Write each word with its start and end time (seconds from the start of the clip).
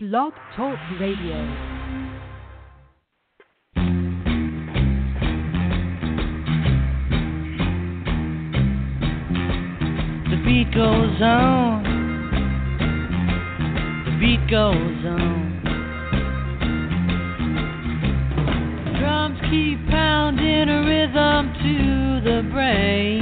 Blog 0.00 0.32
Talk 0.54 0.78
Radio. 1.00 1.44
The 10.30 10.36
beat 10.44 10.72
goes 10.72 11.20
on. 11.20 11.82
The 14.04 14.12
beat 14.20 14.48
goes 14.48 15.04
on. 15.04 15.62
Drums 19.00 19.40
keep 19.50 19.84
pounding 19.90 20.68
a 20.68 20.84
rhythm 20.86 21.52
to 21.54 22.20
the 22.22 22.48
brain. 22.52 23.20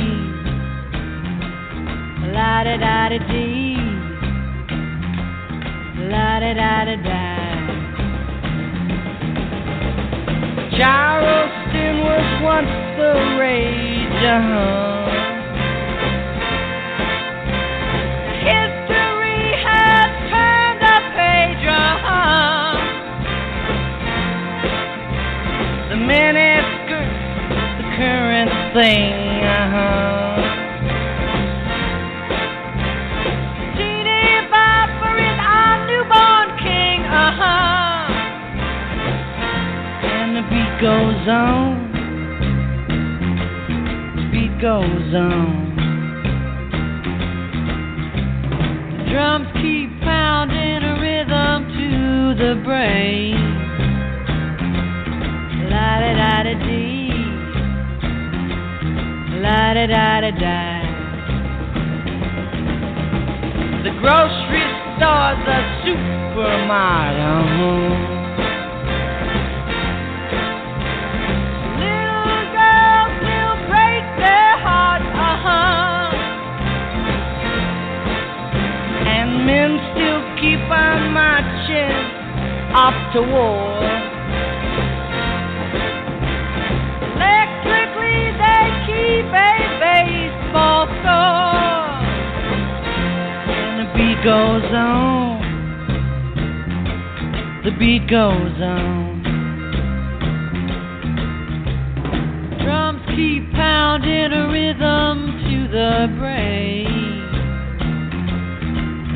La 2.34 2.64
da 2.64 2.76
da 2.76 3.08
da 3.08 3.18
dee. 3.32 3.75
La 6.08 6.38
da 6.40 6.52
da 6.54 6.84
da 6.84 6.96
da. 6.96 7.24
Charleston 10.76 11.94
was 12.04 12.28
once 12.42 12.74
the 12.98 13.12
rage. 13.40 14.22
Uh-huh. 14.36 15.10
History 18.50 19.44
has 19.66 20.10
turned 20.30 20.80
the 20.86 20.98
page. 21.16 21.66
The 25.90 25.98
miniskirts, 26.08 27.20
the 27.78 27.86
current 27.96 28.52
thing. 28.74 29.14
Uh-huh. 29.44 30.15
Goes 41.26 41.34
on. 41.34 41.90
Beat 44.30 44.60
goes 44.62 45.14
on. 45.14 45.74
The 48.98 49.04
drums 49.10 49.48
keep 49.54 49.90
pounding 50.02 50.82
a 50.84 50.94
rhythm 51.00 51.66
to 51.74 52.34
the 52.38 52.52
brain. 52.64 53.36
La 55.68 56.00
da 56.00 56.12
da 56.14 56.42
da 56.44 56.54
dee. 56.64 57.10
La 59.42 59.74
da 59.74 59.86
da 59.86 60.20
da 60.20 60.30
da. 60.30 60.60
The 63.82 63.92
grocery 64.00 64.66
store's 64.96 65.46
a 65.48 65.60
supermarket. 65.84 66.86
The 93.78 93.86
beat 93.94 94.22
goes 94.22 94.72
on. 94.74 95.40
The 97.64 97.70
beat 97.78 98.06
goes 98.10 98.60
on. 98.60 99.22
Drums 102.62 103.02
keep 103.16 103.50
pounding 103.52 104.32
a 104.32 104.48
rhythm 104.52 105.38
to 105.48 105.68
the 105.72 106.08
brain. 106.18 106.86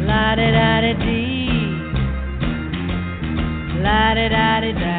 La 0.06 0.34
da 0.36 0.50
da 0.50 0.80
da 0.80 0.92
dee. 1.04 1.29
Da 4.20 4.28
da 4.28 4.60
da 4.60 4.72
da. 4.72 4.96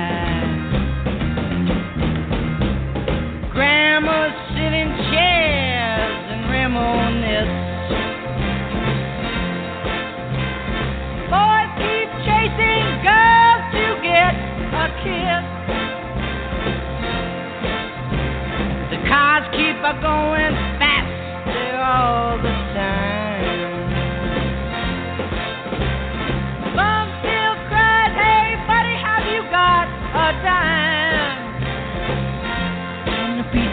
Grandma's 3.53 4.33
sitting 4.55 4.91
chairs 5.11 6.23
and 6.33 6.43
reminisce. 6.49 7.53
Boys 11.29 11.71
keep 11.77 12.09
chasing 12.25 12.89
girls 13.05 13.63
to 13.77 13.85
get 14.01 14.33
a 14.73 14.85
kiss. 15.05 15.45
The 18.89 18.99
cars 19.07 19.45
keep 19.53 19.77
a 19.85 19.93
going 20.01 20.40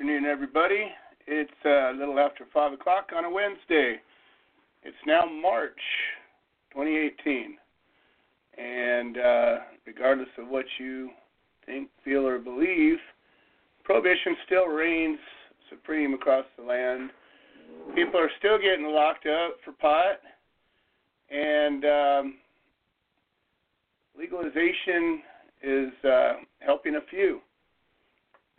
Afternoon, 0.00 0.24
everybody. 0.24 0.86
It's 1.26 1.50
uh, 1.66 1.92
a 1.92 1.94
little 1.94 2.18
after 2.18 2.46
5 2.54 2.72
o'clock 2.72 3.10
on 3.14 3.26
a 3.26 3.30
Wednesday. 3.30 3.96
It's 4.82 4.96
now 5.06 5.26
March 5.26 5.78
2018. 6.72 7.58
And 8.56 9.18
uh, 9.18 9.56
regardless 9.86 10.30
of 10.38 10.48
what 10.48 10.64
you 10.78 11.10
think, 11.66 11.90
feel, 12.02 12.26
or 12.26 12.38
believe, 12.38 12.96
prohibition 13.84 14.36
still 14.46 14.68
reigns 14.68 15.18
supreme 15.68 16.14
across 16.14 16.46
the 16.56 16.64
land. 16.64 17.10
People 17.94 18.18
are 18.18 18.30
still 18.38 18.56
getting 18.56 18.86
locked 18.86 19.26
up 19.26 19.56
for 19.66 19.72
pot. 19.72 20.20
And 21.28 21.84
um, 21.84 22.34
legalization 24.18 25.20
is 25.62 25.92
uh, 26.10 26.32
helping 26.60 26.94
a 26.94 27.04
few 27.10 27.40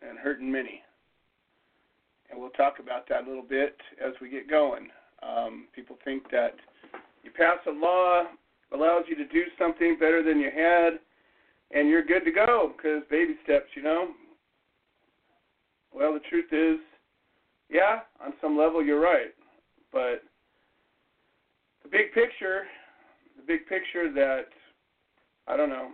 and 0.07 0.19
hurting 0.19 0.51
many. 0.51 0.83
And 2.31 2.39
we'll 2.39 2.49
talk 2.51 2.79
about 2.79 3.07
that 3.09 3.25
a 3.25 3.27
little 3.27 3.43
bit 3.43 3.75
as 4.03 4.13
we 4.21 4.29
get 4.29 4.49
going. 4.49 4.87
Um, 5.21 5.67
people 5.75 5.97
think 6.03 6.31
that 6.31 6.55
you 7.23 7.31
pass 7.31 7.57
a 7.67 7.71
law 7.71 8.23
allows 8.73 9.03
you 9.07 9.15
to 9.17 9.27
do 9.27 9.43
something 9.59 9.97
better 9.99 10.23
than 10.23 10.39
you 10.39 10.49
had, 10.49 10.99
and 11.71 11.89
you're 11.89 12.05
good 12.05 12.23
to 12.25 12.31
go 12.31 12.71
because 12.75 13.03
baby 13.09 13.35
steps, 13.43 13.67
you 13.75 13.83
know. 13.83 14.09
Well, 15.93 16.13
the 16.13 16.21
truth 16.29 16.51
is, 16.51 16.79
yeah, 17.69 17.99
on 18.25 18.33
some 18.41 18.57
level 18.57 18.83
you're 18.83 19.01
right, 19.01 19.33
but 19.91 20.23
the 21.83 21.89
big 21.89 22.13
picture, 22.13 22.63
the 23.35 23.43
big 23.45 23.67
picture 23.67 24.11
that 24.13 24.47
I 25.47 25.57
don't 25.57 25.69
know, 25.69 25.89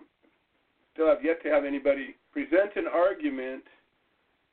still 0.93 1.07
have 1.07 1.23
yet 1.23 1.41
to 1.43 1.49
have 1.49 1.65
anybody 1.65 2.15
present 2.31 2.75
an 2.75 2.85
argument 2.91 3.63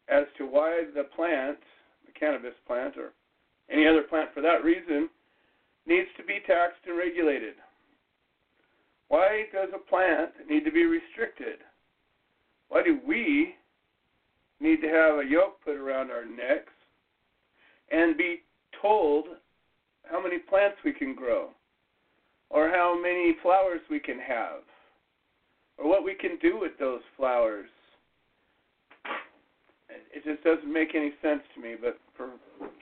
as 0.08 0.24
to 0.38 0.44
why 0.44 0.84
the 0.94 1.04
plant, 1.16 1.58
the 1.58 1.73
cannabis 2.18 2.54
plant, 2.66 2.96
or 2.96 3.12
any 3.70 3.86
other 3.86 4.02
plant 4.02 4.30
for 4.34 4.40
that 4.40 4.64
reason, 4.64 5.08
needs 5.86 6.08
to 6.16 6.24
be 6.24 6.40
taxed 6.46 6.80
and 6.86 6.96
regulated. 6.96 7.54
Why 9.08 9.44
does 9.52 9.68
a 9.74 9.78
plant 9.78 10.30
need 10.48 10.64
to 10.64 10.72
be 10.72 10.84
restricted? 10.84 11.58
Why 12.68 12.82
do 12.82 12.98
we 13.06 13.54
need 14.60 14.80
to 14.80 14.88
have 14.88 15.18
a 15.18 15.28
yoke 15.28 15.62
put 15.64 15.76
around 15.76 16.10
our 16.10 16.24
necks 16.24 16.72
and 17.90 18.16
be 18.16 18.42
told 18.80 19.26
how 20.10 20.22
many 20.22 20.38
plants 20.38 20.76
we 20.84 20.92
can 20.92 21.14
grow 21.14 21.50
or 22.50 22.68
how 22.68 22.98
many 23.00 23.36
flowers 23.42 23.80
we 23.90 24.00
can 24.00 24.18
have 24.18 24.62
or 25.78 25.88
what 25.88 26.04
we 26.04 26.14
can 26.14 26.38
do 26.40 26.58
with 26.58 26.72
those 26.78 27.00
flowers. 27.16 27.68
It 30.12 30.24
just 30.24 30.42
doesn't 30.44 30.72
make 30.72 30.94
any 30.94 31.12
sense 31.22 31.40
to 31.54 31.60
me. 31.60 31.74
But 31.80 31.98
for 32.16 32.30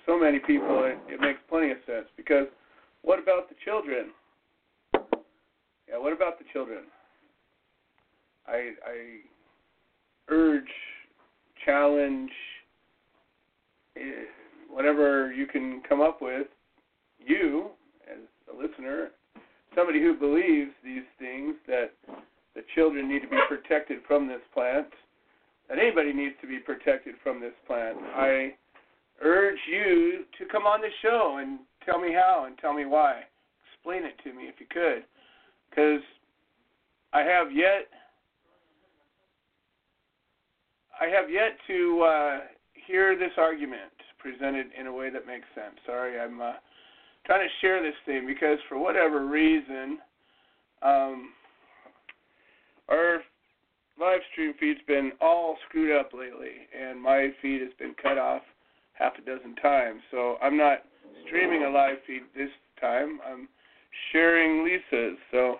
so 0.06 0.18
many 0.18 0.38
people, 0.38 0.84
it, 0.84 0.98
it 1.12 1.20
makes 1.20 1.38
plenty 1.48 1.70
of 1.70 1.78
sense 1.86 2.06
because 2.16 2.46
what 3.02 3.18
about 3.18 3.48
the 3.48 3.54
children? 3.64 4.10
Yeah, 5.88 5.98
what 5.98 6.12
about 6.12 6.38
the 6.38 6.44
children? 6.52 6.84
I 8.46 8.72
I 8.86 9.18
urge, 10.28 10.70
challenge, 11.64 12.30
eh, 13.96 14.00
whatever 14.70 15.32
you 15.32 15.46
can 15.46 15.82
come 15.88 16.00
up 16.00 16.22
with, 16.22 16.46
you 17.18 17.70
as 18.10 18.18
a 18.52 18.56
listener, 18.56 19.10
somebody 19.74 20.00
who 20.00 20.14
believes 20.14 20.70
these 20.84 21.04
things 21.18 21.54
that 21.66 21.92
the 22.54 22.62
children 22.74 23.08
need 23.08 23.20
to 23.20 23.28
be 23.28 23.38
protected 23.48 23.98
from 24.06 24.28
this 24.28 24.40
plant, 24.52 24.88
that 25.72 25.80
anybody 25.80 26.12
needs 26.12 26.34
to 26.42 26.46
be 26.46 26.58
protected 26.58 27.14
from 27.22 27.40
this 27.40 27.54
plant. 27.66 27.96
I 28.14 28.52
urge 29.22 29.58
you 29.66 30.24
to 30.38 30.44
come 30.52 30.64
on 30.64 30.82
the 30.82 30.90
show 31.00 31.38
and 31.40 31.60
tell 31.86 31.98
me 31.98 32.12
how 32.12 32.44
and 32.46 32.58
tell 32.58 32.74
me 32.74 32.84
why. 32.84 33.22
Explain 33.72 34.04
it 34.04 34.12
to 34.22 34.34
me 34.34 34.44
if 34.44 34.56
you 34.60 34.66
could. 34.70 35.04
Because 35.70 36.02
I 37.14 37.20
have 37.20 37.50
yet 37.50 37.88
I 41.00 41.06
have 41.06 41.30
yet 41.30 41.56
to 41.68 42.02
uh, 42.02 42.38
hear 42.86 43.18
this 43.18 43.32
argument 43.38 43.92
presented 44.18 44.66
in 44.78 44.86
a 44.88 44.92
way 44.92 45.08
that 45.08 45.26
makes 45.26 45.46
sense. 45.54 45.74
Sorry, 45.86 46.20
I'm 46.20 46.38
uh, 46.40 46.52
trying 47.24 47.48
to 47.48 47.52
share 47.62 47.82
this 47.82 47.96
thing 48.04 48.26
because 48.26 48.58
for 48.68 48.78
whatever 48.78 49.26
reason, 49.26 49.98
um, 50.82 51.30
our 52.90 53.22
live 53.98 54.20
stream 54.32 54.54
feed's 54.58 54.80
been 54.86 55.12
all 55.20 55.56
screwed 55.68 55.94
up 55.98 56.12
lately, 56.12 56.68
and 56.78 57.00
my 57.00 57.30
feed 57.40 57.60
has 57.60 57.70
been 57.78 57.94
cut 58.02 58.18
off 58.18 58.42
half 58.94 59.12
a 59.18 59.22
dozen 59.22 59.54
times. 59.56 60.00
So 60.10 60.36
I'm 60.42 60.56
not 60.56 60.78
streaming 61.26 61.64
a 61.64 61.70
live 61.70 61.96
feed 62.06 62.22
this 62.36 62.50
time. 62.80 63.20
I'm 63.26 63.48
sharing 64.12 64.64
Lisa's. 64.64 65.18
So 65.30 65.56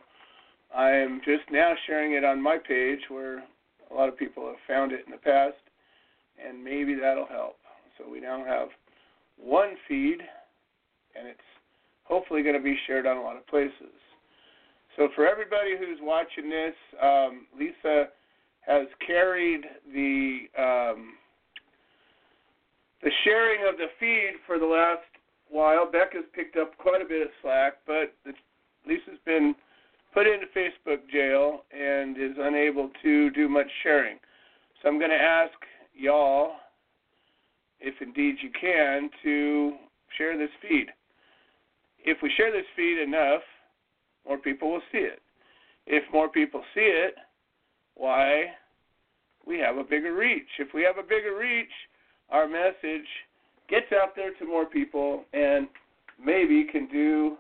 I'm 0.75 1.21
just 1.25 1.45
now 1.51 1.75
sharing 1.87 2.13
it 2.15 2.25
on 2.25 2.43
my 2.43 2.59
page 2.59 3.01
where 3.09 3.45
a 3.91 3.95
lot 3.95 4.09
of 4.09 4.17
people 4.17 4.47
have 4.47 4.57
found 4.67 4.93
it 4.93 5.05
in 5.07 5.13
the 5.13 5.19
past, 5.19 5.57
and 6.45 6.63
maybe 6.63 6.95
that'll 6.95 7.27
help. 7.27 7.57
So 7.99 8.11
we 8.11 8.21
now 8.21 8.45
have 8.45 8.69
one 9.37 9.75
feed, 9.87 10.19
and 11.15 11.29
it's 11.29 11.41
hopefully 12.05 12.43
going 12.43 12.57
to 12.57 12.63
be 12.63 12.77
shared 12.87 13.07
on 13.07 13.17
a 13.17 13.23
lot 13.23 13.37
of 13.37 13.47
places. 13.47 13.93
So 14.97 15.09
for 15.15 15.27
everybody 15.27 15.77
who's 15.79 15.99
watching 16.01 16.51
this, 16.51 16.75
um, 17.03 17.47
Lisa 17.59 18.09
has 18.67 18.87
carried 19.05 19.63
the 19.93 20.41
um, 20.59 21.15
the 23.03 23.11
sharing 23.25 23.69
of 23.69 23.77
the 23.77 23.87
feed 23.99 24.35
for 24.47 24.59
the 24.59 24.67
last 24.67 25.01
while. 25.51 25.91
Beck 25.91 26.15
has 26.15 26.25
picked 26.35 26.57
up 26.57 26.77
quite 26.79 27.03
a 27.03 27.05
bit 27.05 27.23
of 27.23 27.29
slack, 27.43 27.75
but 27.87 28.15
Lisa's 28.87 29.19
been 29.27 29.55
put 30.15 30.27
into 30.27 30.47
Facebook 30.57 31.01
jail 31.11 31.65
and 31.73 32.17
is 32.17 32.37
unable 32.39 32.91
to 33.03 33.31
do 33.31 33.49
much 33.49 33.67
sharing. 33.83 34.19
So 34.81 34.89
I'm 34.89 34.99
going 34.99 35.11
to 35.11 35.17
ask 35.17 35.53
y'all, 35.95 36.53
if 37.81 37.95
indeed 38.01 38.37
you 38.43 38.51
can, 38.59 39.11
to 39.25 39.73
share 40.17 40.39
this 40.39 40.51
feed. 40.61 40.87
If 42.05 42.19
we 42.23 42.31
share 42.37 42.53
this 42.53 42.67
feed 42.77 43.01
enough, 43.01 43.43
more 44.27 44.39
people 44.39 44.71
will 44.71 44.83
see 44.93 44.99
it. 44.99 45.21
If 45.87 46.05
more 46.13 46.29
people 46.29 46.63
see 46.75 46.81
it, 46.81 47.15
why, 47.95 48.47
we 49.47 49.59
have 49.59 49.77
a 49.77 49.85
bigger 49.85 50.15
reach. 50.15 50.49
If 50.59 50.69
we 50.75 50.83
have 50.83 50.99
a 50.99 51.03
bigger 51.03 51.37
reach, 51.39 51.73
our 52.31 52.49
message 52.49 53.07
gets 53.69 53.87
out 53.93 54.15
there 54.17 54.33
to 54.35 54.47
more 54.47 54.67
people 54.67 55.25
and 55.33 55.69
maybe 56.23 56.67
can 56.71 56.89
do. 56.89 57.37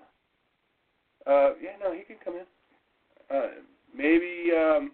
Uh, 1.26 1.54
yeah, 1.62 1.76
no, 1.82 1.92
he 1.92 2.02
can 2.02 2.16
come 2.24 2.34
in 2.34 2.44
uh, 3.32 3.46
maybe 3.96 4.50
um, 4.56 4.92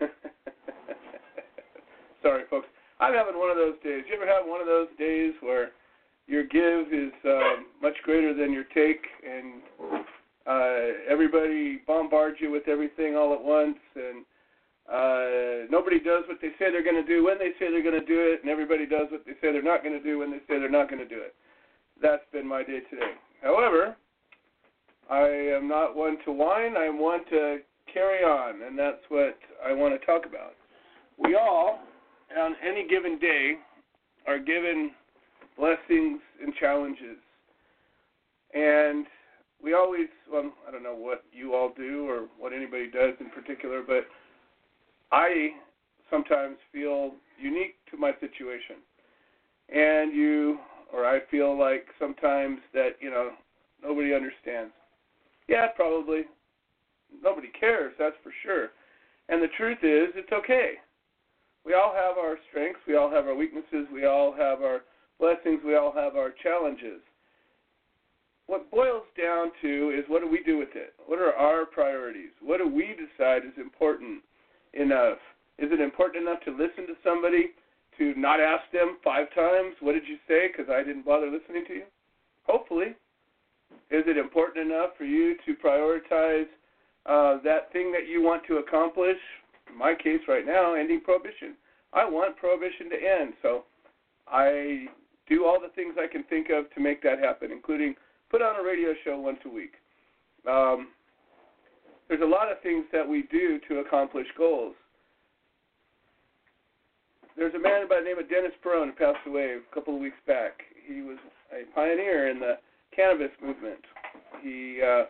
sorry 2.22 2.44
folks 2.50 2.66
i'm 3.00 3.14
having 3.14 3.38
one 3.38 3.50
of 3.50 3.56
those 3.56 3.74
days 3.84 4.04
you 4.08 4.14
ever 4.14 4.26
have 4.26 4.44
one 4.46 4.60
of 4.60 4.66
those 4.66 4.88
days 4.98 5.32
where 5.40 5.70
your 6.26 6.44
give 6.44 6.92
is 6.92 7.12
um, 7.24 7.66
much 7.82 7.94
greater 8.02 8.34
than 8.34 8.52
your 8.52 8.64
take 8.74 9.06
and 9.26 9.62
uh, 10.48 11.10
everybody 11.10 11.80
bombards 11.86 12.38
you 12.40 12.50
with 12.50 12.68
everything 12.68 13.16
all 13.16 13.34
at 13.34 13.42
once 13.42 13.78
and 13.94 14.24
uh, 14.90 15.68
nobody 15.70 16.00
does 16.00 16.24
what 16.28 16.38
they 16.40 16.48
say 16.58 16.70
they're 16.72 16.82
going 16.82 16.96
to 16.96 17.06
do 17.06 17.24
when 17.24 17.38
they 17.38 17.50
say 17.58 17.70
they're 17.70 17.82
going 17.82 17.98
to 17.98 18.06
do 18.06 18.20
it 18.20 18.40
and 18.40 18.50
everybody 18.50 18.86
does 18.86 19.06
what 19.10 19.24
they 19.26 19.32
say 19.40 19.52
they're 19.52 19.62
not 19.62 19.82
going 19.82 19.96
to 19.96 20.02
do 20.02 20.18
when 20.18 20.30
they 20.30 20.38
say 20.48 20.58
they're 20.58 20.70
not 20.70 20.88
going 20.88 21.02
to 21.02 21.08
do 21.08 21.20
it 21.20 21.34
that's 22.00 22.24
been 22.32 22.46
my 22.46 22.62
day 22.62 22.80
today 22.90 23.12
however 23.42 23.96
I 25.10 25.26
am 25.56 25.68
not 25.68 25.96
one 25.96 26.18
to 26.24 26.32
whine. 26.32 26.76
I 26.76 26.90
one 26.90 27.24
to 27.30 27.58
carry 27.92 28.22
on, 28.22 28.62
and 28.62 28.78
that's 28.78 29.00
what 29.08 29.38
I 29.64 29.72
want 29.72 29.98
to 29.98 30.06
talk 30.06 30.26
about. 30.26 30.54
We 31.16 31.34
all, 31.34 31.80
on 32.38 32.54
any 32.66 32.86
given 32.86 33.18
day, 33.18 33.54
are 34.26 34.38
given 34.38 34.90
blessings 35.56 36.20
and 36.42 36.54
challenges. 36.60 37.16
And 38.54 39.06
we 39.62 39.74
always, 39.74 40.06
well, 40.30 40.52
I 40.66 40.70
don't 40.70 40.82
know 40.82 40.94
what 40.94 41.24
you 41.32 41.54
all 41.54 41.72
do 41.76 42.08
or 42.08 42.28
what 42.38 42.52
anybody 42.52 42.90
does 42.90 43.14
in 43.20 43.30
particular, 43.30 43.82
but 43.86 44.06
I 45.10 45.50
sometimes 46.10 46.56
feel 46.72 47.12
unique 47.40 47.74
to 47.90 47.96
my 47.96 48.12
situation. 48.20 48.76
And 49.68 50.14
you, 50.14 50.58
or 50.92 51.04
I 51.04 51.20
feel 51.30 51.58
like 51.58 51.86
sometimes 51.98 52.58
that, 52.72 52.90
you 53.00 53.10
know, 53.10 53.30
nobody 53.82 54.14
understands. 54.14 54.72
Yeah, 55.48 55.66
probably. 55.74 56.22
Nobody 57.22 57.48
cares, 57.58 57.94
that's 57.98 58.16
for 58.22 58.32
sure. 58.42 58.68
And 59.28 59.42
the 59.42 59.48
truth 59.56 59.78
is, 59.82 60.08
it's 60.14 60.32
okay. 60.32 60.72
We 61.64 61.74
all 61.74 61.92
have 61.94 62.16
our 62.16 62.38
strengths, 62.48 62.80
we 62.86 62.96
all 62.96 63.10
have 63.10 63.26
our 63.26 63.34
weaknesses, 63.34 63.86
we 63.92 64.06
all 64.06 64.32
have 64.32 64.62
our 64.62 64.82
blessings, 65.18 65.60
we 65.64 65.76
all 65.76 65.92
have 65.92 66.16
our 66.16 66.30
challenges. 66.42 67.00
What 68.48 68.70
boils 68.70 69.04
down 69.16 69.52
to 69.60 69.92
is 69.96 70.08
what 70.08 70.22
do 70.22 70.28
we 70.28 70.42
do 70.42 70.56
with 70.56 70.74
it? 70.74 70.94
What 71.06 71.18
are 71.18 71.34
our 71.34 71.66
priorities? 71.66 72.32
What 72.40 72.56
do 72.56 72.66
we 72.66 72.96
decide 72.96 73.44
is 73.44 73.52
important 73.60 74.22
enough? 74.72 75.18
Is 75.58 75.70
it 75.70 75.80
important 75.80 76.26
enough 76.26 76.40
to 76.46 76.50
listen 76.50 76.86
to 76.86 76.96
somebody, 77.04 77.50
to 77.98 78.14
not 78.16 78.40
ask 78.40 78.64
them 78.72 78.96
five 79.04 79.26
times, 79.34 79.74
what 79.80 79.92
did 79.92 80.08
you 80.08 80.16
say, 80.26 80.48
because 80.48 80.72
I 80.72 80.82
didn't 80.82 81.04
bother 81.04 81.30
listening 81.30 81.66
to 81.68 81.74
you? 81.74 81.84
Hopefully. 82.44 82.96
Is 83.90 84.04
it 84.06 84.16
important 84.16 84.72
enough 84.72 84.96
for 84.96 85.04
you 85.04 85.36
to 85.44 85.54
prioritize 85.62 86.48
uh, 87.04 87.42
that 87.44 87.70
thing 87.74 87.92
that 87.92 88.08
you 88.08 88.22
want 88.22 88.46
to 88.46 88.56
accomplish? 88.56 89.18
In 89.70 89.76
my 89.76 89.94
case, 89.94 90.20
right 90.26 90.46
now, 90.46 90.72
ending 90.72 91.02
prohibition. 91.02 91.52
I 91.92 92.08
want 92.08 92.38
prohibition 92.38 92.88
to 92.88 92.96
end, 92.96 93.34
so 93.42 93.64
I 94.26 94.86
do 95.28 95.44
all 95.44 95.60
the 95.60 95.72
things 95.74 95.96
I 96.00 96.10
can 96.10 96.24
think 96.24 96.48
of 96.48 96.72
to 96.74 96.80
make 96.80 97.02
that 97.02 97.18
happen, 97.18 97.52
including 97.52 97.94
put 98.30 98.42
on 98.42 98.60
a 98.60 98.62
radio 98.62 98.94
show 99.04 99.18
once 99.18 99.38
a 99.44 99.48
week. 99.48 99.72
Um, 100.48 100.88
there's 102.08 102.22
a 102.22 102.26
lot 102.26 102.50
of 102.50 102.60
things 102.62 102.84
that 102.92 103.06
we 103.06 103.22
do 103.30 103.58
to 103.68 103.80
accomplish 103.80 104.26
goals. 104.36 104.74
There's 107.36 107.54
a 107.54 107.58
man 107.58 107.88
by 107.88 108.00
the 108.00 108.04
name 108.04 108.18
of 108.18 108.28
Dennis 108.28 108.52
Peron 108.62 108.88
who 108.88 108.94
passed 108.94 109.26
away 109.26 109.56
a 109.56 109.74
couple 109.74 109.94
of 109.94 110.00
weeks 110.00 110.16
back. 110.26 110.60
He 110.86 111.02
was 111.02 111.18
a 111.52 111.72
pioneer 111.74 112.30
in 112.30 112.40
the 112.40 112.54
cannabis 112.94 113.30
movement. 113.40 113.78
He 114.42 114.80
uh, 114.82 115.04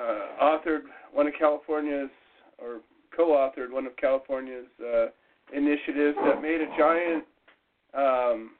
uh, 0.00 0.42
authored 0.42 0.84
one 1.12 1.26
of 1.26 1.34
California's, 1.38 2.10
or 2.58 2.80
co-authored 3.14 3.72
one 3.72 3.86
of 3.86 3.96
California's 3.96 4.66
uh, 4.80 5.06
initiatives 5.52 6.16
that 6.24 6.40
made 6.40 6.60
a 6.60 6.68
giant 6.78 7.24
um, 7.92 8.50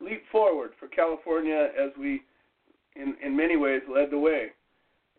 leap 0.00 0.22
forward 0.30 0.70
for 0.78 0.88
California 0.88 1.68
as 1.80 1.90
we, 1.98 2.22
in, 2.96 3.14
in 3.24 3.36
many 3.36 3.56
ways, 3.56 3.82
led 3.92 4.10
the 4.10 4.18
way 4.18 4.48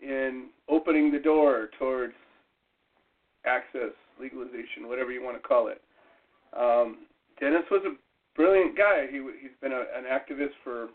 in 0.01 0.47
opening 0.69 1.11
the 1.11 1.19
door 1.19 1.69
towards 1.77 2.13
access, 3.45 3.91
legalization, 4.19 4.87
whatever 4.87 5.11
you 5.11 5.23
want 5.23 5.41
to 5.41 5.47
call 5.47 5.67
it. 5.67 5.81
Um, 6.57 7.05
Dennis 7.39 7.63
was 7.69 7.81
a 7.85 7.95
brilliant 8.35 8.77
guy. 8.77 9.05
He 9.09 9.17
he's 9.41 9.51
been 9.61 9.71
a, 9.71 9.83
an 9.95 10.05
activist 10.09 10.53
for 10.63 10.87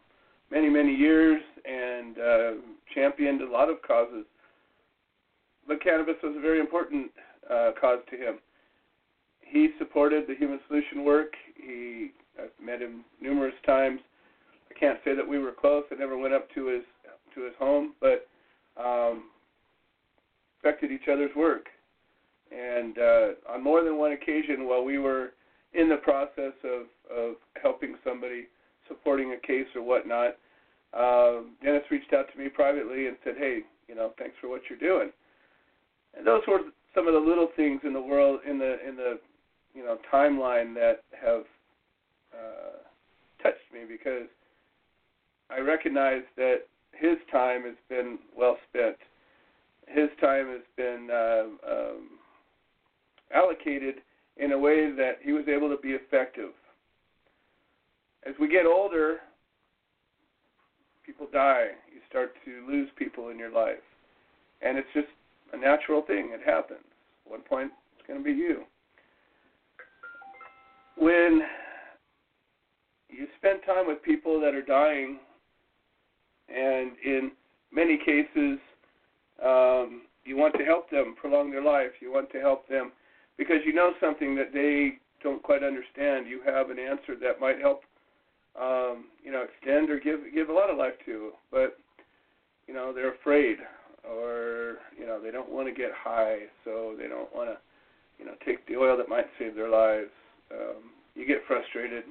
many 0.50 0.68
many 0.68 0.94
years 0.94 1.40
and 1.64 2.18
uh, 2.18 2.50
championed 2.94 3.40
a 3.42 3.50
lot 3.50 3.68
of 3.68 3.82
causes. 3.82 4.24
But 5.66 5.82
cannabis 5.82 6.16
was 6.22 6.34
a 6.36 6.40
very 6.40 6.60
important 6.60 7.10
uh, 7.50 7.70
cause 7.80 8.00
to 8.10 8.16
him. 8.16 8.38
He 9.40 9.70
supported 9.78 10.26
the 10.26 10.34
Human 10.34 10.60
Solution 10.68 11.04
work. 11.04 11.32
He 11.56 12.10
I've 12.38 12.64
met 12.64 12.80
him 12.80 13.04
numerous 13.20 13.54
times. 13.66 14.00
I 14.70 14.78
can't 14.78 14.98
say 15.04 15.14
that 15.14 15.26
we 15.26 15.38
were 15.38 15.52
close. 15.52 15.84
I 15.90 15.94
never 15.94 16.16
went 16.18 16.34
up 16.34 16.48
to 16.54 16.66
his 16.66 16.82
to 17.34 17.44
his 17.44 17.54
home, 17.58 17.94
but 18.00 18.28
um, 18.80 19.24
respected 20.54 20.92
each 20.92 21.08
other's 21.10 21.34
work. 21.36 21.66
And 22.50 22.98
uh, 22.98 23.28
on 23.50 23.62
more 23.62 23.82
than 23.82 23.98
one 23.98 24.12
occasion, 24.12 24.68
while 24.68 24.84
we 24.84 24.98
were 24.98 25.32
in 25.72 25.88
the 25.88 25.96
process 25.96 26.52
of, 26.62 26.86
of 27.14 27.34
helping 27.60 27.96
somebody, 28.04 28.46
supporting 28.86 29.32
a 29.32 29.46
case 29.46 29.66
or 29.74 29.82
whatnot, 29.82 30.36
um, 30.92 31.52
Dennis 31.62 31.82
reached 31.90 32.12
out 32.12 32.26
to 32.32 32.38
me 32.38 32.48
privately 32.48 33.08
and 33.08 33.16
said, 33.24 33.34
"Hey, 33.36 33.60
you 33.88 33.94
know, 33.94 34.12
thanks 34.18 34.36
for 34.40 34.48
what 34.48 34.62
you're 34.70 34.78
doing." 34.78 35.10
And 36.16 36.24
those 36.24 36.42
were 36.46 36.60
some 36.94 37.08
of 37.08 37.14
the 37.14 37.20
little 37.20 37.48
things 37.56 37.80
in 37.84 37.92
the 37.92 38.00
world, 38.00 38.40
in 38.48 38.58
the 38.58 38.76
in 38.86 38.96
the 38.96 39.18
you 39.74 39.84
know 39.84 39.98
timeline 40.12 40.74
that 40.74 41.00
have 41.20 41.42
uh, 42.34 43.42
touched 43.42 43.72
me 43.72 43.80
because 43.88 44.28
I 45.50 45.60
recognize 45.60 46.22
that 46.36 46.66
his 46.92 47.16
time 47.30 47.64
has 47.64 47.76
been 47.88 48.18
well 48.36 48.56
spent. 48.68 48.96
His 49.86 50.08
time 50.20 50.48
has 50.48 50.62
been 50.76 51.08
uh, 51.12 51.70
um, 51.70 52.08
allocated 53.34 53.96
in 54.36 54.52
a 54.52 54.58
way 54.58 54.90
that 54.90 55.18
he 55.22 55.32
was 55.32 55.44
able 55.48 55.68
to 55.68 55.80
be 55.80 55.90
effective. 55.90 56.50
As 58.26 58.34
we 58.40 58.48
get 58.48 58.66
older, 58.66 59.18
people 61.04 61.26
die. 61.32 61.68
You 61.92 62.00
start 62.08 62.32
to 62.44 62.66
lose 62.66 62.88
people 62.96 63.28
in 63.28 63.38
your 63.38 63.50
life. 63.50 63.76
And 64.62 64.78
it's 64.78 64.88
just 64.94 65.08
a 65.52 65.56
natural 65.58 66.02
thing. 66.02 66.30
It 66.32 66.40
happens. 66.44 66.80
At 67.26 67.30
one 67.30 67.42
point, 67.42 67.70
it's 67.98 68.06
going 68.06 68.18
to 68.18 68.24
be 68.24 68.32
you. 68.32 68.62
When 70.96 71.42
you 73.16 73.26
spend 73.38 73.60
time 73.66 73.86
with 73.86 74.02
people 74.02 74.40
that 74.40 74.54
are 74.54 74.62
dying, 74.62 75.18
and 76.48 76.92
in 77.04 77.32
many 77.72 77.98
cases, 77.98 78.58
um, 79.44 80.02
you 80.24 80.36
want 80.36 80.54
to 80.58 80.64
help 80.64 80.90
them 80.90 81.14
prolong 81.20 81.50
their 81.50 81.62
life. 81.62 81.90
You 82.00 82.12
want 82.12 82.30
to 82.32 82.40
help 82.40 82.68
them 82.68 82.92
because 83.36 83.58
you 83.64 83.72
know 83.72 83.92
something 84.00 84.34
that 84.36 84.52
they 84.52 84.98
don't 85.22 85.42
quite 85.42 85.62
understand. 85.62 86.26
You 86.26 86.40
have 86.44 86.70
an 86.70 86.78
answer 86.78 87.14
that 87.20 87.40
might 87.40 87.58
help, 87.58 87.82
um, 88.60 89.06
you 89.22 89.32
know, 89.32 89.44
extend 89.44 89.90
or 89.90 89.98
give 89.98 90.20
give 90.34 90.48
a 90.48 90.52
lot 90.52 90.70
of 90.70 90.78
life 90.78 90.94
to. 91.06 91.30
But 91.50 91.78
you 92.66 92.74
know, 92.74 92.92
they're 92.92 93.14
afraid, 93.14 93.58
or 94.08 94.76
you 94.98 95.06
know, 95.06 95.20
they 95.20 95.30
don't 95.30 95.50
want 95.50 95.68
to 95.68 95.74
get 95.74 95.90
high, 95.96 96.40
so 96.64 96.94
they 96.98 97.08
don't 97.08 97.34
want 97.34 97.50
to, 97.50 97.56
you 98.18 98.24
know, 98.24 98.34
take 98.46 98.66
the 98.66 98.76
oil 98.76 98.96
that 98.96 99.08
might 99.08 99.26
save 99.38 99.54
their 99.54 99.70
lives. 99.70 100.10
Um, 100.52 100.90
you 101.14 101.26
get 101.26 101.42
frustrated. 101.46 102.04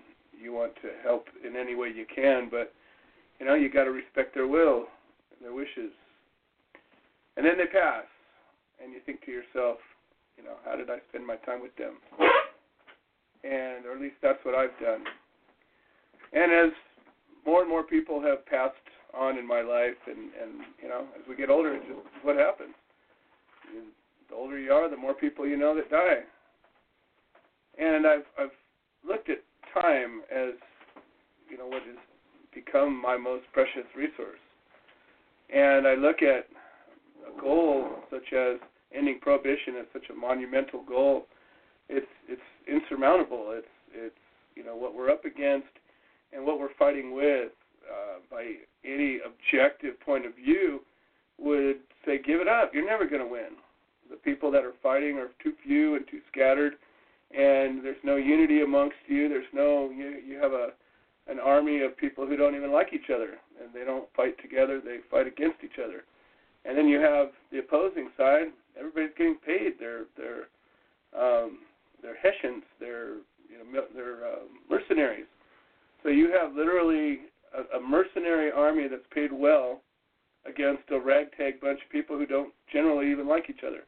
You 0.43 0.51
want 0.53 0.75
to 0.81 0.89
help 1.01 1.27
in 1.47 1.55
any 1.55 1.73
way 1.73 1.87
you 1.87 2.05
can, 2.13 2.49
but 2.51 2.73
you 3.39 3.45
know, 3.45 3.55
you 3.55 3.71
got 3.71 3.85
to 3.85 3.91
respect 3.91 4.35
their 4.35 4.47
will, 4.47 4.85
their 5.41 5.53
wishes. 5.53 5.91
And 7.37 7.45
then 7.45 7.57
they 7.57 7.65
pass, 7.65 8.05
and 8.83 8.91
you 8.91 8.99
think 9.05 9.23
to 9.25 9.31
yourself, 9.31 9.79
you 10.37 10.43
know, 10.43 10.55
how 10.65 10.75
did 10.75 10.89
I 10.89 10.97
spend 11.09 11.25
my 11.25 11.37
time 11.37 11.61
with 11.61 11.75
them? 11.77 11.95
And, 13.43 13.85
or 13.85 13.95
at 13.95 14.01
least 14.01 14.15
that's 14.21 14.39
what 14.43 14.55
I've 14.55 14.77
done. 14.79 15.03
And 16.33 16.51
as 16.51 16.73
more 17.45 17.61
and 17.61 17.69
more 17.69 17.83
people 17.83 18.21
have 18.21 18.45
passed 18.45 18.75
on 19.13 19.37
in 19.37 19.47
my 19.47 19.61
life, 19.61 19.99
and 20.07 20.31
and 20.41 20.65
you 20.81 20.89
know, 20.89 21.05
as 21.15 21.21
we 21.29 21.35
get 21.35 21.49
older, 21.49 21.75
it's 21.75 21.85
just 21.85 21.99
what 22.23 22.35
happens. 22.35 22.73
The 24.29 24.35
older 24.35 24.57
you 24.57 24.71
are, 24.71 24.89
the 24.89 24.97
more 24.97 25.13
people 25.13 25.47
you 25.47 25.57
know 25.57 25.75
that 25.75 25.89
die. 25.89 26.23
And 27.77 28.07
I've 28.07 28.25
I've 28.39 28.55
looked 29.07 29.29
at 29.29 29.43
time 29.73 30.21
as 30.31 30.53
you 31.49 31.57
know 31.57 31.67
what 31.67 31.83
has 31.83 31.97
become 32.53 32.99
my 33.01 33.17
most 33.17 33.45
precious 33.53 33.85
resource. 33.95 34.39
And 35.53 35.87
I 35.87 35.95
look 35.95 36.21
at 36.21 36.47
a 37.27 37.41
goal 37.41 37.87
such 38.09 38.33
as 38.33 38.59
ending 38.95 39.19
prohibition 39.21 39.75
as 39.79 39.85
such 39.91 40.05
a 40.09 40.13
monumental 40.13 40.83
goal. 40.83 41.25
It's 41.89 42.07
it's 42.27 42.41
insurmountable. 42.67 43.53
It's 43.57 43.67
it's 43.93 44.15
you 44.55 44.63
know 44.63 44.75
what 44.75 44.95
we're 44.95 45.09
up 45.09 45.25
against 45.25 45.67
and 46.31 46.45
what 46.45 46.59
we're 46.59 46.73
fighting 46.77 47.13
with 47.13 47.51
uh, 47.89 48.19
by 48.31 48.53
any 48.85 49.19
objective 49.25 49.99
point 50.01 50.25
of 50.25 50.35
view 50.35 50.81
would 51.39 51.77
say 52.05 52.19
give 52.21 52.39
it 52.39 52.47
up. 52.47 52.71
You're 52.73 52.85
never 52.85 53.07
going 53.07 53.21
to 53.21 53.27
win. 53.27 53.57
The 54.09 54.17
people 54.17 54.51
that 54.51 54.63
are 54.63 54.73
fighting 54.81 55.17
are 55.17 55.29
too 55.41 55.53
few 55.65 55.95
and 55.95 56.05
too 56.09 56.19
scattered, 56.31 56.73
and 57.35 57.83
there's 57.83 58.03
no 58.03 58.15
unity 58.15 58.61
amongst 58.61 58.97
you. 59.07 59.29
There's 59.29 59.45
no 59.53 59.89
you 59.89 60.19
you 60.25 60.37
have 60.39 60.51
a 60.53 60.69
an 61.27 61.39
army 61.39 61.81
of 61.81 61.97
people 61.97 62.27
who 62.27 62.35
don't 62.35 62.55
even 62.55 62.71
like 62.71 62.89
each 62.93 63.09
other 63.13 63.37
and 63.61 63.73
they 63.73 63.85
don't 63.85 64.09
fight 64.15 64.35
together. 64.41 64.81
They 64.83 64.97
fight 65.09 65.25
against 65.25 65.63
each 65.63 65.79
other. 65.83 66.03
And 66.65 66.77
then 66.77 66.87
you 66.87 66.99
have 66.99 67.27
the 67.51 67.59
opposing 67.59 68.09
side. 68.17 68.47
Everybody's 68.77 69.15
getting 69.17 69.37
paid. 69.45 69.73
They're 69.79 70.05
they're 70.17 70.47
um, 71.17 71.59
they're 72.01 72.17
Hessians. 72.17 72.63
They're 72.79 73.15
you 73.49 73.57
know 73.57 73.83
they're 73.93 74.25
uh, 74.25 74.45
mercenaries. 74.69 75.25
So 76.03 76.09
you 76.09 76.31
have 76.31 76.53
literally 76.55 77.19
a, 77.55 77.77
a 77.77 77.81
mercenary 77.81 78.51
army 78.51 78.87
that's 78.89 79.07
paid 79.13 79.31
well 79.31 79.81
against 80.45 80.83
a 80.91 80.99
ragtag 80.99 81.61
bunch 81.61 81.79
of 81.83 81.89
people 81.89 82.17
who 82.17 82.25
don't 82.25 82.53
generally 82.71 83.09
even 83.11 83.27
like 83.27 83.49
each 83.49 83.63
other, 83.65 83.83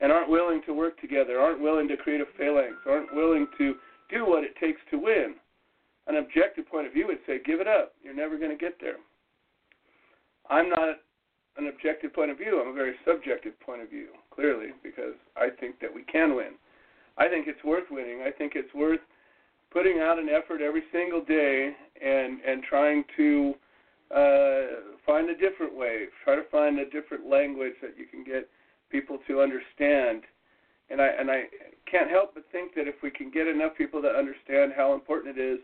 and 0.00 0.12
aren't 0.12 0.30
willing 0.30 0.62
to 0.66 0.72
work 0.72 1.00
together, 1.00 1.40
aren't 1.40 1.60
willing 1.60 1.88
to 1.88 1.96
create 1.96 2.20
a 2.20 2.26
phalanx, 2.36 2.74
aren't 2.86 3.14
willing 3.14 3.46
to 3.58 3.74
do 4.10 4.24
what 4.26 4.44
it 4.44 4.54
takes 4.60 4.80
to 4.90 4.98
win. 4.98 5.34
An 6.06 6.16
objective 6.16 6.68
point 6.68 6.86
of 6.86 6.92
view 6.92 7.06
would 7.08 7.18
say, 7.26 7.38
give 7.44 7.60
it 7.60 7.66
up. 7.66 7.92
You're 8.02 8.14
never 8.14 8.38
going 8.38 8.50
to 8.50 8.56
get 8.56 8.80
there. 8.80 8.96
I'm 10.48 10.70
not 10.70 11.00
an 11.58 11.66
objective 11.66 12.14
point 12.14 12.30
of 12.30 12.38
view. 12.38 12.62
I'm 12.62 12.70
a 12.70 12.72
very 12.72 12.94
subjective 13.06 13.58
point 13.60 13.82
of 13.82 13.90
view, 13.90 14.08
clearly, 14.34 14.68
because 14.82 15.14
I 15.36 15.48
think 15.60 15.80
that 15.80 15.92
we 15.92 16.04
can 16.04 16.34
win. 16.34 16.52
I 17.18 17.28
think 17.28 17.48
it's 17.48 17.62
worth 17.64 17.90
winning. 17.90 18.22
I 18.26 18.30
think 18.30 18.52
it's 18.54 18.72
worth 18.72 19.00
putting 19.70 19.98
out 20.00 20.18
an 20.18 20.28
effort 20.28 20.62
every 20.62 20.84
single 20.92 21.22
day 21.22 21.72
and 22.02 22.38
and 22.46 22.62
trying 22.62 23.04
to 23.16 23.54
uh, 24.14 24.62
find 25.04 25.28
a 25.28 25.36
different 25.36 25.76
way. 25.76 26.04
Try 26.24 26.36
to 26.36 26.44
find 26.50 26.78
a 26.78 26.88
different 26.88 27.28
language 27.28 27.74
that 27.82 27.98
you 27.98 28.06
can 28.06 28.24
get 28.24 28.48
people 28.90 29.18
to 29.26 29.40
understand. 29.40 30.22
And 30.90 31.00
I 31.00 31.08
and 31.18 31.30
I 31.30 31.44
can't 31.90 32.10
help 32.10 32.34
but 32.34 32.44
think 32.50 32.74
that 32.74 32.88
if 32.88 32.96
we 33.02 33.10
can 33.10 33.30
get 33.30 33.46
enough 33.46 33.76
people 33.76 34.00
to 34.02 34.08
understand 34.08 34.72
how 34.76 34.94
important 34.94 35.38
it 35.38 35.40
is, 35.40 35.58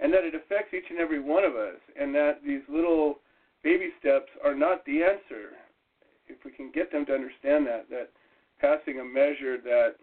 and 0.00 0.12
that 0.12 0.24
it 0.24 0.34
affects 0.34 0.74
each 0.74 0.90
and 0.90 0.98
every 0.98 1.20
one 1.20 1.44
of 1.44 1.54
us, 1.54 1.78
and 1.98 2.14
that 2.14 2.40
these 2.44 2.62
little 2.68 3.18
baby 3.62 3.90
steps 4.00 4.30
are 4.44 4.54
not 4.54 4.84
the 4.84 5.02
answer. 5.02 5.54
If 6.26 6.44
we 6.44 6.50
can 6.50 6.70
get 6.72 6.90
them 6.90 7.04
to 7.06 7.14
understand 7.14 7.66
that, 7.66 7.86
that 7.90 8.10
passing 8.58 9.00
a 9.00 9.04
measure 9.04 9.58
that 9.60 9.96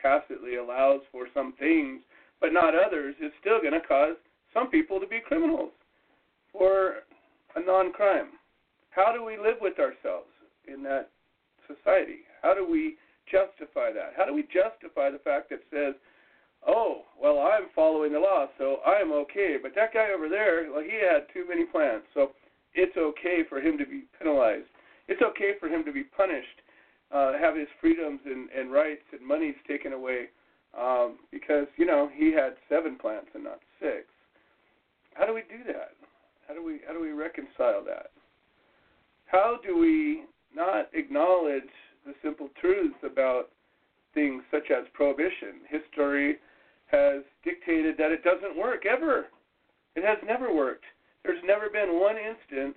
tacitly 0.00 0.56
allows 0.56 1.00
for 1.12 1.26
some 1.32 1.54
things 1.58 2.00
but 2.40 2.52
not 2.52 2.74
others 2.74 3.14
is 3.22 3.30
still 3.40 3.60
going 3.60 3.78
to 3.78 3.86
cause 3.86 4.16
some 4.52 4.70
people 4.70 4.98
to 4.98 5.06
be 5.06 5.20
criminals 5.20 5.72
for 6.52 7.04
a 7.54 7.60
non 7.60 7.92
crime. 7.92 8.30
How 8.90 9.12
do 9.12 9.24
we 9.24 9.36
live 9.36 9.56
with 9.60 9.78
ourselves 9.78 10.32
in 10.66 10.82
that 10.84 11.10
society? 11.70 12.26
How 12.42 12.54
do 12.54 12.66
we 12.68 12.96
justify 13.30 13.92
that? 13.92 14.12
How 14.16 14.24
do 14.24 14.34
we 14.34 14.42
justify 14.42 15.10
the 15.10 15.22
fact 15.22 15.50
that 15.50 15.62
says, 15.70 15.94
oh, 16.66 17.02
well, 17.20 17.38
I'm 17.38 17.68
following 17.74 18.12
the 18.12 18.18
law, 18.18 18.46
so 18.58 18.78
I'm 18.86 19.12
okay, 19.12 19.56
but 19.60 19.72
that 19.76 19.94
guy 19.94 20.12
over 20.14 20.28
there, 20.28 20.70
well, 20.70 20.82
he 20.82 20.98
had 20.98 21.26
too 21.32 21.46
many 21.48 21.64
plants, 21.64 22.06
so 22.14 22.32
it's 22.74 22.96
okay 22.96 23.42
for 23.48 23.60
him 23.60 23.78
to 23.78 23.86
be 23.86 24.04
penalized. 24.18 24.68
It's 25.08 25.22
okay 25.22 25.52
for 25.58 25.68
him 25.68 25.84
to 25.84 25.92
be 25.92 26.04
punished, 26.04 26.62
uh, 27.12 27.32
have 27.38 27.56
his 27.56 27.68
freedoms 27.80 28.20
and, 28.24 28.48
and 28.50 28.72
rights 28.72 29.02
and 29.12 29.26
monies 29.26 29.56
taken 29.66 29.92
away 29.92 30.28
um, 30.78 31.18
because 31.32 31.66
you 31.76 31.86
know 31.86 32.08
he 32.14 32.32
had 32.32 32.54
seven 32.68 32.96
plants 32.96 33.28
and 33.34 33.44
not 33.44 33.58
six. 33.80 34.06
How 35.14 35.26
do 35.26 35.34
we 35.34 35.42
do 35.42 35.64
that? 35.66 35.92
How 36.46 36.54
do 36.54 36.62
we 36.62 36.80
how 36.86 36.92
do 36.92 37.00
we 37.00 37.10
reconcile 37.10 37.82
that? 37.86 38.10
How 39.26 39.58
do 39.66 39.78
we 39.78 40.24
not 40.54 40.88
acknowledge 40.92 41.70
the 42.06 42.14
simple 42.22 42.48
truths 42.60 42.98
about 43.04 43.50
things 44.14 44.42
such 44.50 44.70
as 44.70 44.84
prohibition? 44.94 45.62
History 45.68 46.38
has 46.90 47.22
dictated 47.44 47.96
that 47.98 48.10
it 48.10 48.24
doesn't 48.24 48.56
work 48.56 48.84
ever. 48.86 49.26
It 49.96 50.04
has 50.04 50.18
never 50.26 50.54
worked. 50.54 50.84
There's 51.24 51.42
never 51.44 51.68
been 51.68 52.00
one 52.00 52.16
instance 52.16 52.76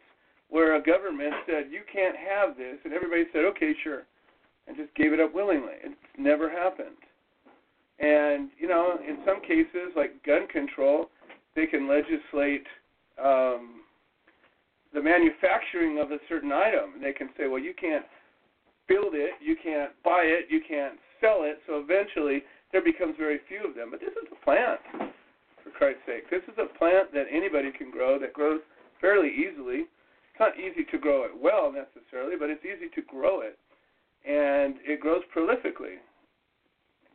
where 0.49 0.75
a 0.75 0.83
government 0.83 1.33
said 1.45 1.71
you 1.71 1.81
can't 1.91 2.15
have 2.15 2.57
this, 2.57 2.77
and 2.83 2.93
everybody 2.93 3.23
said 3.31 3.45
okay, 3.45 3.73
sure, 3.83 4.03
and 4.67 4.77
just 4.77 4.93
gave 4.95 5.13
it 5.13 5.19
up 5.19 5.33
willingly. 5.33 5.79
It's 5.83 5.95
never 6.17 6.49
happened. 6.49 6.97
And 7.99 8.49
you 8.59 8.67
know, 8.67 8.97
in 9.07 9.17
some 9.25 9.41
cases, 9.41 9.93
like 9.95 10.23
gun 10.23 10.47
control, 10.47 11.09
they 11.55 11.65
can 11.65 11.87
legislate 11.87 12.65
um, 13.23 13.81
the 14.93 15.01
manufacturing 15.01 15.99
of 15.99 16.11
a 16.11 16.17
certain 16.29 16.51
item. 16.51 17.01
They 17.01 17.13
can 17.13 17.29
say, 17.37 17.47
well, 17.47 17.59
you 17.59 17.73
can't 17.73 18.05
build 18.87 19.13
it, 19.15 19.31
you 19.41 19.55
can't 19.61 19.91
buy 20.03 20.21
it, 20.23 20.45
you 20.49 20.61
can't 20.67 20.99
sell 21.19 21.43
it. 21.43 21.59
So 21.67 21.81
eventually, 21.81 22.43
there 22.71 22.83
becomes 22.83 23.15
very 23.17 23.39
few 23.47 23.67
of 23.67 23.75
them. 23.75 23.89
But 23.91 24.01
this 24.01 24.13
is 24.13 24.29
a 24.31 24.45
plant, 24.45 24.79
for 25.63 25.71
Christ's 25.71 26.03
sake. 26.05 26.29
This 26.29 26.43
is 26.51 26.57
a 26.59 26.77
plant 26.77 27.13
that 27.13 27.25
anybody 27.31 27.71
can 27.71 27.89
grow 27.89 28.19
that 28.19 28.33
grows 28.33 28.59
fairly 28.99 29.29
easily. 29.29 29.87
It's 29.87 30.39
not 30.39 30.59
easy 30.59 30.83
to 30.91 30.97
grow 30.97 31.23
it 31.23 31.31
well 31.33 31.71
necessarily, 31.71 32.35
but 32.37 32.49
it's 32.49 32.65
easy 32.65 32.89
to 32.93 33.01
grow 33.07 33.41
it, 33.41 33.57
and 34.25 34.75
it 34.83 34.99
grows 34.99 35.23
prolifically. 35.35 35.97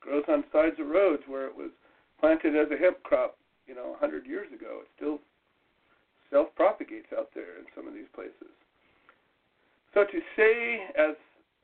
grows 0.00 0.24
on 0.28 0.44
sides 0.52 0.76
of 0.80 0.88
roads 0.88 1.22
where 1.26 1.46
it 1.46 1.56
was 1.56 1.70
planted 2.20 2.56
as 2.56 2.70
a 2.70 2.76
hemp 2.80 3.02
crop, 3.02 3.36
you 3.66 3.74
know, 3.74 3.90
100 3.90 4.26
years 4.26 4.48
ago. 4.52 4.80
It 4.82 4.88
still 4.96 5.18
self-propagates 6.30 7.08
out 7.16 7.30
there 7.34 7.58
in 7.58 7.64
some 7.74 7.86
of 7.88 7.94
these 7.94 8.10
places. 8.14 8.52
So 9.94 10.04
to 10.04 10.20
say 10.36 10.80
as 10.98 11.16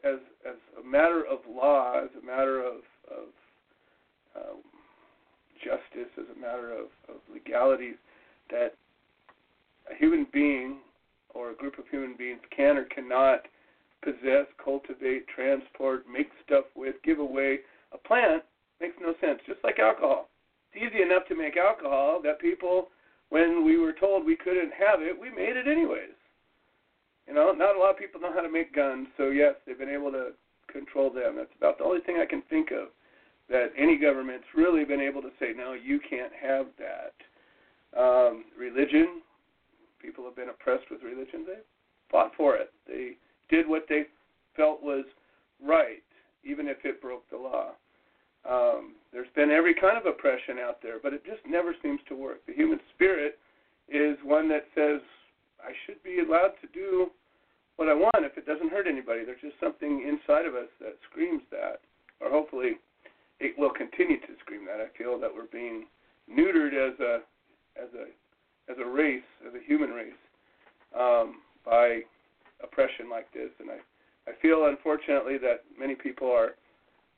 as 0.05 0.19
as 0.47 0.57
a 0.83 0.87
matter 0.87 1.25
of 1.25 1.39
law, 1.49 2.01
as 2.03 2.11
a 2.21 2.25
matter 2.25 2.61
of 2.61 2.83
of 3.11 3.29
um, 4.37 4.61
justice, 5.63 6.11
as 6.19 6.25
a 6.37 6.41
matter 6.41 6.73
of, 6.73 6.87
of 7.09 7.21
legalities, 7.33 7.97
that 8.51 8.75
a 9.91 9.95
human 9.97 10.27
being 10.33 10.79
or 11.35 11.51
a 11.51 11.55
group 11.55 11.79
of 11.79 11.85
human 11.91 12.15
beings 12.17 12.41
can 12.55 12.77
or 12.77 12.85
cannot 12.85 13.41
possess, 14.03 14.47
cultivate, 14.63 15.27
transport, 15.29 16.05
make 16.11 16.29
stuff 16.45 16.65
with, 16.75 16.97
give 17.05 17.19
away 17.19 17.61
a 17.93 17.99
plant 17.99 18.43
makes 18.81 18.97
no 19.01 19.15
sense. 19.21 19.41
Just 19.47 19.61
like 19.65 19.79
alcohol. 19.79 20.29
It's 20.73 20.93
easy 20.93 21.03
enough 21.03 21.27
to 21.29 21.37
make 21.37 21.57
alcohol 21.57 22.21
that 22.25 22.41
people, 22.41 22.89
when 23.35 23.65
we 23.65 23.77
were 23.77 23.93
told 23.93 24.25
we 24.25 24.37
couldn't 24.37 24.71
have 24.79 25.03
it, 25.03 25.21
we 25.21 25.29
made 25.29 25.57
it 25.57 25.67
anyways. 25.67 26.15
You 27.27 27.35
know, 27.35 27.51
not 27.51 27.75
a 27.75 27.79
lot 27.81 27.91
of 27.91 27.99
people 27.99 28.21
know 28.21 28.33
how 28.33 28.43
to 28.43 28.51
make 28.51 28.73
guns, 28.73 29.09
so 29.17 29.31
yes, 29.31 29.55
they've 29.67 29.79
been 29.79 29.89
able 29.89 30.13
to 30.13 30.31
control 30.73 31.11
them. 31.11 31.35
That's 31.35 31.51
about 31.59 31.79
the 31.79 31.85
only 31.85 32.01
thing 32.03 32.23
I 32.23 32.31
can 32.31 32.43
think 32.49 32.71
of 32.71 32.95
that 33.51 33.73
any 33.77 33.99
government's 33.99 34.47
really 34.55 34.85
been 34.85 35.01
able 35.01 35.21
to 35.21 35.31
say, 35.41 35.47
no, 35.57 35.73
you 35.73 35.99
can't 36.09 36.31
have 36.41 36.67
that. 36.79 37.99
Um, 37.99 38.45
religion, 38.57 39.21
people 40.01 40.25
have 40.25 40.37
been 40.37 40.51
oppressed 40.51 40.89
with 40.89 41.03
religion. 41.03 41.43
They 41.45 41.59
fought 42.13 42.31
for 42.37 42.55
it. 42.55 42.71
They 42.87 43.17
did 43.51 43.69
what 43.69 43.87
they 43.89 44.05
felt 44.57 44.81
was 44.81 45.07
right, 45.61 46.05
even 46.45 46.69
if 46.69 46.77
it 46.85 47.03
broke 47.03 47.29
the 47.31 47.37
law. 47.37 47.73
Um, 48.49 48.95
there's 49.13 49.31
been 49.35 49.51
every 49.51 49.75
kind 49.75 49.97
of 49.97 50.07
oppression 50.07 50.59
out 50.61 50.83
there, 50.83 50.99
but 51.03 51.13
it 51.13 51.25
just 51.25 51.41
never 51.49 51.75
seems 51.83 52.01
to 52.09 52.15
work. 52.17 52.45
The 52.47 52.53
human 52.53 52.81
spirit 52.95 53.39
is 53.89 54.17
one 54.25 54.49
that 54.49 54.67
says, 54.75 55.01
I 55.63 55.73
should 55.87 56.03
be 56.03 56.21
allowed 56.21 56.53
to 56.61 56.69
do 56.73 57.09
what 57.77 57.89
I 57.89 57.95
want 57.95 58.21
if 58.21 58.37
it 58.37 58.47
doesn't 58.47 58.71
hurt 58.71 58.87
anybody. 58.87 59.25
There's 59.25 59.41
just 59.41 59.59
something 59.61 60.05
inside 60.07 60.47
of 60.47 60.55
us 60.55 60.69
that 60.81 60.97
screams 61.11 61.43
that, 61.51 61.81
or 62.21 62.31
hopefully 62.31 62.77
it 63.41 63.59
will 63.59 63.71
continue 63.71 64.21
to 64.21 64.33
scream 64.41 64.67
that. 64.67 64.81
I 64.81 64.89
feel 64.97 65.19
that 65.21 65.31
we're 65.33 65.51
being 65.51 65.87
neutered 66.31 66.73
as 66.75 66.99
a 67.01 67.21
as 67.77 67.89
a 67.95 68.07
as 68.71 68.79
a 68.79 68.89
race, 68.89 69.27
as 69.47 69.53
a 69.55 69.65
human 69.67 69.91
race, 69.91 70.13
um, 70.99 71.41
by 71.65 72.01
oppression 72.63 73.11
like 73.11 73.33
this, 73.33 73.51
and 73.59 73.71
I 73.71 73.79
I 74.31 74.33
feel 74.41 74.67
unfortunately 74.67 75.39
that 75.39 75.65
many 75.79 75.95
people 75.95 76.31
are 76.31 76.55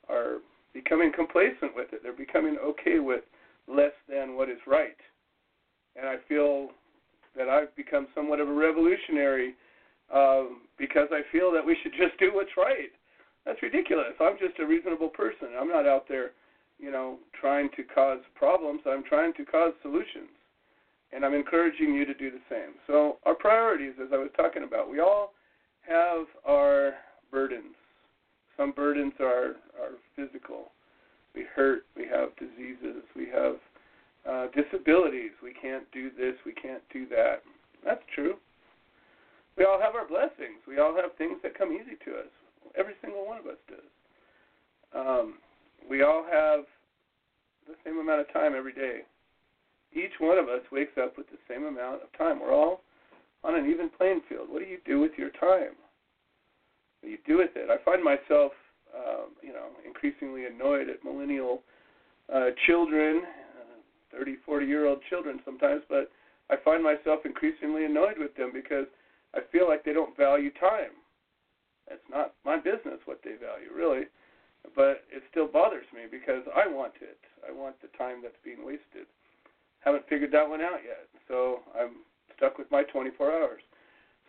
are 0.09 0.37
becoming 0.83 1.11
complacent 1.13 1.75
with 1.75 1.91
it. 1.91 2.01
They're 2.03 2.13
becoming 2.13 2.57
okay 2.63 2.99
with 2.99 3.23
less 3.67 3.95
than 4.07 4.35
what 4.35 4.49
is 4.49 4.59
right, 4.67 4.97
and 5.95 6.07
I 6.07 6.17
feel 6.29 6.69
that 7.35 7.49
I've 7.49 7.75
become 7.75 8.07
somewhat 8.13 8.39
of 8.39 8.47
a 8.47 8.53
revolutionary 8.53 9.55
um, 10.13 10.61
because 10.77 11.07
I 11.11 11.21
feel 11.31 11.51
that 11.51 11.65
we 11.65 11.77
should 11.81 11.93
just 11.93 12.17
do 12.19 12.33
what's 12.33 12.55
right. 12.57 12.91
That's 13.45 13.61
ridiculous. 13.61 14.13
I'm 14.19 14.37
just 14.39 14.59
a 14.59 14.65
reasonable 14.65 15.09
person. 15.09 15.49
I'm 15.59 15.69
not 15.69 15.87
out 15.87 16.05
there, 16.07 16.31
you 16.79 16.91
know, 16.91 17.17
trying 17.39 17.69
to 17.77 17.83
cause 17.83 18.19
problems. 18.35 18.81
I'm 18.85 19.03
trying 19.03 19.33
to 19.33 19.45
cause 19.45 19.73
solutions. 19.81 20.33
And 21.13 21.23
I'm 21.23 21.33
encouraging 21.33 21.93
you 21.93 22.05
to 22.05 22.13
do 22.13 22.29
the 22.29 22.43
same. 22.49 22.75
So, 22.85 23.17
our 23.25 23.35
priorities, 23.35 23.93
as 24.01 24.09
I 24.11 24.17
was 24.17 24.29
talking 24.35 24.63
about, 24.63 24.91
we 24.91 24.99
all 24.99 25.31
have 25.87 26.25
our 26.45 26.93
burdens. 27.31 27.75
Some 28.57 28.71
burdens 28.71 29.13
are, 29.19 29.55
are 29.79 29.95
physical. 30.15 30.71
We 31.35 31.45
hurt, 31.55 31.85
we 31.95 32.05
have 32.07 32.35
diseases, 32.37 33.03
we 33.15 33.27
have 33.33 33.55
uh, 34.27 34.47
disabilities. 34.55 35.31
We 35.41 35.53
can't 35.53 35.89
do 35.91 36.09
this, 36.09 36.33
we 36.45 36.53
can't 36.53 36.83
do 36.91 37.07
that. 37.09 37.43
That's 37.85 38.01
true. 38.13 38.35
We 39.57 39.65
all 39.65 39.79
have 39.79 39.95
our 39.95 40.07
blessings. 40.07 40.59
We 40.67 40.79
all 40.79 40.95
have 40.95 41.15
things 41.17 41.37
that 41.43 41.57
come 41.57 41.71
easy 41.71 41.97
to 42.05 42.11
us. 42.19 42.31
Every 42.77 42.93
single 43.01 43.25
one 43.25 43.37
of 43.37 43.45
us 43.45 43.57
does. 43.69 43.89
Um, 44.93 45.35
we 45.89 46.03
all 46.03 46.25
have 46.29 46.65
the 47.67 47.75
same 47.85 47.97
amount 47.99 48.21
of 48.21 48.33
time 48.33 48.53
every 48.55 48.73
day. 48.73 49.01
Each 49.93 50.13
one 50.19 50.37
of 50.37 50.49
us 50.49 50.61
wakes 50.71 50.97
up 51.01 51.17
with 51.17 51.27
the 51.27 51.39
same 51.49 51.65
amount 51.65 52.01
of 52.03 52.11
time. 52.17 52.39
We're 52.39 52.53
all 52.53 52.81
on 53.43 53.55
an 53.55 53.69
even 53.69 53.89
playing 53.89 54.21
field. 54.27 54.47
What 54.49 54.59
do 54.59 54.69
you 54.69 54.79
do 54.85 54.99
with 54.99 55.11
your 55.17 55.31
time? 55.39 55.73
What 57.07 57.23
do 57.23 57.31
you 57.31 57.37
do 57.37 57.39
with 57.39 57.55
it? 57.55 57.71
I 57.71 57.79
find 57.87 58.03
myself, 58.03 58.51
um, 58.91 59.31
you 59.41 59.53
know, 59.55 59.71
increasingly 59.87 60.43
annoyed 60.43 60.89
at 60.89 61.05
millennial 61.07 61.63
uh, 62.27 62.51
children, 62.67 63.23
uh, 63.23 64.17
30, 64.17 64.35
40 64.45 64.65
year 64.65 64.85
old 64.85 64.99
children 65.09 65.39
sometimes, 65.45 65.83
but 65.87 66.11
I 66.51 66.55
find 66.65 66.83
myself 66.83 67.23
increasingly 67.23 67.85
annoyed 67.85 68.19
with 68.19 68.35
them 68.35 68.51
because 68.51 68.91
I 69.33 69.39
feel 69.53 69.69
like 69.69 69.85
they 69.85 69.93
don't 69.93 70.17
value 70.17 70.51
time. 70.59 70.99
It's 71.87 72.03
not 72.11 72.33
my 72.43 72.57
business 72.57 72.99
what 73.05 73.21
they 73.23 73.39
value, 73.39 73.71
really. 73.73 74.11
But 74.75 75.07
it 75.07 75.23
still 75.31 75.47
bothers 75.47 75.87
me 75.95 76.11
because 76.11 76.43
I 76.51 76.67
want 76.67 76.99
it. 76.99 77.23
I 77.47 77.55
want 77.55 77.79
the 77.79 77.87
time 77.97 78.19
that's 78.21 78.35
being 78.43 78.65
wasted. 78.65 79.07
Haven't 79.79 80.03
figured 80.09 80.33
that 80.33 80.49
one 80.49 80.59
out 80.59 80.83
yet. 80.83 81.07
So 81.29 81.63
I'm 81.71 82.03
stuck 82.35 82.57
with 82.57 82.69
my 82.69 82.83
24 82.83 83.31
hours. 83.31 83.63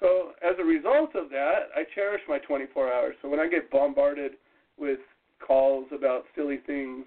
So 0.01 0.33
as 0.43 0.55
a 0.59 0.65
result 0.65 1.15
of 1.15 1.31
that, 1.31 1.71
I 1.75 1.83
cherish 1.95 2.23
my 2.29 2.39
24 2.39 2.93
hours. 2.93 3.15
So 3.23 3.29
when 3.29 3.41
I 3.41 3.49
get 3.49 3.71
bombarded 3.71 4.33
with 4.79 5.01
calls 5.45 5.87
about 5.93 6.25
silly 6.37 6.59
things, 6.67 7.05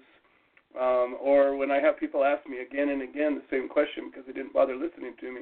um, 0.78 1.16
or 1.20 1.56
when 1.56 1.70
I 1.70 1.80
have 1.80 1.98
people 1.98 2.24
ask 2.24 2.46
me 2.48 2.60
again 2.60 2.88
and 2.90 3.02
again 3.02 3.34
the 3.34 3.44
same 3.50 3.68
question 3.68 4.10
because 4.10 4.26
they 4.26 4.32
didn't 4.32 4.52
bother 4.52 4.74
listening 4.74 5.14
to 5.20 5.32
me, 5.32 5.40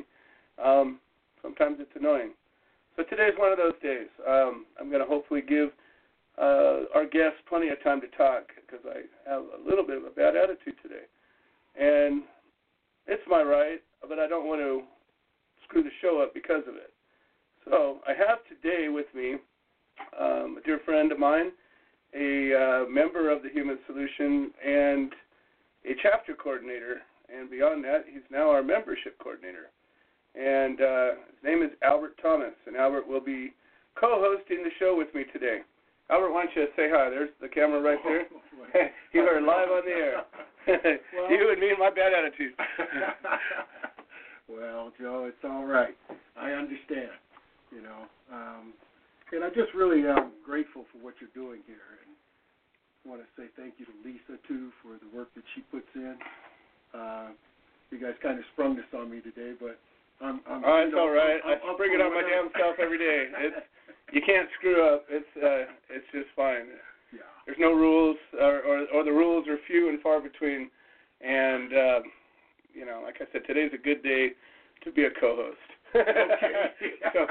um, 0.62 0.98
sometimes 1.42 1.76
it's 1.80 1.90
annoying. 1.94 2.32
So 2.96 3.04
today's 3.04 3.34
one 3.36 3.52
of 3.52 3.58
those 3.58 3.78
days. 3.82 4.08
Um, 4.28 4.66
I'm 4.78 4.88
going 4.88 5.00
to 5.00 5.06
hopefully 5.06 5.42
give 5.46 5.70
uh, 6.38 6.90
our 6.94 7.06
guests 7.06 7.38
plenty 7.48 7.68
of 7.68 7.82
time 7.82 8.00
to 8.00 8.08
talk 8.16 8.48
because 8.56 8.84
I 8.86 9.30
have 9.30 9.42
a 9.42 9.68
little 9.68 9.86
bit 9.86 9.98
of 9.98 10.04
a 10.04 10.10
bad 10.10 10.36
attitude 10.36 10.74
today. 10.82 11.06
And 11.78 12.22
it's 13.06 13.22
my 13.28 13.42
right, 13.42 13.80
but 14.08 14.18
I 14.18 14.26
don't 14.26 14.46
want 14.46 14.60
to 14.60 14.82
screw 15.64 15.82
the 15.82 15.90
show 16.02 16.20
up 16.20 16.34
because 16.34 16.62
of 16.68 16.74
it. 16.74 16.92
So 17.70 17.98
I 18.06 18.12
have 18.12 18.38
today 18.48 18.88
with 18.88 19.06
me 19.14 19.36
um, 20.18 20.58
a 20.58 20.66
dear 20.66 20.80
friend 20.84 21.12
of 21.12 21.18
mine, 21.18 21.52
a 22.14 22.84
uh, 22.84 22.90
member 22.90 23.30
of 23.30 23.42
the 23.42 23.48
Human 23.48 23.78
Solution, 23.86 24.50
and 24.64 25.12
a 25.84 25.94
chapter 26.02 26.34
coordinator. 26.34 27.02
And 27.32 27.48
beyond 27.48 27.84
that, 27.84 28.04
he's 28.10 28.22
now 28.30 28.50
our 28.50 28.62
membership 28.62 29.16
coordinator 29.22 29.70
and 30.34 30.80
uh, 30.80 31.08
his 31.26 31.42
name 31.44 31.62
is 31.62 31.70
Albert 31.82 32.18
Thomas, 32.22 32.54
and 32.66 32.76
Albert 32.76 33.08
will 33.08 33.20
be 33.20 33.52
co-hosting 33.98 34.62
the 34.62 34.70
show 34.78 34.94
with 34.96 35.12
me 35.14 35.24
today. 35.32 35.60
Albert, 36.10 36.32
why 36.32 36.44
don't 36.44 36.56
you 36.56 36.66
say 36.76 36.88
hi? 36.90 37.10
There's 37.10 37.30
the 37.40 37.48
camera 37.48 37.80
right 37.80 37.98
there. 38.04 38.26
you 39.12 39.20
are 39.22 39.40
live 39.40 39.68
on 39.68 39.82
the 39.84 39.90
air. 39.90 40.22
well, 40.66 41.30
you 41.30 41.50
and 41.50 41.60
me 41.60 41.70
and 41.70 41.78
my 41.78 41.90
bad 41.90 42.12
attitude. 42.12 42.52
well, 44.48 44.92
Joe, 45.00 45.26
it's 45.28 45.44
all 45.44 45.64
right. 45.64 45.96
I 46.36 46.52
understand. 46.52 47.10
You 47.70 47.82
know, 47.82 48.00
um, 48.34 48.74
and 49.32 49.44
I 49.44 49.48
just 49.48 49.70
really 49.74 50.02
am 50.06 50.34
grateful 50.44 50.84
for 50.90 50.98
what 50.98 51.14
you're 51.22 51.32
doing 51.34 51.62
here, 51.66 52.02
and 52.02 52.10
want 53.06 53.22
to 53.22 53.28
say 53.38 53.48
thank 53.56 53.74
you 53.78 53.86
to 53.86 53.94
Lisa 54.04 54.36
too 54.44 54.74
for 54.82 54.98
the 55.00 55.08
work 55.16 55.32
that 55.34 55.44
she 55.54 55.62
puts 55.72 55.88
in. 55.94 56.16
Uh, 56.92 57.30
you 57.90 57.98
guys 57.98 58.14
kind 58.22 58.38
of 58.38 58.44
sprung 58.52 58.76
this 58.76 58.90
on 58.94 59.10
me 59.10 59.20
today, 59.20 59.54
but 59.58 59.78
I'm, 60.20 60.40
I'm, 60.46 60.62
oh, 60.66 60.84
it's 60.84 60.94
all 60.98 61.10
right. 61.10 61.40
I'm, 61.46 61.58
I'm, 61.64 61.74
I 61.74 61.78
bring 61.78 61.94
it 61.94 62.00
on 62.00 62.12
my 62.12 62.22
damn 62.22 62.50
self 62.58 62.76
every 62.78 62.98
day. 62.98 63.30
It's 63.38 63.56
you 64.12 64.20
can't 64.20 64.48
screw 64.58 64.82
up. 64.84 65.06
It's 65.08 65.32
uh, 65.38 65.70
it's 65.88 66.06
just 66.12 66.28
fine. 66.36 66.66
Yeah. 67.12 67.26
There's 67.46 67.58
no 67.58 67.72
rules, 67.72 68.16
or, 68.38 68.60
or 68.62 68.78
or 68.94 69.04
the 69.04 69.12
rules 69.12 69.48
are 69.48 69.56
few 69.66 69.88
and 69.88 70.00
far 70.02 70.20
between. 70.20 70.70
And 71.20 71.72
uh, 71.72 72.00
you 72.74 72.84
know, 72.84 73.02
like 73.04 73.16
I 73.20 73.26
said, 73.32 73.42
today's 73.46 73.72
a 73.74 73.80
good 73.80 74.02
day 74.02 74.30
to 74.84 74.92
be 74.92 75.04
a 75.04 75.10
co-host. 75.10 75.69
okay. 75.96 76.98
so, 77.12 77.26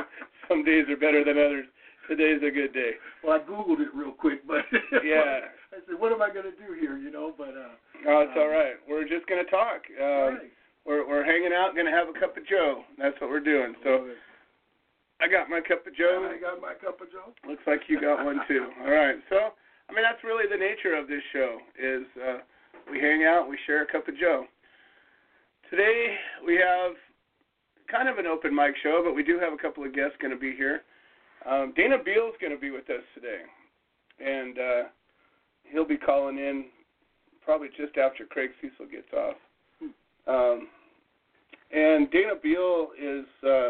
some 0.47 0.63
days 0.63 0.85
are 0.89 0.97
better 0.97 1.23
than 1.23 1.37
others. 1.37 1.65
Today's 2.09 2.41
a 2.41 2.51
good 2.51 2.73
day. 2.73 2.97
Well, 3.23 3.37
I 3.37 3.39
googled 3.39 3.81
it 3.81 3.93
real 3.93 4.11
quick, 4.11 4.45
but 4.47 4.65
yeah, 5.05 5.45
I 5.71 5.77
said, 5.85 5.99
what 5.99 6.11
am 6.11 6.21
I 6.21 6.29
going 6.29 6.49
to 6.49 6.57
do 6.57 6.73
here? 6.79 6.97
You 6.97 7.11
know, 7.11 7.33
but 7.37 7.53
uh, 7.53 7.77
oh, 8.09 8.25
it's 8.25 8.33
um, 8.35 8.41
all 8.41 8.49
right. 8.49 8.81
We're 8.89 9.07
just 9.07 9.27
going 9.27 9.45
to 9.45 9.51
talk. 9.51 9.85
Um, 10.01 10.33
right 10.33 10.51
we're 10.89 11.07
we're 11.07 11.23
hanging 11.23 11.53
out, 11.53 11.75
gonna 11.75 11.93
have 11.93 12.09
a 12.09 12.17
cup 12.17 12.35
of 12.35 12.45
Joe. 12.47 12.81
That's 12.97 13.13
what 13.21 13.29
we're 13.29 13.45
doing. 13.45 13.75
So 13.83 14.09
I 15.21 15.27
got 15.27 15.49
my 15.49 15.61
cup 15.61 15.85
of 15.85 15.95
Joe. 15.95 16.25
I 16.25 16.41
got 16.41 16.61
my 16.61 16.73
cup 16.73 17.01
of 17.01 17.11
Joe. 17.11 17.29
Looks 17.47 17.61
like 17.67 17.81
you 17.87 18.01
got 18.01 18.25
one 18.25 18.41
too. 18.47 18.65
All 18.81 18.91
right. 18.91 19.15
So 19.29 19.53
I 19.89 19.93
mean 19.93 20.03
that's 20.03 20.23
really 20.23 20.49
the 20.49 20.57
nature 20.57 20.97
of 20.97 21.07
this 21.07 21.21
show 21.31 21.59
is 21.77 22.09
uh, 22.17 22.41
we 22.89 22.99
hang 22.99 23.23
out, 23.23 23.47
we 23.47 23.57
share 23.67 23.83
a 23.83 23.85
cup 23.85 24.07
of 24.07 24.17
Joe. 24.17 24.45
Today 25.69 26.17
we 26.45 26.55
have 26.55 26.97
kind 27.91 28.07
of 28.09 28.17
an 28.17 28.27
open 28.27 28.53
mic 28.55 28.75
show, 28.81 29.01
but 29.03 29.15
we 29.15 29.23
do 29.23 29.39
have 29.39 29.53
a 29.53 29.57
couple 29.57 29.83
of 29.83 29.93
guests 29.93 30.15
going 30.21 30.33
to 30.33 30.39
be 30.39 30.55
here. 30.55 30.83
Um, 31.49 31.73
Dana 31.75 31.97
Beal's 32.03 32.35
going 32.41 32.53
to 32.53 32.59
be 32.59 32.69
with 32.69 32.89
us 32.89 33.03
today, 33.15 33.41
and 34.19 34.57
uh, 34.59 34.83
he'll 35.71 35.87
be 35.87 35.97
calling 35.97 36.37
in 36.37 36.65
probably 37.43 37.69
just 37.69 37.97
after 37.97 38.25
Craig 38.25 38.51
Cesal 38.61 38.85
gets 38.91 39.11
off. 39.13 39.35
Um, 40.27 40.67
and 41.71 42.09
Dana 42.11 42.33
Beal 42.41 42.89
is 43.01 43.25
uh, 43.47 43.69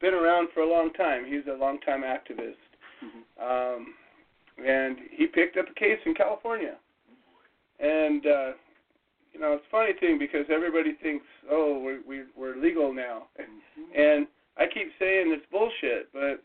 been 0.00 0.14
around 0.14 0.48
for 0.54 0.60
a 0.60 0.68
long 0.68 0.92
time. 0.94 1.24
He's 1.26 1.46
a 1.52 1.56
long 1.56 1.78
time 1.80 2.02
activist, 2.02 2.54
Mm-hmm. 2.98 3.80
um, 3.80 3.94
and 4.66 4.96
he 5.12 5.26
picked 5.26 5.56
up 5.56 5.66
a 5.70 5.74
case 5.78 6.00
in 6.04 6.14
California. 6.14 6.74
And 7.78 8.26
uh, 8.26 8.50
you 9.38 9.44
know, 9.44 9.52
it's 9.54 9.62
a 9.68 9.70
funny 9.70 9.92
thing 10.00 10.18
because 10.18 10.46
everybody 10.50 10.98
thinks, 11.00 11.24
oh, 11.48 11.78
we're 11.78 12.02
we, 12.02 12.22
we're 12.36 12.56
legal 12.56 12.92
now, 12.92 13.30
Mm-hmm. 13.38 13.94
and 13.94 14.26
I 14.58 14.66
keep 14.66 14.90
saying 14.98 15.30
it's 15.30 15.46
bullshit, 15.52 16.10
but 16.12 16.42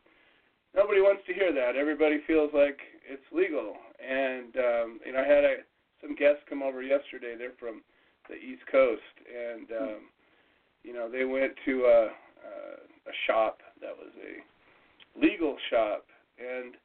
nobody 0.78 1.02
wants 1.02 1.24
to 1.26 1.34
hear 1.34 1.52
that. 1.52 1.76
Everybody 1.76 2.22
feels 2.28 2.52
like 2.54 2.78
it's 3.10 3.26
legal. 3.34 3.74
And 3.98 4.54
um, 4.56 5.00
you 5.04 5.14
know, 5.14 5.20
I 5.20 5.26
had 5.26 5.44
a, 5.44 5.56
some 6.00 6.14
guests 6.14 6.46
come 6.48 6.62
over 6.62 6.84
yesterday. 6.84 7.34
They're 7.36 7.58
from 7.60 7.82
the 8.30 8.36
East 8.36 8.62
Coast, 8.72 9.02
and 9.26 9.66
um, 9.74 10.02
you 10.84 10.94
know, 10.94 11.10
they 11.10 11.26
went 11.26 11.54
to 11.66 11.74
a, 11.90 12.00
a, 12.46 12.54
a 13.10 13.16
shop 13.26 13.66
that 13.82 13.98
was 13.98 14.14
a 14.22 15.20
legal 15.20 15.58
shop, 15.72 16.06
and 16.38 16.76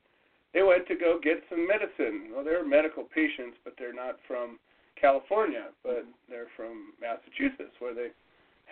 they 0.54 0.62
went 0.62 0.88
to 0.88 0.96
go 0.96 1.20
get 1.22 1.44
some 1.50 1.68
medicine. 1.68 2.32
Well, 2.34 2.44
they're 2.44 2.64
medical 2.66 3.04
patients, 3.04 3.60
but 3.64 3.74
they're 3.78 3.92
not 3.92 4.16
from 4.26 4.58
California, 5.00 5.66
but 5.82 6.04
they're 6.28 6.50
from 6.56 6.92
Massachusetts, 7.00 7.74
where 7.78 7.94
they 7.94 8.08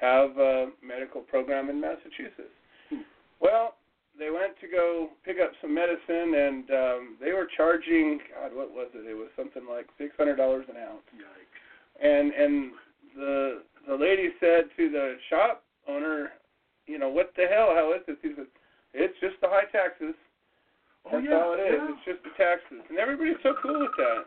have 0.00 0.36
a 0.38 0.68
medical 0.84 1.20
program 1.22 1.70
in 1.70 1.80
Massachusetts. 1.80 2.52
Hmm. 2.90 3.02
Well, 3.40 3.74
they 4.18 4.30
went 4.30 4.58
to 4.60 4.68
go 4.68 5.10
pick 5.24 5.36
up 5.42 5.52
some 5.60 5.74
medicine, 5.74 6.34
and 6.34 6.64
um, 6.70 7.16
they 7.20 7.32
were 7.32 7.48
charging 7.56 8.18
God, 8.32 8.54
what 8.54 8.72
was 8.72 8.88
it? 8.94 9.04
It 9.08 9.14
was 9.14 9.28
something 9.36 9.64
like 9.68 9.86
six 9.98 10.12
hundred 10.16 10.36
dollars 10.36 10.64
an 10.68 10.76
ounce. 10.76 11.04
Yikes. 11.12 11.56
And 12.00 12.32
and 12.32 12.72
the 13.14 13.62
the 13.88 13.94
lady 13.94 14.30
said 14.40 14.64
to 14.76 14.90
the 14.90 15.16
shop 15.30 15.62
owner, 15.88 16.32
you 16.86 16.98
know, 16.98 17.08
what 17.08 17.32
the 17.36 17.46
hell? 17.46 17.72
How 17.74 17.92
is 17.94 18.02
this? 18.06 18.16
He 18.22 18.32
said, 18.36 18.46
it's 18.94 19.14
just 19.20 19.36
the 19.40 19.48
high 19.48 19.68
taxes. 19.70 20.14
Oh, 21.06 21.20
That's 21.20 21.26
yeah, 21.28 21.36
all 21.38 21.54
it 21.54 21.60
is. 21.60 21.76
yeah. 21.76 21.88
It's 21.94 22.04
just 22.04 22.22
the 22.24 22.34
taxes, 22.36 22.82
and 22.88 22.98
everybody's 22.98 23.38
so 23.42 23.54
cool 23.62 23.80
with 23.80 23.94
that. 23.96 24.26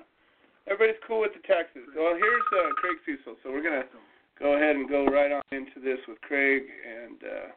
Everybody's 0.70 1.02
cool 1.10 1.26
with 1.26 1.34
the 1.34 1.42
taxes. 1.50 1.90
Well, 1.98 2.14
here's 2.14 2.48
uh, 2.54 2.70
Craig 2.78 3.02
Cesal. 3.02 3.34
So 3.42 3.50
we're 3.50 3.66
gonna 3.66 3.90
go 4.38 4.54
ahead 4.54 4.78
and 4.78 4.86
go 4.86 5.10
right 5.10 5.34
on 5.34 5.42
into 5.50 5.82
this 5.82 5.98
with 6.06 6.22
Craig, 6.22 6.62
and 6.86 7.18
uh, 7.26 7.50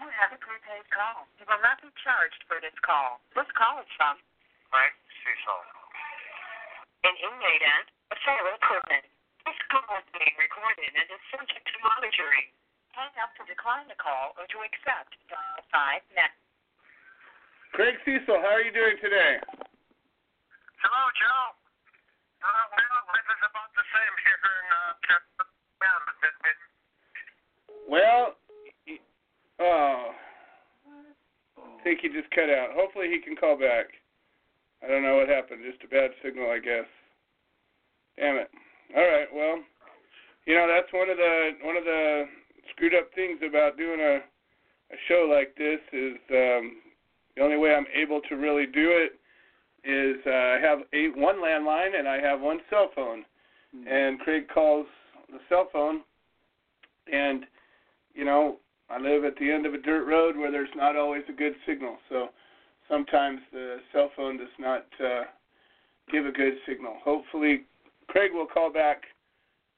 You 0.00 0.08
have 0.08 0.32
a 0.32 0.40
prepaid 0.40 0.88
call. 0.88 1.28
You 1.36 1.44
will 1.44 1.60
not 1.60 1.84
be 1.84 1.92
charged 2.00 2.40
for 2.48 2.56
this 2.64 2.72
call. 2.80 3.20
This 3.36 3.48
call 3.52 3.76
is 3.84 3.90
from 4.00 4.16
Right, 4.72 4.96
Cesal. 5.22 5.60
an 7.04 7.14
inmate 7.20 7.62
at 7.62 7.86
a 8.10 8.16
federal 8.24 8.56
prison. 8.64 9.04
This 9.44 9.60
call 9.68 9.84
is 10.00 10.08
being 10.16 10.34
recorded 10.40 10.90
and 10.96 11.06
is 11.12 11.20
subject 11.28 11.60
to 11.62 11.76
monitoring. 11.84 12.48
Hang 12.96 13.12
up 13.20 13.36
to 13.36 13.44
decline 13.44 13.84
the 13.92 13.98
call 14.00 14.32
or 14.40 14.48
to 14.48 14.58
accept. 14.64 15.12
Dial 15.28 15.60
5 15.68 16.00
next. 16.16 16.40
Craig 17.76 18.00
Cesal, 18.08 18.40
how 18.40 18.56
are 18.56 18.64
you 18.64 18.72
doing 18.72 18.96
today? 19.04 19.38
Hello, 20.80 21.04
Joe. 21.20 21.54
Uh, 22.44 22.64
well, 22.76 23.00
life 23.08 23.24
is 23.24 23.40
about 23.40 23.70
the 23.72 23.84
same 23.88 24.14
here 24.20 24.40
in 24.44 24.64
uh. 24.68 25.04
Well, 27.88 28.36
Oh. 29.60 30.10
I 31.56 31.82
think 31.84 32.00
he 32.00 32.08
just 32.08 32.30
cut 32.32 32.50
out. 32.50 32.72
Hopefully 32.74 33.08
he 33.08 33.20
can 33.20 33.36
call 33.36 33.56
back. 33.56 33.86
I 34.82 34.88
don't 34.88 35.02
know 35.02 35.16
what 35.16 35.28
happened. 35.28 35.62
Just 35.64 35.84
a 35.84 35.88
bad 35.88 36.10
signal, 36.22 36.50
I 36.50 36.58
guess. 36.58 36.88
Damn 38.18 38.36
it. 38.36 38.50
All 38.96 39.04
right. 39.04 39.28
Well, 39.32 39.62
you 40.46 40.54
know 40.54 40.66
that's 40.68 40.92
one 40.92 41.08
of 41.08 41.16
the 41.16 41.50
one 41.62 41.76
of 41.76 41.84
the 41.84 42.24
screwed 42.70 42.94
up 42.94 43.08
things 43.14 43.40
about 43.46 43.76
doing 43.76 44.00
a 44.00 44.20
a 44.92 44.96
show 45.08 45.28
like 45.30 45.54
this 45.56 45.80
is 45.92 46.16
um, 46.30 46.82
the 47.36 47.42
only 47.42 47.56
way 47.56 47.74
I'm 47.74 47.86
able 47.94 48.20
to 48.28 48.34
really 48.36 48.66
do 48.66 48.90
it 48.92 49.18
is 49.84 50.16
uh, 50.26 50.30
I 50.30 50.58
have 50.62 50.80
a 50.92 51.08
one 51.18 51.36
landline 51.36 51.98
and 51.98 52.08
I 52.08 52.20
have 52.20 52.40
one 52.40 52.60
cell 52.70 52.90
phone 52.94 53.24
Hmm. 53.74 53.88
and 53.88 54.20
Craig 54.20 54.46
calls 54.52 54.86
the 55.30 55.38
cell 55.48 55.68
phone, 55.72 56.02
and 57.12 57.44
you 58.14 58.24
know 58.24 58.58
I 58.88 58.98
live 58.98 59.24
at 59.24 59.36
the 59.38 59.50
end 59.50 59.66
of 59.66 59.74
a 59.74 59.78
dirt 59.78 60.06
road 60.06 60.36
where 60.36 60.50
there's 60.50 60.68
not 60.76 60.96
always 60.96 61.22
a 61.28 61.32
good 61.32 61.54
signal, 61.66 61.96
so 62.08 62.28
sometimes 62.88 63.40
the 63.52 63.78
cell 63.92 64.10
phone 64.16 64.36
does 64.36 64.54
not 64.58 64.86
uh, 65.02 65.24
give 66.10 66.26
a 66.26 66.32
good 66.32 66.54
signal. 66.66 66.94
Hopefully, 67.02 67.62
Craig 68.08 68.30
will 68.32 68.46
call 68.46 68.72
back 68.72 69.04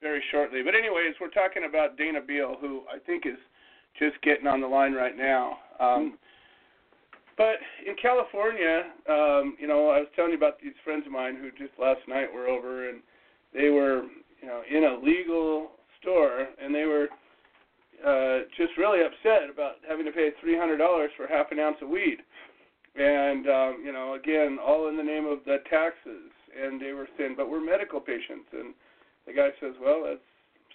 very 0.01 0.23
shortly. 0.29 0.61
But 0.63 0.75
anyways, 0.75 1.15
we're 1.19 1.29
talking 1.29 1.63
about 1.67 1.97
Dana 1.97 2.21
Beal, 2.21 2.55
who 2.59 2.81
I 2.93 2.99
think 2.99 3.25
is 3.25 3.39
just 3.97 4.21
getting 4.21 4.45
on 4.45 4.61
the 4.61 4.67
line 4.67 4.93
right 4.93 5.17
now. 5.17 5.57
Um, 5.79 6.19
but 7.37 7.57
in 7.85 7.95
California, 8.01 8.91
um, 9.09 9.55
you 9.59 9.67
know, 9.67 9.89
I 9.89 9.99
was 9.99 10.07
telling 10.15 10.31
you 10.31 10.37
about 10.37 10.59
these 10.61 10.73
friends 10.83 11.05
of 11.05 11.11
mine 11.11 11.37
who 11.37 11.51
just 11.51 11.77
last 11.79 12.01
night 12.07 12.33
were 12.33 12.47
over 12.47 12.89
and 12.89 12.99
they 13.53 13.69
were, 13.69 14.03
you 14.41 14.47
know, 14.47 14.61
in 14.69 14.83
a 14.83 14.99
legal 15.05 15.71
store 16.01 16.47
and 16.61 16.73
they 16.73 16.85
were 16.85 17.07
uh 18.05 18.45
just 18.55 18.77
really 18.77 19.01
upset 19.01 19.49
about 19.51 19.81
having 19.89 20.05
to 20.05 20.11
pay 20.11 20.29
three 20.39 20.55
hundred 20.55 20.77
dollars 20.77 21.09
for 21.17 21.25
half 21.25 21.51
an 21.51 21.59
ounce 21.59 21.77
of 21.81 21.89
weed. 21.89 22.17
And 22.95 23.47
um, 23.47 23.81
you 23.85 23.93
know, 23.93 24.15
again, 24.15 24.57
all 24.61 24.89
in 24.89 24.97
the 24.97 25.03
name 25.03 25.25
of 25.25 25.39
the 25.45 25.57
taxes 25.69 26.29
and 26.57 26.81
they 26.81 26.93
were 26.93 27.07
saying, 27.17 27.35
But 27.37 27.49
we're 27.49 27.63
medical 27.63 27.99
patients 27.99 28.49
and 28.53 28.73
the 29.25 29.33
guy 29.33 29.49
says, 29.59 29.73
Well, 29.81 30.03
that's 30.05 30.25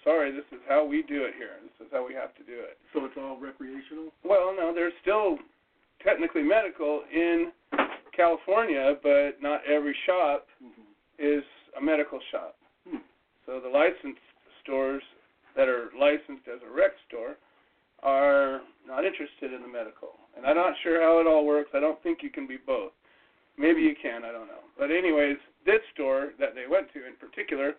sorry, 0.03 0.31
this 0.31 0.47
is 0.51 0.59
how 0.67 0.85
we 0.85 1.03
do 1.03 1.23
it 1.23 1.33
here. 1.37 1.59
This 1.63 1.87
is 1.87 1.91
how 1.91 2.05
we 2.05 2.13
have 2.13 2.35
to 2.35 2.43
do 2.43 2.59
it. 2.59 2.77
So 2.93 3.05
it's 3.05 3.15
all 3.17 3.39
recreational? 3.39 4.11
Well, 4.23 4.53
no, 4.55 4.73
there's 4.73 4.93
still 5.01 5.37
technically 6.03 6.43
medical 6.43 7.01
in 7.13 7.51
California, 8.15 8.95
but 9.01 9.41
not 9.41 9.61
every 9.69 9.95
shop 10.05 10.47
Mm-hmm. 10.63 10.81
is 11.19 11.43
a 11.77 11.81
medical 11.81 12.19
shop. 12.31 12.55
Hmm. 12.87 12.97
So 13.45 13.59
the 13.59 13.69
licensed 13.69 14.21
stores 14.61 15.03
that 15.55 15.67
are 15.67 15.89
licensed 15.99 16.47
as 16.47 16.59
a 16.67 16.71
rec 16.73 16.91
store 17.07 17.35
are 18.01 18.61
not 18.87 19.05
interested 19.05 19.53
in 19.53 19.61
the 19.61 19.67
medical. 19.67 20.09
And 20.35 20.45
I'm 20.45 20.55
not 20.55 20.73
sure 20.83 21.01
how 21.01 21.19
it 21.19 21.27
all 21.27 21.45
works. 21.45 21.69
I 21.73 21.79
don't 21.79 22.01
think 22.03 22.19
you 22.21 22.29
can 22.29 22.47
be 22.47 22.57
both. 22.57 22.91
Maybe 23.57 23.81
you 23.81 23.95
can, 24.01 24.23
I 24.25 24.31
don't 24.31 24.47
know. 24.47 24.65
But 24.77 24.89
anyways, 24.91 25.37
this 25.65 25.81
store 25.93 26.31
that 26.39 26.55
they 26.55 26.65
went 26.69 26.91
to 26.93 27.05
in 27.07 27.15
particular 27.15 27.73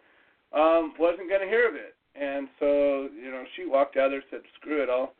um 0.54 0.94
wasn't 0.98 1.28
going 1.28 1.40
to 1.42 1.48
hear 1.48 1.68
of 1.68 1.74
it. 1.74 1.94
And 2.14 2.46
so, 2.60 3.08
you 3.14 3.30
know, 3.30 3.42
she 3.56 3.66
walked 3.66 3.96
out 3.96 4.10
there 4.10 4.22
and 4.22 4.28
said, 4.30 4.40
"Screw 4.60 4.82
it, 4.82 4.88
I'll 4.88 5.12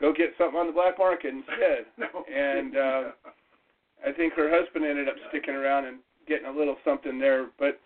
go 0.00 0.12
get 0.12 0.30
something 0.38 0.58
on 0.58 0.66
the 0.66 0.72
black 0.72 0.98
market 0.98 1.34
instead." 1.34 1.86
no. 1.98 2.24
And, 2.32 2.76
um, 2.76 3.12
I 4.06 4.12
think 4.12 4.34
her 4.34 4.48
husband 4.50 4.84
ended 4.84 5.08
up 5.08 5.16
sticking 5.28 5.54
around 5.54 5.86
and 5.86 5.98
getting 6.26 6.46
a 6.46 6.52
little 6.52 6.76
something 6.84 7.18
there. 7.18 7.46
But 7.58 7.80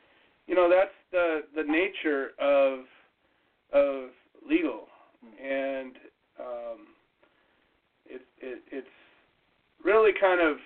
you 0.46 0.55
know, 0.55 0.68
that's 0.68 0.94
the 1.11 1.42
the 1.55 1.62
nature 1.62 2.31
of 2.38 2.81
of 3.72 4.11
legal, 4.46 4.88
and 5.42 5.96
um, 6.38 6.79
it, 8.07 8.22
it 8.40 8.62
it's 8.70 8.87
really 9.83 10.12
kind 10.20 10.40
of 10.40 10.57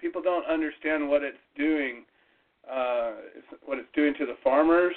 people 0.00 0.22
don't 0.22 0.46
understand 0.46 1.08
what 1.08 1.22
it's 1.22 1.38
doing. 1.56 2.04
Uh, 2.70 3.12
what 3.64 3.78
it's 3.78 3.88
doing 3.94 4.14
to 4.18 4.26
the 4.26 4.36
farmers. 4.44 4.94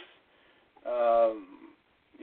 Um, 0.85 1.62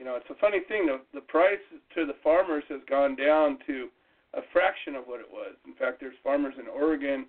you 0.01 0.07
know, 0.09 0.15
it's 0.17 0.33
a 0.33 0.41
funny 0.41 0.61
thing. 0.67 0.87
The 0.87 0.97
the 1.13 1.21
price 1.21 1.61
to 1.93 2.07
the 2.07 2.17
farmers 2.23 2.63
has 2.69 2.81
gone 2.89 3.15
down 3.15 3.59
to 3.67 3.87
a 4.33 4.41
fraction 4.51 4.95
of 4.95 5.05
what 5.05 5.19
it 5.19 5.29
was. 5.29 5.53
In 5.67 5.75
fact, 5.75 5.99
there's 6.01 6.17
farmers 6.23 6.55
in 6.57 6.65
Oregon 6.65 7.27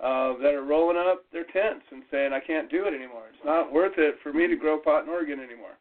uh, 0.00 0.32
that 0.40 0.56
are 0.56 0.64
rolling 0.64 0.96
up 0.96 1.28
their 1.30 1.44
tents 1.44 1.84
and 1.92 2.02
saying, 2.10 2.32
"I 2.32 2.40
can't 2.40 2.70
do 2.70 2.88
it 2.88 2.96
anymore. 2.96 3.28
It's 3.28 3.44
not 3.44 3.70
worth 3.70 3.98
it 3.98 4.16
for 4.22 4.32
me 4.32 4.46
to 4.48 4.56
grow 4.56 4.78
pot 4.78 5.04
in 5.04 5.10
Oregon 5.10 5.44
anymore." 5.44 5.76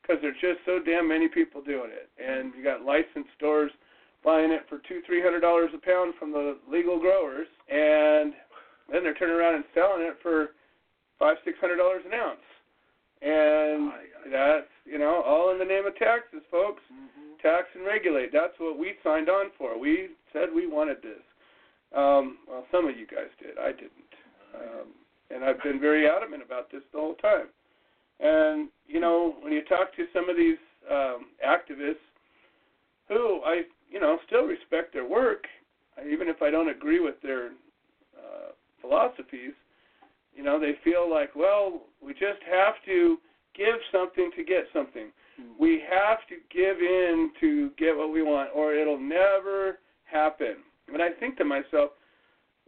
Because 0.00 0.22
there's 0.22 0.40
just 0.40 0.64
so 0.64 0.80
damn 0.80 1.06
many 1.06 1.28
people 1.28 1.60
doing 1.60 1.92
it, 1.92 2.08
and 2.16 2.54
you 2.56 2.64
got 2.64 2.80
licensed 2.80 3.36
stores 3.36 3.70
buying 4.24 4.52
it 4.52 4.64
for 4.70 4.80
two, 4.88 5.02
three 5.04 5.20
hundred 5.20 5.40
dollars 5.40 5.68
a 5.76 5.84
pound 5.84 6.14
from 6.18 6.32
the 6.32 6.56
legal 6.66 6.98
growers, 6.98 7.48
and 7.68 8.32
then 8.88 9.04
they're 9.04 9.20
turning 9.20 9.36
around 9.36 9.56
and 9.56 9.64
selling 9.74 10.00
it 10.00 10.16
for 10.22 10.56
five, 11.18 11.36
six 11.44 11.60
hundred 11.60 11.76
dollars 11.76 12.00
an 12.06 12.14
ounce. 12.14 12.40
And 13.22 13.92
that's 14.30 14.68
you 14.84 14.98
know 14.98 15.22
all 15.24 15.50
in 15.52 15.58
the 15.58 15.64
name 15.64 15.86
of 15.86 15.96
taxes, 15.96 16.42
folks. 16.50 16.82
Mm-hmm. 16.92 17.40
Tax 17.42 17.66
and 17.74 17.84
regulate. 17.84 18.32
That's 18.32 18.54
what 18.58 18.78
we 18.78 18.94
signed 19.04 19.28
on 19.28 19.50
for. 19.58 19.78
We 19.78 20.08
said 20.32 20.48
we 20.54 20.66
wanted 20.66 20.98
this. 21.02 21.20
Um, 21.94 22.38
well, 22.48 22.66
some 22.72 22.88
of 22.88 22.96
you 22.96 23.06
guys 23.06 23.28
did. 23.38 23.58
I 23.58 23.70
didn't. 23.72 24.12
Um, 24.54 24.88
and 25.30 25.44
I've 25.44 25.62
been 25.62 25.80
very 25.80 26.08
adamant 26.08 26.42
about 26.42 26.70
this 26.70 26.82
the 26.92 26.98
whole 26.98 27.14
time. 27.14 27.46
And 28.20 28.68
you 28.86 29.00
know, 29.00 29.34
when 29.40 29.52
you 29.52 29.62
talk 29.64 29.94
to 29.96 30.06
some 30.12 30.28
of 30.28 30.36
these 30.36 30.58
um, 30.90 31.26
activists, 31.46 32.04
who 33.08 33.40
I 33.44 33.62
you 33.90 34.00
know 34.00 34.18
still 34.26 34.44
respect 34.44 34.92
their 34.92 35.08
work, 35.08 35.44
even 36.10 36.28
if 36.28 36.42
I 36.42 36.50
don't 36.50 36.68
agree 36.68 37.00
with 37.00 37.20
their 37.22 37.48
uh, 38.16 38.52
philosophies, 38.80 39.52
you 40.34 40.42
know, 40.42 40.58
they 40.58 40.72
feel 40.82 41.08
like, 41.10 41.34
well, 41.34 41.82
we 42.04 42.12
just 42.12 42.42
have 42.50 42.74
to 42.86 43.18
give 43.56 43.76
something 43.92 44.30
to 44.36 44.44
get 44.44 44.64
something. 44.72 45.10
Mm. 45.40 45.58
We 45.58 45.82
have 45.88 46.18
to 46.28 46.36
give 46.52 46.78
in 46.78 47.30
to 47.40 47.70
get 47.78 47.96
what 47.96 48.12
we 48.12 48.22
want, 48.22 48.50
or 48.54 48.74
it'll 48.74 48.98
never 48.98 49.78
happen. 50.04 50.56
And 50.92 51.02
I 51.02 51.10
think 51.18 51.36
to 51.38 51.44
myself, 51.44 51.90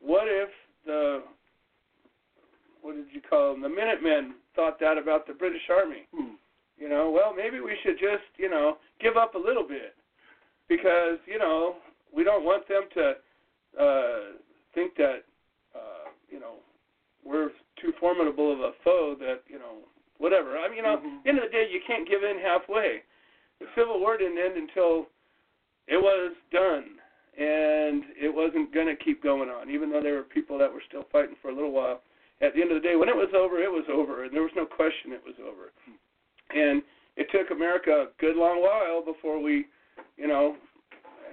what 0.00 0.24
if 0.26 0.48
the 0.84 1.22
what 2.82 2.94
did 2.94 3.06
you 3.12 3.20
call 3.20 3.52
them? 3.52 3.62
The 3.62 3.68
Minutemen 3.68 4.34
thought 4.54 4.78
that 4.78 4.96
about 4.96 5.26
the 5.26 5.32
British 5.32 5.62
Army. 5.70 6.06
Hmm. 6.14 6.34
You 6.78 6.88
know, 6.88 7.10
well, 7.10 7.34
maybe 7.34 7.58
we 7.58 7.76
should 7.82 7.98
just, 7.98 8.28
you 8.36 8.48
know, 8.48 8.76
give 9.00 9.16
up 9.16 9.34
a 9.34 9.38
little 9.38 9.66
bit 9.66 9.94
because, 10.68 11.18
you 11.26 11.38
know, 11.38 11.76
we 12.14 12.22
don't 12.22 12.44
want 12.44 12.68
them 12.68 12.82
to 12.94 13.12
uh 13.80 14.20
think 14.74 14.94
that 14.96 15.24
uh, 15.74 16.08
you 16.30 16.40
know, 16.40 16.56
we're 17.26 17.50
too 17.80 17.92
formidable 17.98 18.52
of 18.52 18.60
a 18.60 18.72
foe 18.84 19.16
that, 19.18 19.42
you 19.48 19.58
know, 19.58 19.82
whatever. 20.18 20.56
I 20.56 20.68
mean, 20.68 20.78
you 20.78 20.82
know, 20.82 20.96
Mhm. 20.96 21.18
at 21.18 21.24
the 21.24 21.28
end 21.28 21.38
of 21.38 21.44
the 21.44 21.50
day, 21.50 21.68
you 21.68 21.80
can't 21.80 22.08
give 22.08 22.22
in 22.22 22.38
halfway. 22.38 23.02
The 23.58 23.66
Civil 23.74 24.00
War 24.00 24.16
didn't 24.16 24.38
end 24.38 24.56
until 24.56 25.08
it 25.86 26.00
was 26.00 26.32
done, 26.50 27.00
and 27.36 28.04
it 28.16 28.32
wasn't 28.32 28.72
going 28.72 28.86
to 28.86 28.96
keep 28.96 29.22
going 29.22 29.50
on, 29.50 29.70
even 29.70 29.90
though 29.90 30.00
there 30.00 30.14
were 30.14 30.22
people 30.22 30.58
that 30.58 30.72
were 30.72 30.82
still 30.88 31.04
fighting 31.04 31.36
for 31.36 31.50
a 31.50 31.54
little 31.54 31.72
while. 31.72 32.02
At 32.40 32.54
the 32.54 32.60
end 32.60 32.70
of 32.70 32.80
the 32.82 32.86
day, 32.86 32.96
when 32.96 33.08
it 33.08 33.16
was 33.16 33.32
over, 33.34 33.62
it 33.62 33.72
was 33.72 33.88
over, 33.88 34.24
and 34.24 34.32
there 34.32 34.42
was 34.42 34.54
no 34.54 34.66
question 34.66 35.12
it 35.12 35.24
was 35.24 35.38
over. 35.40 35.72
And 36.50 36.82
it 37.16 37.30
took 37.30 37.50
America 37.50 37.90
a 37.90 38.20
good 38.20 38.36
long 38.36 38.60
while 38.60 39.00
before 39.02 39.38
we, 39.38 39.66
you 40.16 40.26
know, 40.26 40.56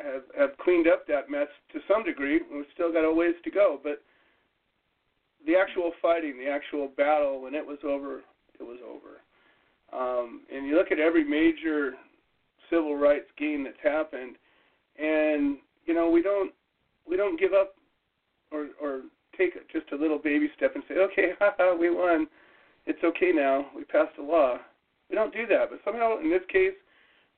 have, 0.01 0.23
have 0.37 0.57
cleaned 0.57 0.87
up 0.87 1.05
that 1.07 1.29
mess 1.29 1.47
to 1.73 1.81
some 1.87 2.03
degree. 2.03 2.39
We've 2.51 2.65
still 2.73 2.91
got 2.91 3.03
a 3.03 3.13
ways 3.13 3.35
to 3.43 3.51
go, 3.51 3.79
but 3.83 4.01
the 5.45 5.55
actual 5.55 5.91
fighting, 6.01 6.37
the 6.37 6.49
actual 6.49 6.89
battle, 6.95 7.41
when 7.41 7.53
it 7.53 7.65
was 7.65 7.79
over, 7.83 8.21
it 8.59 8.63
was 8.63 8.79
over. 8.83 9.21
Um, 9.91 10.41
and 10.53 10.65
you 10.65 10.75
look 10.75 10.91
at 10.91 10.99
every 10.99 11.23
major 11.23 11.93
civil 12.69 12.95
rights 12.95 13.27
gain 13.37 13.63
that's 13.63 13.77
happened, 13.83 14.37
and 14.97 15.57
you 15.85 15.93
know 15.93 16.09
we 16.09 16.21
don't 16.21 16.51
we 17.07 17.15
don't 17.17 17.39
give 17.39 17.53
up 17.53 17.75
or 18.51 18.67
or 18.81 19.01
take 19.37 19.53
just 19.71 19.91
a 19.91 19.95
little 19.95 20.17
baby 20.17 20.49
step 20.55 20.75
and 20.75 20.83
say, 20.87 20.95
okay, 20.95 21.31
haha, 21.39 21.75
we 21.75 21.89
won. 21.89 22.27
It's 22.85 23.03
okay 23.03 23.31
now. 23.33 23.67
We 23.75 23.83
passed 23.85 24.17
a 24.19 24.21
law. 24.21 24.57
We 25.09 25.15
don't 25.15 25.33
do 25.33 25.45
that, 25.47 25.69
but 25.69 25.79
somehow 25.85 26.19
in 26.19 26.29
this 26.29 26.43
case, 26.51 26.73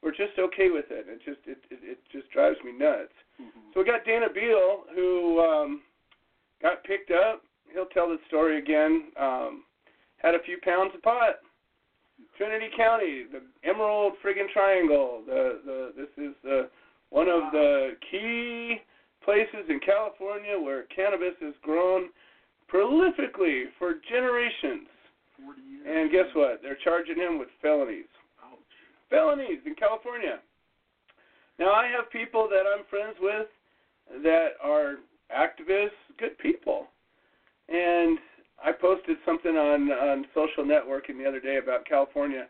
we're 0.01 0.11
just 0.11 0.37
okay 0.39 0.69
with 0.69 0.85
it. 0.89 1.05
It 1.09 1.19
just 1.25 1.39
it 1.45 1.57
it, 1.69 1.79
it 1.81 1.99
just 2.11 2.29
drives 2.31 2.57
me 2.63 2.71
nuts. 2.71 3.13
Mhm. 3.41 3.73
So 3.73 3.81
we 3.81 3.85
got 3.85 4.05
Dana 4.05 4.27
Beal 4.33 4.85
who 4.93 5.39
um, 5.41 5.81
got 6.61 6.83
picked 6.83 7.11
up. 7.11 7.41
He'll 7.75 7.91
tell 7.91 8.07
the 8.07 8.17
story 8.27 8.57
again. 8.57 9.11
Um, 9.19 9.63
had 10.17 10.33
a 10.33 10.39
few 10.45 10.57
pounds 10.63 10.93
of 10.95 11.01
pot. 11.03 11.43
Trinity 12.37 12.67
County, 12.75 13.25
the 13.29 13.41
Emerald 13.67 14.13
friggin' 14.23 14.49
Triangle. 14.53 15.21
The 15.27 15.59
the 15.65 15.91
this 15.95 16.09
is 16.17 16.33
the 16.41 16.69
one 17.09 17.27
of 17.27 17.51
the 17.51 17.97
key 18.09 18.77
places 19.23 19.67
in 19.67 19.79
California 19.85 20.57
where 20.57 20.83
cannabis 20.83 21.35
is 21.41 21.53
grown 21.61 22.09
prolifically 22.71 23.63
for 23.77 23.95
generations. 24.09 24.87
Forty 25.43 25.61
years. 25.61 25.85
And 25.85 26.11
guess 26.11 26.33
what? 26.33 26.61
They're 26.61 26.79
charging 26.81 27.17
him 27.17 27.37
with 27.37 27.49
felonies 27.61 28.07
Ouch. 28.43 28.57
felonies 29.09 29.59
in 29.65 29.75
California. 29.75 30.39
Now 31.59 31.73
I 31.73 31.87
have 31.87 32.09
people 32.11 32.47
that 32.49 32.63
I'm 32.63 32.85
friends 32.89 33.15
with 33.19 33.47
that 34.23 34.55
are 34.63 34.95
activists, 35.35 35.99
good 36.17 36.37
people. 36.39 36.87
And 37.67 38.19
I 38.63 38.71
posted 38.71 39.17
something 39.25 39.55
on 39.75 39.91
on 39.91 40.25
social 40.33 40.63
networking 40.63 41.17
the 41.17 41.27
other 41.27 41.39
day 41.39 41.57
about 41.57 41.85
California 41.85 42.47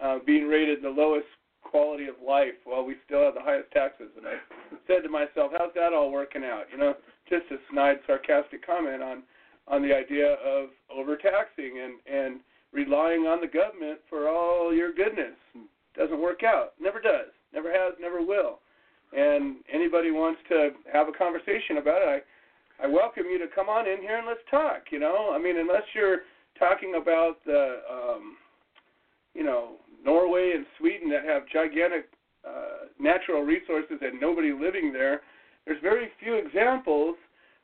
uh, 0.00 0.18
being 0.26 0.46
rated 0.48 0.82
the 0.82 0.88
lowest 0.88 1.26
quality 1.62 2.06
of 2.08 2.16
life 2.26 2.58
while 2.64 2.84
we 2.84 2.96
still 3.06 3.24
have 3.24 3.34
the 3.34 3.40
highest 3.40 3.70
taxes. 3.72 4.08
And 4.16 4.26
I 4.26 4.34
said 4.86 5.02
to 5.04 5.08
myself, 5.08 5.52
how's 5.56 5.72
that 5.74 5.92
all 5.92 6.10
working 6.10 6.44
out? 6.44 6.64
You 6.72 6.78
know, 6.78 6.94
just 7.28 7.44
a 7.50 7.56
snide, 7.70 7.98
sarcastic 8.06 8.66
comment 8.66 9.02
on 9.02 9.22
on 9.68 9.82
the 9.82 9.94
idea 9.94 10.34
of 10.44 10.70
overtaxing 10.94 11.80
and 11.82 11.94
and 12.06 12.40
relying 12.72 13.26
on 13.26 13.40
the 13.40 13.46
government 13.46 14.00
for 14.08 14.28
all 14.28 14.74
your 14.74 14.92
goodness. 14.92 15.36
Doesn't 15.96 16.20
work 16.20 16.42
out. 16.42 16.72
Never 16.80 17.00
does. 17.00 17.28
Never 17.52 17.70
has. 17.70 17.94
Never 18.00 18.22
will. 18.22 18.60
And 19.12 19.56
anybody 19.72 20.10
wants 20.10 20.40
to 20.48 20.70
have 20.90 21.06
a 21.06 21.12
conversation 21.12 21.76
about 21.76 22.00
it, 22.02 22.08
I 22.80 22.84
I 22.84 22.86
welcome 22.88 23.24
you 23.30 23.38
to 23.38 23.46
come 23.54 23.68
on 23.68 23.86
in 23.86 24.00
here 24.00 24.18
and 24.18 24.26
let's 24.26 24.42
talk. 24.50 24.90
You 24.90 24.98
know, 24.98 25.32
I 25.32 25.38
mean, 25.38 25.58
unless 25.58 25.84
you're 25.94 26.20
talking 26.62 26.94
about 27.00 27.42
the, 27.44 27.82
um, 27.90 28.36
you 29.34 29.42
know, 29.42 29.82
Norway 30.04 30.52
and 30.54 30.64
Sweden 30.78 31.10
that 31.10 31.24
have 31.24 31.42
gigantic 31.50 32.06
uh, 32.46 32.86
natural 33.00 33.42
resources 33.42 33.98
and 34.00 34.20
nobody 34.20 34.52
living 34.52 34.92
there, 34.92 35.22
there's 35.66 35.82
very 35.82 36.08
few 36.22 36.34
examples 36.34 37.16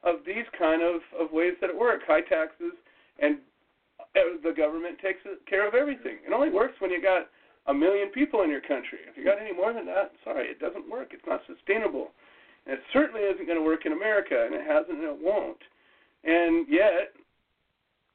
of 0.03 0.17
these 0.27 0.47
kind 0.59 0.83
of, 0.83 1.01
of 1.19 1.33
ways 1.33 1.55
that 1.61 1.71
it 1.71 1.79
work. 1.79 2.01
High 2.07 2.23
taxes 2.23 2.75
and 3.21 3.39
uh, 4.01 4.39
the 4.43 4.55
government 4.55 4.99
takes 5.03 5.21
care 5.47 5.67
of 5.67 5.75
everything. 5.75 6.19
It 6.27 6.33
only 6.33 6.51
works 6.51 6.75
when 6.81 6.91
you 6.91 7.03
got 7.03 7.31
a 7.67 7.75
million 7.75 8.09
people 8.09 8.43
in 8.43 8.51
your 8.51 8.63
country. 8.63 8.99
If 9.07 9.17
you 9.17 9.25
got 9.25 9.39
any 9.41 9.53
more 9.53 9.73
than 9.73 9.87
that, 9.87 10.13
sorry, 10.25 10.47
it 10.49 10.59
doesn't 10.59 10.91
work. 10.91 11.11
It's 11.13 11.27
not 11.27 11.41
sustainable. 11.47 12.11
And 12.67 12.75
it 12.75 12.83
certainly 12.93 13.23
isn't 13.23 13.47
going 13.47 13.59
to 13.59 13.65
work 13.65 13.87
in 13.87 13.93
America, 13.93 14.35
and 14.35 14.55
it 14.55 14.67
hasn't 14.67 14.99
and 14.99 15.07
it 15.07 15.19
won't. 15.21 15.59
And 16.25 16.67
yet, 16.69 17.15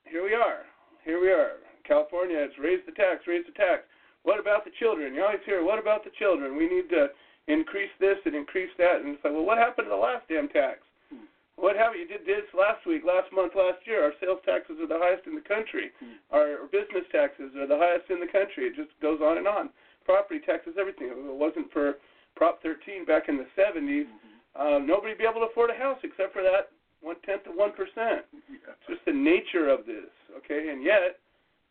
here 0.06 0.24
we 0.24 0.34
are. 0.34 0.64
Here 1.04 1.20
we 1.20 1.28
are. 1.32 1.60
California 1.84 2.40
has 2.40 2.56
raised 2.56 2.88
the 2.88 2.96
tax, 2.96 3.28
raised 3.28 3.48
the 3.48 3.58
tax. 3.60 3.84
What 4.24 4.40
about 4.40 4.64
the 4.64 4.72
children? 4.80 5.14
You 5.14 5.24
always 5.24 5.44
hear, 5.46 5.64
what 5.64 5.80
about 5.80 6.04
the 6.08 6.16
children? 6.16 6.56
We 6.56 6.72
need 6.72 6.88
to 6.96 7.12
increase 7.52 7.92
this 8.00 8.16
and 8.24 8.34
increase 8.34 8.72
that. 8.80 9.04
And 9.04 9.12
it's 9.12 9.24
like, 9.24 9.36
well, 9.36 9.44
what 9.44 9.60
happened 9.60 9.92
to 9.92 9.96
the 9.96 10.00
last 10.00 10.24
damn 10.32 10.48
tax? 10.48 10.80
Hmm. 11.12 11.28
What 11.60 11.76
happened? 11.76 12.00
You 12.00 12.08
did 12.08 12.24
this 12.24 12.48
last 12.56 12.88
week, 12.88 13.04
last 13.04 13.28
month, 13.36 13.52
last 13.52 13.84
year. 13.84 14.00
Our 14.00 14.16
sales 14.24 14.40
taxes 14.48 14.80
are 14.80 14.88
the 14.88 15.00
highest 15.00 15.28
in 15.28 15.36
the 15.36 15.44
country. 15.44 15.92
Hmm. 16.00 16.24
Our 16.32 16.72
business 16.72 17.04
taxes 17.12 17.52
are 17.60 17.68
the 17.68 17.76
highest 17.76 18.08
in 18.08 18.24
the 18.24 18.32
country. 18.32 18.72
It 18.72 18.80
just 18.80 18.96
goes 19.04 19.20
on 19.20 19.36
and 19.36 19.48
on. 19.48 19.76
Property 20.08 20.40
taxes, 20.40 20.80
everything. 20.80 21.12
If 21.12 21.20
it 21.20 21.36
wasn't 21.36 21.68
for 21.76 22.00
Prop 22.40 22.64
13 22.64 23.04
back 23.04 23.28
in 23.28 23.36
the 23.36 23.48
70s, 23.60 24.08
um, 24.56 24.88
nobody'd 24.88 25.20
be 25.20 25.28
able 25.28 25.44
to 25.44 25.52
afford 25.52 25.68
a 25.68 25.76
house 25.76 26.00
except 26.04 26.32
for 26.32 26.44
that 26.44 26.72
one 27.04 27.20
tenth 27.28 27.46
of 27.46 27.54
one 27.54 27.76
percent. 27.76 28.24
Yeah. 28.48 28.74
It's 28.80 28.88
just 28.88 29.06
the 29.06 29.14
nature 29.14 29.68
of 29.68 29.86
this, 29.86 30.10
okay? 30.40 30.72
And 30.72 30.82
yet 30.82 31.20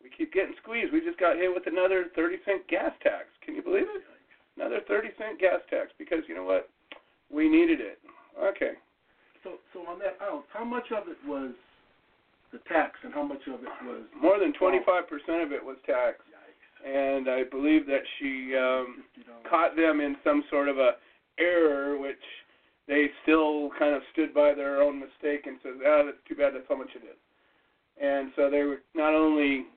we 0.01 0.13
keep 0.13 0.31
getting 0.31 0.53
squeezed. 0.61 0.93
We 0.93 1.01
just 1.01 1.19
got 1.19 1.35
hit 1.35 1.49
with 1.49 1.65
another 1.65 2.13
30 2.15 2.37
cent 2.45 2.67
gas 2.69 2.93
tax. 3.01 3.33
Can 3.43 3.55
you 3.55 3.63
believe 3.65 3.89
it? 3.89 4.05
Another 4.55 4.79
30 4.87 5.09
cent 5.17 5.41
gas 5.41 5.59
tax 5.69 5.89
because 5.97 6.21
you 6.29 6.35
know 6.35 6.45
what? 6.45 6.69
We 7.33 7.49
needed 7.49 7.81
it. 7.81 7.97
Okay. 8.37 8.77
So, 9.43 9.57
so 9.73 9.81
on 9.89 9.97
that 9.99 10.21
ounce, 10.21 10.45
how 10.53 10.63
much 10.63 10.93
of 10.95 11.09
it 11.09 11.17
was 11.27 11.51
the 12.53 12.59
tax, 12.69 12.99
and 13.03 13.13
how 13.13 13.23
much 13.23 13.41
of 13.47 13.59
it 13.65 13.73
was? 13.83 14.03
More 14.21 14.39
than 14.39 14.53
25% 14.53 14.79
of 15.43 15.51
it 15.51 15.63
was 15.63 15.77
tax. 15.85 16.21
Yikes. 16.29 16.85
And 16.85 17.27
I 17.27 17.43
believe 17.49 17.87
that 17.87 18.03
she 18.19 18.55
um, 18.55 19.03
caught 19.49 19.75
them 19.75 19.99
in 19.99 20.15
some 20.23 20.43
sort 20.51 20.69
of 20.69 20.77
a 20.77 20.91
error, 21.39 21.97
which 21.97 22.21
they 22.87 23.07
still 23.23 23.69
kind 23.79 23.95
of 23.95 24.01
stood 24.11 24.33
by 24.33 24.53
their 24.53 24.81
own 24.81 24.99
mistake 24.99 25.47
and 25.47 25.57
said, 25.63 25.73
"Ah, 25.85 26.03
that's 26.03 26.23
too 26.27 26.35
bad. 26.35 26.53
That's 26.53 26.67
how 26.67 26.75
much 26.75 26.95
it 26.95 27.03
is." 27.03 27.17
And 27.97 28.31
so 28.35 28.49
they 28.49 28.63
were 28.63 28.81
not 28.93 29.13
only, 29.13 29.67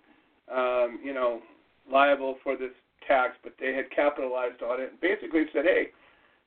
um, 0.49 1.01
you 1.03 1.13
know, 1.15 1.43
liable 1.91 2.39
for 2.43 2.57
this 2.57 2.73
tax, 3.07 3.37
but 3.43 3.55
they 3.59 3.73
had 3.75 3.91
capitalized 3.91 4.63
on 4.63 4.81
it 4.81 4.91
and 4.91 5.01
basically 5.01 5.47
said, 5.53 5.65
"Hey, 5.65 5.93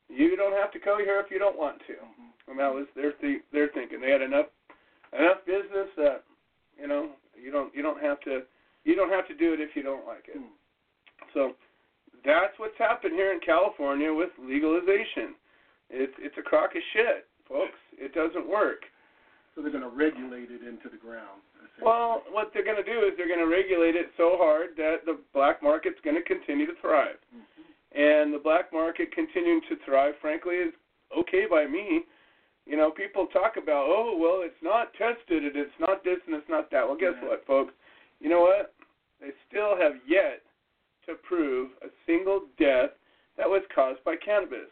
you 0.09 0.35
don't 0.35 0.53
have 0.53 0.71
to 0.71 0.79
go 0.79 0.97
here 0.97 1.19
if 1.19 1.31
you 1.31 1.39
don't 1.39 1.57
want 1.57 1.79
to." 1.87 1.93
Mhm. 1.93 2.33
And 2.47 2.59
that 2.59 2.73
was 2.73 2.87
their 2.95 3.13
th- 3.13 3.43
their 3.51 3.69
thinking. 3.69 4.01
They 4.01 4.11
had 4.11 4.21
enough 4.21 4.47
enough 5.13 5.45
business 5.45 5.89
that 5.95 6.23
you 6.77 6.87
know 6.87 7.15
you 7.35 7.51
don't 7.51 7.73
you 7.75 7.81
don't 7.81 8.01
have 8.01 8.19
to 8.21 8.45
you 8.83 8.95
don't 8.95 9.11
have 9.11 9.27
to 9.27 9.33
do 9.33 9.53
it 9.53 9.59
if 9.59 9.75
you 9.75 9.83
don't 9.83 10.05
like 10.05 10.27
it. 10.27 10.35
Hmm. 10.35 10.53
So 11.33 11.55
that's 12.25 12.57
what's 12.57 12.77
happened 12.77 13.13
here 13.13 13.31
in 13.31 13.39
California 13.39 14.13
with 14.13 14.31
legalization. 14.39 15.35
It's 15.89 16.13
it's 16.19 16.35
a 16.37 16.41
crock 16.41 16.75
of 16.75 16.81
shit, 16.93 17.25
folks. 17.47 17.77
It 17.97 18.13
doesn't 18.13 18.47
work. 18.47 18.83
So 19.55 19.61
they're 19.61 19.71
going 19.71 19.83
to 19.83 19.89
regulate 19.89 20.51
it 20.51 20.61
into 20.61 20.87
the 20.89 20.97
ground. 21.01 21.41
Well, 21.81 22.23
what 22.31 22.51
they're 22.53 22.63
going 22.63 22.77
to 22.77 22.83
do 22.83 22.99
is 23.07 23.13
they're 23.17 23.27
going 23.27 23.39
to 23.43 23.49
regulate 23.49 23.95
it 23.95 24.11
so 24.15 24.35
hard 24.37 24.75
that 24.77 25.05
the 25.05 25.17
black 25.33 25.63
market's 25.63 25.99
going 26.03 26.15
to 26.15 26.21
continue 26.21 26.65
to 26.67 26.75
thrive. 26.81 27.17
Mhm. 27.33 27.43
And 27.91 28.33
the 28.33 28.37
black 28.39 28.71
market 28.71 29.11
continuing 29.11 29.61
to 29.69 29.75
thrive, 29.77 30.15
frankly, 30.21 30.55
is 30.57 30.73
okay 31.17 31.45
by 31.49 31.65
me. 31.65 32.05
You 32.65 32.77
know, 32.77 32.91
people 32.91 33.25
talk 33.27 33.57
about, 33.57 33.87
oh, 33.89 34.15
well, 34.15 34.41
it's 34.43 34.61
not 34.61 34.93
tested 34.93 35.43
and 35.43 35.55
it's 35.55 35.79
not 35.79 36.03
this 36.03 36.19
and 36.27 36.35
it's 36.35 36.47
not 36.49 36.69
that. 36.69 36.85
Well, 36.85 36.95
guess 36.95 37.15
Yeah. 37.21 37.29
what, 37.29 37.45
folks? 37.45 37.73
You 38.19 38.29
know 38.29 38.41
what? 38.41 38.75
They 39.19 39.31
still 39.47 39.75
have 39.75 39.97
yet 40.05 40.43
to 41.07 41.15
prove 41.15 41.71
a 41.81 41.89
single 42.05 42.41
death 42.57 42.91
that 43.37 43.49
was 43.49 43.65
caused 43.73 44.03
by 44.03 44.15
cannabis. 44.17 44.69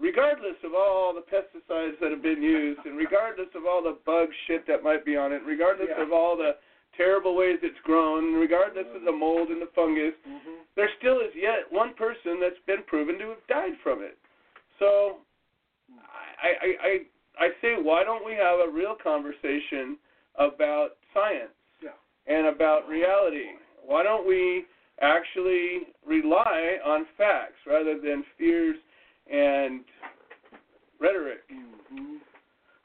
Regardless 0.00 0.56
of 0.64 0.74
all 0.74 1.14
the 1.14 1.22
pesticides 1.22 1.98
that 2.00 2.10
have 2.10 2.22
been 2.22 2.42
used, 2.42 2.80
and 2.84 2.96
regardless 2.96 3.48
of 3.54 3.64
all 3.66 3.82
the 3.82 3.96
bug 4.04 4.28
shit 4.46 4.66
that 4.66 4.82
might 4.82 5.04
be 5.04 5.16
on 5.16 5.32
it, 5.32 5.42
regardless 5.46 5.88
Yeah. 5.88 6.02
of 6.02 6.12
all 6.12 6.36
the 6.36 6.56
terrible 6.96 7.34
ways 7.34 7.58
it's 7.62 7.78
grown, 7.80 8.34
regardless 8.34 8.86
of 8.94 9.02
the 9.02 9.12
mold 9.12 9.50
and 9.50 9.62
the 9.62 9.66
fungus, 9.68 10.14
Mhm. 10.26 10.66
there 10.74 10.88
still 10.98 11.20
is 11.20 11.34
yet 11.34 11.70
one 11.70 11.94
person 11.94 12.40
that's 12.40 12.58
been 12.60 12.82
proven 12.84 13.18
to 13.18 13.30
have 13.30 13.46
died 13.46 13.78
from 13.80 14.02
it. 14.02 14.16
So 14.78 15.20
I 16.08 16.56
I 16.60 16.78
I 16.88 17.46
I 17.46 17.54
say 17.60 17.76
why 17.76 18.04
don't 18.04 18.24
we 18.24 18.34
have 18.34 18.60
a 18.60 18.68
real 18.68 18.94
conversation 18.96 19.98
about 20.36 20.96
science 21.12 21.54
Yeah. 21.80 21.92
and 22.26 22.46
about 22.46 22.88
reality? 22.88 23.56
Why 23.82 24.02
don't 24.02 24.26
we 24.26 24.66
actually 25.00 25.92
rely 26.04 26.80
on 26.84 27.04
facts 27.16 27.64
rather 27.66 27.98
than 27.98 28.22
fears 28.38 28.78
and 29.30 29.84
rhetoric? 30.98 31.46
Mhm. 31.48 32.20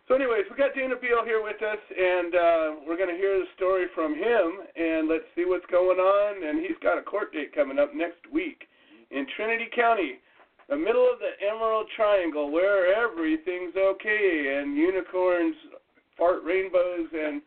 So, 0.07 0.15
anyways, 0.15 0.49
we 0.49 0.55
got 0.55 0.73
Dana 0.73 0.95
Beal 0.95 1.23
here 1.23 1.43
with 1.43 1.61
us, 1.61 1.77
and 1.95 2.33
uh, 2.33 2.75
we're 2.87 2.97
going 2.97 3.13
to 3.13 3.15
hear 3.15 3.37
the 3.37 3.45
story 3.55 3.85
from 3.93 4.15
him, 4.15 4.65
and 4.75 5.07
let's 5.07 5.25
see 5.35 5.45
what's 5.45 5.65
going 5.67 5.99
on. 5.99 6.43
And 6.43 6.65
he's 6.65 6.77
got 6.81 6.97
a 6.97 7.03
court 7.03 7.31
date 7.31 7.53
coming 7.53 7.77
up 7.77 7.93
next 7.93 8.25
week 8.31 8.67
in 9.11 9.27
Trinity 9.35 9.69
County, 9.75 10.19
the 10.67 10.75
middle 10.75 11.05
of 11.05 11.19
the 11.19 11.37
Emerald 11.45 11.87
Triangle, 11.95 12.49
where 12.49 12.93
everything's 12.93 13.75
okay, 13.75 14.57
and 14.57 14.75
unicorns 14.75 15.55
fart 16.17 16.43
rainbows, 16.43 17.07
and 17.13 17.41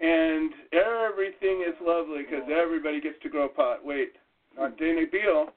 and 0.00 0.52
everything 0.72 1.64
is 1.66 1.74
lovely 1.80 2.22
because 2.22 2.48
everybody 2.50 3.00
gets 3.00 3.20
to 3.22 3.28
grow 3.28 3.48
pot. 3.48 3.84
Wait, 3.84 4.12
not 4.56 4.76
Dana 4.76 5.02
Beal. 5.10 5.50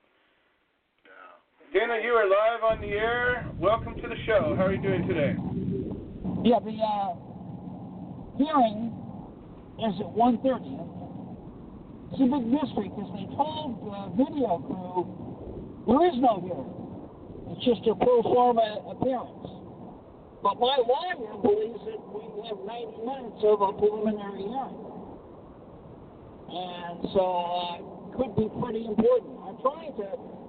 Dana, 1.72 2.04
you 2.04 2.12
are 2.12 2.28
live 2.28 2.64
on 2.68 2.82
the 2.82 2.92
air. 2.92 3.48
Welcome 3.58 3.96
to 3.96 4.08
the 4.10 4.20
show. 4.28 4.60
How 4.60 4.68
are 4.68 4.76
you 4.76 4.82
doing 4.84 5.08
today? 5.08 5.40
Yeah, 6.44 6.60
the 6.60 6.76
uh, 6.76 7.16
hearing 8.36 8.92
is 9.80 9.96
at 10.04 10.12
1.30. 10.12 10.52
It's 12.12 12.20
a 12.20 12.28
big 12.28 12.44
mystery 12.44 12.92
because 12.92 13.08
they 13.16 13.24
told 13.40 13.88
the 13.88 14.20
video 14.20 14.60
crew 14.68 15.08
there 15.88 16.12
is 16.12 16.20
no 16.20 16.44
hearing. 16.44 16.76
It's 17.56 17.64
just 17.64 17.88
a 17.88 17.96
pro 17.96 18.20
forma 18.20 18.92
appearance. 18.92 19.48
But 20.44 20.60
my 20.60 20.76
lawyer 20.76 21.24
believes 21.40 21.88
that 21.88 22.04
we 22.12 22.52
have 22.52 22.60
90 22.68 23.00
minutes 23.00 23.48
of 23.48 23.64
a 23.64 23.72
preliminary 23.80 24.44
hearing. 24.44 24.92
And 26.52 27.00
so 27.16 27.24
uh, 27.24 27.80
it 27.80 28.12
could 28.20 28.36
be 28.36 28.52
pretty 28.60 28.84
important. 28.92 29.40
I'm 29.48 29.56
trying 29.64 29.96
to 30.04 30.41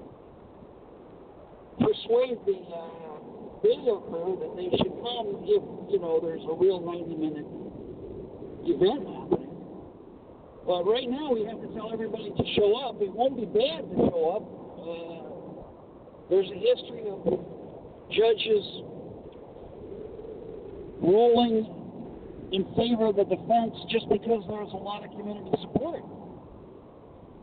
persuade 1.79 2.39
the 2.45 2.59
uh, 2.69 3.63
video 3.63 4.01
crew 4.11 4.37
that 4.43 4.53
they 4.57 4.69
should 4.77 4.93
come 5.01 5.47
if, 5.47 5.63
you 5.91 5.99
know, 6.01 6.19
there's 6.21 6.43
a 6.45 6.55
real 6.55 6.81
90 6.81 7.15
minute 7.15 7.47
event 8.67 9.07
happening. 9.07 9.53
But 10.67 10.85
right 10.85 11.09
now 11.09 11.33
we 11.33 11.45
have 11.45 11.61
to 11.61 11.69
tell 11.75 11.93
everybody 11.93 12.31
to 12.31 12.45
show 12.55 12.75
up. 12.77 13.01
It 13.03 13.11
won't 13.11 13.37
be 13.37 13.47
bad 13.47 13.83
to 13.87 13.97
show 14.11 14.23
up. 14.37 14.45
Uh, 14.79 15.33
there's 16.31 16.51
a 16.51 16.59
history 16.59 17.07
of 17.11 17.23
judges 18.11 18.65
ruling 21.03 21.67
in 22.53 22.65
favor 22.77 23.07
of 23.07 23.17
the 23.17 23.25
defense 23.25 23.75
just 23.91 24.09
because 24.09 24.45
there's 24.47 24.73
a 24.73 24.83
lot 24.83 25.05
of 25.05 25.11
community 25.11 25.51
support. 25.63 26.03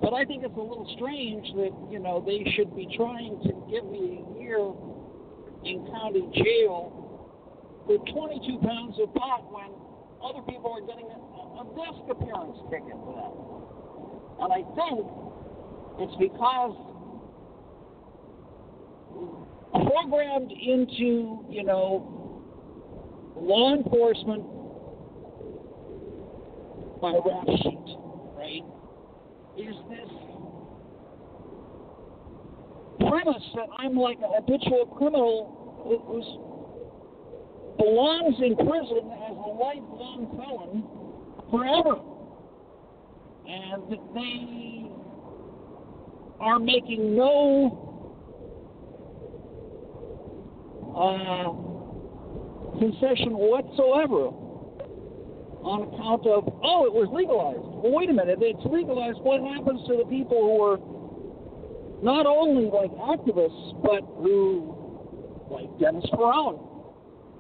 But 0.02 0.14
I 0.14 0.24
think 0.24 0.44
it's 0.44 0.56
a 0.56 0.60
little 0.60 0.90
strange 0.96 1.46
that, 1.56 1.72
you 1.92 2.00
know, 2.00 2.24
they 2.26 2.50
should 2.56 2.76
be 2.76 2.88
trying 2.96 3.40
to 3.44 3.52
give 3.70 3.84
me 3.86 4.24
a 4.24 4.40
year 4.40 4.60
in 5.66 5.86
county 5.92 6.24
jail 6.34 6.96
for 7.86 7.98
22 8.14 8.60
pounds 8.66 8.96
of 9.02 9.14
pot 9.14 9.52
when 9.52 9.68
other 10.24 10.42
people 10.48 10.72
are 10.72 10.86
getting 10.88 11.08
a, 11.12 11.20
a 11.60 11.66
desk 11.76 12.00
appearance 12.10 12.58
ticket 12.72 12.96
for 12.96 13.14
that. 13.20 13.36
And 14.44 14.54
I 14.54 14.64
think 14.72 15.04
it's 16.00 16.16
because 16.16 16.76
programmed 19.74 20.52
into, 20.52 21.46
you 21.50 21.64
know, 21.64 22.44
law 23.36 23.74
enforcement 23.74 24.44
by 27.02 27.12
rap 27.26 27.48
sheet? 27.64 27.99
Is 29.60 29.76
this 29.90 30.10
premise 33.10 33.44
that 33.56 33.68
I'm 33.78 33.98
like 33.98 34.20
a 34.20 34.40
habitual 34.40 34.86
criminal 34.98 35.84
who 35.84 35.98
belongs 37.78 38.36
in 38.40 38.56
prison 38.56 39.12
as 39.28 39.36
a 39.36 39.52
lifelong 39.60 40.28
felon 40.38 40.84
forever. 41.52 42.00
And 43.50 43.84
that 43.92 44.14
they 44.14 44.86
are 46.40 46.60
making 46.60 47.18
no 47.18 47.86
uh, 50.96 51.52
concession 52.80 53.38
whatsoever 53.38 54.32
on 55.64 55.92
account 55.92 56.26
of, 56.26 56.48
oh, 56.64 56.86
it 56.88 56.94
was 56.94 57.12
legalized. 57.12 57.60
Well, 57.60 57.92
wait 57.92 58.10
a 58.10 58.16
minute, 58.16 58.40
it's 58.42 58.64
legalized. 58.66 59.20
What 59.20 59.44
happens 59.44 59.84
to 59.88 60.00
the 60.00 60.08
people 60.08 60.40
who 60.40 60.56
are 60.64 60.80
not 62.02 62.26
only 62.26 62.72
like 62.72 62.92
activists, 62.96 63.76
but 63.84 64.02
who, 64.24 64.72
like 65.52 65.68
Dennis 65.80 66.06
Peron. 66.16 66.60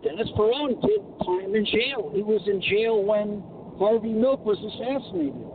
Dennis 0.04 0.28
Peron 0.36 0.80
did 0.80 1.02
time 1.24 1.56
in 1.56 1.66
jail. 1.66 2.12
He 2.16 2.24
was 2.24 2.44
in 2.48 2.62
jail 2.62 3.04
when 3.04 3.44
Harvey 3.80 4.12
Milk 4.12 4.44
was 4.44 4.60
assassinated. 4.60 5.48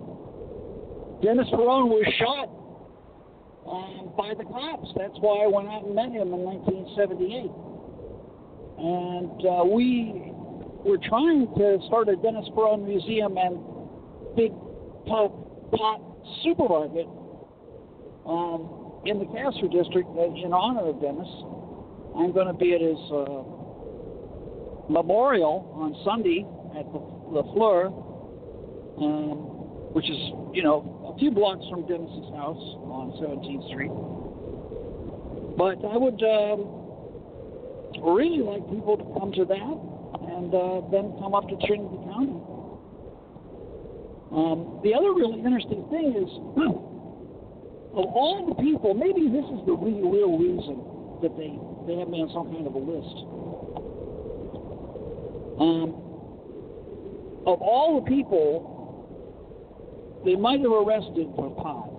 Dennis 1.20 1.48
Peron 1.52 1.88
was 1.88 2.04
shot 2.20 2.48
um, 3.68 4.12
by 4.16 4.34
the 4.36 4.44
cops. 4.44 4.88
That's 4.96 5.16
why 5.20 5.44
I 5.44 5.48
went 5.48 5.68
out 5.68 5.84
and 5.84 5.94
met 5.94 6.12
him 6.12 6.32
in 6.32 6.40
1978. 6.44 7.48
And 8.76 9.40
uh, 9.48 9.64
we 9.64 10.33
were 10.84 10.98
trying 10.98 11.48
to 11.56 11.78
start 11.86 12.08
a 12.08 12.16
Dennis 12.16 12.44
Peron 12.54 12.84
museum 12.84 13.36
and 13.38 13.58
big 14.36 14.52
pot, 15.06 15.32
pot 15.72 16.00
supermarket 16.44 17.08
um, 18.26 19.00
in 19.06 19.18
the 19.18 19.26
Castro 19.26 19.68
district 19.68 20.08
in 20.12 20.52
honor 20.52 20.88
of 20.88 21.00
Dennis. 21.00 21.28
I'm 22.16 22.32
going 22.32 22.46
to 22.46 22.54
be 22.54 22.74
at 22.74 22.80
his 22.80 23.00
uh, 23.10 23.42
memorial 24.92 25.72
on 25.74 25.96
Sunday 26.04 26.44
at 26.78 26.84
the, 26.92 27.00
the 27.32 27.42
Flore, 27.54 27.86
um, 29.00 29.92
which 29.96 30.08
is, 30.08 30.18
you 30.52 30.62
know, 30.62 31.12
a 31.14 31.18
few 31.18 31.30
blocks 31.30 31.64
from 31.70 31.86
Dennis's 31.88 32.28
house 32.36 32.62
on 32.92 33.16
17th 33.24 33.68
Street. 33.72 33.90
But 35.56 35.80
I 35.80 35.96
would 35.96 36.20
um, 36.22 36.84
really 38.14 38.44
like 38.44 38.68
people 38.68 38.96
to 38.98 39.04
come 39.18 39.32
to 39.32 39.44
that 39.46 39.93
and 40.34 40.50
uh, 40.54 40.82
then 40.90 41.14
come 41.22 41.34
up 41.34 41.48
to 41.48 41.56
Trinity 41.66 41.98
County. 42.10 42.38
Um, 44.34 44.80
the 44.82 44.94
other 44.94 45.14
really 45.14 45.38
interesting 45.38 45.86
thing 45.94 46.10
is, 46.18 46.30
of 47.94 48.06
all 48.10 48.50
the 48.50 48.58
people, 48.58 48.94
maybe 48.94 49.30
this 49.30 49.46
is 49.46 49.62
the 49.66 49.78
real, 49.78 50.10
real 50.10 50.34
reason 50.34 50.82
that 51.22 51.38
they, 51.38 51.54
they 51.86 51.98
have 52.00 52.08
me 52.10 52.18
on 52.18 52.30
some 52.34 52.50
kind 52.50 52.66
of 52.66 52.74
a 52.74 52.82
list. 52.82 53.16
Um, 55.54 55.94
of 57.46 57.62
all 57.62 58.02
the 58.02 58.10
people 58.10 58.74
they 60.24 60.34
might 60.34 60.58
have 60.60 60.72
arrested 60.72 61.30
for 61.36 61.54
pot, 61.54 61.94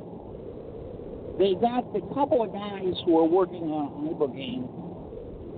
they 1.39 1.56
got 1.56 1.93
the 1.93 2.02
couple 2.13 2.43
of 2.43 2.52
guys 2.52 3.00
who 3.06 3.13
were 3.13 3.24
working 3.24 3.71
on 3.71 4.12
Ibogaine 4.12 4.67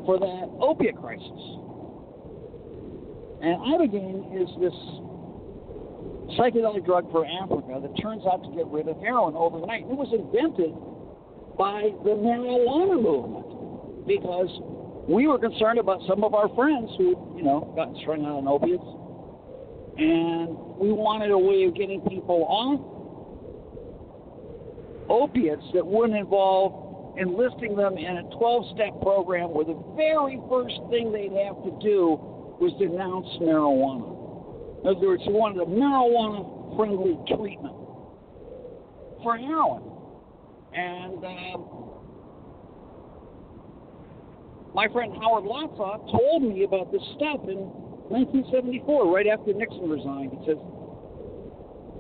for 0.06 0.20
that 0.20 0.50
opiate 0.62 0.98
crisis. 0.98 1.67
And 3.42 3.56
Ibogaine 3.62 4.34
is 4.34 4.50
this 4.60 4.74
psychedelic 6.38 6.86
drug 6.86 7.12
for 7.12 7.26
Africa 7.26 7.80
that 7.82 7.94
turns 8.02 8.24
out 8.26 8.44
to 8.44 8.50
get 8.56 8.68
rid 8.68 8.88
of 8.88 8.98
heroin 9.00 9.36
overnight. 9.36 9.82
It 9.82 9.96
was 9.96 10.10
invented 10.12 10.74
by 11.58 11.94
the 12.04 12.18
marijuana 12.18 13.02
movement 13.02 14.08
because 14.08 14.50
we 15.08 15.28
were 15.28 15.40
concerned 15.40 15.80
about 15.80 16.02
some 16.08 16.24
of 16.24 16.34
our 16.34 16.50
friends 16.56 16.92
who, 16.98 17.16
you 17.38 17.44
know, 17.44 17.72
gotten 17.76 17.96
strung 18.02 18.26
out 18.26 18.38
on 18.38 18.48
opiates. 18.48 18.84
And 19.98 20.58
we 20.78 20.92
wanted 20.92 21.32
a 21.32 21.38
way 21.38 21.64
of 21.64 21.76
getting 21.76 22.02
people 22.02 22.46
off 22.46 22.82
opiates 25.10 25.64
that 25.74 25.86
wouldn't 25.86 26.18
involve 26.18 27.18
enlisting 27.18 27.76
them 27.76 27.98
in 27.98 28.18
a 28.18 28.24
12 28.38 28.76
step 28.76 29.02
program 29.02 29.50
where 29.54 29.66
the 29.66 29.78
very 29.96 30.40
first 30.50 30.78
thing 30.90 31.12
they'd 31.12 31.34
have 31.34 31.58
to 31.64 31.72
do 31.82 32.37
was 32.60 32.74
denounce 32.80 33.28
marijuana. 33.42 34.14
In 34.84 34.96
other 34.96 35.08
words, 35.08 35.24
he 35.24 35.32
wanted 35.32 35.62
a 35.62 35.70
marijuana 35.70 36.76
friendly 36.78 37.18
treatment 37.36 37.76
for 39.24 39.38
heroin. 39.38 39.84
And 40.74 41.26
um, 41.26 41.88
my 44.74 44.88
friend 44.90 45.14
Howard 45.14 45.44
Lotsof 45.44 46.12
told 46.12 46.44
me 46.44 46.64
about 46.64 46.92
this 46.92 47.02
stuff 47.18 47.42
in 47.50 47.58
1974, 48.14 49.10
right 49.12 49.28
after 49.28 49.54
Nixon 49.54 49.90
resigned. 49.90 50.32
He 50.38 50.46
says, 50.46 50.62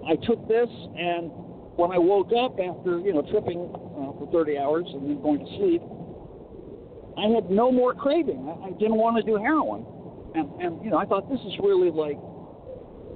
I 0.05 0.16
took 0.24 0.47
this, 0.47 0.70
and 0.95 1.32
when 1.76 1.91
I 1.91 1.97
woke 1.97 2.32
up 2.38 2.55
after 2.62 2.99
you 2.99 3.14
know 3.14 3.26
tripping 3.28 3.68
uh, 3.74 4.14
for 4.22 4.30
30 4.32 4.58
hours 4.58 4.86
and 4.93 5.10
then 5.10 5.22
going 5.22 5.41
to 5.41 5.51
sleep, 5.58 5.82
I 7.18 7.34
had 7.34 7.49
no 7.49 7.72
more 7.72 7.93
craving. 7.93 8.45
I, 8.45 8.68
I 8.68 8.72
didn't 8.78 9.01
want 9.01 9.18
to 9.18 9.24
do 9.24 9.36
heroin, 9.36 9.84
and 10.38 10.61
and 10.61 10.83
you 10.83 10.91
know 10.91 10.97
I 10.97 11.05
thought 11.05 11.29
this 11.29 11.41
is 11.41 11.53
really 11.59 11.89
like 11.89 12.17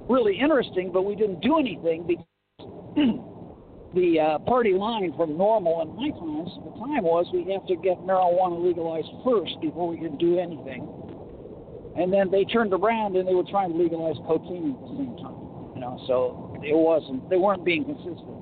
really 0.08 0.38
interesting, 0.38 0.90
but 0.92 1.02
we 1.02 1.14
didn't 1.14 1.40
do 1.40 1.58
anything 1.58 2.06
because 2.06 2.26
the 3.94 4.20
uh, 4.20 4.38
party 4.40 4.72
line 4.72 5.12
from 5.16 5.32
NORML 5.36 5.82
and 5.82 5.90
high 5.98 6.18
times 6.18 6.50
at 6.58 6.64
the 6.64 6.74
time 6.80 7.04
was 7.04 7.26
we 7.32 7.50
have 7.52 7.66
to 7.66 7.76
get 7.76 7.98
marijuana 8.02 8.62
legalized 8.62 9.08
first 9.24 9.60
before 9.60 9.88
we 9.88 9.96
can 9.96 10.16
do 10.18 10.38
anything. 10.38 10.88
And 11.96 12.12
then 12.12 12.30
they 12.30 12.44
turned 12.44 12.72
around 12.72 13.16
and 13.16 13.28
they 13.28 13.34
were 13.34 13.48
trying 13.50 13.72
to 13.72 13.76
legalize 13.76 14.16
cocaine 14.26 14.72
at 14.72 14.80
the 14.80 14.96
same 14.96 15.16
time. 15.20 15.38
You 15.76 15.80
know, 15.80 16.00
so 16.06 16.56
it 16.62 16.76
wasn't 16.76 17.28
they 17.30 17.36
weren't 17.36 17.64
being 17.64 17.84
consistent. 17.84 18.38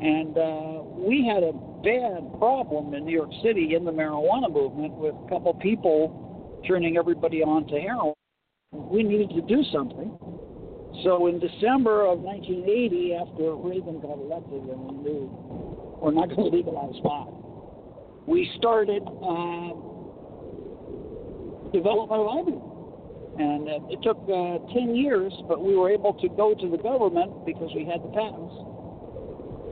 And 0.00 0.36
uh, 0.36 0.82
we 0.94 1.26
had 1.26 1.42
a 1.42 1.52
bad 1.82 2.38
problem 2.38 2.94
in 2.94 3.04
New 3.04 3.14
York 3.14 3.30
City 3.42 3.74
in 3.74 3.84
the 3.84 3.92
marijuana 3.92 4.52
movement 4.52 4.92
with 4.94 5.14
a 5.14 5.28
couple 5.28 5.54
people 5.54 6.25
turning 6.66 6.96
everybody 6.96 7.42
on 7.42 7.66
to 7.68 7.80
heroin. 7.80 8.14
We 8.72 9.02
needed 9.02 9.30
to 9.30 9.42
do 9.42 9.62
something. 9.72 10.18
So 11.04 11.26
in 11.26 11.38
December 11.38 12.06
of 12.06 12.20
1980, 12.20 13.14
after 13.14 13.54
Reagan 13.54 14.00
got 14.00 14.18
elected 14.18 14.62
and 14.64 14.80
we 14.80 14.96
knew 15.02 15.28
we're 16.00 16.12
not 16.12 16.28
going 16.28 16.50
to 16.50 16.56
legalize 16.56 16.98
pot, 17.02 17.28
we 18.26 18.50
started 18.56 19.02
uh, 19.04 19.70
development 21.72 22.20
of 22.20 22.28
Ivory. 22.28 22.60
And 23.38 23.68
uh, 23.68 23.92
it 23.92 24.00
took 24.02 24.16
uh, 24.32 24.64
10 24.72 24.96
years, 24.96 25.32
but 25.46 25.62
we 25.62 25.76
were 25.76 25.90
able 25.90 26.14
to 26.14 26.28
go 26.30 26.54
to 26.54 26.70
the 26.70 26.78
government 26.78 27.44
because 27.44 27.70
we 27.76 27.84
had 27.84 28.00
the 28.02 28.08
patents 28.16 28.56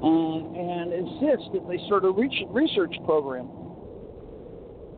uh, 0.04 0.36
and 0.52 0.92
insist 0.92 1.48
that 1.56 1.64
they 1.64 1.80
start 1.86 2.04
a 2.04 2.12
research 2.12 2.94
program, 3.08 3.48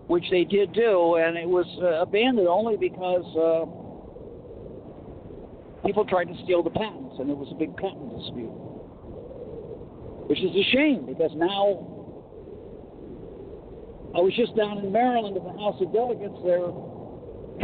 which 0.07 0.25
they 0.31 0.45
did 0.45 0.73
do, 0.73 1.17
and 1.17 1.37
it 1.37 1.49
was 1.49 1.67
uh, 1.83 2.01
abandoned 2.03 2.49
only 2.49 2.77
because 2.77 3.27
uh, 3.35 3.67
people 5.87 6.05
tried 6.05 6.27
to 6.27 6.35
steal 6.45 6.63
the 6.63 6.71
patents, 6.71 7.17
and 7.19 7.31
it 7.31 7.37
was 7.37 7.49
a 7.51 7.55
big 7.55 7.77
patent 7.77 8.17
dispute, 8.19 8.55
which 10.29 10.43
is 10.43 10.55
a 10.55 10.65
shame 10.71 11.07
because 11.07 11.33
now 11.35 11.97
I 14.15 14.21
was 14.21 14.33
just 14.35 14.57
down 14.57 14.79
in 14.79 14.93
Maryland 14.93 15.37
at 15.37 15.43
the 15.45 15.59
House 15.59 15.77
of 15.81 15.93
Delegates. 15.93 16.39
They're 16.45 16.73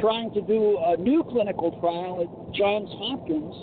trying 0.00 0.32
to 0.34 0.40
do 0.42 0.78
a 0.84 0.96
new 0.96 1.22
clinical 1.22 1.70
trial 1.80 2.20
at 2.20 2.54
Johns 2.54 2.90
Hopkins 2.98 3.54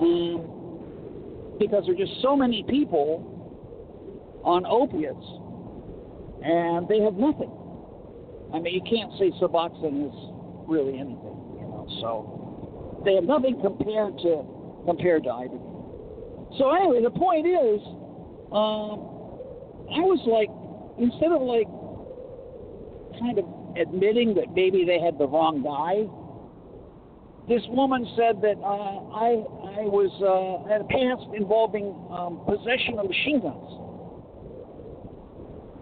um, 0.00 1.56
because 1.58 1.84
there 1.86 1.94
are 1.94 1.98
just 1.98 2.20
so 2.22 2.36
many 2.36 2.64
people 2.68 3.32
on 4.44 4.66
opiates, 4.66 5.24
and 6.46 6.86
they 6.86 7.00
have 7.00 7.14
nothing. 7.14 7.50
I 8.54 8.60
mean, 8.60 8.74
you 8.74 8.82
can't 8.86 9.10
say 9.18 9.34
Suboxone 9.42 10.06
is 10.06 10.16
really 10.68 10.94
anything, 10.94 11.58
you 11.58 11.66
know. 11.66 11.86
So 12.00 13.02
they 13.04 13.14
have 13.14 13.24
nothing 13.24 13.60
compared 13.60 14.16
to 14.18 14.46
compared 14.86 15.24
to 15.24 15.30
ibuprofen. 15.30 16.58
So 16.58 16.70
anyway, 16.70 17.02
the 17.02 17.10
point 17.10 17.46
is, 17.46 17.82
um, 18.54 19.02
I 19.90 20.00
was 20.06 20.22
like, 20.30 20.48
instead 21.02 21.34
of 21.34 21.42
like 21.42 21.66
kind 23.18 23.38
of 23.42 23.46
admitting 23.76 24.34
that 24.34 24.54
maybe 24.54 24.84
they 24.86 25.00
had 25.00 25.18
the 25.18 25.26
wrong 25.26 25.66
guy, 25.66 26.06
this 27.50 27.62
woman 27.70 28.06
said 28.14 28.40
that 28.42 28.58
uh, 28.62 29.02
I 29.10 29.42
I 29.82 29.90
was 29.90 30.14
uh, 30.22 30.68
had 30.70 30.80
a 30.80 30.88
past 30.90 31.26
involving 31.34 31.90
um, 32.14 32.38
possession 32.46 32.98
of 33.02 33.10
machine 33.10 33.42
guns, 33.42 33.85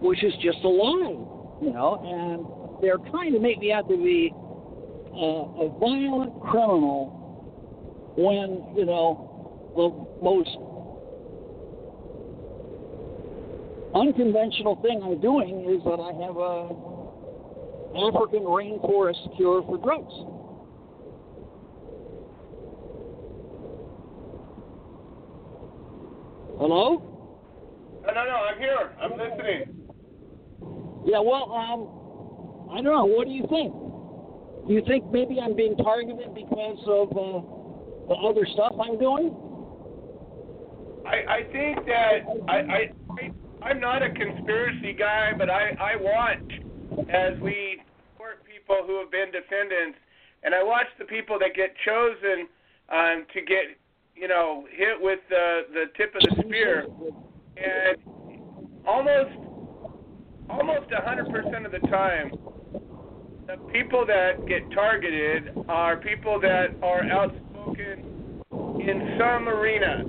which 0.05 0.23
is 0.23 0.35
just 0.43 0.59
a 0.65 0.69
lie, 0.69 1.17
you 1.63 1.73
know. 1.73 1.97
And 2.05 2.83
they're 2.83 3.01
trying 3.11 3.33
to 3.33 3.41
make 3.41 3.59
me 3.59 3.73
out 3.73 3.89
to 3.89 3.97
be 3.97 4.31
uh, 4.35 5.65
a 5.65 5.79
violent 5.81 6.39
criminal 6.43 8.13
when, 8.17 8.77
you 8.77 8.85
know, 8.85 9.31
the 9.75 9.89
most 10.23 10.53
unconventional 13.95 14.77
thing 14.83 15.01
I'm 15.03 15.21
doing 15.23 15.65
is 15.73 15.83
that 15.85 15.99
I 15.99 16.13
have 16.21 16.37
a 16.37 16.69
African 17.97 18.45
rainforest 18.45 19.37
cure 19.37 19.63
for 19.63 19.79
drugs. 19.79 20.13
Hello? 26.61 27.01
No, 28.03 28.13
no, 28.13 28.25
no. 28.25 28.37
I'm 28.53 28.59
here. 28.59 28.93
I'm 29.01 29.13
listening. 29.13 29.84
Yeah. 31.05 31.21
Well, 31.21 31.53
um, 31.53 32.71
I 32.73 32.77
don't 32.83 32.93
know. 32.93 33.05
What 33.05 33.27
do 33.27 33.33
you 33.33 33.47
think? 33.49 33.73
Do 34.67 34.73
you 34.73 34.83
think 34.87 35.11
maybe 35.13 35.39
I'm 35.41 35.55
being 35.55 35.77
targeted 35.77 36.35
because 36.35 36.79
of 36.87 37.11
uh, 37.13 37.45
the 38.09 38.15
other 38.15 38.47
stuff 38.55 38.73
I'm 38.81 38.99
doing? 38.99 39.37
I, 41.05 41.17
I 41.29 41.43
think 41.53 41.85
that 41.87 42.25
I, 42.49 42.57
I 42.57 43.65
I'm 43.65 43.81
not 43.81 44.03
a 44.03 44.11
conspiracy 44.11 44.95
guy, 44.99 45.33
but 45.37 45.51
I 45.51 45.77
I 45.79 45.97
watch 45.97 47.09
as 47.11 47.39
we 47.41 47.81
support 48.13 48.43
people 48.45 48.83
who 48.87 49.01
have 49.01 49.11
been 49.11 49.31
defendants, 49.31 49.99
and 50.43 50.55
I 50.55 50.63
watch 50.63 50.87
the 50.99 51.05
people 51.05 51.39
that 51.41 51.55
get 51.55 51.75
chosen 51.85 52.49
um, 52.89 53.27
to 53.35 53.41
get 53.43 53.77
you 54.17 54.29
know 54.29 54.65
hit 54.71 55.01
with 55.01 55.21
the 55.29 55.63
the 55.75 55.85
tip 55.97 56.15
of 56.15 56.23
the 56.23 56.43
spear, 56.43 56.87
and 57.57 57.99
almost 58.87 59.54
almost 60.51 60.91
a 60.93 61.01
hundred 61.03 61.31
percent 61.31 61.67
of 61.67 61.73
the 61.73 61.87
time 61.89 62.31
the 63.47 63.57
people 63.73 64.07
that 64.07 64.47
get 64.49 64.71
targeted 64.73 65.51
are 65.69 65.97
people 65.99 66.41
that 66.41 66.69
are 66.83 67.05
outspoken 67.05 68.43
in 68.81 69.17
some 69.19 69.49
arena. 69.49 70.05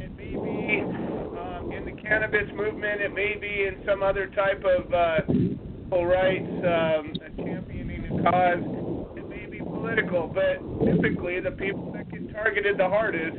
It 0.00 0.16
may 0.16 0.34
be 0.34 0.82
um, 0.82 1.72
in 1.72 1.84
the 1.84 2.02
cannabis 2.02 2.48
movement. 2.54 3.00
It 3.00 3.14
may 3.14 3.36
be 3.40 3.66
in 3.68 3.84
some 3.86 4.02
other 4.02 4.26
type 4.28 4.64
of 4.64 4.92
uh, 4.92 5.20
civil 5.26 6.06
rights 6.06 6.50
um, 6.66 7.12
championing 7.36 8.04
a 8.06 8.30
cause. 8.30 9.16
It 9.16 9.28
may 9.28 9.46
be 9.46 9.58
political, 9.58 10.26
but 10.26 10.58
typically 10.84 11.40
the 11.40 11.52
people 11.52 11.92
that 11.92 12.10
get 12.10 12.32
targeted 12.32 12.78
the 12.78 12.88
hardest 12.88 13.36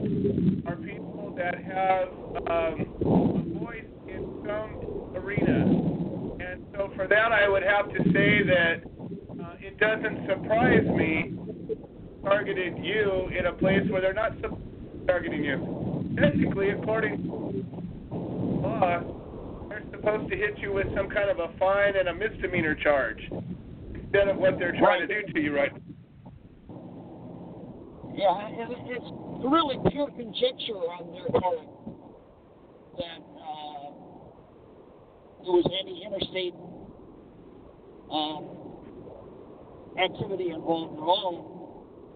are 0.67 0.77
people 0.77 1.33
that 1.37 1.61
have 1.63 2.07
um, 2.47 2.85
a 3.01 3.59
voice 3.59 3.83
in 4.07 4.41
some 4.45 5.15
arena. 5.15 5.92
And 6.53 6.63
so 6.75 6.91
for 6.95 7.07
that, 7.07 7.31
I 7.31 7.49
would 7.49 7.63
have 7.63 7.89
to 7.89 8.03
say 8.13 8.43
that 8.43 8.83
it 9.59 9.79
doesn't 9.79 10.27
surprise 10.27 10.85
me 10.85 11.33
targeted 12.23 12.77
you 12.77 13.29
in 13.37 13.47
a 13.47 13.53
place 13.53 13.81
where 13.89 14.01
they're 14.01 14.13
not 14.13 14.33
targeting 15.07 15.43
you. 15.43 16.15
Technically, 16.21 16.69
according 16.69 17.23
to 17.23 18.13
law, 18.13 19.01
they're 19.67 19.81
supposed 19.89 20.29
to 20.29 20.37
hit 20.37 20.59
you 20.59 20.71
with 20.73 20.85
some 20.95 21.09
kind 21.09 21.31
of 21.31 21.39
a 21.39 21.57
fine 21.57 21.95
and 21.97 22.09
a 22.09 22.13
misdemeanor 22.13 22.75
charge 22.75 23.19
instead 23.95 24.27
of 24.27 24.37
what 24.37 24.59
they're 24.59 24.77
trying 24.77 25.07
to 25.07 25.07
do 25.07 25.33
to 25.33 25.39
you 25.39 25.55
right 25.55 25.71
Yeah, 28.13 28.47
and 28.47 28.71
it's 28.85 29.11
really 29.43 29.79
pure 29.89 30.11
conjecture 30.11 30.73
on 30.73 31.11
their 31.13 31.41
part 31.41 31.73
that 32.97 33.21
uh, 33.25 33.32
there 35.43 35.51
was 35.51 35.67
any 35.67 36.03
interstate 36.07 36.55
um, 38.07 38.47
activity 39.99 40.51
involved 40.55 40.95
at 40.95 41.03
all. 41.03 41.53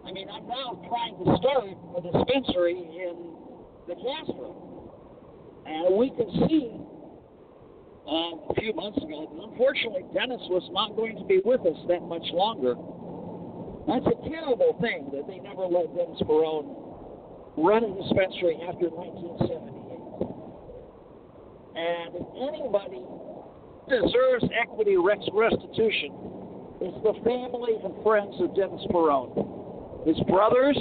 I 0.07 0.11
mean, 0.11 0.29
I'm 0.31 0.47
now 0.47 0.79
trying 0.87 1.19
to 1.19 1.35
start 1.43 1.67
a 1.67 1.99
dispensary 1.99 2.79
in 2.79 3.35
the 3.87 3.95
Castro. 3.95 4.63
And 5.67 5.97
we 5.99 6.09
could 6.15 6.31
see 6.47 6.71
um, 8.07 8.47
a 8.47 8.53
few 8.55 8.71
months 8.71 9.03
ago, 9.03 9.27
unfortunately, 9.51 10.07
Dennis 10.15 10.39
was 10.47 10.63
not 10.71 10.95
going 10.95 11.19
to 11.19 11.25
be 11.27 11.41
with 11.43 11.59
us 11.67 11.75
that 11.91 12.07
much 12.07 12.23
longer. 12.31 12.79
That's 13.83 14.07
a 14.07 14.17
terrible 14.31 14.79
thing 14.79 15.11
that 15.11 15.27
they 15.27 15.39
never 15.43 15.67
let 15.67 15.91
Dennis 15.91 16.23
Peron 16.23 16.71
run 17.59 17.83
a 17.83 17.91
dispensary 17.99 18.63
after 18.63 18.87
1978. 18.87 19.76
And 21.77 22.09
if 22.15 22.25
anybody 22.41 23.05
deserves 23.85 24.49
equity 24.49 24.97
restitution, 24.97 26.09
it's 26.81 26.97
the 27.05 27.13
family 27.21 27.77
and 27.85 27.93
friends 28.01 28.33
of 28.41 28.55
Dennis 28.55 28.81
Peron. 28.89 29.29
His 30.01 30.17
brothers, 30.25 30.77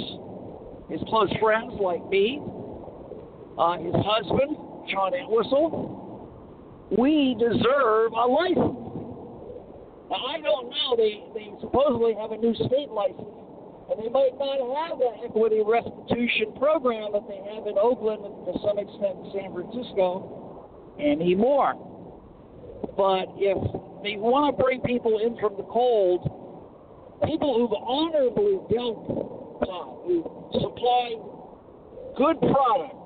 his 0.89 0.99
close 1.05 1.29
friends 1.37 1.73
like 1.77 2.01
me, 2.09 2.41
uh, 3.61 3.77
his 3.77 3.93
husband, 3.93 4.57
John 4.89 5.13
Entwistle. 5.13 6.89
We 6.97 7.37
deserve 7.37 8.13
a 8.17 8.25
license. 8.25 8.81
Now, 10.09 10.21
I 10.33 10.41
don't 10.41 10.69
know. 10.73 10.95
They, 10.97 11.21
they 11.37 11.53
supposedly 11.61 12.15
have 12.17 12.31
a 12.31 12.37
new 12.37 12.55
state 12.55 12.89
license 12.89 13.37
And 13.91 14.01
they 14.01 14.09
might 14.09 14.33
not 14.39 14.57
have 14.57 14.97
the 14.97 15.11
equity 15.21 15.61
restitution 15.61 16.57
program 16.57 17.11
that 17.13 17.27
they 17.29 17.37
have 17.53 17.67
in 17.67 17.77
Oakland 17.77 18.25
and 18.25 18.33
to 18.49 18.53
some 18.65 18.79
extent 18.79 19.13
in 19.21 19.27
San 19.35 19.53
Francisco 19.53 20.46
anymore. 20.99 21.75
But 22.95 23.29
if 23.37 23.57
they 24.03 24.17
want 24.17 24.57
to 24.57 24.63
bring 24.63 24.81
people 24.81 25.19
in 25.19 25.37
from 25.39 25.57
the 25.57 25.63
cold, 25.63 26.21
people 27.25 27.57
who've 27.57 27.73
honorably 27.73 28.61
dealt, 28.69 29.59
uh, 29.61 30.05
who 30.05 30.21
supply 30.53 31.17
good 32.17 32.39
product 32.39 32.97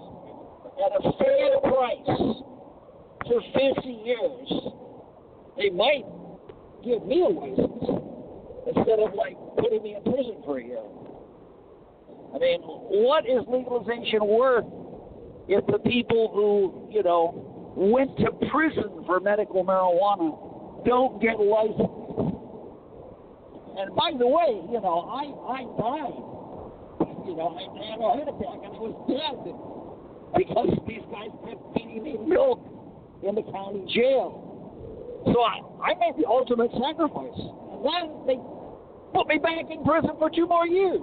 at 0.79 0.91
a 0.95 1.11
fair 1.19 1.59
price 1.67 2.41
for 3.27 3.41
50 3.53 3.89
years, 3.89 4.47
they 5.57 5.69
might 5.69 6.05
give 6.83 7.05
me 7.05 7.21
a 7.21 7.29
license 7.29 8.01
instead 8.75 8.99
of 8.99 9.13
like 9.13 9.37
putting 9.59 9.83
me 9.83 9.95
in 9.95 10.03
prison 10.03 10.41
for 10.45 10.59
a 10.59 10.63
year. 10.63 10.83
I 12.33 12.39
mean, 12.39 12.61
what 12.63 13.25
is 13.27 13.43
legalization 13.47 14.25
worth 14.25 14.65
if 15.47 15.65
the 15.67 15.79
people 15.79 16.31
who, 16.33 16.87
you 16.89 17.03
know, 17.03 17.51
went 17.76 18.17
to 18.17 18.32
prison 18.49 19.03
for 19.05 19.19
medical 19.19 19.63
marijuana 19.63 20.86
don't 20.86 21.22
get 21.22 21.39
licensed? 21.39 22.01
And 23.78 23.95
by 23.95 24.11
the 24.17 24.28
way, 24.28 24.61
you 24.69 24.82
know, 24.82 25.07
I 25.07 25.32
I 25.47 25.61
died. 25.80 26.32
You 27.26 27.38
know, 27.38 27.55
I 27.55 27.61
had 27.88 27.99
a 27.99 28.03
heart 28.03 28.28
attack 28.28 28.59
and 28.65 28.74
I 28.76 28.82
was 28.82 28.95
dead 29.07 29.39
because 30.36 30.69
these 30.88 31.05
guys 31.11 31.32
kept 31.47 31.61
feeding 31.74 32.03
me 32.03 32.17
milk 32.17 32.59
in 33.24 33.36
the 33.36 33.43
county 33.51 33.86
jail. 33.93 34.51
So 35.26 35.38
I, 35.41 35.61
I 35.86 35.93
made 36.01 36.17
the 36.17 36.28
ultimate 36.28 36.72
sacrifice. 36.74 37.38
And 37.38 37.86
then 37.86 38.26
they 38.26 38.38
put 39.13 39.28
me 39.28 39.38
back 39.38 39.69
in 39.69 39.84
prison 39.86 40.11
for 40.17 40.30
two 40.30 40.47
more 40.47 40.65
years. 40.65 41.01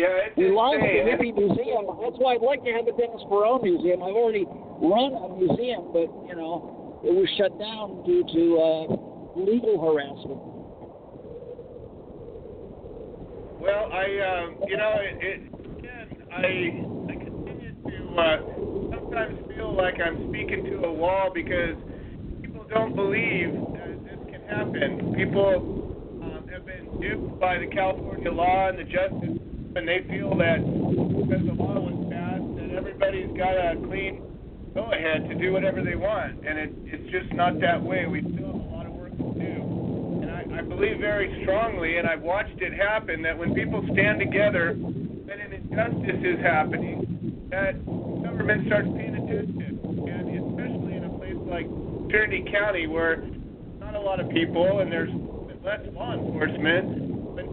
Yeah, 0.00 0.32
We 0.34 0.48
launched 0.48 0.80
the 0.80 1.04
hippie 1.04 1.36
museum. 1.36 1.84
That's 2.00 2.16
why 2.16 2.32
I'd 2.32 2.40
like 2.40 2.64
to 2.64 2.72
have 2.72 2.88
a 2.88 2.96
Dennis 2.96 3.20
Peron 3.28 3.60
museum. 3.60 4.00
I've 4.00 4.16
already 4.16 4.48
run 4.80 5.12
a 5.12 5.28
museum, 5.36 5.92
but 5.92 6.08
you 6.24 6.32
know, 6.40 6.96
it 7.04 7.12
was 7.12 7.28
shut 7.36 7.52
down 7.60 8.00
due 8.08 8.24
to 8.24 8.42
uh, 8.56 8.96
legal 9.36 9.76
harassment. 9.76 10.40
Well, 13.60 13.92
I, 13.92 14.08
um, 14.24 14.56
you 14.64 14.76
know, 14.80 14.94
it, 15.04 15.16
it 15.20 15.40
again, 15.76 16.08
I, 16.32 16.48
I 17.12 17.16
continue 17.20 17.76
to 17.84 18.00
uh, 18.16 18.40
sometimes 18.96 19.36
feel 19.52 19.76
like 19.76 20.00
I'm 20.00 20.32
speaking 20.32 20.64
to 20.64 20.88
a 20.88 20.92
wall 20.92 21.28
because 21.28 21.76
people 22.40 22.64
don't 22.72 22.96
believe 22.96 23.52
that 23.52 24.00
this 24.08 24.20
can 24.32 24.48
happen. 24.48 25.12
People 25.12 26.24
um, 26.24 26.48
have 26.48 26.64
been 26.64 26.88
duped 27.02 27.38
by 27.38 27.58
the 27.58 27.66
California 27.66 28.32
law 28.32 28.70
and 28.70 28.78
the 28.78 28.84
justice, 28.84 29.36
and 29.76 29.86
they 29.86 30.04
feel 30.08 30.36
that 30.38 30.58
because 30.58 31.46
the 31.46 31.54
law 31.54 31.78
was 31.78 31.98
passed, 32.10 32.46
that 32.58 32.76
everybody's 32.76 33.30
got 33.36 33.54
a 33.54 33.76
clean 33.86 34.30
go 34.74 34.92
ahead 34.92 35.28
to 35.28 35.34
do 35.34 35.52
whatever 35.52 35.82
they 35.82 35.96
want, 35.96 36.46
and 36.46 36.58
it, 36.58 36.70
it's 36.86 37.10
just 37.10 37.32
not 37.34 37.60
that 37.60 37.82
way. 37.82 38.06
We 38.06 38.20
still 38.20 38.46
have 38.46 38.54
a 38.54 38.70
lot 38.70 38.86
of 38.86 38.92
work 38.92 39.10
to 39.10 39.34
do. 39.34 40.22
And 40.22 40.30
I, 40.30 40.58
I 40.58 40.62
believe 40.62 40.98
very 41.00 41.42
strongly, 41.42 41.98
and 41.98 42.06
I've 42.06 42.22
watched 42.22 42.60
it 42.62 42.72
happen, 42.72 43.22
that 43.22 43.36
when 43.36 43.54
people 43.54 43.82
stand 43.92 44.20
together, 44.20 44.78
that 45.26 45.40
an 45.40 45.52
injustice 45.52 46.22
is 46.22 46.38
happening, 46.40 47.48
that 47.50 47.84
government 48.22 48.66
starts 48.66 48.88
paying 48.96 49.14
attention. 49.14 50.06
And 50.06 50.30
especially 50.54 50.94
in 50.94 51.04
a 51.04 51.18
place 51.18 51.36
like 51.46 51.66
Trinity 52.10 52.44
County, 52.50 52.86
where 52.86 53.26
not 53.78 53.94
a 53.94 54.00
lot 54.00 54.20
of 54.20 54.30
people 54.30 54.80
and 54.80 54.90
there's 54.90 55.10
less 55.64 55.80
law 55.92 56.14
enforcement, 56.14 57.09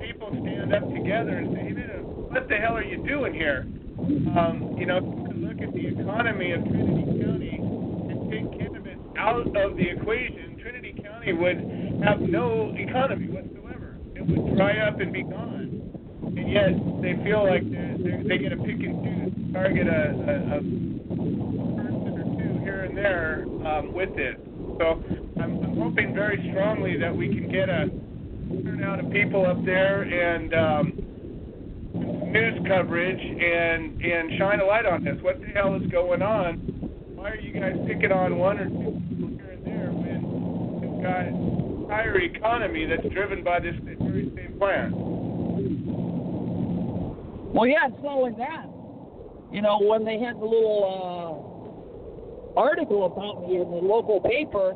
people 0.08 0.30
stand 0.42 0.74
up 0.74 0.88
together 0.94 1.38
and 1.38 1.54
say, 1.54 1.64
hey, 1.68 2.00
what 2.02 2.48
the 2.48 2.56
hell 2.56 2.78
are 2.78 2.84
you 2.84 2.98
doing 3.06 3.34
here? 3.34 3.68
Um, 4.00 4.76
you 4.78 4.86
know, 4.86 5.00
to 5.00 5.34
look 5.36 5.60
at 5.62 5.74
the 5.74 5.88
economy 5.88 6.52
of 6.52 6.64
Trinity 6.64 7.24
County 7.24 7.60
and 7.60 8.32
take 8.32 8.60
cannabis 8.60 8.98
out 9.18 9.48
of 9.56 9.76
the 9.76 9.90
equation, 9.90 10.58
Trinity 10.62 10.96
County 11.04 11.34
would 11.34 11.58
have 12.06 12.22
no 12.22 12.74
economy 12.78 13.28
whatsoever. 13.28 13.98
It 14.16 14.22
would 14.22 14.56
dry 14.56 14.78
up 14.88 15.00
and 15.00 15.12
be 15.12 15.24
gone. 15.24 15.82
And 16.24 16.52
yet 16.52 16.72
they 17.02 17.22
feel 17.24 17.44
like 17.44 17.70
they're, 17.70 17.98
they're, 17.98 18.24
they 18.24 18.38
get 18.38 18.54
a 18.54 18.58
pick 18.58 18.80
and 18.80 19.04
choose, 19.04 19.54
target 19.54 19.88
a, 19.88 19.92
a, 19.92 20.36
a 20.56 20.62
person 20.62 22.16
or 22.16 22.24
two 22.38 22.60
here 22.64 22.84
and 22.84 22.96
there 22.96 23.46
um, 23.68 23.94
with 23.94 24.16
it. 24.16 24.40
So 24.78 25.04
I'm, 25.42 25.64
I'm 25.64 25.76
hoping 25.78 26.14
very 26.14 26.50
strongly 26.52 26.98
that 27.00 27.16
we 27.16 27.28
can 27.28 27.52
get 27.52 27.68
a 27.70 27.90
turnout 28.64 29.00
of 29.00 29.12
people 29.12 29.46
up 29.46 29.64
there 29.66 30.04
and 30.04 30.54
um, 30.54 31.08
news 32.32 32.60
coverage 32.68 33.20
and 33.20 34.02
and 34.02 34.38
shine 34.38 34.60
a 34.60 34.66
light 34.66 34.86
on 34.86 35.04
this. 35.04 35.18
What 35.22 35.40
the 35.40 35.48
hell 35.48 35.76
is 35.76 35.90
going 35.92 36.22
on? 36.22 36.58
Why 37.16 37.32
are 37.32 37.36
you 37.36 37.54
guys 37.54 37.76
picking 37.88 38.12
on 38.12 38.38
one 38.38 38.60
or 38.60 38.70
two 38.70 39.02
people 39.10 39.30
here 39.30 39.52
and 39.52 39.66
there 39.66 39.90
when 39.92 40.22
we've 40.80 41.04
got 41.04 41.26
an 41.26 41.82
entire 41.84 42.20
economy 42.22 42.86
that's 42.86 43.08
driven 43.14 43.44
by 43.44 43.60
this 43.60 43.76
very 43.84 44.32
same 44.36 44.56
plan? 44.60 44.94
Well, 47.54 47.66
yeah, 47.66 47.88
it's 47.88 48.04
not 48.04 48.18
only 48.18 48.34
that. 48.38 48.68
You 49.52 49.62
know, 49.62 49.80
when 49.82 50.06
they 50.06 50.20
had 50.20 50.36
the 50.36 50.46
little 50.46 50.84
uh, 52.56 52.60
article 52.60 53.06
about 53.06 53.48
me 53.48 53.56
in 53.56 53.72
the 53.72 53.82
local 53.82 54.20
paper, 54.22 54.76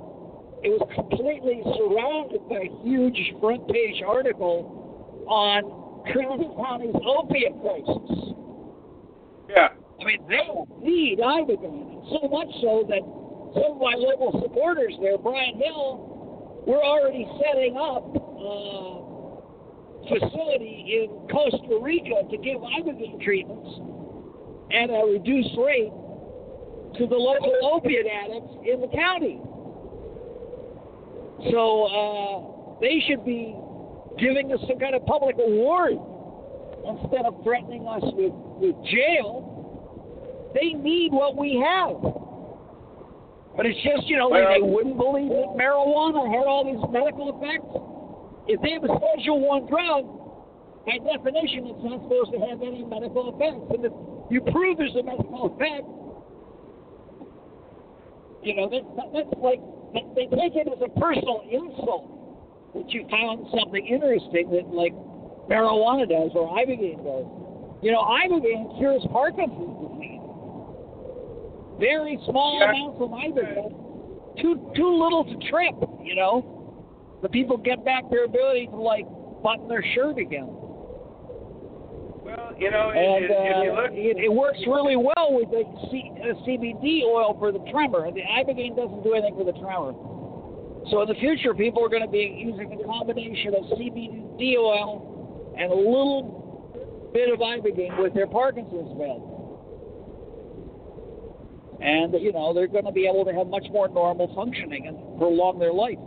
it 0.64 0.70
was 0.70 0.86
completely 0.94 1.62
surrounded 1.78 2.46
by 2.48 2.70
a 2.70 2.72
huge 2.86 3.18
front 3.42 3.68
page 3.68 4.04
article 4.06 5.26
on 5.28 6.06
Trinity 6.14 6.50
County's 6.54 6.98
opiate 7.02 7.58
crisis. 7.62 8.38
Yeah. 9.50 9.74
I 9.74 10.04
mean, 10.06 10.22
they 10.30 10.46
need 10.82 11.20
Ibogaine, 11.20 12.06
so 12.10 12.30
much 12.30 12.50
so 12.62 12.86
that 12.90 13.02
some 13.54 13.78
of 13.78 13.82
my 13.82 13.94
local 13.98 14.40
supporters 14.42 14.94
there, 15.02 15.18
Brian 15.18 15.58
Hill, 15.58 16.64
were 16.66 16.82
already 16.84 17.26
setting 17.42 17.78
up 17.78 18.06
a 18.14 19.02
facility 20.10 21.06
in 21.06 21.28
Costa 21.30 21.78
Rica 21.82 22.22
to 22.30 22.38
give 22.38 22.62
Ibogaine 22.62 23.22
treatments 23.22 23.70
at 24.74 24.90
a 24.90 25.06
reduced 25.06 25.58
rate 25.58 25.94
to 26.98 27.08
the 27.08 27.16
local 27.16 27.54
opiate 27.64 28.06
addicts 28.06 28.54
in 28.66 28.82
the 28.82 28.90
county. 28.94 29.42
So 31.50 31.62
uh, 31.90 32.80
they 32.82 33.02
should 33.08 33.26
be 33.26 33.56
giving 34.20 34.54
us 34.54 34.60
some 34.68 34.78
kind 34.78 34.94
of 34.94 35.06
public 35.06 35.36
award 35.40 35.98
instead 36.86 37.26
of 37.26 37.42
threatening 37.44 37.88
us 37.88 38.04
with, 38.14 38.34
with 38.62 38.76
jail. 38.86 40.52
They 40.54 40.74
need 40.74 41.12
what 41.12 41.38
we 41.38 41.58
have. 41.58 41.98
But 43.56 43.66
it's 43.66 43.80
just, 43.84 44.08
you 44.08 44.18
know, 44.18 44.28
like 44.28 44.44
Well- 44.44 44.54
they 44.54 44.62
wouldn't 44.62 44.98
believe 44.98 45.30
that 45.30 45.56
marijuana 45.58 46.30
had 46.30 46.46
all 46.46 46.64
these 46.66 46.82
medical 46.92 47.34
effects. 47.36 47.72
If 48.48 48.62
they 48.62 48.72
have 48.72 48.84
a 48.84 48.92
Schedule 48.98 49.40
One 49.40 49.68
drug, 49.68 50.06
by 50.86 50.98
definition, 50.98 51.68
it's 51.70 51.84
not 51.84 52.02
supposed 52.02 52.34
to 52.34 52.40
have 52.50 52.62
any 52.62 52.84
medical 52.84 53.30
effects. 53.34 53.70
And 53.70 53.86
if 53.86 53.94
you 54.30 54.42
prove 54.42 54.78
there's 54.78 54.96
a 54.96 55.04
medical 55.04 55.54
effect, 55.54 55.86
you 58.42 58.56
know, 58.58 58.66
that, 58.70 58.82
that's 59.14 59.30
like 59.38 59.62
they 59.94 60.04
they 60.16 60.28
take 60.36 60.56
it 60.56 60.68
as 60.68 60.82
a 60.82 60.90
personal 61.00 61.44
insult 61.52 62.08
that 62.76 62.90
you 62.94 63.06
found 63.10 63.46
something 63.52 63.86
interesting 63.86 64.50
that 64.52 64.68
like 64.74 64.94
marijuana 65.50 66.08
does 66.08 66.32
or 66.36 66.48
ibogaine 66.58 67.04
does. 67.04 67.28
You 67.82 67.92
know, 67.92 68.04
ibogaine 68.04 68.78
cures 68.78 69.04
Parkinson's 69.12 69.76
disease. 69.90 70.22
Very 71.80 72.20
small 72.26 72.60
Yeah. 72.60 72.70
amounts 72.72 73.02
of 73.02 73.10
ibogaine, 73.10 73.74
too 74.40 74.72
too 74.76 74.92
little 75.02 75.26
to 75.26 75.36
trip. 75.50 75.76
You 76.04 76.16
know, 76.16 76.46
the 77.22 77.30
people 77.30 77.58
get 77.58 77.84
back 77.84 78.10
their 78.10 78.26
ability 78.26 78.68
to 78.68 78.76
like 78.76 79.06
button 79.44 79.68
their 79.68 79.84
shirt 79.94 80.18
again. 80.20 80.48
Well, 82.32 82.54
you 82.58 82.72
know, 82.72 82.92
And 82.92 83.26
if, 83.26 83.32
if 83.32 83.64
you 83.64 83.72
uh, 83.72 83.82
look, 83.82 83.92
it, 83.92 84.18
it 84.24 84.32
works 84.32 84.60
really 84.68 84.96
well 84.96 85.36
with 85.36 85.52
the 85.52 85.64
C, 85.92 86.12
uh, 86.24 86.34
CBD 86.48 87.04
oil 87.04 87.36
for 87.40 87.52
the 87.52 87.60
tremor. 87.72 88.08
The 88.12 88.24
ibogaine 88.24 88.76
doesn't 88.76 89.04
do 89.04 89.14
anything 89.14 89.36
for 89.36 89.44
the 89.44 89.58
tremor. 89.60 89.92
So 90.90 91.02
in 91.04 91.08
the 91.10 91.20
future, 91.20 91.54
people 91.54 91.84
are 91.84 91.90
going 91.90 92.06
to 92.06 92.12
be 92.12 92.32
using 92.40 92.72
a 92.72 92.86
combination 92.86 93.54
of 93.56 93.64
CBD 93.78 94.56
oil 94.58 95.54
and 95.58 95.72
a 95.72 95.76
little 95.76 97.12
bit 97.14 97.34
of 97.34 97.40
ibogaine 97.40 98.00
with 98.00 98.14
their 98.14 98.28
Parkinson's 98.28 98.96
meds. 98.96 99.28
And 101.82 102.14
you 102.22 102.32
know 102.32 102.54
they're 102.54 102.68
going 102.68 102.86
to 102.86 102.92
be 102.92 103.08
able 103.08 103.26
to 103.26 103.34
have 103.34 103.48
much 103.48 103.66
more 103.72 103.90
normal 103.90 104.32
functioning 104.36 104.88
and 104.88 104.96
prolong 105.18 105.60
their 105.60 105.74
life. 105.74 105.98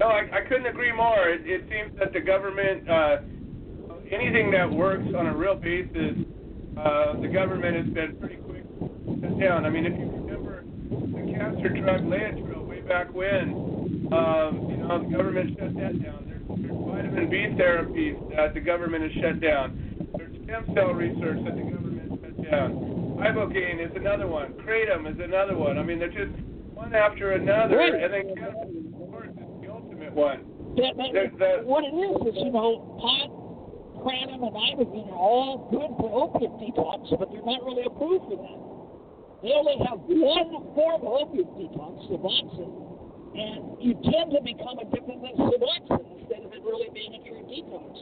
No, 0.00 0.06
I, 0.08 0.22
I 0.32 0.40
couldn't 0.48 0.66
agree 0.66 0.92
more. 0.92 1.28
It, 1.28 1.42
it 1.44 1.62
seems 1.70 1.98
that 1.98 2.12
the 2.12 2.20
government, 2.20 2.88
uh, 2.88 3.16
anything 4.10 4.50
that 4.52 4.68
works 4.70 5.06
on 5.16 5.26
a 5.26 5.36
real 5.36 5.54
basis, 5.54 6.16
uh, 6.76 7.20
the 7.20 7.28
government 7.28 7.76
has 7.76 7.94
been 7.94 8.16
pretty 8.18 8.36
quick 8.36 8.64
to 8.80 9.20
shut 9.20 9.38
down. 9.38 9.66
I 9.66 9.70
mean, 9.70 9.86
if 9.86 9.92
you 9.92 10.08
remember 10.10 10.64
the 10.90 11.32
cancer 11.36 11.68
drug 11.68 12.00
Laetrile 12.02 12.66
way 12.66 12.80
back 12.80 13.12
when, 13.14 14.08
um, 14.12 14.66
you 14.70 14.76
know, 14.78 15.04
the 15.04 15.16
government 15.16 15.58
shut 15.58 15.74
that 15.76 16.02
down. 16.02 16.24
There's, 16.26 16.42
there's 16.48 16.72
vitamin 16.72 17.30
B 17.30 17.36
therapies 17.60 18.16
that 18.36 18.54
the 18.54 18.60
government 18.60 19.04
has 19.04 19.12
shut 19.22 19.40
down. 19.40 19.76
There's 20.16 20.34
stem 20.44 20.64
cell 20.74 20.94
research 20.94 21.38
that 21.44 21.54
the 21.54 21.62
government 21.70 22.20
shut 22.24 22.50
down. 22.50 22.72
Ibogaine 23.20 23.84
is 23.84 23.92
another 23.94 24.26
one. 24.26 24.54
Kratom 24.64 25.06
is 25.12 25.20
another 25.22 25.54
one. 25.56 25.76
I 25.78 25.82
mean, 25.82 25.98
they're 25.98 26.08
just 26.08 26.32
one 26.72 26.94
after 26.94 27.32
another, 27.32 27.76
Right. 27.76 27.92
and 27.94 28.12
then 28.14 28.34
cannabis, 28.34 28.72
of 28.96 29.10
course, 29.10 29.28
is 29.28 29.60
the 29.60 29.68
ultimate 29.70 29.99
one. 30.14 30.44
That, 30.76 30.94
that, 30.96 31.10
the- 31.38 31.66
what 31.66 31.82
it 31.84 31.94
is 31.94 32.14
is, 32.30 32.36
you 32.42 32.52
know, 32.52 32.96
pot, 33.02 33.28
kratom, 34.04 34.40
and 34.46 34.54
ibogaine 34.54 35.10
are 35.10 35.18
all 35.18 35.68
good 35.70 35.90
for 35.98 36.08
opiate 36.24 36.54
detox, 36.62 37.10
but 37.18 37.30
they're 37.32 37.44
not 37.44 37.62
really 37.64 37.84
approved 37.84 38.24
for 38.30 38.38
that. 38.38 38.58
They 39.42 39.52
only 39.56 39.76
have 39.88 39.98
one 40.04 40.50
form 40.76 41.00
of 41.02 41.12
opiate 41.26 41.48
detox, 41.58 42.06
Suboxone, 42.12 42.76
and 43.34 43.60
you 43.82 43.94
tend 44.04 44.30
to 44.36 44.40
become 44.44 44.78
addicted 44.78 45.16
to 45.16 45.30
Suboxone 45.48 46.06
instead 46.20 46.44
of 46.44 46.52
it 46.52 46.60
really 46.62 46.90
being 46.92 47.14
a 47.16 47.20
true 47.24 47.42
detox. 47.48 47.92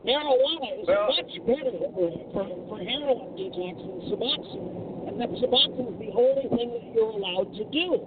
Marijuana 0.00 0.80
is 0.80 0.86
Well- 0.88 1.12
much 1.12 1.32
better 1.44 1.72
for, 1.92 2.08
for, 2.32 2.44
for 2.68 2.78
heroin 2.80 3.36
detox 3.36 3.76
than 3.76 4.00
Suboxone, 4.08 5.08
and 5.08 5.20
that 5.20 5.28
Suboxone 5.36 5.92
is 5.92 5.98
the 6.00 6.12
only 6.16 6.46
thing 6.56 6.68
that 6.72 6.94
you're 6.94 7.10
allowed 7.12 7.52
to 7.54 7.64
do. 7.68 8.00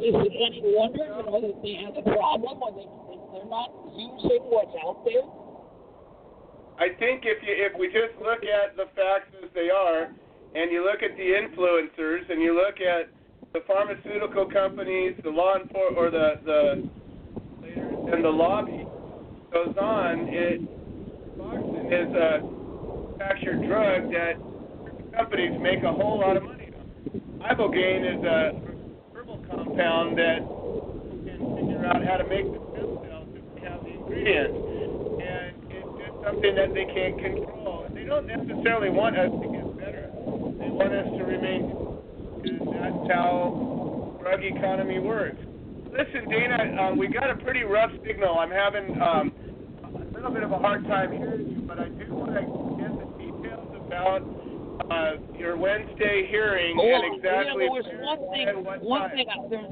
Is 0.00 0.16
it 0.16 0.32
any 0.32 0.64
wonder, 0.64 1.04
you 1.04 1.24
know, 1.28 1.40
that 1.44 1.60
they 1.60 1.76
have 1.76 1.92
a 1.92 2.04
problem 2.08 2.56
when 2.56 2.72
they, 2.72 2.88
they're 3.36 3.52
not 3.52 3.68
using 3.92 4.40
what's 4.48 4.72
out 4.80 5.04
there? 5.04 5.28
I 6.80 6.96
think 6.96 7.28
if 7.28 7.44
you 7.44 7.52
if 7.52 7.76
we 7.76 7.92
just 7.92 8.16
look 8.16 8.40
at 8.40 8.76
the 8.80 8.88
facts 8.96 9.28
as 9.44 9.52
they 9.52 9.68
are, 9.68 10.08
and 10.56 10.72
you 10.72 10.80
look 10.82 11.04
at 11.04 11.12
the 11.20 11.28
influencers, 11.36 12.24
and 12.32 12.40
you 12.40 12.56
look 12.56 12.80
at 12.80 13.12
the 13.52 13.60
pharmaceutical 13.68 14.48
companies, 14.48 15.12
the 15.22 15.28
law 15.28 15.60
enforcement, 15.60 15.98
or 15.98 16.10
the 16.10 16.40
the 16.48 16.88
and 18.12 18.24
the 18.24 18.32
lobby 18.32 18.88
goes 19.52 19.76
on, 19.76 20.28
it 20.32 20.64
is 21.92 22.08
a 22.16 22.40
manufactured 23.20 23.66
drug 23.66 24.10
that 24.12 24.34
companies 25.14 25.52
make 25.60 25.82
a 25.82 25.92
whole 25.92 26.20
lot 26.20 26.36
of 26.36 26.44
money 26.44 26.70
on. 26.72 27.56
Ibogaine 27.56 28.18
is 28.18 28.24
a 28.24 28.69
compound 29.80 30.18
that 30.18 30.38
can 31.24 31.56
figure 31.56 31.86
out 31.86 32.04
how 32.04 32.16
to 32.16 32.24
make 32.28 32.44
the 32.44 32.60
stem 32.72 33.00
cells 33.08 33.28
if 33.32 33.44
we 33.54 33.60
have 33.64 33.80
the 33.82 33.90
ingredients. 33.90 34.56
And 35.24 35.56
it's 35.72 35.92
just 35.96 36.16
something 36.24 36.54
that 36.54 36.74
they 36.74 36.84
can't 36.92 37.16
control. 37.16 37.88
They 37.94 38.04
don't 38.04 38.26
necessarily 38.26 38.90
want 38.90 39.16
us 39.16 39.30
to 39.32 39.46
get 39.48 39.64
better. 39.80 40.12
They 40.60 40.68
want 40.68 40.92
us 40.92 41.08
to 41.16 41.24
remain 41.24 41.72
that's 42.40 43.12
how 43.12 44.16
drug 44.20 44.40
economy 44.42 44.98
works. 44.98 45.36
Listen, 45.92 46.28
Dana, 46.30 46.80
um, 46.80 46.98
we 46.98 47.08
got 47.08 47.30
a 47.30 47.36
pretty 47.36 47.62
rough 47.64 47.90
signal. 48.06 48.38
I'm 48.38 48.50
having 48.50 49.00
um, 49.00 49.32
a 49.84 50.14
little 50.14 50.30
bit 50.30 50.42
of 50.42 50.52
a 50.52 50.58
hard 50.58 50.84
time 50.86 51.12
hearing 51.12 51.50
you, 51.50 51.60
but 51.68 51.78
I 51.78 51.88
do 51.88 52.14
want 52.14 52.32
to 52.32 52.40
get 52.80 52.92
the 52.96 53.08
details 53.18 53.68
about 53.76 54.24
uh, 54.90 55.12
your 55.38 55.56
Wednesday 55.56 56.26
hearing 56.28 56.76
Well, 56.76 57.02
and 57.02 57.16
exactly 57.16 57.64
yeah, 57.64 57.70
there 57.70 57.70
was 57.70 57.86
one 58.02 58.20
thing. 58.34 58.88
One 58.88 59.00
time. 59.00 59.16
thing. 59.16 59.26
I, 59.30 59.48
there, 59.48 59.68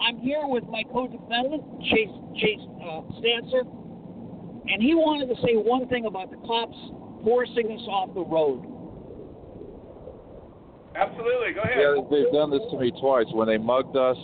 I'm 0.00 0.18
here 0.18 0.46
with 0.46 0.64
my 0.64 0.82
co-defendant, 0.92 1.62
Chase 1.90 2.14
Chase 2.38 2.62
uh, 2.82 3.02
Stancer, 3.18 3.66
and 4.70 4.82
he 4.82 4.94
wanted 4.94 5.34
to 5.34 5.40
say 5.42 5.54
one 5.54 5.88
thing 5.88 6.06
about 6.06 6.30
the 6.30 6.38
cops 6.46 6.78
forcing 7.24 7.70
us 7.74 7.86
off 7.90 8.14
the 8.14 8.24
road. 8.24 8.66
Absolutely, 10.94 11.52
go 11.54 11.62
ahead. 11.62 11.78
Yeah, 11.78 12.02
they've 12.10 12.32
done 12.32 12.50
this 12.50 12.62
to 12.70 12.78
me 12.78 12.92
twice. 13.00 13.26
When 13.32 13.48
they 13.48 13.58
mugged 13.58 13.96
us 13.96 14.18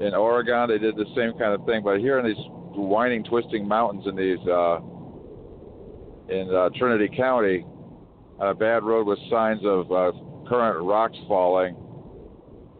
in 0.00 0.14
Oregon, 0.14 0.68
they 0.68 0.78
did 0.78 0.96
the 0.96 1.06
same 1.14 1.32
kind 1.38 1.54
of 1.54 1.64
thing. 1.64 1.82
But 1.82 2.00
here 2.00 2.18
in 2.18 2.26
these 2.26 2.44
winding, 2.74 3.24
twisting 3.24 3.66
mountains 3.66 4.04
in 4.06 4.16
these 4.16 4.42
uh, 4.48 4.80
in 6.28 6.52
uh, 6.52 6.70
Trinity 6.76 7.08
County, 7.14 7.64
on 8.38 8.48
a 8.48 8.54
bad 8.54 8.84
road 8.84 9.06
with 9.06 9.18
signs 9.30 9.60
of 9.64 9.90
uh, 9.90 10.12
current 10.48 10.84
rocks 10.84 11.16
falling. 11.26 11.76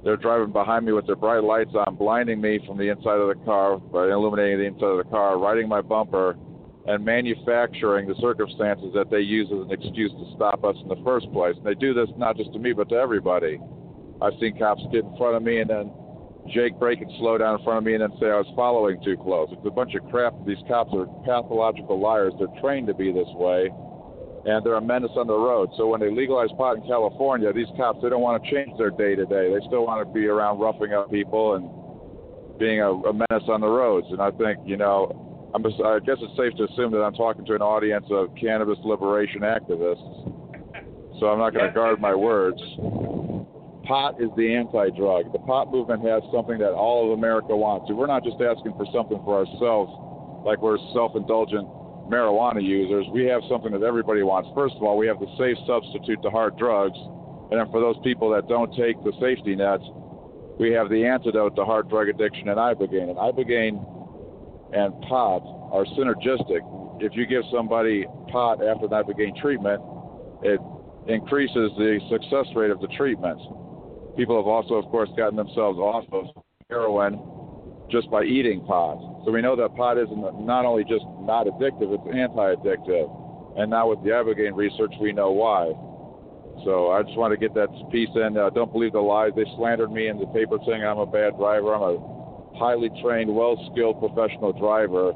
They're 0.04 0.16
driving 0.16 0.52
behind 0.52 0.86
me 0.86 0.92
with 0.92 1.06
their 1.06 1.16
bright 1.16 1.42
lights 1.42 1.72
on, 1.74 1.96
blinding 1.96 2.40
me 2.40 2.60
from 2.66 2.78
the 2.78 2.88
inside 2.88 3.18
of 3.18 3.28
the 3.28 3.44
car 3.44 3.78
by 3.78 4.04
illuminating 4.04 4.58
the 4.58 4.66
inside 4.66 4.86
of 4.86 4.98
the 4.98 5.10
car, 5.10 5.38
riding 5.38 5.68
my 5.68 5.82
bumper, 5.82 6.36
and 6.86 7.04
manufacturing 7.04 8.08
the 8.08 8.14
circumstances 8.20 8.92
that 8.94 9.10
they 9.10 9.20
use 9.20 9.48
as 9.52 9.66
an 9.66 9.70
excuse 9.70 10.12
to 10.12 10.32
stop 10.36 10.64
us 10.64 10.76
in 10.80 10.88
the 10.88 11.02
first 11.04 11.30
place. 11.32 11.54
And 11.56 11.66
they 11.66 11.74
do 11.74 11.92
this 11.92 12.08
not 12.16 12.36
just 12.36 12.52
to 12.52 12.58
me, 12.58 12.72
but 12.72 12.88
to 12.90 12.94
everybody. 12.94 13.60
I've 14.22 14.32
seen 14.40 14.56
cops 14.58 14.82
get 14.92 15.04
in 15.04 15.16
front 15.16 15.36
of 15.36 15.42
me 15.42 15.60
and 15.60 15.68
then 15.68 15.92
Jake 16.48 16.78
brake 16.78 17.00
and 17.02 17.10
slow 17.18 17.36
down 17.36 17.58
in 17.58 17.64
front 17.64 17.78
of 17.78 17.84
me 17.84 17.94
and 17.94 18.02
then 18.02 18.12
say 18.18 18.26
I 18.26 18.38
was 18.38 18.50
following 18.56 19.02
too 19.04 19.16
close. 19.18 19.48
It's 19.52 19.66
a 19.66 19.70
bunch 19.70 19.94
of 19.94 20.08
crap. 20.08 20.32
These 20.46 20.62
cops 20.66 20.90
are 20.94 21.06
pathological 21.26 22.00
liars. 22.00 22.32
They're 22.38 22.60
trained 22.60 22.86
to 22.86 22.94
be 22.94 23.12
this 23.12 23.28
way, 23.34 23.70
and 24.48 24.64
they're 24.64 24.80
a 24.80 24.80
menace 24.80 25.12
on 25.16 25.26
the 25.26 25.36
road. 25.36 25.68
So 25.76 25.86
when 25.86 26.00
they 26.00 26.10
legalize 26.10 26.48
pot 26.56 26.78
in 26.78 26.82
California, 26.88 27.52
these 27.52 27.68
cops 27.76 28.00
they 28.02 28.08
don't 28.08 28.22
want 28.22 28.42
to 28.42 28.50
change 28.50 28.76
their 28.78 28.90
day 28.90 29.14
to 29.14 29.26
day. 29.26 29.52
They 29.52 29.60
still 29.66 29.84
want 29.84 30.06
to 30.06 30.12
be 30.12 30.26
around 30.26 30.58
roughing 30.58 30.94
up 30.94 31.10
people 31.10 31.54
and 31.54 31.68
being 32.58 32.80
a, 32.80 32.90
a 32.90 33.12
menace 33.12 33.46
on 33.48 33.60
the 33.60 33.68
roads. 33.68 34.06
And 34.10 34.20
I 34.20 34.30
think 34.32 34.58
you 34.64 34.76
know. 34.76 35.24
I'm 35.54 35.64
I 35.64 35.98
guess 36.04 36.20
it's 36.20 36.36
safe 36.36 36.52
to 36.58 36.64
assume 36.64 36.92
that 36.92 37.00
I'm 37.00 37.14
talking 37.14 37.42
to 37.46 37.54
an 37.54 37.62
audience 37.62 38.04
of 38.10 38.28
cannabis 38.38 38.76
liberation 38.84 39.40
activists. 39.40 40.04
So 41.18 41.26
I'm 41.26 41.38
not 41.38 41.54
going 41.54 41.64
to 41.66 41.72
guard 41.72 41.98
my 42.02 42.14
words. 42.14 42.60
Pot 43.88 44.20
is 44.20 44.28
the 44.36 44.54
anti-drug. 44.54 45.32
The 45.32 45.38
pot 45.48 45.72
movement 45.72 46.04
has 46.04 46.22
something 46.34 46.58
that 46.58 46.72
all 46.76 47.10
of 47.10 47.18
America 47.18 47.56
wants. 47.56 47.90
We're 47.90 48.06
not 48.06 48.24
just 48.24 48.36
asking 48.44 48.76
for 48.76 48.84
something 48.92 49.18
for 49.24 49.40
ourselves, 49.40 49.88
like 50.44 50.60
we're 50.60 50.76
self-indulgent 50.92 51.66
marijuana 52.10 52.62
users. 52.62 53.06
We 53.12 53.24
have 53.26 53.42
something 53.48 53.72
that 53.72 53.82
everybody 53.82 54.22
wants. 54.22 54.48
First 54.54 54.74
of 54.76 54.82
all, 54.82 54.96
we 54.96 55.06
have 55.06 55.20
the 55.20 55.30
safe 55.38 55.56
substitute 55.66 56.20
to 56.22 56.30
hard 56.30 56.56
drugs, 56.56 56.96
and 57.50 57.60
then 57.60 57.70
for 57.70 57.80
those 57.80 57.96
people 58.02 58.30
that 58.30 58.48
don't 58.48 58.74
take 58.74 58.96
the 59.04 59.12
safety 59.20 59.54
nets, 59.54 59.84
we 60.58 60.72
have 60.72 60.90
the 60.90 61.06
antidote 61.06 61.54
to 61.56 61.64
hard 61.64 61.88
drug 61.88 62.08
addiction 62.08 62.48
and 62.48 62.58
ibogaine. 62.58 63.08
And 63.08 63.16
ibogaine 63.16 63.78
and 64.72 64.92
pot 65.02 65.42
are 65.72 65.84
synergistic. 65.96 66.60
If 67.00 67.14
you 67.14 67.26
give 67.26 67.44
somebody 67.52 68.06
pot 68.32 68.64
after 68.64 68.86
an 68.86 68.92
ibogaine 68.92 69.40
treatment, 69.40 69.80
it 70.42 70.60
increases 71.06 71.70
the 71.78 72.00
success 72.10 72.46
rate 72.56 72.70
of 72.70 72.80
the 72.80 72.88
treatment. 72.88 73.38
People 74.16 74.36
have 74.36 74.46
also, 74.46 74.74
of 74.74 74.84
course, 74.86 75.08
gotten 75.16 75.36
themselves 75.36 75.78
off 75.78 76.04
of 76.12 76.26
heroin 76.68 77.37
just 77.90 78.10
by 78.10 78.22
eating 78.24 78.64
pot. 78.64 78.98
So 79.24 79.32
we 79.32 79.42
know 79.42 79.56
that 79.56 79.74
pot 79.76 79.98
is 79.98 80.08
not 80.10 80.64
only 80.64 80.84
just 80.84 81.04
not 81.20 81.46
addictive, 81.46 81.92
it's 81.92 82.08
anti-addictive. 82.14 83.58
And 83.58 83.70
now 83.70 83.90
with 83.90 84.02
the 84.04 84.10
ibogaine 84.10 84.54
research, 84.54 84.92
we 85.00 85.12
know 85.12 85.32
why. 85.32 85.72
So 86.64 86.90
I 86.90 87.02
just 87.02 87.16
want 87.16 87.32
to 87.32 87.38
get 87.38 87.54
that 87.54 87.68
piece 87.90 88.10
in. 88.14 88.36
Uh, 88.36 88.50
don't 88.50 88.72
believe 88.72 88.92
the 88.92 89.00
lies. 89.00 89.32
They 89.36 89.46
slandered 89.56 89.92
me 89.92 90.08
in 90.08 90.18
the 90.18 90.26
paper 90.26 90.58
saying 90.66 90.84
I'm 90.84 90.98
a 90.98 91.06
bad 91.06 91.36
driver. 91.38 91.74
I'm 91.74 91.82
a 91.82 91.96
highly 92.58 92.90
trained, 93.02 93.34
well-skilled 93.34 94.00
professional 94.00 94.52
driver, 94.52 95.14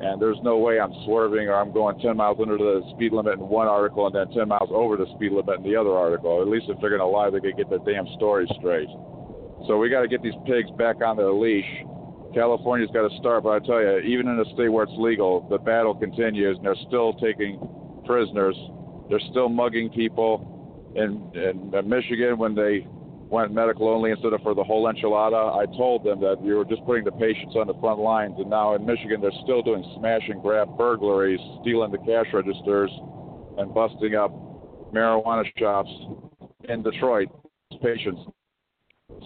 and 0.00 0.20
there's 0.20 0.38
no 0.42 0.58
way 0.58 0.80
I'm 0.80 0.92
swerving 1.04 1.48
or 1.48 1.54
I'm 1.54 1.72
going 1.72 1.98
10 2.00 2.16
miles 2.16 2.38
under 2.40 2.58
the 2.58 2.82
speed 2.94 3.12
limit 3.12 3.34
in 3.34 3.48
one 3.48 3.68
article 3.68 4.06
and 4.06 4.14
then 4.14 4.28
10 4.34 4.48
miles 4.48 4.70
over 4.72 4.96
the 4.96 5.06
speed 5.14 5.32
limit 5.32 5.58
in 5.58 5.62
the 5.62 5.76
other 5.76 5.92
article. 5.94 6.42
At 6.42 6.48
least 6.48 6.66
if 6.68 6.80
they're 6.80 6.90
going 6.90 7.00
to 7.00 7.06
lie, 7.06 7.30
they 7.30 7.40
could 7.40 7.56
get 7.56 7.70
the 7.70 7.78
damn 7.78 8.06
story 8.16 8.46
straight. 8.58 8.88
So 9.66 9.78
we 9.78 9.88
got 9.88 10.02
to 10.02 10.08
get 10.08 10.22
these 10.22 10.36
pigs 10.46 10.70
back 10.76 11.00
on 11.00 11.16
their 11.16 11.32
leash. 11.32 11.64
California's 12.34 12.90
got 12.92 13.08
to 13.08 13.16
start, 13.18 13.44
but 13.44 13.50
I 13.50 13.58
tell 13.64 13.80
you, 13.80 13.98
even 13.98 14.28
in 14.28 14.40
a 14.40 14.44
state 14.54 14.68
where 14.68 14.84
it's 14.84 14.92
legal, 14.96 15.46
the 15.48 15.58
battle 15.58 15.94
continues, 15.94 16.56
and 16.56 16.66
they're 16.66 16.76
still 16.88 17.14
taking 17.14 17.60
prisoners. 18.04 18.56
They're 19.08 19.22
still 19.30 19.48
mugging 19.48 19.90
people. 19.90 20.50
In, 20.96 21.30
in, 21.34 21.74
in 21.74 21.88
Michigan, 21.88 22.38
when 22.38 22.54
they 22.54 22.86
went 23.34 23.52
medical 23.52 23.88
only 23.88 24.12
instead 24.12 24.32
of 24.32 24.40
for 24.42 24.54
the 24.54 24.62
whole 24.62 24.84
enchilada. 24.84 25.58
I 25.58 25.66
told 25.76 26.04
them 26.04 26.20
that 26.20 26.40
we 26.40 26.54
were 26.54 26.64
just 26.64 26.84
putting 26.84 27.04
the 27.04 27.12
patients 27.12 27.56
on 27.56 27.66
the 27.66 27.74
front 27.80 27.98
lines, 27.98 28.34
and 28.38 28.48
now 28.48 28.74
in 28.76 28.86
Michigan 28.86 29.20
they're 29.20 29.32
still 29.42 29.62
doing 29.62 29.84
smash 29.98 30.22
and 30.28 30.40
grab 30.40 30.76
burglaries, 30.76 31.40
stealing 31.60 31.90
the 31.90 31.98
cash 31.98 32.26
registers, 32.32 32.90
and 33.58 33.74
busting 33.74 34.14
up 34.14 34.30
marijuana 34.92 35.44
shops 35.58 35.90
in 36.68 36.82
Detroit. 36.82 37.28
Patients. 37.82 38.20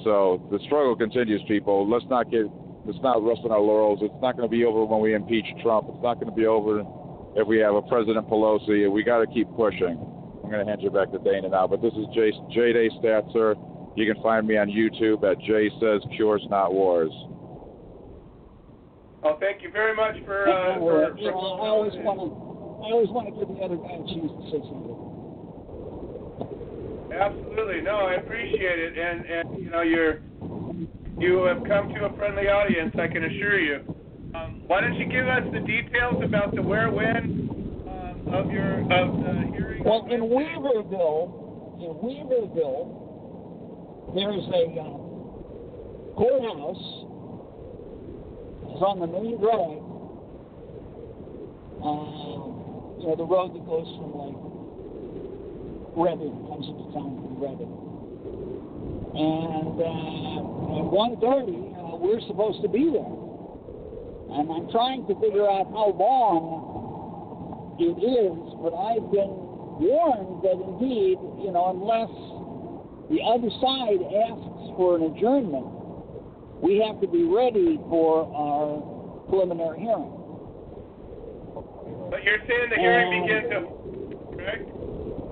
So 0.05 0.49
the 0.51 0.59
struggle 0.65 0.97
continues, 0.97 1.43
people. 1.47 1.89
Let's 1.89 2.07
not 2.09 2.31
get 2.31 2.47
let's 2.89 3.03
not 3.03 3.23
rest 3.23 3.43
on 3.45 3.53
our 3.53 3.61
laurels. 3.61 4.01
It's 4.01 4.15
not 4.23 4.35
going 4.37 4.49
to 4.49 4.51
be 4.51 4.65
over 4.65 4.83
when 4.85 5.01
we 5.01 5.13
impeach 5.15 5.45
Trump. 5.63 5.89
It's 5.93 6.03
not 6.03 6.15
going 6.15 6.33
to 6.33 6.35
be 6.35 6.47
over 6.47 6.81
if 7.37 7.47
we 7.47 7.59
have 7.59 7.75
a 7.75 7.83
President 7.83 8.27
Pelosi. 8.27 8.91
We 8.91 9.05
got 9.05 9.19
to 9.21 9.27
keep 9.27 9.47
pushing. 9.55 10.01
I'm 10.43 10.49
going 10.49 10.65
to 10.65 10.69
hand 10.69 10.81
you 10.81 10.89
back 10.91 11.13
to 11.13 11.19
Dana 11.19 11.51
now, 11.51 11.67
but 11.67 11.83
this 11.83 11.93
is 11.93 12.07
Jay, 12.15 12.33
J 12.51 12.73
Day 12.73 12.89
Statzer. 13.05 13.55
You 13.95 14.11
can 14.11 14.23
find 14.23 14.47
me 14.47 14.57
on 14.57 14.69
YouTube 14.69 15.23
at 15.31 15.39
Jay 15.45 15.69
Says 15.79 16.01
Cures 16.17 16.47
Not 16.49 16.73
Wars. 16.73 17.13
Oh, 19.23 19.37
thank 19.39 19.61
you 19.63 19.71
very 19.71 19.95
much 19.95 20.17
for. 20.25 20.49
Uh, 20.49 20.79
for, 20.79 21.19
you 21.19 21.31
know, 21.31 21.37
I 21.37 21.69
always 21.69 21.93
want 21.97 22.19
to, 22.25 22.27
I 22.87 22.93
always 22.97 23.11
want 23.11 23.29
to 23.29 23.35
give 23.37 23.49
the 23.53 23.61
other 23.61 23.77
guy 23.77 24.01
a 24.01 24.05
chance 24.09 24.33
to 24.33 24.45
say 24.49 24.61
something. 24.65 24.97
Absolutely, 27.13 27.81
no, 27.83 28.07
I 28.09 28.15
appreciate 28.15 28.79
it, 28.79 28.97
and 28.97 29.27
and 29.27 29.59
you 29.63 29.71
know 29.71 29.83
you're 29.83 30.23
you 31.19 31.45
have 31.45 31.63
come 31.65 31.89
to 31.95 32.05
a 32.07 32.17
friendly 32.17 32.49
audience. 32.49 32.95
I 32.99 33.09
can 33.09 33.25
assure 33.25 33.59
you. 33.59 33.81
Um, 34.35 34.63
why 34.67 34.81
don't 34.81 34.95
you 34.95 35.07
give 35.07 35.27
us 35.27 35.43
the 35.53 35.61
details 35.61 36.23
about 36.23 36.55
the 36.55 36.63
where, 36.63 36.91
when 36.91 37.49
um, 37.89 38.29
of 38.33 38.51
your 38.51 38.81
of 38.93 39.17
the 39.17 39.51
hearing? 39.53 39.83
Well, 39.85 40.07
in 40.11 40.21
Weaverville, 40.21 41.81
in 41.81 41.95
Weaverville, 42.05 43.09
there's 44.15 44.47
a 44.53 44.81
uh, 44.81 44.99
courthouse. 46.15 47.05
It's 48.69 48.83
on 48.83 49.01
the 49.01 49.07
main 49.07 49.39
drive. 49.41 49.83
Um, 51.83 52.99
you 53.01 53.07
know, 53.07 53.17
the 53.17 53.25
road 53.25 53.55
that 53.55 53.65
goes 53.67 53.87
from 53.97 54.13
like 54.13 54.35
Redding, 55.97 56.47
comes 56.47 56.69
into 56.69 56.93
town 56.93 57.17
from 57.17 57.43
Redding, 57.43 57.75
And 59.19 59.81
uh, 59.83 60.58
at 60.69 60.85
1.30, 60.93 61.25
uh, 61.25 61.97
we're 61.97 62.21
supposed 62.27 62.61
to 62.63 62.69
be 62.69 62.91
there. 62.93 63.15
And 64.37 64.53
I'm 64.53 64.69
trying 64.71 65.07
to 65.09 65.15
figure 65.21 65.49
out 65.49 65.67
how 65.73 65.97
long 65.97 67.77
it 67.81 67.97
is, 67.97 68.39
but 68.61 68.77
I've 68.77 69.09
been 69.09 69.33
warned 69.81 70.43
that 70.45 70.59
indeed, 70.61 71.17
you 71.41 71.51
know, 71.53 71.73
unless 71.73 72.13
the 73.09 73.25
other 73.25 73.49
side 73.63 74.03
asks 74.29 74.77
for 74.77 74.97
an 74.97 75.15
adjournment, 75.15 75.65
we 76.61 76.83
have 76.85 77.01
to 77.01 77.09
be 77.09 77.25
ready 77.25 77.79
for 77.89 78.27
our 78.35 78.83
preliminary 79.31 79.81
hearing. 79.81 80.13
But 82.11 82.25
you're 82.25 82.43
saying 82.47 82.71
the 82.71 82.77
hearing 82.77 83.23
begins 83.23 83.53
at 83.53 83.65
correct? 84.37 84.69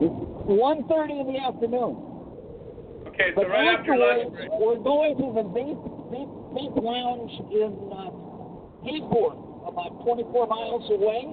1.30 0.00 1.20
in 1.20 1.32
the 1.32 1.38
afternoon. 1.40 2.05
Okay, 3.16 3.32
so 3.32 3.40
But 3.42 3.48
right 3.48 3.72
after 3.72 3.96
lunch 3.96 4.28
break. 4.36 4.50
we're 4.60 4.76
going 4.84 5.16
to 5.16 5.26
the 5.32 5.44
vape, 5.56 5.80
vape, 6.12 6.34
vape 6.52 6.76
lounge 6.84 7.32
in 7.48 7.72
uh, 7.88 8.12
Hayfork, 8.84 9.40
about 9.64 10.04
24 10.04 10.46
miles 10.46 10.84
away. 10.92 11.24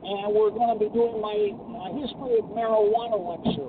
And 0.00 0.30
we're 0.32 0.54
going 0.54 0.70
to 0.72 0.78
be 0.80 0.88
doing 0.94 1.18
my 1.20 1.36
uh, 1.58 1.90
history 1.98 2.38
of 2.38 2.48
marijuana 2.54 3.18
lecture. 3.18 3.66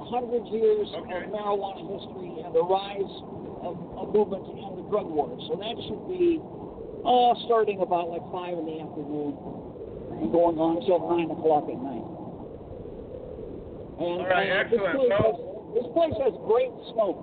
100 0.00 0.48
years 0.50 0.88
Okay. 0.96 1.28
of 1.28 1.30
marijuana 1.30 1.84
history 1.92 2.32
and 2.42 2.50
the 2.56 2.64
rise 2.64 3.14
of, 3.60 3.76
a 4.00 4.04
movement 4.10 4.48
to 4.48 4.52
end 4.56 4.80
the 4.80 4.86
drug 4.88 5.06
war. 5.12 5.28
So 5.46 5.60
that 5.60 5.76
should 5.86 6.02
be 6.08 6.40
uh, 7.04 7.36
starting 7.44 7.84
about 7.84 8.08
like 8.08 8.24
5 8.32 8.58
in 8.58 8.66
the 8.66 8.76
afternoon 8.80 9.36
and 10.24 10.32
going 10.32 10.56
on 10.56 10.80
until 10.80 11.04
9 11.04 11.36
o'clock 11.36 11.68
at 11.68 11.76
night. 11.84 12.08
And 14.00 14.24
All 14.24 14.32
right, 14.32 14.48
uh, 14.50 14.60
excellent. 14.64 14.96
place, 14.96 15.12
Well- 15.12 15.36
has, 15.36 15.49
this 15.74 15.86
place 15.94 16.14
has 16.18 16.34
great 16.46 16.72
smoke. 16.92 17.22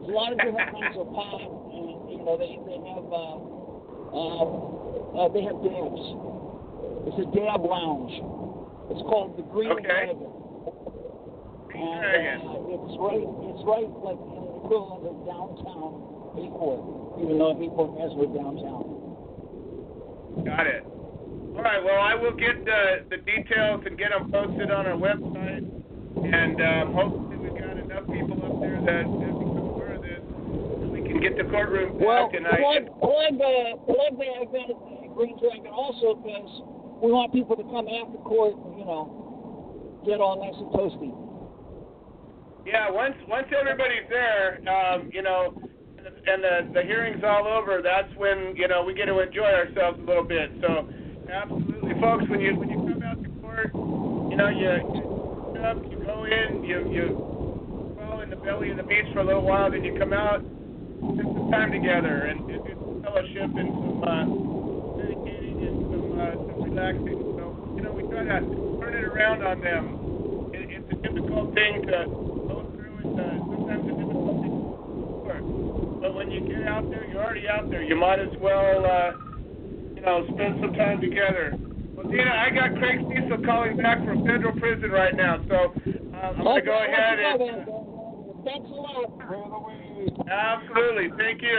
There's 0.00 0.10
a 0.10 0.16
lot 0.16 0.32
of 0.32 0.38
different 0.38 0.70
kinds 0.70 0.96
of 0.96 1.06
pot, 1.12 1.42
and 1.42 2.10
you 2.10 2.22
know 2.22 2.38
they 2.38 2.54
they 2.64 2.78
have 2.88 3.06
uh, 3.10 3.36
um, 4.14 4.48
uh, 5.16 5.28
they 5.34 5.42
have 5.42 5.58
dabs. 5.60 6.04
It's 7.10 7.18
a 7.18 7.28
dab 7.34 7.64
lounge. 7.64 8.14
It's 8.90 9.02
called 9.04 9.36
the 9.36 9.42
Green 9.50 9.72
Okay. 9.72 9.84
Dragon. 9.84 10.16
And 11.78 12.42
uh, 12.42 12.74
it's 12.74 12.96
right 12.98 13.22
it's 13.22 13.62
right 13.68 13.90
like 14.02 14.18
in 14.18 14.40
the 14.40 14.54
equivalent 14.64 15.04
of 15.06 15.14
downtown 15.28 15.92
Hayfork, 16.34 17.22
even 17.22 17.38
though 17.38 17.54
Hayfork 17.54 18.00
has 18.00 18.10
no 18.16 18.26
downtown. 18.34 18.98
Got 20.44 20.66
it. 20.66 20.82
All 21.54 21.62
right. 21.62 21.82
Well, 21.84 22.00
I 22.00 22.14
will 22.14 22.34
get 22.34 22.64
the 22.64 23.04
the 23.10 23.18
details 23.18 23.82
and 23.86 23.98
get 23.98 24.10
them 24.10 24.30
posted 24.32 24.70
on 24.70 24.86
our 24.86 24.96
website, 24.96 25.66
and 26.24 26.58
um, 26.60 26.86
hopefully 26.94 27.36
we've 27.36 27.54
got 27.54 27.78
enough 27.78 28.06
people 28.10 28.38
up 28.42 28.60
there 28.60 28.80
that, 28.82 29.06
that 29.06 29.32
become 29.38 29.70
aware 29.70 29.94
of 29.94 30.02
this, 30.02 30.18
and 30.18 30.90
we 30.90 31.02
can 31.02 31.20
get 31.20 31.36
the 31.36 31.44
courtroom 31.46 31.98
Well. 32.00 32.30
And 32.34 32.46
I 32.46 32.58
plug, 32.58 32.84
plug, 32.98 33.34
uh, 33.38 33.78
plug 33.86 34.12
the 34.18 34.28
event 34.42 34.74
at 34.74 34.78
the 35.02 35.08
Green 35.14 35.38
Dragon 35.38 35.70
also 35.72 36.18
because 36.18 36.50
we 37.02 37.10
want 37.14 37.32
people 37.32 37.54
to 37.56 37.64
come 37.70 37.86
after 37.86 38.18
court, 38.26 38.54
you 38.74 38.84
know, 38.84 40.02
get 40.04 40.20
all 40.20 40.38
nice 40.38 40.58
and 40.58 40.70
toasty. 40.74 41.14
Yeah, 42.66 42.90
once 42.90 43.16
once 43.28 43.46
everybody's 43.54 44.08
there, 44.10 44.60
um, 44.68 45.10
you 45.12 45.22
know, 45.22 45.56
and 46.04 46.42
the 46.42 46.68
the 46.74 46.82
hearing's 46.82 47.24
all 47.24 47.46
over, 47.46 47.80
that's 47.82 48.12
when 48.16 48.54
you 48.56 48.68
know 48.68 48.84
we 48.84 48.92
get 48.94 49.06
to 49.06 49.20
enjoy 49.20 49.48
ourselves 49.48 49.98
a 50.02 50.04
little 50.04 50.24
bit. 50.24 50.50
So, 50.60 50.88
absolutely, 51.32 51.94
folks, 52.00 52.24
when 52.28 52.40
you 52.40 52.56
when 52.56 52.68
you 52.68 52.76
come 52.76 53.02
out 53.02 53.22
to 53.22 53.30
court, 53.40 53.70
you 53.74 54.36
know, 54.36 54.48
you, 54.48 55.07
up, 55.64 55.76
you 55.90 55.98
go 56.04 56.24
in, 56.24 56.64
you 56.64 56.90
you 56.90 57.94
crawl 57.96 58.20
in 58.20 58.30
the 58.30 58.36
belly 58.36 58.70
of 58.70 58.76
the 58.76 58.82
beach 58.82 59.06
for 59.12 59.20
a 59.20 59.24
little 59.24 59.42
while, 59.42 59.70
then 59.70 59.84
you 59.84 59.98
come 59.98 60.12
out, 60.12 60.40
spend 60.40 61.28
some 61.34 61.50
time 61.50 61.72
together, 61.72 62.30
and, 62.30 62.48
and 62.50 62.64
do 62.64 62.72
some 62.78 63.02
fellowship 63.02 63.50
and 63.56 63.68
some 63.68 64.02
uh, 64.02 64.24
meditating 64.96 65.58
and 65.66 65.76
some 65.90 66.18
uh, 66.18 66.34
some 66.34 66.62
relaxing. 66.62 67.18
So, 67.36 67.74
you 67.76 67.82
know, 67.82 67.92
we 67.92 68.02
try 68.08 68.24
to 68.24 68.40
turn 68.80 68.94
it 68.94 69.04
around 69.04 69.42
on 69.42 69.60
them. 69.60 69.84
It, 70.54 70.70
it's 70.70 70.90
a 70.92 70.96
difficult 71.02 71.54
thing 71.54 71.82
to 71.86 72.06
go 72.06 72.70
through. 72.74 72.98
It's 73.02 73.18
uh, 73.18 73.38
sometimes 73.50 73.84
a 73.86 73.94
difficult 73.98 74.36
thing 74.42 74.54
to 74.54 74.66
work. 75.26 75.44
But 76.02 76.14
when 76.14 76.30
you 76.30 76.40
get 76.46 76.66
out 76.66 76.88
there, 76.90 77.04
you're 77.06 77.22
already 77.22 77.48
out 77.48 77.70
there. 77.70 77.82
You 77.82 77.96
might 77.96 78.20
as 78.20 78.32
well, 78.40 78.86
uh, 78.86 79.10
you 79.94 80.02
know, 80.02 80.26
spend 80.34 80.60
some 80.60 80.74
time 80.74 81.00
together. 81.00 81.58
Well, 81.98 82.14
Dana, 82.14 82.30
I 82.30 82.54
got 82.54 82.78
Craig 82.78 83.02
Cesal 83.10 83.42
calling 83.42 83.74
back 83.74 83.98
from 84.06 84.22
federal 84.22 84.54
prison 84.54 84.86
right 84.94 85.18
now, 85.18 85.42
so 85.50 85.74
uh, 85.74 86.30
I'm 86.30 86.38
going 86.38 86.62
to 86.62 86.66
go 86.70 86.78
ahead 86.78 87.18
and. 87.18 87.66
Thanks 88.46 88.70
a 88.70 88.78
lot. 88.78 89.18
Absolutely. 90.30 91.10
Thank 91.18 91.42
you. 91.42 91.58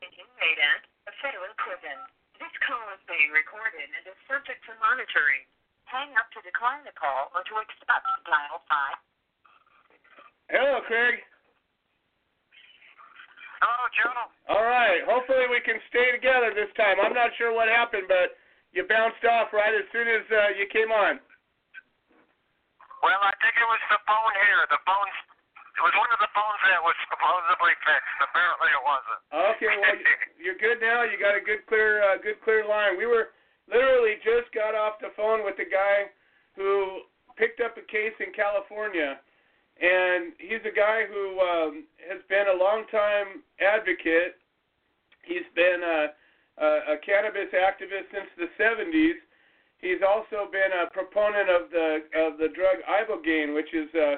Inmate 0.00 0.60
at 0.64 0.80
a 0.80 1.12
federal 1.20 1.52
prison. 1.60 2.00
This 2.40 2.56
call 2.64 2.88
is 2.96 3.04
being 3.04 3.28
recorded 3.36 3.84
and 3.84 4.08
is 4.08 4.16
subject 4.32 4.64
to 4.64 4.72
monitoring. 4.80 5.44
Hang 5.84 6.08
up 6.16 6.32
to 6.32 6.40
decline 6.40 6.88
the 6.88 6.96
call 6.96 7.36
or 7.36 7.44
to 7.44 7.54
accept 7.68 8.08
dial 8.24 8.64
5. 8.64 10.56
Hello, 10.56 10.80
Craig. 10.88 11.20
Hello, 13.64 13.88
Joe. 13.96 14.20
All 14.52 14.66
right. 14.68 15.00
Hopefully 15.08 15.48
we 15.48 15.56
can 15.64 15.80
stay 15.88 16.12
together 16.12 16.52
this 16.52 16.68
time. 16.76 17.00
I'm 17.00 17.16
not 17.16 17.32
sure 17.40 17.48
what 17.56 17.72
happened, 17.72 18.04
but 18.12 18.36
you 18.76 18.84
bounced 18.84 19.24
off 19.24 19.56
right 19.56 19.72
as 19.72 19.88
soon 19.88 20.04
as 20.04 20.20
uh, 20.28 20.52
you 20.60 20.68
came 20.68 20.92
on. 20.92 21.16
Well, 23.00 23.20
I 23.24 23.32
think 23.40 23.56
it 23.56 23.64
was 23.64 23.80
the 23.88 24.00
phone 24.04 24.34
here. 24.44 24.60
The 24.68 24.80
phone's. 24.84 25.16
It 25.74 25.82
was 25.82 25.96
one 25.96 26.12
of 26.12 26.20
the 26.20 26.30
phones 26.36 26.60
that 26.70 26.78
was 26.84 26.94
supposedly 27.08 27.74
fixed. 27.88 28.18
Apparently, 28.20 28.68
it 28.68 28.84
wasn't. 28.84 29.20
Okay, 29.32 29.72
well 29.80 29.96
you're 30.44 30.60
good 30.60 30.78
now. 30.84 31.02
You 31.02 31.16
got 31.16 31.34
a 31.34 31.42
good 31.42 31.64
clear, 31.64 32.04
uh, 32.04 32.20
good 32.20 32.38
clear 32.44 32.68
line. 32.68 33.00
We 33.00 33.08
were 33.08 33.32
literally 33.66 34.20
just 34.20 34.52
got 34.52 34.76
off 34.76 35.00
the 35.00 35.10
phone 35.16 35.40
with 35.42 35.56
the 35.56 35.66
guy 35.66 36.12
who 36.54 37.02
picked 37.34 37.58
up 37.64 37.74
a 37.80 37.84
case 37.90 38.14
in 38.20 38.30
California, 38.36 39.18
and 39.80 40.32
he's 40.38 40.62
a 40.62 40.74
guy 40.74 41.02
who 41.10 41.40
um, 41.40 41.84
has 42.08 42.22
been 42.28 42.46
a 42.46 42.56
longtime 42.56 43.42
advocate. 43.58 44.38
He's 45.24 45.46
been 45.54 45.82
a, 45.82 46.14
a, 46.62 46.68
a 46.94 46.96
cannabis 47.04 47.50
activist 47.50 48.06
since 48.14 48.30
the 48.38 48.48
70s. 48.62 49.18
He's 49.78 50.00
also 50.06 50.48
been 50.50 50.70
a 50.72 50.88
proponent 50.90 51.50
of 51.50 51.70
the 51.70 52.06
of 52.16 52.38
the 52.38 52.48
drug 52.54 52.80
ibogaine, 52.88 53.54
which 53.54 53.74
is 53.74 53.92
a, 53.94 54.16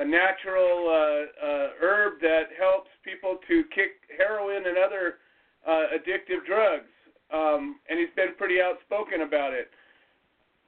a 0.00 0.04
natural 0.04 0.88
uh, 0.88 1.46
uh, 1.46 1.68
herb 1.80 2.20
that 2.20 2.50
helps 2.58 2.90
people 3.04 3.38
to 3.46 3.62
kick 3.74 4.02
heroin 4.16 4.66
and 4.66 4.78
other 4.78 5.22
uh, 5.66 5.94
addictive 5.94 6.44
drugs. 6.46 6.90
Um, 7.32 7.78
and 7.90 7.98
he's 7.98 8.14
been 8.16 8.34
pretty 8.38 8.60
outspoken 8.60 9.22
about 9.22 9.52
it. 9.52 9.70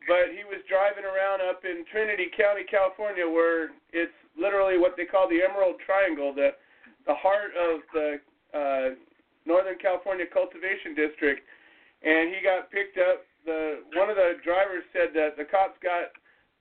But 0.09 0.33
he 0.33 0.41
was 0.49 0.65
driving 0.65 1.05
around 1.05 1.45
up 1.45 1.69
in 1.69 1.85
Trinity 1.93 2.33
County, 2.33 2.65
California, 2.65 3.29
where 3.29 3.77
it's 3.93 4.17
literally 4.41 4.81
what 4.81 4.97
they 4.97 5.05
call 5.05 5.29
the 5.29 5.45
Emerald 5.45 5.77
Triangle, 5.85 6.33
the 6.33 6.57
the 7.05 7.13
heart 7.13 7.53
of 7.53 7.85
the 7.93 8.09
uh, 8.57 8.89
Northern 9.45 9.77
California 9.77 10.25
Cultivation 10.25 10.97
District. 10.97 11.45
And 12.03 12.33
he 12.33 12.41
got 12.41 12.73
picked 12.73 12.97
up. 12.97 13.29
The 13.45 13.85
one 13.93 14.09
of 14.09 14.17
the 14.17 14.41
drivers 14.41 14.85
said 14.97 15.13
that 15.13 15.37
the 15.37 15.45
cops 15.45 15.77
got 15.85 16.17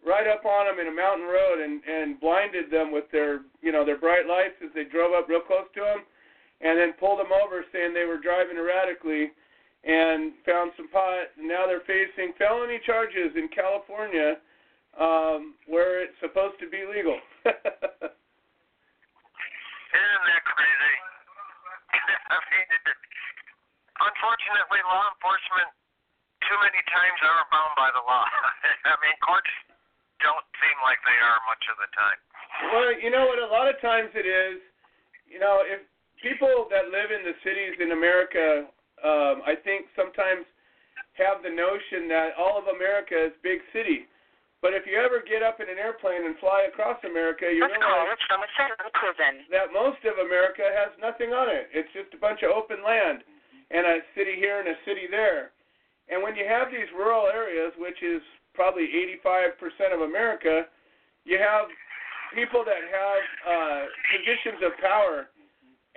right 0.05 0.27
up 0.27 0.45
on 0.45 0.67
him 0.67 0.79
in 0.79 0.91
a 0.91 0.95
mountain 0.95 1.27
road 1.27 1.63
and 1.63 1.79
and 1.87 2.19
blinded 2.19 2.69
them 2.69 2.91
with 2.91 3.07
their 3.11 3.47
you 3.63 3.71
know 3.71 3.83
their 3.87 3.97
bright 3.97 4.27
lights 4.27 4.59
as 4.59 4.69
they 4.75 4.83
drove 4.83 5.15
up 5.15 5.27
real 5.27 5.41
close 5.41 5.71
to 5.75 5.83
him, 5.83 6.03
and 6.61 6.77
then 6.77 6.99
pulled 6.99 7.19
them 7.19 7.31
over 7.31 7.63
saying 7.71 7.93
they 7.93 8.05
were 8.05 8.19
driving 8.19 8.59
erratically, 8.59 9.31
and 9.83 10.33
found 10.45 10.71
some 10.77 10.87
pot. 10.89 11.27
And 11.37 11.47
now 11.47 11.65
they're 11.67 11.85
facing 11.85 12.33
felony 12.37 12.79
charges 12.85 13.35
in 13.35 13.49
California, 13.53 14.37
um, 14.97 15.53
where 15.67 16.01
it's 16.01 16.17
supposed 16.21 16.59
to 16.59 16.69
be 16.69 16.85
legal. 16.87 17.19
Isn't 17.45 17.55
that 20.27 20.43
crazy? 20.45 20.95
I 22.33 22.37
mean, 22.51 22.67
it, 22.67 22.81
unfortunately, 24.01 24.81
law 24.89 25.05
enforcement 25.13 25.69
too 26.45 26.57
many 26.63 26.81
times 26.87 27.19
are 27.23 27.45
bound 27.51 27.73
by 27.75 27.91
the 27.91 28.01
law. 28.03 28.25
I 28.91 28.95
mean, 29.03 29.17
courts 29.25 29.51
don't 30.23 30.45
seem 30.61 30.77
like 30.81 30.97
they 31.05 31.19
are 31.21 31.39
much 31.45 31.63
of 31.69 31.77
the 31.77 31.89
time. 31.93 32.19
Well, 32.73 32.89
you 32.97 33.11
know 33.11 33.29
what? 33.29 33.37
A 33.37 33.49
lot 33.49 33.69
of 33.69 33.77
times 33.83 34.09
it 34.17 34.25
is. 34.25 34.57
You 35.27 35.43
know, 35.43 35.61
if 35.61 35.83
people 36.23 36.65
that 36.71 36.89
live 36.89 37.13
in 37.13 37.21
the 37.27 37.35
cities 37.43 37.77
in 37.77 37.91
America, 37.93 38.65
um, 39.03 39.45
I 39.45 39.53
think 39.61 39.89
sometimes 39.93 40.45
have 41.17 41.41
the 41.41 41.53
notion 41.53 42.07
that 42.09 42.37
all 42.37 42.57
of 42.57 42.69
America 42.69 43.17
is 43.17 43.33
big 43.41 43.61
city. 43.73 44.05
But 44.61 44.73
if 44.73 44.89
you 44.89 44.97
ever 44.97 45.21
get 45.21 45.45
up 45.45 45.61
in 45.61 45.69
an 45.69 45.77
airplane 45.77 46.25
and 46.25 46.33
fly 46.41 46.65
across 46.65 46.97
America, 47.05 47.45
you 47.45 47.61
call 47.61 47.77
realize 47.77 48.17
is 48.17 48.25
from 48.25 48.41
a 48.41 48.49
federal 48.57 48.89
prison. 48.97 49.45
that 49.53 49.69
most 49.69 50.01
of 50.01 50.17
America 50.17 50.65
has 50.65 50.89
nothing 50.97 51.29
on 51.29 51.45
it. 51.45 51.69
It's 51.69 51.89
just 51.93 52.09
a 52.17 52.19
bunch 52.21 52.41
of 52.41 52.49
open 52.49 52.81
land 52.81 53.21
and 53.69 53.85
a 53.85 54.01
city 54.17 54.33
here 54.41 54.57
and 54.57 54.69
a 54.73 54.77
city 54.81 55.05
there. 55.05 55.53
And 56.09 56.25
when 56.25 56.33
you 56.33 56.47
have 56.49 56.73
these 56.73 56.89
rural 56.95 57.29
areas, 57.29 57.69
which 57.77 58.01
is 58.01 58.23
probably 58.57 58.89
85% 59.21 59.93
of 59.93 60.01
America, 60.01 60.65
you 61.25 61.37
have 61.37 61.69
people 62.33 62.65
that 62.65 62.81
have 62.81 63.23
uh, 63.45 63.81
positions 64.09 64.59
of 64.65 64.73
power, 64.81 65.29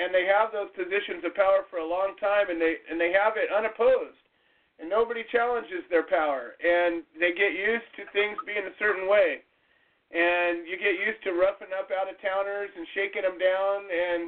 and 0.00 0.08
they 0.16 0.24
have 0.24 0.48
those 0.48 0.72
positions 0.72 1.20
of 1.28 1.36
power 1.36 1.68
for 1.68 1.78
a 1.78 1.86
long 1.86 2.16
time, 2.16 2.48
and 2.48 2.56
they 2.56 2.80
and 2.88 2.96
they 2.96 3.12
have 3.12 3.36
it 3.36 3.52
unopposed, 3.52 4.24
and 4.80 4.88
nobody 4.88 5.20
challenges 5.28 5.84
their 5.92 6.08
power, 6.08 6.56
and 6.56 7.04
they 7.20 7.36
get 7.36 7.52
used 7.52 7.86
to 8.00 8.08
things 8.16 8.40
being 8.48 8.64
a 8.64 8.78
certain 8.80 9.04
way, 9.04 9.44
and 10.08 10.64
you 10.64 10.80
get 10.80 10.96
used 10.96 11.20
to 11.28 11.36
roughing 11.36 11.76
up 11.76 11.92
out 11.92 12.08
of 12.08 12.16
towners 12.24 12.72
and 12.72 12.88
shaking 12.96 13.28
them 13.28 13.36
down, 13.36 13.84
and 13.92 14.22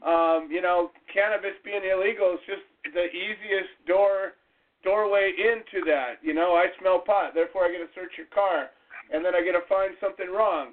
um, 0.00 0.40
you 0.48 0.60
know, 0.60 0.90
cannabis 1.12 1.56
being 1.64 1.84
illegal 1.84 2.36
is 2.36 2.44
just 2.48 2.64
the 2.96 3.08
easiest 3.12 3.72
door 3.86 4.36
doorway 4.84 5.32
into 5.36 5.84
that. 5.86 6.20
You 6.22 6.32
know, 6.32 6.56
I 6.56 6.72
smell 6.80 7.00
pot, 7.04 7.34
therefore 7.34 7.68
I 7.68 7.72
get 7.72 7.84
to 7.84 7.92
search 7.92 8.16
your 8.16 8.30
car, 8.32 8.72
and 9.12 9.24
then 9.24 9.34
I 9.34 9.44
get 9.44 9.52
to 9.52 9.64
find 9.68 9.92
something 10.00 10.30
wrong. 10.32 10.72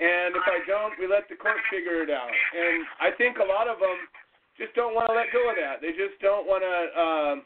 And 0.00 0.32
if 0.32 0.46
I 0.48 0.64
don't, 0.64 0.96
we 0.96 1.04
let 1.04 1.28
the 1.28 1.36
court 1.36 1.60
figure 1.68 2.00
it 2.00 2.08
out. 2.08 2.32
And 2.32 2.88
I 3.04 3.12
think 3.20 3.36
a 3.36 3.44
lot 3.44 3.68
of 3.68 3.76
them 3.84 4.00
just 4.56 4.72
don't 4.72 4.96
want 4.96 5.12
to 5.12 5.14
let 5.16 5.28
go 5.28 5.44
of 5.52 5.60
that. 5.60 5.84
They 5.84 5.92
just 5.92 6.16
don't 6.24 6.48
want 6.48 6.64
to, 6.64 6.76
um, 6.96 7.36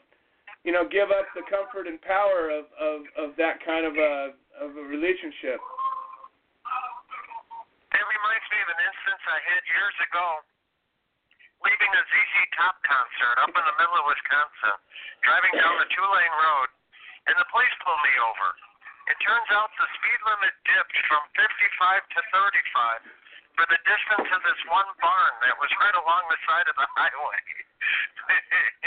you 0.63 0.71
know, 0.71 0.87
give 0.87 1.11
up 1.11 1.27
the 1.35 1.43
comfort 1.51 1.83
and 1.83 1.99
power 1.99 2.47
of 2.47 2.71
of, 2.79 3.03
of 3.19 3.35
that 3.35 3.59
kind 3.59 3.83
of 3.83 3.99
a 3.99 4.39
of 4.63 4.71
a 4.71 4.85
relationship. 4.87 5.59
It 7.91 8.03
reminds 8.07 8.47
me 8.51 8.57
of 8.63 8.69
an 8.71 8.81
instance 8.87 9.21
I 9.27 9.39
had 9.51 9.61
years 9.67 9.97
ago, 10.07 10.27
leaving 11.59 11.91
a 11.91 12.03
ZZ 12.07 12.35
Top 12.55 12.79
concert 12.87 13.35
up 13.43 13.51
in 13.51 13.63
the 13.67 13.75
middle 13.83 13.99
of 13.99 14.07
Wisconsin, 14.07 14.79
driving 15.27 15.59
down 15.59 15.75
the 15.75 15.91
two-lane 15.91 16.35
road, 16.39 16.69
and 17.27 17.35
the 17.35 17.47
police 17.51 17.75
pulled 17.83 17.99
me 17.99 18.15
over. 18.23 18.47
It 19.05 19.17
turns 19.21 19.49
out 19.53 19.69
the 19.77 19.87
speed 20.01 20.19
limit 20.25 20.53
dipped 20.65 20.97
from 21.05 21.21
55 21.37 22.01
to 22.17 22.19
35 22.33 23.05
for 23.55 23.65
the 23.69 23.79
distance 23.85 24.27
of 24.33 24.41
this 24.43 24.61
one 24.67 24.89
barn 24.99 25.33
that 25.45 25.55
was 25.61 25.69
right 25.79 25.95
along 25.95 26.25
the 26.27 26.39
side 26.49 26.67
of 26.67 26.75
the 26.75 26.87
highway. 26.97 27.39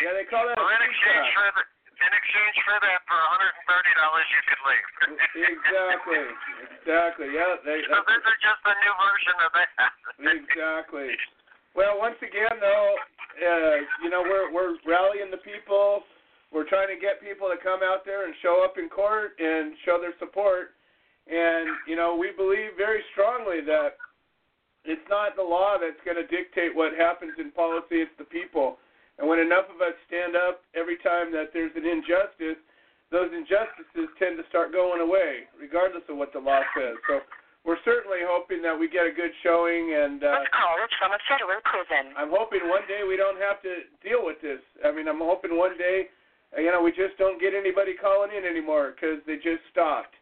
Yeah, 0.03 0.13
they 0.19 0.27
call 0.27 0.45
that 0.51 0.59
a 0.59 0.63
well, 0.63 0.75
in 0.75 0.83
exchange 0.83 1.27
trap. 1.33 1.55
for 1.55 1.63
the, 1.63 1.65
in 2.03 2.13
exchange 2.15 2.57
for 2.67 2.77
that, 2.83 3.01
for 3.07 3.19
130 3.19 4.03
dollars, 4.03 4.27
you 4.31 4.43
could 4.47 4.63
leave. 4.67 4.89
Exactly. 5.39 6.25
Exactly. 6.83 7.29
Yeah. 7.31 7.55
They, 7.63 7.79
So 7.87 8.03
this 8.11 8.23
is 8.27 8.39
just 8.43 8.63
a 8.67 8.75
new 8.83 8.95
version 8.99 9.37
of 9.47 9.51
that. 9.55 9.71
Exactly. 10.19 11.15
Well, 11.79 11.95
once 12.03 12.19
again, 12.19 12.59
though, 12.59 12.91
uh, 13.39 13.77
you 14.03 14.11
know, 14.11 14.23
we're 14.27 14.51
we're 14.51 14.75
rallying 14.83 15.31
the 15.31 15.39
people. 15.47 16.03
We're 16.53 16.69
trying 16.69 16.89
to 16.89 16.97
get 16.99 17.21
people 17.21 17.49
to 17.53 17.59
come 17.61 17.81
out 17.85 18.05
there 18.09 18.25
and 18.25 18.35
show 18.41 18.65
up 18.65 18.79
in 18.81 18.89
court 18.89 19.37
and 19.39 19.77
show 19.85 20.01
their 20.01 20.17
support. 20.19 20.73
And 21.29 21.69
you 21.87 21.97
know, 21.97 22.17
we 22.17 22.33
believe 22.33 22.73
very 22.77 23.05
strongly 23.13 23.61
that 23.69 24.01
it's 24.85 25.05
not 25.13 25.37
the 25.37 25.45
law 25.45 25.77
that's 25.77 26.01
going 26.05 26.17
to 26.17 26.25
dictate 26.25 26.73
what 26.73 26.97
happens 26.97 27.37
in 27.37 27.53
policy; 27.53 28.01
it's 28.01 28.17
the 28.17 28.25
people. 28.25 28.81
And 29.19 29.29
when 29.29 29.43
enough 29.43 29.67
of 29.69 29.83
us 29.83 29.99
stand 30.07 30.39
up 30.39 30.63
every 30.79 30.97
time 31.03 31.35
that 31.35 31.51
there's 31.53 31.75
an 31.75 31.85
injustice, 31.85 32.57
those 33.11 33.29
injustices 33.35 34.09
tend 34.17 34.39
to 34.39 34.45
start 34.49 34.73
going 34.73 35.03
away, 35.03 35.51
regardless 35.59 36.07
of 36.09 36.17
what 36.17 36.33
the 36.33 36.39
law 36.39 36.63
says. 36.77 36.97
So 37.11 37.21
we're 37.67 37.83
certainly 37.85 38.23
hoping 38.23 38.63
that 38.63 38.73
we 38.73 38.89
get 38.89 39.05
a 39.05 39.13
good 39.13 39.35
showing, 39.43 39.93
and 39.93 40.23
uh, 40.23 40.47
call 40.55 40.79
is 40.81 40.93
from 40.97 41.13
a 41.13 41.21
federal 41.27 41.61
prison. 41.67 42.15
I'm 42.17 42.31
hoping 42.31 42.65
one 42.71 42.87
day 42.87 43.03
we 43.05 43.19
don't 43.19 43.41
have 43.43 43.61
to 43.67 43.85
deal 44.01 44.23
with 44.23 44.41
this. 44.41 44.63
I 44.87 44.95
mean, 44.95 45.09
I'm 45.11 45.21
hoping 45.21 45.59
one 45.59 45.77
day, 45.77 46.09
you 46.57 46.73
know, 46.73 46.81
we 46.81 46.95
just 46.97 47.19
don't 47.21 47.37
get 47.37 47.53
anybody 47.53 47.93
calling 47.93 48.33
in 48.33 48.49
anymore 48.49 48.97
because 48.97 49.21
they 49.29 49.37
just 49.37 49.61
stopped. 49.69 50.17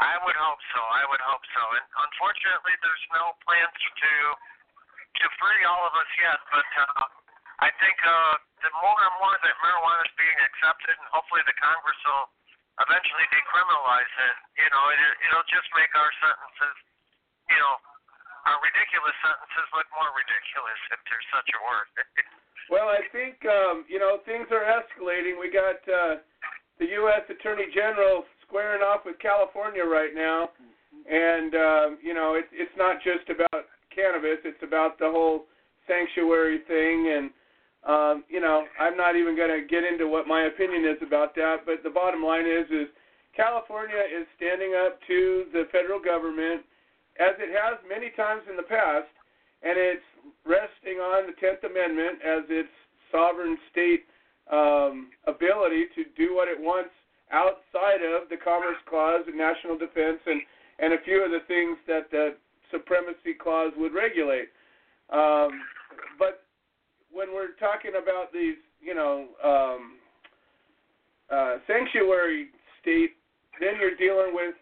I 0.00 0.18
would 0.24 0.34
hope 0.34 0.62
so. 0.74 0.80
I 0.80 1.04
would 1.06 1.22
hope 1.22 1.44
so. 1.54 1.62
And 1.76 1.86
unfortunately, 2.08 2.74
there's 2.82 3.06
no 3.14 3.36
plans 3.44 3.76
to 3.78 4.14
to 5.14 5.24
free 5.38 5.62
all 5.68 5.86
of 5.86 5.94
us 5.94 6.10
yet. 6.18 6.38
But 6.50 6.66
uh, 6.74 7.04
I 7.62 7.70
think 7.78 7.94
uh, 8.02 8.34
the 8.66 8.72
more 8.82 8.98
and 8.98 9.14
more 9.22 9.36
that 9.38 9.54
marijuana 9.62 10.02
is 10.02 10.14
being 10.18 10.38
accepted, 10.42 10.98
and 10.98 11.08
hopefully 11.14 11.46
the 11.46 11.54
Congress 11.62 12.00
will 12.02 12.26
eventually 12.82 13.26
decriminalize 13.30 14.14
it, 14.18 14.36
you 14.58 14.68
know, 14.74 14.84
it, 14.90 14.98
it'll 15.30 15.46
just 15.46 15.68
make 15.78 15.92
our 15.94 16.10
sentences, 16.18 16.76
you 17.46 17.58
know, 17.62 17.74
our 18.50 18.58
ridiculous 18.58 19.14
sentences 19.22 19.66
look 19.78 19.86
more 19.94 20.10
ridiculous, 20.18 20.80
if 20.90 21.00
there's 21.06 21.28
such 21.30 21.48
a 21.54 21.60
word. 21.62 21.88
Well, 22.70 22.88
I 22.88 23.00
think 23.12 23.36
um, 23.44 23.84
you 23.88 23.98
know 23.98 24.18
things 24.24 24.46
are 24.50 24.64
escalating. 24.64 25.38
We 25.38 25.52
got 25.52 25.80
uh, 25.84 26.20
the 26.78 26.86
U.S. 27.04 27.22
Attorney 27.28 27.66
General 27.74 28.24
squaring 28.46 28.82
off 28.82 29.00
with 29.04 29.18
California 29.18 29.84
right 29.84 30.14
now, 30.14 30.50
and 31.10 31.54
um, 31.54 31.98
you 32.02 32.14
know 32.14 32.34
it's 32.34 32.48
it's 32.52 32.72
not 32.76 32.96
just 33.04 33.28
about 33.28 33.66
cannabis; 33.94 34.40
it's 34.44 34.62
about 34.62 34.98
the 34.98 35.10
whole 35.10 35.44
sanctuary 35.86 36.60
thing. 36.66 37.12
And 37.12 37.30
um, 37.84 38.24
you 38.28 38.40
know, 38.40 38.64
I'm 38.80 38.96
not 38.96 39.16
even 39.16 39.36
going 39.36 39.52
to 39.52 39.66
get 39.66 39.84
into 39.84 40.08
what 40.08 40.26
my 40.26 40.44
opinion 40.44 40.84
is 40.84 41.00
about 41.06 41.34
that. 41.36 41.66
But 41.66 41.84
the 41.84 41.90
bottom 41.90 42.24
line 42.24 42.46
is, 42.46 42.64
is 42.70 42.88
California 43.36 44.00
is 44.08 44.26
standing 44.36 44.72
up 44.74 44.98
to 45.06 45.44
the 45.52 45.68
federal 45.70 46.00
government, 46.00 46.64
as 47.20 47.36
it 47.38 47.52
has 47.52 47.76
many 47.84 48.10
times 48.16 48.42
in 48.48 48.56
the 48.56 48.64
past, 48.64 49.10
and 49.64 49.80
it's 49.80 50.04
resting 50.44 51.00
on 51.00 51.26
the 51.26 51.32
Tenth 51.40 51.64
Amendment 51.64 52.20
as 52.20 52.44
its 52.48 52.68
sovereign 53.10 53.56
state 53.72 54.04
um, 54.52 55.08
ability 55.26 55.88
to 55.96 56.04
do 56.16 56.36
what 56.36 56.48
it 56.48 56.60
wants 56.60 56.92
outside 57.32 58.04
of 58.04 58.28
the 58.28 58.36
Commerce 58.36 58.76
Clause 58.88 59.24
and 59.26 59.36
national 59.36 59.78
defense 59.78 60.20
and 60.26 60.40
and 60.78 60.92
a 60.92 61.00
few 61.04 61.24
of 61.24 61.30
the 61.30 61.40
things 61.46 61.78
that 61.86 62.10
the 62.10 62.34
Supremacy 62.72 63.32
Clause 63.40 63.72
would 63.76 63.94
regulate. 63.94 64.50
Um, 65.08 65.62
but 66.18 66.42
when 67.12 67.32
we're 67.32 67.54
talking 67.60 67.92
about 68.00 68.32
these, 68.32 68.58
you 68.80 68.94
know, 68.94 69.28
um, 69.38 70.02
uh, 71.30 71.58
sanctuary 71.68 72.48
state, 72.82 73.14
then 73.60 73.74
you're 73.78 73.94
dealing 73.94 74.34
with 74.34 74.54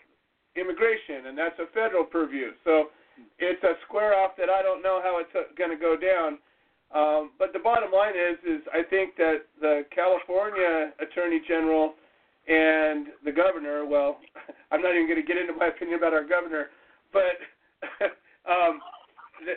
immigration, 0.55 1.29
and 1.29 1.39
that's 1.39 1.59
a 1.59 1.67
federal 1.73 2.05
purview. 2.05 2.51
So 2.63 2.93
it's 3.39 3.63
a 3.65 3.75
square 3.87 4.15
off 4.15 4.33
that 4.39 4.51
I 4.51 4.63
don't 4.63 4.83
know 4.83 5.01
how 5.03 5.21
it's 5.21 5.33
going 5.57 5.71
to 5.71 5.77
go 5.77 5.97
down. 5.97 6.39
Um, 6.93 7.33
but 7.39 7.53
the 7.53 7.59
bottom 7.59 7.91
line 7.91 8.13
is, 8.13 8.37
is 8.45 8.61
I 8.69 8.85
think 8.85 9.17
that 9.17 9.49
the 9.61 9.89
California 9.95 10.93
Attorney 11.01 11.41
General 11.49 11.95
and 12.49 13.09
the 13.25 13.33
governor, 13.33 13.87
well, 13.87 14.21
I'm 14.71 14.83
not 14.83 14.93
even 14.93 15.09
going 15.09 15.21
to 15.21 15.27
get 15.27 15.41
into 15.41 15.55
my 15.57 15.73
opinion 15.73 15.97
about 15.97 16.13
our 16.13 16.27
governor, 16.27 16.69
but 17.13 17.41
um, 18.51 18.81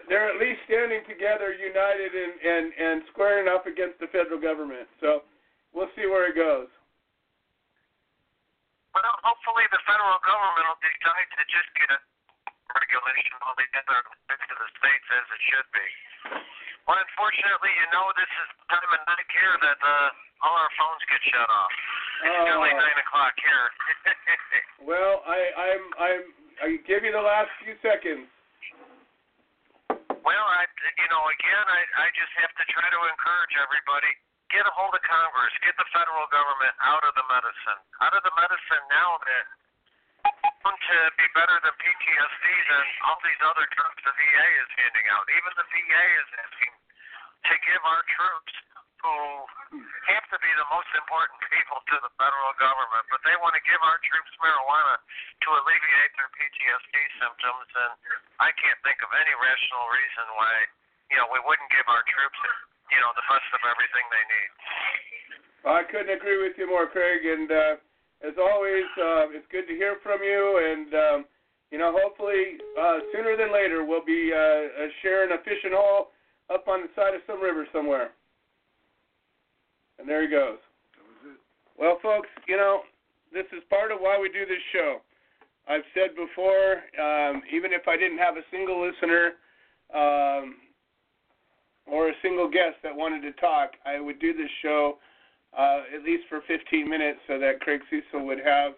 they're 0.07 0.31
at 0.31 0.39
least 0.39 0.63
standing 0.65 1.03
together, 1.05 1.51
united, 1.51 2.11
and, 2.15 2.33
and, 2.39 2.65
and 2.71 2.95
squaring 3.11 3.51
up 3.51 3.67
against 3.67 3.99
the 3.99 4.07
federal 4.15 4.39
government. 4.39 4.87
So 5.03 5.27
we'll 5.75 5.91
see 5.93 6.07
where 6.07 6.31
it 6.31 6.39
goes. 6.39 6.71
Well, 8.95 9.11
hopefully 9.27 9.67
the 9.75 9.81
federal 9.83 10.23
government 10.23 10.71
will 10.71 10.79
decide 10.79 11.27
to 11.35 11.43
just 11.51 11.69
get 11.75 11.91
a 11.91 11.99
regulation 12.75 13.35
altogether 13.43 13.97
to 14.03 14.53
the 14.59 14.67
states 14.77 15.07
as 15.15 15.25
it 15.31 15.41
should 15.49 15.67
be. 15.71 15.87
Well, 16.85 16.99
unfortunately, 17.01 17.71
you 17.81 17.87
know 17.95 18.05
this 18.13 18.29
is 18.29 18.47
the 18.61 18.65
time 18.77 18.91
of 18.93 19.01
night 19.09 19.29
here 19.33 19.55
that 19.63 19.79
uh, 19.81 20.45
all 20.45 20.53
our 20.53 20.69
phones 20.77 21.01
get 21.09 21.21
shut 21.33 21.49
off. 21.49 21.73
It's 22.21 22.31
Oh. 22.35 22.45
nearly 22.45 22.71
nine 22.77 22.99
o'clock 23.01 23.33
here. 23.39 23.67
Well, 24.85 25.25
I, 25.25 25.39
I'm, 25.57 25.83
I'm, 25.97 26.21
I 26.61 26.67
give 26.85 27.01
you 27.01 27.09
the 27.09 27.25
last 27.25 27.49
few 27.65 27.73
seconds. 27.81 28.29
well, 30.21 30.45
I, 30.45 30.61
you 30.69 31.09
know, 31.09 31.23
again, 31.25 31.65
I, 31.65 31.81
I 32.05 32.07
just 32.13 32.29
have 32.45 32.53
to 32.53 32.63
try 32.69 32.85
to 32.85 32.99
encourage 33.09 33.53
everybody. 33.57 34.13
Get 34.53 34.61
a 34.61 34.73
hold 34.77 34.93
of 34.93 35.01
Congress. 35.01 35.53
Get 35.65 35.73
the 35.81 35.89
federal 35.89 36.29
government 36.29 36.73
out 36.85 37.01
of 37.01 37.17
the 37.17 37.25
medicine. 37.33 37.81
Out 38.05 38.13
of 38.13 38.21
the 38.29 38.33
medicine 38.37 38.83
now 38.93 39.17
that 39.25 39.45
to 40.85 40.97
be 41.17 41.27
better 41.33 41.57
than 41.65 41.73
PTSD 41.81 42.45
than 42.69 42.85
all 43.09 43.17
these 43.25 43.41
other 43.41 43.65
drugs 43.73 43.99
the 44.05 44.13
VA 44.13 44.47
is 44.61 44.69
handing 44.77 45.07
out. 45.11 45.25
Even 45.33 45.51
the 45.57 45.67
VA 45.67 46.05
is 46.21 46.29
asking 46.45 46.73
to 47.49 47.53
give 47.65 47.81
our 47.81 48.03
troops 48.05 48.53
who 49.01 49.15
have 50.09 50.25
to 50.33 50.37
be 50.41 50.49
the 50.57 50.69
most 50.73 50.89
important 50.97 51.37
people 51.49 51.77
to 51.89 51.97
the 52.01 52.09
federal 52.17 52.53
government, 52.57 53.05
but 53.13 53.21
they 53.21 53.37
want 53.37 53.53
to 53.53 53.63
give 53.65 53.77
our 53.85 54.01
troops 54.01 54.33
marijuana 54.41 54.97
to 55.45 55.47
alleviate 55.61 56.13
their 56.17 56.31
PTSD 56.33 56.95
symptoms, 57.21 57.69
and 57.85 57.93
I 58.41 58.49
can't 58.57 58.81
think 58.81 58.97
of 59.05 59.13
any 59.13 59.33
rational 59.37 59.85
reason 59.93 60.25
why, 60.37 60.53
you 61.13 61.17
know, 61.21 61.29
we 61.29 61.37
wouldn't 61.45 61.69
give 61.69 61.85
our 61.85 62.01
troops, 62.09 62.39
you 62.89 62.97
know, 62.97 63.13
the 63.13 63.25
best 63.29 63.49
of 63.53 63.61
everything 63.61 64.05
they 64.09 64.25
need. 64.25 64.51
I 65.65 65.81
couldn't 65.85 66.13
agree 66.13 66.41
with 66.41 66.57
you 66.57 66.65
more, 66.65 66.89
Craig. 66.89 67.25
And 67.25 67.49
uh, 67.49 67.77
as 68.21 68.33
always, 68.39 68.85
uh, 68.97 69.33
it's 69.35 69.47
good 69.51 69.67
to 69.67 69.73
hear 69.73 69.97
from 70.03 70.23
you. 70.23 70.61
And 70.63 70.93
um, 70.93 71.25
you 71.71 71.77
know, 71.77 71.91
hopefully, 71.91 72.61
uh, 72.79 72.99
sooner 73.11 73.35
than 73.35 73.51
later, 73.51 73.83
we'll 73.83 74.05
be 74.05 74.31
uh, 74.31 74.87
sharing 75.01 75.31
a 75.31 75.43
fishing 75.43 75.73
hole 75.73 76.11
up 76.53 76.67
on 76.67 76.81
the 76.81 76.89
side 76.95 77.15
of 77.15 77.21
some 77.27 77.41
river 77.41 77.67
somewhere. 77.73 78.11
And 79.99 80.07
there 80.07 80.21
he 80.21 80.29
goes. 80.29 80.59
That 80.95 81.03
was 81.03 81.33
it. 81.33 81.39
Well, 81.79 81.97
folks, 82.01 82.29
you 82.47 82.57
know, 82.57 82.81
this 83.33 83.45
is 83.51 83.63
part 83.69 83.91
of 83.91 83.99
why 83.99 84.19
we 84.19 84.29
do 84.29 84.45
this 84.45 84.61
show. 84.71 85.01
I've 85.67 85.83
said 85.93 86.15
before, 86.15 86.85
um, 87.01 87.41
even 87.51 87.73
if 87.73 87.87
I 87.87 87.97
didn't 87.97 88.19
have 88.19 88.37
a 88.37 88.45
single 88.51 88.85
listener 88.85 89.33
um, 89.93 90.55
or 91.87 92.09
a 92.09 92.13
single 92.21 92.49
guest 92.49 92.77
that 92.83 92.95
wanted 92.95 93.21
to 93.21 93.31
talk, 93.41 93.71
I 93.85 93.99
would 93.99 94.19
do 94.19 94.33
this 94.33 94.49
show 94.61 94.97
uh, 95.57 95.81
at 95.95 96.03
least 96.03 96.23
for 96.29 96.41
15 96.47 96.89
minutes 96.89 97.19
so 97.27 97.39
that 97.39 97.61
Craig 97.61 97.81
Cesal 97.89 98.25
would 98.25 98.39
have 98.39 98.73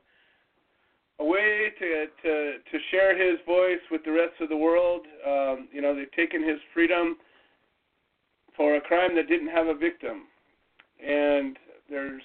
a 1.20 1.26
way 1.26 1.72
to, 1.80 2.06
to, 2.24 2.54
to 2.72 2.78
share 2.92 3.18
his 3.18 3.40
voice 3.46 3.82
with 3.90 4.04
the 4.06 4.12
rest 4.12 4.40
of 4.40 4.50
the 4.50 4.58
world. 4.58 5.02
Um, 5.26 5.68
you 5.72 5.82
know, 5.82 5.96
they've 5.96 6.12
taken 6.12 6.48
his 6.48 6.60
freedom 6.74 7.18
for 8.56 8.76
a 8.76 8.82
crime 8.82 9.16
that 9.16 9.28
didn't 9.28 9.50
have 9.50 9.68
a 9.68 9.74
victim. 9.74 10.24
And 11.04 11.58
there's 11.90 12.22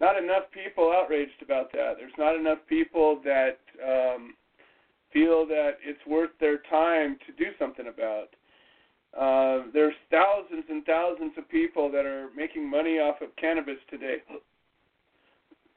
not 0.00 0.16
enough 0.16 0.44
people 0.52 0.92
outraged 0.92 1.42
about 1.42 1.72
that. 1.72 1.94
There's 1.98 2.12
not 2.18 2.36
enough 2.36 2.58
people 2.68 3.20
that 3.24 3.58
um, 3.84 4.34
feel 5.12 5.46
that 5.46 5.72
it's 5.84 6.04
worth 6.06 6.30
their 6.40 6.58
time 6.70 7.16
to 7.26 7.32
do 7.32 7.50
something 7.58 7.86
about. 7.86 8.28
Uh, 9.18 9.64
there's 9.74 9.94
thousands 10.10 10.64
and 10.68 10.84
thousands 10.84 11.32
of 11.36 11.48
people 11.48 11.90
that 11.90 12.06
are 12.06 12.28
making 12.36 12.68
money 12.68 12.98
off 12.98 13.20
of 13.20 13.28
cannabis 13.36 13.76
today. 13.90 14.16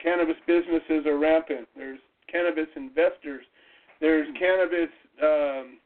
Cannabis 0.01 0.37
businesses 0.47 1.05
are 1.05 1.17
rampant. 1.17 1.67
There's 1.75 1.99
cannabis 2.31 2.67
investors. 2.75 3.45
There's 3.99 4.27
cannabis 4.39 4.89
um, 5.21 5.79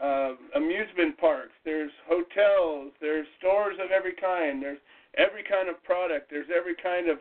uh, 0.00 0.32
amusement 0.56 1.18
parks. 1.18 1.52
There's 1.64 1.90
hotels. 2.08 2.92
There's 3.00 3.26
stores 3.38 3.76
of 3.82 3.90
every 3.90 4.14
kind. 4.14 4.62
There's 4.62 4.78
every 5.16 5.42
kind 5.42 5.68
of 5.68 5.82
product. 5.84 6.30
There's 6.30 6.48
every 6.54 6.74
kind 6.82 7.08
of 7.08 7.18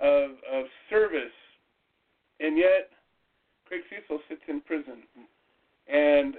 of, 0.00 0.30
of 0.52 0.66
service, 0.88 1.34
and 2.38 2.56
yet 2.56 2.90
Craig 3.66 3.82
Cesal 3.90 4.20
sits 4.28 4.42
in 4.46 4.60
prison, 4.60 5.02
and 5.88 6.34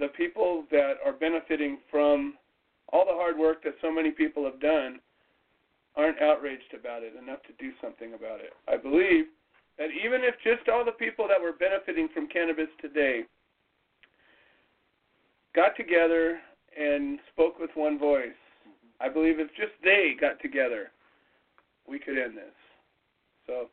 the 0.00 0.08
people 0.08 0.64
that 0.70 0.94
are 1.04 1.12
benefiting 1.12 1.78
from 1.90 2.34
all 2.92 3.04
the 3.04 3.12
hard 3.12 3.38
work 3.38 3.62
that 3.64 3.74
so 3.80 3.92
many 3.92 4.10
people 4.10 4.44
have 4.44 4.60
done 4.60 5.00
aren't 5.96 6.20
outraged 6.20 6.74
about 6.78 7.02
it 7.02 7.14
enough 7.16 7.42
to 7.42 7.52
do 7.58 7.70
something 7.80 8.14
about 8.14 8.40
it. 8.40 8.52
I 8.68 8.76
believe 8.76 9.26
that 9.78 9.88
even 10.04 10.22
if 10.22 10.34
just 10.42 10.68
all 10.68 10.84
the 10.84 10.92
people 10.92 11.26
that 11.28 11.40
were 11.40 11.52
benefiting 11.52 12.08
from 12.12 12.28
cannabis 12.28 12.68
today 12.80 13.22
got 15.54 15.76
together 15.76 16.38
and 16.78 17.18
spoke 17.32 17.58
with 17.58 17.70
one 17.74 17.98
voice, 17.98 18.38
I 19.00 19.08
believe 19.08 19.38
if 19.38 19.48
just 19.50 19.72
they 19.82 20.14
got 20.20 20.40
together, 20.40 20.90
we 21.88 21.98
could 21.98 22.18
end 22.18 22.36
this. 22.36 22.54
So, 23.46 23.68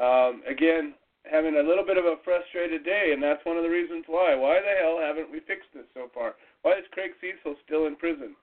um, 0.00 0.42
again, 0.48 0.94
having 1.30 1.56
a 1.56 1.66
little 1.66 1.84
bit 1.84 1.96
of 1.96 2.04
a 2.04 2.20
frustrated 2.24 2.84
day, 2.84 3.10
and 3.12 3.22
that's 3.22 3.44
one 3.44 3.56
of 3.56 3.62
the 3.62 3.70
reasons 3.70 4.04
why. 4.06 4.34
Why 4.34 4.60
the 4.60 4.76
hell 4.80 4.98
haven't 5.00 5.32
we 5.32 5.40
fixed 5.40 5.72
this 5.74 5.88
so 5.94 6.10
far? 6.12 6.34
Why 6.62 6.72
is 6.72 6.84
Craig 6.92 7.12
Cesal 7.20 7.56
still 7.64 7.86
in 7.86 7.96
prison? 7.96 8.36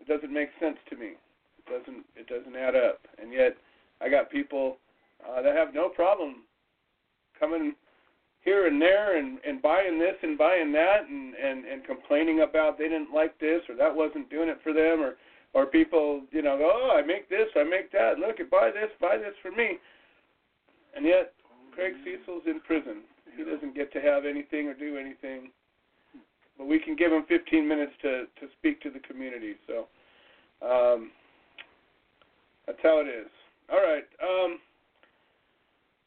It 0.00 0.08
doesn't 0.08 0.32
make 0.32 0.48
sense 0.60 0.78
to 0.88 0.96
me. 0.96 1.12
It 1.60 1.66
doesn't. 1.68 2.04
It 2.16 2.26
doesn't 2.26 2.56
add 2.56 2.74
up. 2.74 3.00
And 3.20 3.32
yet, 3.32 3.56
I 4.00 4.08
got 4.08 4.30
people 4.30 4.78
uh, 5.20 5.42
that 5.42 5.54
have 5.54 5.74
no 5.74 5.88
problem 5.88 6.42
coming 7.38 7.74
here 8.42 8.66
and 8.66 8.80
there 8.80 9.18
and 9.18 9.38
and 9.46 9.60
buying 9.60 9.98
this 9.98 10.16
and 10.22 10.38
buying 10.38 10.72
that 10.72 11.08
and 11.08 11.34
and 11.34 11.64
and 11.64 11.84
complaining 11.84 12.40
about 12.40 12.78
they 12.78 12.88
didn't 12.88 13.12
like 13.12 13.38
this 13.38 13.60
or 13.68 13.76
that 13.76 13.94
wasn't 13.94 14.30
doing 14.30 14.48
it 14.48 14.58
for 14.62 14.72
them 14.72 15.00
or 15.00 15.16
or 15.52 15.66
people 15.66 16.22
you 16.30 16.42
know 16.42 16.56
go 16.56 16.70
oh 16.72 16.96
I 16.96 17.02
make 17.02 17.28
this 17.28 17.48
I 17.56 17.64
make 17.64 17.92
that 17.92 18.18
look 18.18 18.38
buy 18.50 18.70
this 18.72 18.90
buy 19.00 19.18
this 19.18 19.34
for 19.42 19.50
me 19.50 19.78
and 20.96 21.04
yet 21.04 21.34
Craig 21.80 21.94
Cesal's 22.04 22.42
in 22.46 22.60
prison. 22.60 23.00
He 23.38 23.42
doesn't 23.42 23.74
get 23.74 23.90
to 23.94 24.00
have 24.02 24.26
anything 24.26 24.68
or 24.68 24.74
do 24.74 24.98
anything. 24.98 25.50
But 26.58 26.66
we 26.66 26.78
can 26.78 26.94
give 26.94 27.10
him 27.10 27.24
15 27.26 27.66
minutes 27.66 27.92
to, 28.02 28.24
to 28.38 28.52
speak 28.58 28.82
to 28.82 28.90
the 28.90 28.98
community. 28.98 29.54
So 29.66 29.88
um, 30.60 31.10
that's 32.66 32.78
how 32.82 33.00
it 33.00 33.08
is. 33.08 33.28
All 33.72 33.80
right. 33.80 34.04
Um, 34.22 34.58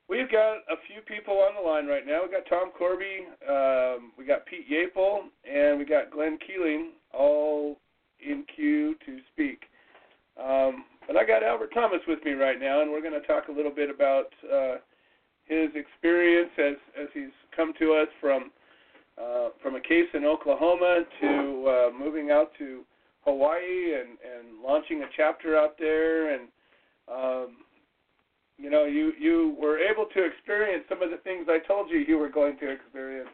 we've 0.07 0.31
got 0.31 0.57
a 0.69 0.77
few 0.85 1.01
people 1.07 1.39
on 1.39 1.55
the 1.55 1.67
line 1.67 1.87
right 1.87 2.05
now. 2.05 2.21
We've 2.21 2.31
got 2.31 2.45
Tom 2.47 2.69
Corby, 2.77 3.25
um, 3.49 4.11
we 4.15 4.25
got 4.25 4.45
Pete 4.45 4.69
Yapel, 4.69 5.21
and 5.51 5.79
we 5.79 5.85
got 5.85 6.11
Glenn 6.11 6.37
Keeling 6.45 6.91
all 7.11 7.77
in 8.19 8.45
queue 8.55 8.93
to 9.07 9.17
speak. 9.33 9.63
Um, 10.39 10.85
but 11.07 11.17
I 11.17 11.25
got 11.25 11.41
Albert 11.41 11.71
Thomas 11.73 12.01
with 12.07 12.23
me 12.23 12.33
right 12.33 12.59
now, 12.59 12.83
and 12.83 12.91
we're 12.91 13.01
going 13.01 13.19
to 13.19 13.25
talk 13.25 13.47
a 13.47 13.51
little 13.51 13.73
bit 13.73 13.89
about. 13.89 14.27
Uh, 14.45 14.75
his 15.45 15.69
experience 15.75 16.51
as 16.57 16.75
as 17.01 17.07
he's 17.13 17.33
come 17.55 17.73
to 17.79 17.93
us 17.93 18.07
from 18.21 18.51
uh, 19.21 19.49
from 19.61 19.75
a 19.75 19.81
case 19.81 20.07
in 20.13 20.25
Oklahoma 20.25 21.03
to 21.21 21.67
uh, 21.67 21.97
moving 21.97 22.31
out 22.31 22.51
to 22.57 22.83
Hawaii 23.25 23.93
and 23.93 24.17
and 24.23 24.61
launching 24.63 25.03
a 25.03 25.07
chapter 25.15 25.57
out 25.57 25.75
there 25.77 26.33
and 26.33 26.47
um, 27.11 27.57
you 28.57 28.69
know 28.69 28.85
you 28.85 29.13
you 29.19 29.55
were 29.59 29.77
able 29.77 30.05
to 30.13 30.25
experience 30.25 30.85
some 30.89 31.01
of 31.01 31.11
the 31.11 31.17
things 31.17 31.47
I 31.49 31.59
told 31.67 31.89
you 31.89 31.99
you 31.99 32.17
were 32.17 32.29
going 32.29 32.57
to 32.59 32.71
experience. 32.71 33.29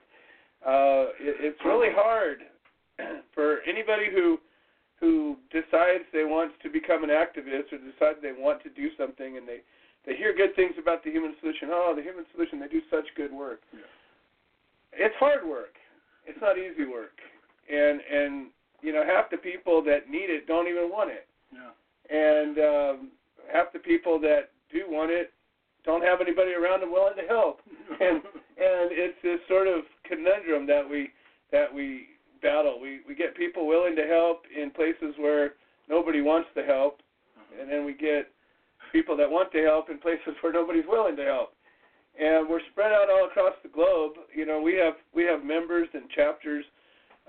Uh, 0.66 1.16
it, 1.20 1.36
it's 1.40 1.60
really 1.64 1.90
hard 1.92 2.40
for 3.34 3.60
anybody 3.68 4.06
who 4.14 4.40
who 5.00 5.38
decides 5.52 6.04
they 6.12 6.26
want 6.26 6.52
to 6.62 6.70
become 6.70 7.04
an 7.04 7.10
activist 7.10 7.72
or 7.72 7.78
decide 7.78 8.22
they 8.22 8.34
want 8.38 8.62
to 8.64 8.70
do 8.70 8.90
something 8.98 9.38
and 9.38 9.48
they 9.48 9.60
they 10.10 10.18
hear 10.18 10.34
good 10.34 10.56
things 10.56 10.74
about 10.82 11.04
the 11.04 11.12
human 11.12 11.36
solution. 11.40 11.70
Oh, 11.72 11.94
the 11.96 12.02
human 12.02 12.26
solution, 12.34 12.60
they 12.60 12.68
do 12.68 12.82
such 12.90 13.06
good 13.16 13.32
work. 13.32 13.62
Yeah. 13.72 15.06
It's 15.06 15.16
hard 15.20 15.48
work. 15.48 15.78
It's 16.26 16.40
not 16.42 16.58
easy 16.58 16.90
work. 16.90 17.14
And 17.70 18.02
and 18.02 18.48
you 18.82 18.92
know, 18.92 19.06
half 19.06 19.30
the 19.30 19.38
people 19.38 19.84
that 19.84 20.10
need 20.10 20.34
it 20.34 20.48
don't 20.48 20.68
even 20.68 20.90
want 20.90 21.12
it. 21.12 21.28
Yeah. 21.54 21.70
And 22.10 22.58
um 22.58 23.12
half 23.54 23.72
the 23.72 23.80
people 23.80 24.20
that 24.22 24.50
do 24.74 24.90
want 24.90 25.12
it 25.12 25.32
don't 25.86 26.04
have 26.04 26.22
anybody 26.22 26.54
around 26.54 26.82
them 26.82 26.92
willing 26.92 27.16
to 27.16 27.28
help. 27.30 27.62
and 28.02 28.18
and 28.58 28.90
it's 28.90 29.22
this 29.22 29.40
sort 29.48 29.68
of 29.68 29.84
conundrum 30.06 30.66
that 30.66 30.90
we 30.90 31.10
that 31.52 31.72
we 31.72 32.18
battle. 32.42 32.80
We 32.82 33.02
we 33.08 33.14
get 33.14 33.38
people 33.38 33.68
willing 33.68 33.96
to 33.96 34.08
help 34.08 34.42
in 34.50 34.72
places 34.72 35.14
where 35.20 35.54
nobody 35.88 36.22
wants 36.22 36.50
to 36.56 36.64
help, 36.64 37.02
uh-huh. 37.38 37.62
and 37.62 37.72
then 37.72 37.86
we 37.86 37.94
get 37.94 38.34
people 38.92 39.16
that 39.18 39.30
want 39.30 39.52
to 39.52 39.64
help 39.64 39.90
in 39.90 39.98
places 40.00 40.34
where 40.42 40.54
nobody's 40.54 40.86
willing 40.88 41.16
to 41.18 41.24
help. 41.24 41.54
And 42.20 42.50
we're 42.50 42.62
spread 42.72 42.92
out 42.92 43.10
all 43.10 43.28
across 43.28 43.54
the 43.64 43.70
globe. 43.70 44.14
You 44.36 44.46
know, 44.46 44.62
we 44.62 44.76
have 44.76 44.96
we 45.14 45.24
have 45.24 45.44
members 45.44 45.88
and 45.94 46.10
chapters. 46.10 46.66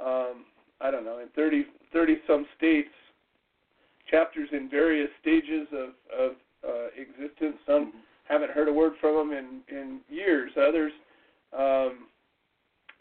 Um, 0.05 0.45
I 0.81 0.91
don't 0.91 1.05
know 1.05 1.19
in 1.19 1.29
30 1.37 1.67
30 1.93 2.17
some 2.27 2.47
states, 2.57 2.89
chapters 4.11 4.49
in 4.53 4.69
various 4.69 5.11
stages 5.21 5.69
of 5.73 5.91
of 6.19 6.33
uh, 6.67 6.87
existence. 6.97 7.57
Some 7.67 7.87
Mm-hmm. 7.87 7.99
haven't 8.29 8.51
heard 8.53 8.69
a 8.69 8.73
word 8.73 8.93
from 9.01 9.29
them 9.29 9.37
in 9.39 9.77
in 9.77 10.01
years. 10.09 10.51
Others, 10.57 10.93
um, 11.57 12.07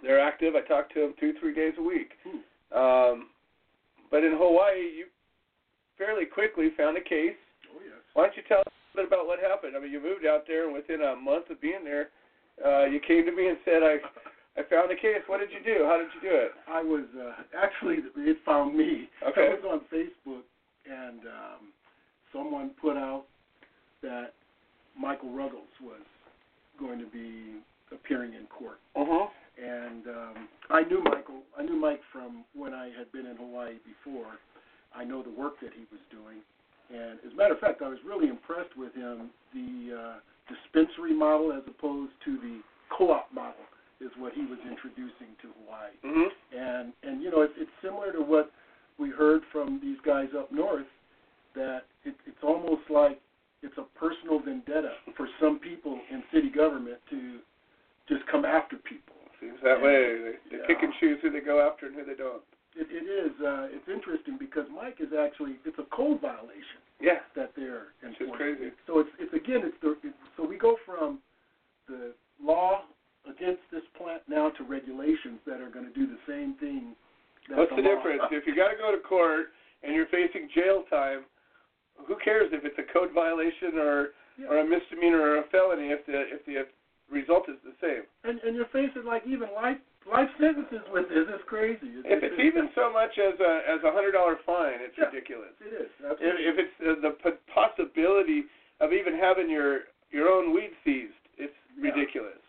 they're 0.03 0.20
active. 0.20 0.53
I 0.55 0.62
talk 0.68 0.93
to 0.93 0.99
them 1.01 1.14
two 1.20 1.34
three 1.39 1.53
days 1.53 1.74
a 1.78 1.84
week. 1.84 2.12
Hmm. 2.24 2.78
Um, 2.78 3.28
but 4.12 4.24
in 4.24 4.34
Hawaii, 4.34 4.82
you 4.97 5.05
fairly 5.97 6.26
quickly 6.26 6.70
found 6.78 6.97
a 6.97 7.01
case. 7.01 7.38
Why 8.14 8.26
don't 8.26 8.36
you 8.36 8.43
tell 8.47 8.60
us 8.60 8.68
a 8.68 8.97
little 8.97 9.10
bit 9.10 9.20
about 9.20 9.28
what 9.28 9.39
happened? 9.39 9.76
I 9.76 9.80
mean, 9.80 9.91
you 9.91 10.01
moved 10.01 10.26
out 10.26 10.45
there, 10.47 10.66
and 10.66 10.74
within 10.74 11.01
a 11.01 11.16
month 11.16 11.49
of 11.49 11.62
being 11.62 11.84
there, 11.84 12.10
uh, 12.64 12.86
you 12.86 12.99
came 12.99 13.26
to 13.26 13.36
me 13.36 13.47
and 13.47 13.57
said, 13.64 13.84
"I, 13.84 13.99
I 14.60 14.64
found 14.70 14.91
a 14.91 14.95
case. 14.95 15.24
What 15.28 15.39
did 15.39 15.49
you 15.51 15.64
do? 15.64 15.86
How 15.86 15.97
did 15.97 16.10
you 16.16 16.22
do 16.30 16.36
it?" 16.36 16.51
I 16.68 16.82
was 16.82 17.05
uh, 17.16 17.43
actually 17.55 18.03
it 18.16 18.38
found 18.45 18.76
me. 18.76 19.10
Okay. 19.28 19.47
I 19.47 19.55
was 19.55 19.64
on 19.64 19.82
Facebook 19.88 20.43
and 20.89 21.22
um, 21.22 21.62
someone 22.34 22.72
put 22.82 22.97
out 22.97 23.26
that 24.01 24.34
Michael 24.97 25.32
Ruggles 25.32 25.70
was 25.82 26.01
going 26.80 26.99
to 26.99 27.05
be 27.05 27.60
appearing 27.91 28.34
in 28.34 28.45
court. 28.47 28.80
Uh 28.95 29.05
huh. 29.07 29.28
And 29.62 30.07
um, 30.07 30.47
I 30.70 30.84
knew 30.84 31.03
Michael. 31.03 31.41
I 31.57 31.64
knew 31.64 31.76
Mike 31.76 32.01
from 32.12 32.45
when 32.55 32.74
I 32.74 32.89
had 32.97 33.12
been 33.12 33.26
in 33.26 33.36
Hawaii 33.36 33.76
before, 33.84 34.39
I 34.95 35.03
know 35.03 35.22
the 35.22 35.32
work 35.32 35.60
that 35.62 35.72
he 35.74 35.86
was 35.91 35.99
doing. 36.10 36.39
And 36.93 37.19
as 37.25 37.31
a 37.33 37.35
matter 37.35 37.53
of 37.53 37.59
fact, 37.59 37.81
I 37.81 37.87
was 37.87 37.99
really 38.05 38.29
impressed 38.29 38.75
with 38.77 38.93
him. 38.95 39.29
The 39.53 39.95
uh, 39.95 40.15
dispensary 40.49 41.13
model, 41.13 41.51
as 41.53 41.63
opposed 41.67 42.13
to 42.25 42.37
the 42.37 42.61
co-op 42.95 43.31
model, 43.33 43.61
is 44.01 44.09
what 44.17 44.33
he 44.33 44.41
was 44.41 44.59
introducing 44.67 45.35
to 45.41 45.49
Hawaii. 45.59 45.91
Mhm. 46.03 46.29
And 46.57 46.93
and 47.03 47.21
you 47.21 47.29
know, 47.29 47.41
it's, 47.41 47.53
it's 47.57 47.71
similar 47.81 48.11
to 48.13 48.21
what 48.21 48.51
we 48.97 49.09
heard 49.09 49.41
from 49.51 49.79
these 49.81 49.97
guys 50.05 50.29
up 50.37 50.51
north. 50.51 50.87
That 51.55 51.83
it, 52.03 52.15
it's 52.25 52.43
almost 52.43 52.89
like 52.89 53.19
it's 53.61 53.77
a 53.77 53.83
personal 53.99 54.39
vendetta 54.39 54.93
for 55.17 55.27
some 55.39 55.59
people 55.59 55.99
in 56.11 56.23
city 56.33 56.49
government 56.49 56.97
to 57.09 57.39
just 58.07 58.25
come 58.31 58.45
after 58.45 58.77
people. 58.77 59.13
Seems 59.39 59.59
that 59.63 59.81
way. 59.81 60.17
They, 60.17 60.31
they 60.51 60.57
Yeah. 60.57 60.67
pick 60.67 60.81
and 60.81 60.93
choose 60.99 61.19
who 61.21 61.29
they 61.29 61.39
go 61.41 61.59
after 61.65 61.85
and 61.87 61.95
who 61.95 62.03
they 62.05 62.15
don't. 62.15 62.41
It, 62.76 62.88
it 62.91 63.05
is. 63.09 63.34
Uh, 63.41 63.67
it's 63.74 63.88
interesting 63.89 64.38
because 64.38 64.65
Mike 64.74 64.97
is 65.01 65.09
actually 65.13 65.57
it's 65.65 65.78
a 65.80 65.88
code 65.95 66.22
violation 66.22 66.80
Yeah. 67.01 67.20
that 67.36 67.51
they're 67.55 67.93
enforcing. 68.05 68.36
crazy. 68.36 68.70
So 68.88 68.99
it's 68.99 69.09
it's 69.20 69.34
again 69.34 69.61
it's 69.65 69.78
the 69.82 69.97
it's, 70.03 70.15
so 70.38 70.45
we 70.45 70.57
go 70.57 70.78
from 70.86 71.20
the 71.88 72.13
law 72.41 72.86
against 73.28 73.61
this 73.72 73.84
plant 73.97 74.22
now 74.30 74.49
to 74.57 74.63
regulations 74.63 75.39
that 75.45 75.59
are 75.61 75.70
going 75.70 75.86
to 75.86 75.93
do 75.93 76.05
the 76.05 76.20
same 76.28 76.53
thing. 76.61 76.93
that 77.49 77.57
What's 77.57 77.72
the 77.76 77.82
law- 77.82 77.95
difference? 77.97 78.22
If 78.32 78.45
you 78.45 78.55
got 78.55 78.70
to 78.70 78.78
go 78.78 78.91
to 78.93 79.01
court 79.01 79.47
and 79.84 79.95
you're 79.95 80.07
facing 80.07 80.47
jail 80.53 80.84
time, 80.89 81.26
who 81.97 82.15
cares 82.24 82.49
if 82.53 82.63
it's 82.63 82.78
a 82.78 82.88
code 82.93 83.09
violation 83.13 83.78
or 83.82 84.13
Yeah. 84.38 84.47
or 84.47 84.59
a 84.59 84.65
misdemeanor 84.65 85.20
or 85.20 85.38
a 85.41 85.43
felony 85.49 85.89
if 85.89 86.05
the 86.05 86.22
if 86.32 86.45
the 86.45 86.67
result 87.09 87.49
is 87.49 87.57
the 87.65 87.74
same? 87.82 88.03
and 88.24 88.39
and 88.45 88.55
you're 88.55 88.70
facing 88.72 89.03
like 89.05 89.26
even 89.26 89.49
life 89.57 89.78
life 90.12 90.30
sentences 90.39 90.82
with 90.91 91.07
this. 91.10 91.26
It's 91.30 91.43
crazy. 91.47 92.01
It's, 92.01 92.07
If 92.10 92.24
it's 92.24 92.39
even 92.41 92.70
so 92.76 92.91
much 92.91 93.14
as 93.18 93.38
a 93.39 93.53
as 93.70 93.80
a 93.86 93.91
hundred 93.91 94.14
dollar 94.14 94.38
fine, 94.45 94.82
it's 94.82 94.97
Yeah. 94.97 95.05
ridiculous. 95.14 95.53
it 95.62 95.74
is. 95.74 95.91
Absolutely. 96.01 96.45
if 96.45 96.55
it's 96.57 96.76
uh, 96.82 96.95
the 97.01 97.12
p- 97.24 97.39
possibility 97.53 98.45
of 98.80 98.93
even 98.93 99.14
having 99.18 99.49
your 99.49 99.91
your 100.12 100.28
own 100.30 100.53
weed 100.53 100.72
seized, 100.84 101.14
it's 101.38 101.53
Yeah. 101.78 101.91
ridiculous. 101.93 102.39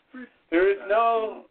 There 0.50 0.66
is 0.68 0.78
no 0.88 1.44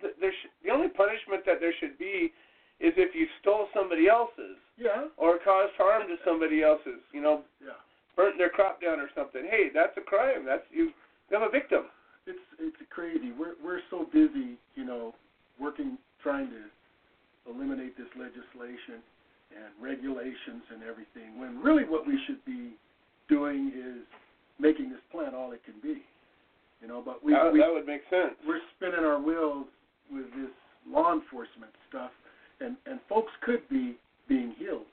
th- 0.00 0.14
there 0.20 0.32
sh- 0.32 0.48
the 0.64 0.70
only 0.70 0.88
punishment 0.88 1.44
that 1.46 1.60
there 1.60 1.72
should 1.78 1.96
be 1.98 2.32
is 2.80 2.92
if 2.96 3.14
you 3.14 3.26
stole 3.40 3.68
somebody 3.72 4.08
else's 4.08 4.58
yeah, 4.76 5.06
or 5.16 5.38
caused 5.38 5.74
harm 5.76 6.08
to 6.08 6.16
somebody 6.24 6.62
else's. 6.64 6.98
You 7.12 7.20
know, 7.22 7.42
yeah. 7.62 7.78
burnt 8.16 8.38
their 8.38 8.48
crop 8.50 8.80
down 8.82 8.98
or 8.98 9.08
something. 9.14 9.44
Hey, 9.48 9.68
that's 9.72 9.96
a 9.96 10.00
crime. 10.00 10.44
That's 10.44 10.64
you. 10.72 10.90
You 11.30 11.38
have 11.38 11.46
a 11.46 11.50
victim. 11.52 11.86
It's 12.26 12.40
it's 12.58 12.76
crazy. 12.90 13.30
We're 13.38 13.54
we're 13.62 13.80
so 13.90 14.06
busy, 14.12 14.58
you 14.74 14.84
know, 14.84 15.14
working 15.60 15.98
trying 16.22 16.48
to 16.50 17.50
eliminate 17.50 17.96
this 17.96 18.08
legislation 18.14 19.02
and 19.52 19.70
regulations 19.80 20.62
and 20.72 20.82
everything. 20.82 21.38
When 21.38 21.62
really 21.62 21.84
what 21.84 22.06
we 22.06 22.18
should 22.26 22.42
be 22.44 22.72
doing 23.28 23.72
is 23.74 24.06
making 24.58 24.90
this 24.90 25.00
plant 25.10 25.34
all 25.34 25.52
it 25.52 25.62
can 25.64 25.74
be. 25.82 26.02
You 26.80 26.88
know, 26.88 27.02
but 27.04 27.22
we, 27.22 27.32
that, 27.32 27.52
we 27.52 27.60
that 27.60 27.70
would 27.70 27.86
make 27.86 28.02
sense. 28.10 28.34
we're 28.46 28.62
spinning 28.76 29.04
our 29.04 29.20
wheels 29.20 29.66
with 30.10 30.26
this 30.34 30.50
law 30.88 31.12
enforcement 31.14 31.70
stuff, 31.88 32.10
and 32.60 32.76
and 32.86 32.98
folks 33.08 33.30
could 33.42 33.62
be 33.68 33.96
being 34.28 34.54
healed. 34.58 34.90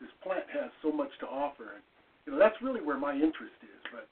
This 0.00 0.10
plant 0.22 0.44
has 0.52 0.70
so 0.82 0.92
much 0.92 1.08
to 1.20 1.26
offer, 1.26 1.80
and 1.80 1.82
you 2.26 2.32
know 2.32 2.38
that's 2.38 2.60
really 2.60 2.80
where 2.80 2.98
my 2.98 3.14
interest 3.14 3.56
is. 3.62 3.80
But 3.88 4.04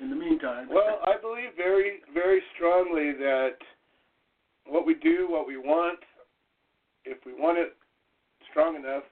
in 0.00 0.10
the 0.10 0.16
meantime, 0.16 0.68
Well, 0.70 1.00
I 1.06 1.20
believe 1.20 1.50
very, 1.56 2.00
very 2.14 2.40
strongly 2.54 3.12
that 3.12 3.58
what 4.66 4.86
we 4.86 4.94
do, 4.94 5.26
what 5.28 5.46
we 5.46 5.56
want, 5.56 5.98
if 7.04 7.18
we 7.26 7.32
want 7.32 7.58
it 7.58 7.76
strong 8.50 8.76
enough, 8.76 9.02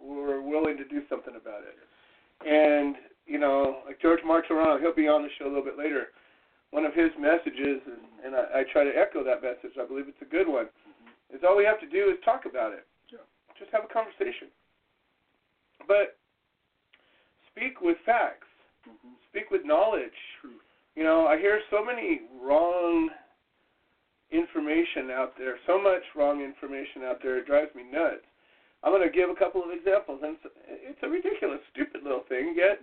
we're 0.00 0.40
willing 0.42 0.76
to 0.76 0.84
do 0.84 1.02
something 1.08 1.34
about 1.40 1.62
it. 1.62 1.76
And, 2.46 2.96
you 3.26 3.38
know, 3.38 3.78
like 3.86 4.00
George 4.00 4.20
Martorano, 4.26 4.80
he'll 4.80 4.94
be 4.94 5.08
on 5.08 5.22
the 5.22 5.28
show 5.38 5.46
a 5.46 5.52
little 5.52 5.64
bit 5.64 5.78
later. 5.78 6.08
One 6.70 6.84
of 6.84 6.94
his 6.94 7.10
messages, 7.20 7.80
and, 7.86 8.02
and 8.24 8.34
I, 8.34 8.60
I 8.60 8.64
try 8.72 8.82
to 8.82 8.90
echo 8.90 9.22
that 9.22 9.42
message, 9.42 9.76
I 9.80 9.86
believe 9.86 10.08
it's 10.08 10.22
a 10.22 10.30
good 10.30 10.48
one, 10.48 10.66
is 11.32 11.40
all 11.46 11.56
we 11.56 11.64
have 11.64 11.80
to 11.80 11.88
do 11.88 12.10
is 12.10 12.16
talk 12.24 12.42
about 12.48 12.72
it. 12.72 12.86
Yeah. 13.12 13.18
Just 13.58 13.70
have 13.72 13.84
a 13.84 13.92
conversation. 13.92 14.48
But 15.86 16.16
speak 17.52 17.80
with 17.80 17.98
facts 18.04 18.46
Mhm. 18.82 19.14
speak 19.30 19.50
with 19.50 19.64
knowledge. 19.64 20.18
True. 20.40 20.58
You 20.96 21.04
know, 21.04 21.26
I 21.26 21.38
hear 21.38 21.62
so 21.70 21.84
many 21.84 22.22
wrong 22.40 23.10
information 24.32 25.10
out 25.12 25.34
there, 25.38 25.56
so 25.66 25.80
much 25.80 26.02
wrong 26.16 26.42
information 26.42 27.04
out 27.04 27.18
there, 27.22 27.38
it 27.38 27.46
drives 27.46 27.74
me 27.74 27.82
nuts. 27.90 28.24
I'm 28.82 28.92
going 28.92 29.06
to 29.06 29.14
give 29.14 29.30
a 29.30 29.34
couple 29.34 29.62
of 29.62 29.70
examples, 29.70 30.20
and 30.24 30.36
it's, 30.42 30.54
it's 30.66 31.02
a 31.02 31.08
ridiculous, 31.08 31.60
stupid 31.72 32.02
little 32.02 32.24
thing, 32.28 32.54
yet 32.56 32.80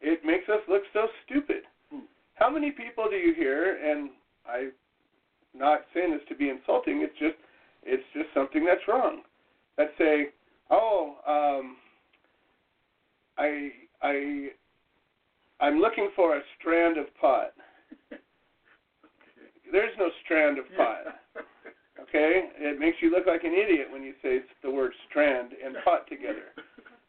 it 0.00 0.24
makes 0.24 0.48
us 0.48 0.60
look 0.68 0.82
so 0.92 1.08
stupid. 1.26 1.62
Hmm. 1.90 2.06
How 2.34 2.50
many 2.50 2.70
people 2.70 3.08
do 3.10 3.16
you 3.16 3.34
hear, 3.34 3.78
and 3.82 4.10
I'm 4.46 4.72
not 5.54 5.80
saying 5.92 6.12
this 6.12 6.22
to 6.28 6.34
be 6.36 6.50
insulting, 6.50 7.02
it's 7.02 7.18
just 7.18 7.36
it's 7.82 8.04
just 8.12 8.28
something 8.34 8.64
that's 8.64 8.86
wrong, 8.86 9.22
that 9.78 9.88
say, 9.96 10.28
oh, 10.70 11.16
um, 11.26 11.76
I, 13.38 13.70
I 14.02 14.48
I'm 15.60 15.78
looking 15.80 16.10
for 16.14 16.36
a 16.36 16.40
strand 16.58 16.98
of 16.98 17.06
pot. 17.20 17.52
There's 19.72 19.94
no 19.98 20.10
strand 20.24 20.58
of 20.58 20.64
pot. 20.76 21.20
Okay? 22.10 22.50
It 22.58 22.78
makes 22.78 22.98
you 23.00 23.10
look 23.10 23.26
like 23.26 23.44
an 23.44 23.54
idiot 23.54 23.86
when 23.90 24.02
you 24.02 24.14
say 24.22 24.40
the 24.62 24.70
word 24.70 24.92
strand 25.08 25.52
and 25.64 25.76
pot 25.84 26.06
together. 26.08 26.54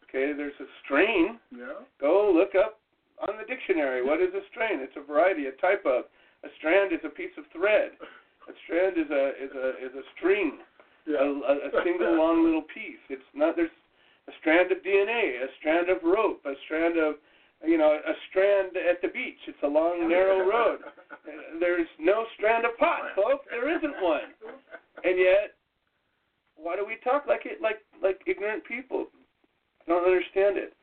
Okay? 0.07 0.33
There's 0.35 0.57
a 0.59 0.69
strain. 0.83 1.39
Yeah. 1.49 1.81
Go 1.99 2.31
look 2.33 2.53
up 2.53 2.79
on 3.27 3.37
the 3.37 3.45
dictionary. 3.45 4.05
What 4.05 4.21
is 4.21 4.33
a 4.33 4.45
strain? 4.51 4.79
It's 4.81 4.95
a 4.97 5.05
variety, 5.05 5.47
a 5.47 5.55
type 5.61 5.85
of. 5.85 6.05
A 6.43 6.49
strand 6.57 6.91
is 6.91 6.99
a 7.05 7.09
piece 7.09 7.33
of 7.37 7.45
thread. 7.53 7.91
A 8.49 8.53
strand 8.65 8.97
is 8.97 9.09
a 9.13 9.29
is 9.37 9.53
a 9.53 9.67
is 9.77 9.93
a 9.93 10.05
string. 10.17 10.57
A, 11.07 11.13
a, 11.13 11.53
a 11.69 11.83
single 11.85 12.17
long 12.17 12.43
little 12.43 12.65
piece. 12.73 13.01
It's 13.09 13.25
not 13.33 13.55
there's 13.55 13.73
a 14.27 14.33
strand 14.41 14.71
of 14.71 14.79
DNA, 14.81 15.41
a 15.41 15.49
strand 15.59 15.89
of 15.89 16.01
rope, 16.03 16.41
a 16.45 16.53
strand 16.65 16.97
of 16.97 17.15
you 17.65 17.77
know, 17.77 17.93
a 17.93 18.13
strand 18.29 18.75
at 18.77 19.01
the 19.01 19.09
beach. 19.09 19.37
It's 19.47 19.61
a 19.63 19.67
long, 19.67 20.09
narrow 20.09 20.47
road. 20.47 20.79
There's 21.59 21.87
no 21.99 22.25
strand 22.37 22.65
of 22.65 22.77
pot, 22.77 23.13
folks. 23.15 23.45
There 23.49 23.69
isn't 23.69 24.01
one. 24.01 24.33
And 25.03 25.17
yet, 25.19 25.53
why 26.55 26.75
do 26.75 26.85
we 26.85 26.97
talk 27.03 27.25
like 27.27 27.45
it, 27.45 27.61
like 27.61 27.81
like 28.01 28.21
ignorant 28.25 28.65
people? 28.65 29.07
I 29.81 29.91
don't 29.91 30.05
understand 30.05 30.57
it. 30.57 30.73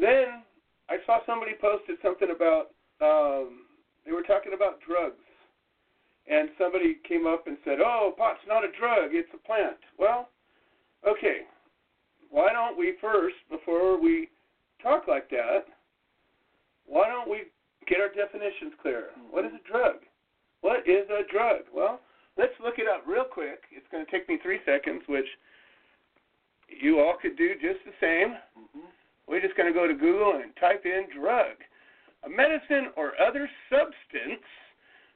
Then 0.00 0.42
I 0.88 0.98
saw 1.06 1.18
somebody 1.26 1.52
posted 1.60 1.96
something 2.02 2.30
about 2.34 2.74
um, 3.00 3.66
they 4.06 4.12
were 4.12 4.22
talking 4.22 4.52
about 4.54 4.80
drugs, 4.86 5.22
and 6.30 6.48
somebody 6.58 6.98
came 7.06 7.26
up 7.26 7.46
and 7.46 7.56
said, 7.64 7.78
"Oh, 7.80 8.14
pot's 8.16 8.40
not 8.46 8.64
a 8.64 8.70
drug; 8.78 9.10
it's 9.14 9.30
a 9.34 9.46
plant." 9.46 9.78
Well, 9.98 10.28
okay. 11.06 11.46
Why 12.30 12.52
don't 12.52 12.76
we 12.76 12.94
first, 13.00 13.36
before 13.48 14.00
we 14.00 14.28
talk 14.82 15.06
like 15.06 15.30
that, 15.30 15.66
why 16.86 17.08
don't 17.08 17.28
we 17.28 17.44
get 17.86 18.00
our 18.00 18.08
definitions 18.08 18.72
clear? 18.80 19.10
What 19.30 19.44
is 19.44 19.52
a 19.52 19.68
drug? 19.70 19.96
What 20.60 20.86
is 20.88 21.08
a 21.10 21.22
drug? 21.30 21.62
Well, 21.74 22.00
let's 22.38 22.54
look 22.62 22.78
it 22.78 22.88
up 22.88 23.04
real 23.06 23.24
quick. 23.24 23.62
It's 23.70 23.86
going 23.90 24.04
to 24.04 24.10
take 24.10 24.28
me 24.28 24.38
three 24.42 24.60
seconds, 24.64 25.02
which 25.06 25.26
you 26.68 27.00
all 27.00 27.16
could 27.20 27.36
do 27.36 27.54
just 27.54 27.84
the 27.84 27.92
same. 28.00 28.36
Mhm. 28.56 28.88
We're 29.26 29.40
just 29.40 29.56
going 29.56 29.72
to 29.72 29.78
go 29.78 29.86
to 29.86 29.94
Google 29.94 30.40
and 30.42 30.54
type 30.56 30.84
in 30.84 31.08
drug, 31.10 31.56
a 32.24 32.28
medicine 32.28 32.92
or 32.96 33.18
other 33.20 33.48
substance 33.70 34.44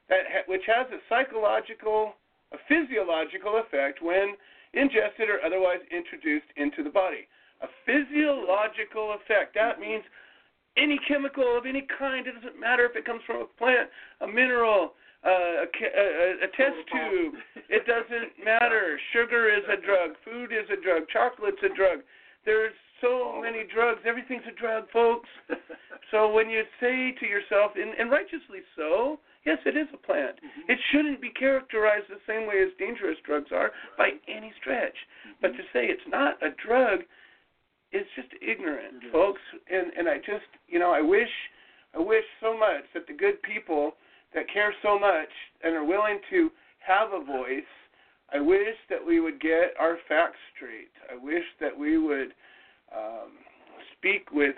that 0.07 0.25
ha- 0.27 0.43
which 0.47 0.65
has 0.65 0.87
a 0.91 0.99
psychological, 1.09 2.15
a 2.51 2.57
physiological 2.67 3.57
effect 3.57 4.01
when 4.01 4.35
ingested 4.73 5.29
or 5.29 5.43
otherwise 5.43 5.81
introduced 5.91 6.47
into 6.57 6.83
the 6.83 6.89
body. 6.89 7.27
A 7.61 7.67
physiological 7.85 9.13
effect. 9.13 9.53
That 9.53 9.79
means 9.79 10.03
any 10.77 10.99
chemical 11.07 11.57
of 11.57 11.65
any 11.65 11.85
kind. 11.97 12.27
It 12.27 12.35
doesn't 12.35 12.59
matter 12.59 12.85
if 12.85 12.95
it 12.95 13.05
comes 13.05 13.21
from 13.25 13.41
a 13.41 13.45
plant, 13.57 13.89
a 14.21 14.27
mineral, 14.27 14.93
uh, 15.25 15.63
a, 15.63 15.67
a, 15.67 16.45
a- 16.45 16.51
test 16.55 16.79
tube. 16.91 17.33
It 17.69 17.85
doesn't 17.85 18.37
matter. 18.43 18.99
Sugar 19.13 19.49
is 19.49 19.63
a 19.67 19.79
drug. 19.79 20.15
Food 20.23 20.51
is 20.51 20.69
a 20.71 20.81
drug. 20.81 21.03
Chocolate's 21.11 21.61
a 21.63 21.73
drug. 21.75 21.99
There's 22.45 22.73
so 23.01 23.39
many 23.41 23.63
drugs. 23.73 24.01
Everything's 24.05 24.47
a 24.47 24.59
drug, 24.59 24.85
folks. 24.91 25.29
So 26.11 26.31
when 26.33 26.49
you 26.49 26.63
say 26.81 27.13
to 27.19 27.25
yourself, 27.27 27.73
and, 27.75 27.93
and 27.93 28.09
righteously 28.09 28.65
so, 28.75 29.19
yes, 29.45 29.59
it 29.65 29.77
is 29.77 29.85
a 29.93 29.97
plant. 29.97 30.37
Mm-hmm. 30.37 30.71
It 30.71 30.79
shouldn't 30.91 31.21
be 31.21 31.29
characterized 31.29 32.09
the 32.09 32.17
same 32.25 32.47
way 32.47 32.63
as 32.65 32.73
dangerous 32.79 33.17
drugs 33.23 33.51
are 33.53 33.71
by 33.97 34.17
any 34.27 34.51
stretch. 34.59 34.95
But 35.39 35.49
to 35.49 35.61
say 35.71 35.85
it's 35.85 36.01
not 36.09 36.41
a 36.41 36.49
drug 36.65 37.01
is 37.91 38.05
just 38.15 38.29
ignorant, 38.41 39.03
folks. 39.11 39.41
And 39.71 39.91
and 39.97 40.07
I 40.07 40.17
just, 40.17 40.49
you 40.67 40.79
know, 40.79 40.91
I 40.91 41.01
wish, 41.01 41.29
I 41.95 41.99
wish 41.99 42.23
so 42.41 42.57
much 42.57 42.83
that 42.93 43.07
the 43.07 43.13
good 43.13 43.41
people 43.41 43.93
that 44.33 44.51
care 44.51 44.73
so 44.83 44.99
much 44.99 45.29
and 45.63 45.75
are 45.75 45.85
willing 45.85 46.19
to 46.29 46.49
have 46.79 47.09
a 47.13 47.23
voice. 47.23 47.63
I 48.31 48.39
wish 48.39 48.75
that 48.89 49.05
we 49.05 49.19
would 49.19 49.41
get 49.41 49.73
our 49.79 49.97
facts 50.07 50.37
straight. 50.55 50.91
I 51.11 51.17
wish 51.17 51.43
that 51.59 51.77
we 51.77 51.97
would 51.97 52.33
um, 52.95 53.31
speak 53.97 54.31
with 54.31 54.55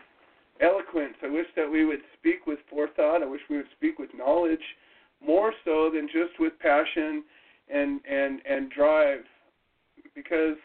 eloquence. 0.60 1.16
I 1.24 1.30
wish 1.30 1.48
that 1.56 1.70
we 1.70 1.86
would 1.86 2.02
speak 2.20 2.48
with 2.48 2.60
forethought. 2.70 3.24
I 3.24 3.26
wish 3.26 3.42
we 3.50 3.58
would 3.58 3.72
speak 3.78 3.98
with 3.98 4.10
knowledge, 4.14 4.60
more 5.26 5.54
so 5.64 5.90
than 5.94 6.08
just 6.08 6.40
with 6.40 6.54
passion 6.60 7.24
and 7.74 8.02
and 8.10 8.42
and 8.46 8.70
drive, 8.72 9.22
because 10.16 10.58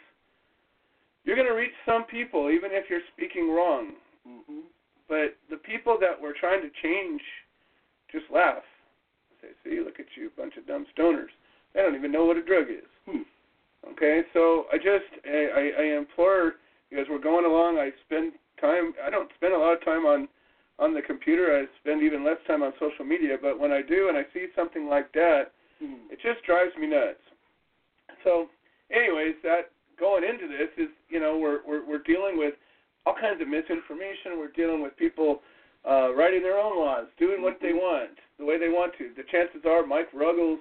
you're 1.26 1.36
going 1.36 1.48
to 1.48 1.54
reach 1.54 1.74
some 1.84 2.04
people 2.04 2.50
even 2.50 2.70
if 2.72 2.88
you're 2.88 3.04
speaking 3.12 3.50
wrong. 3.50 3.92
Mm-hmm. 4.26 4.60
But 5.08 5.36
the 5.50 5.58
people 5.58 5.98
that 6.00 6.14
we're 6.20 6.38
trying 6.38 6.62
to 6.62 6.70
change 6.82 7.20
just 8.10 8.24
laugh. 8.32 8.62
Say, 9.42 9.48
see, 9.62 9.80
look 9.80 10.00
at 10.00 10.06
you, 10.16 10.30
bunch 10.36 10.56
of 10.56 10.66
dumb 10.66 10.86
stoners. 10.96 11.34
They 11.74 11.82
don't 11.82 11.94
even 11.94 12.12
know 12.12 12.24
what 12.24 12.38
a 12.38 12.42
drug 12.42 12.70
is. 12.70 12.88
Hmm. 13.06 13.26
Okay, 13.92 14.22
so 14.32 14.64
I 14.72 14.78
just 14.78 15.10
I, 15.26 15.46
I, 15.54 15.82
I 15.82 15.98
implore 15.98 16.54
because 16.90 17.06
we're 17.10 17.20
going 17.20 17.44
along. 17.44 17.78
I 17.78 17.90
spend 18.06 18.32
time. 18.60 18.94
I 19.04 19.10
don't 19.10 19.30
spend 19.36 19.52
a 19.52 19.58
lot 19.58 19.74
of 19.74 19.84
time 19.84 20.06
on 20.06 20.26
on 20.78 20.94
the 20.94 21.02
computer. 21.02 21.56
I 21.56 21.66
spend 21.80 22.02
even 22.02 22.24
less 22.24 22.38
time 22.46 22.62
on 22.62 22.72
social 22.80 23.04
media. 23.04 23.36
But 23.40 23.60
when 23.60 23.72
I 23.72 23.82
do, 23.82 24.08
and 24.08 24.16
I 24.16 24.22
see 24.32 24.46
something 24.56 24.88
like 24.88 25.12
that, 25.12 25.52
Hmm. 25.78 26.08
it 26.10 26.18
just 26.22 26.42
drives 26.44 26.74
me 26.80 26.86
nuts. 26.86 27.20
So, 28.24 28.48
anyways, 28.90 29.34
that 29.42 29.70
going 29.98 30.24
into 30.24 30.48
this 30.48 30.68
is 30.76 30.88
you 31.08 31.20
know 31.20 31.38
we're 31.38 31.60
we're, 31.66 31.86
we're 31.86 32.02
dealing 32.02 32.38
with 32.38 32.54
all 33.04 33.14
kinds 33.14 33.40
of 33.40 33.48
misinformation. 33.48 34.38
We're 34.38 34.52
dealing 34.52 34.82
with 34.82 34.96
people 34.96 35.40
uh, 35.88 36.14
writing 36.14 36.42
their 36.42 36.58
own 36.58 36.78
laws, 36.78 37.06
doing 37.18 37.42
what 37.42 37.58
they 37.62 37.72
want, 37.72 38.18
the 38.38 38.44
way 38.44 38.58
they 38.58 38.68
want 38.68 38.92
to. 38.98 39.10
The 39.16 39.22
chances 39.30 39.62
are 39.64 39.86
Mike 39.86 40.08
Ruggles 40.12 40.58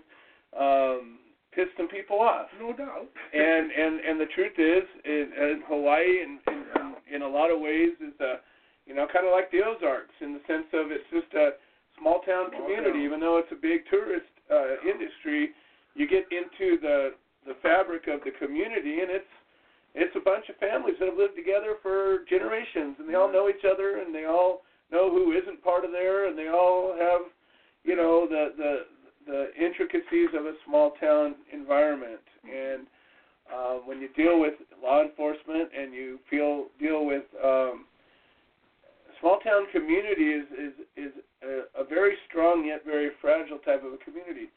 um, 0.57 1.17
pissed 1.51 1.73
some 1.77 1.87
people 1.87 2.19
off 2.19 2.47
No 2.59 2.73
doubt. 2.73 3.07
and 3.33 3.71
and 3.71 3.99
and 3.99 4.19
the 4.19 4.29
truth 4.35 4.53
is, 4.57 4.83
is 5.03 5.27
in 5.33 5.63
Hawaii, 5.67 6.21
in, 6.21 6.39
in 6.47 7.15
in 7.15 7.21
a 7.21 7.27
lot 7.27 7.49
of 7.51 7.59
ways, 7.59 7.91
is 7.99 8.13
uh, 8.21 8.37
you 8.85 8.93
know, 8.93 9.07
kind 9.11 9.25
of 9.25 9.31
like 9.33 9.49
the 9.51 9.61
Ozarks 9.65 10.13
in 10.21 10.33
the 10.33 10.41
sense 10.45 10.69
of 10.73 10.91
it's 10.91 11.09
just 11.11 11.33
a 11.33 11.57
small 11.99 12.21
town 12.21 12.49
Small 12.53 12.61
community. 12.61 12.99
town. 12.99 13.05
Even 13.05 13.19
though 13.19 13.37
it's 13.37 13.51
a 13.51 13.57
big 13.59 13.81
tourist 13.89 14.29
uh, 14.51 14.77
industry, 14.85 15.51
you 15.95 16.07
get 16.07 16.25
into 16.29 16.77
the 16.81 17.17
the 17.45 17.55
fabric 17.61 18.07
of 18.07 18.21
the 18.23 18.31
community, 18.39 19.01
and 19.01 19.09
it's 19.11 19.33
it's 19.95 20.15
a 20.15 20.19
bunch 20.19 20.49
of 20.49 20.57
families 20.57 20.95
that 20.99 21.07
have 21.07 21.17
lived 21.17 21.37
together 21.37 21.79
for 21.81 22.25
generations, 22.29 22.97
and 22.99 23.07
they 23.07 23.15
all 23.15 23.31
know 23.31 23.47
each 23.47 23.63
other, 23.63 24.03
and 24.03 24.13
they 24.13 24.25
all 24.25 24.63
know 24.91 25.09
who 25.09 25.31
isn't 25.31 25.63
part 25.63 25.85
of 25.85 25.91
there, 25.91 26.27
and 26.27 26.37
they 26.37 26.49
all 26.49 26.93
have, 26.99 27.21
you 27.83 27.95
know, 27.95 28.27
the 28.27 28.51
the 28.57 28.73
the 29.25 29.47
intricacies 29.57 30.29
of 30.37 30.45
a 30.45 30.53
small 30.65 30.91
town 30.99 31.35
environment. 31.51 32.21
And 32.43 32.87
uh, 33.53 33.73
when 33.85 34.01
you 34.01 34.09
deal 34.15 34.39
with 34.39 34.53
law 34.81 35.01
enforcement 35.01 35.69
and 35.77 35.93
you 35.93 36.19
feel 36.29 36.65
deal 36.79 37.05
with 37.05 37.23
um, 37.43 37.85
small 39.19 39.39
town 39.39 39.65
community 39.71 40.29
is 40.29 40.45
is 40.53 40.73
is 40.97 41.11
a, 41.43 41.81
a 41.81 41.83
very 41.83 42.15
strong 42.29 42.65
yet 42.65 42.83
very 42.85 43.09
fragile 43.21 43.59
type 43.59 43.83
of 43.83 43.93
a 43.93 43.97
community. 43.97 44.49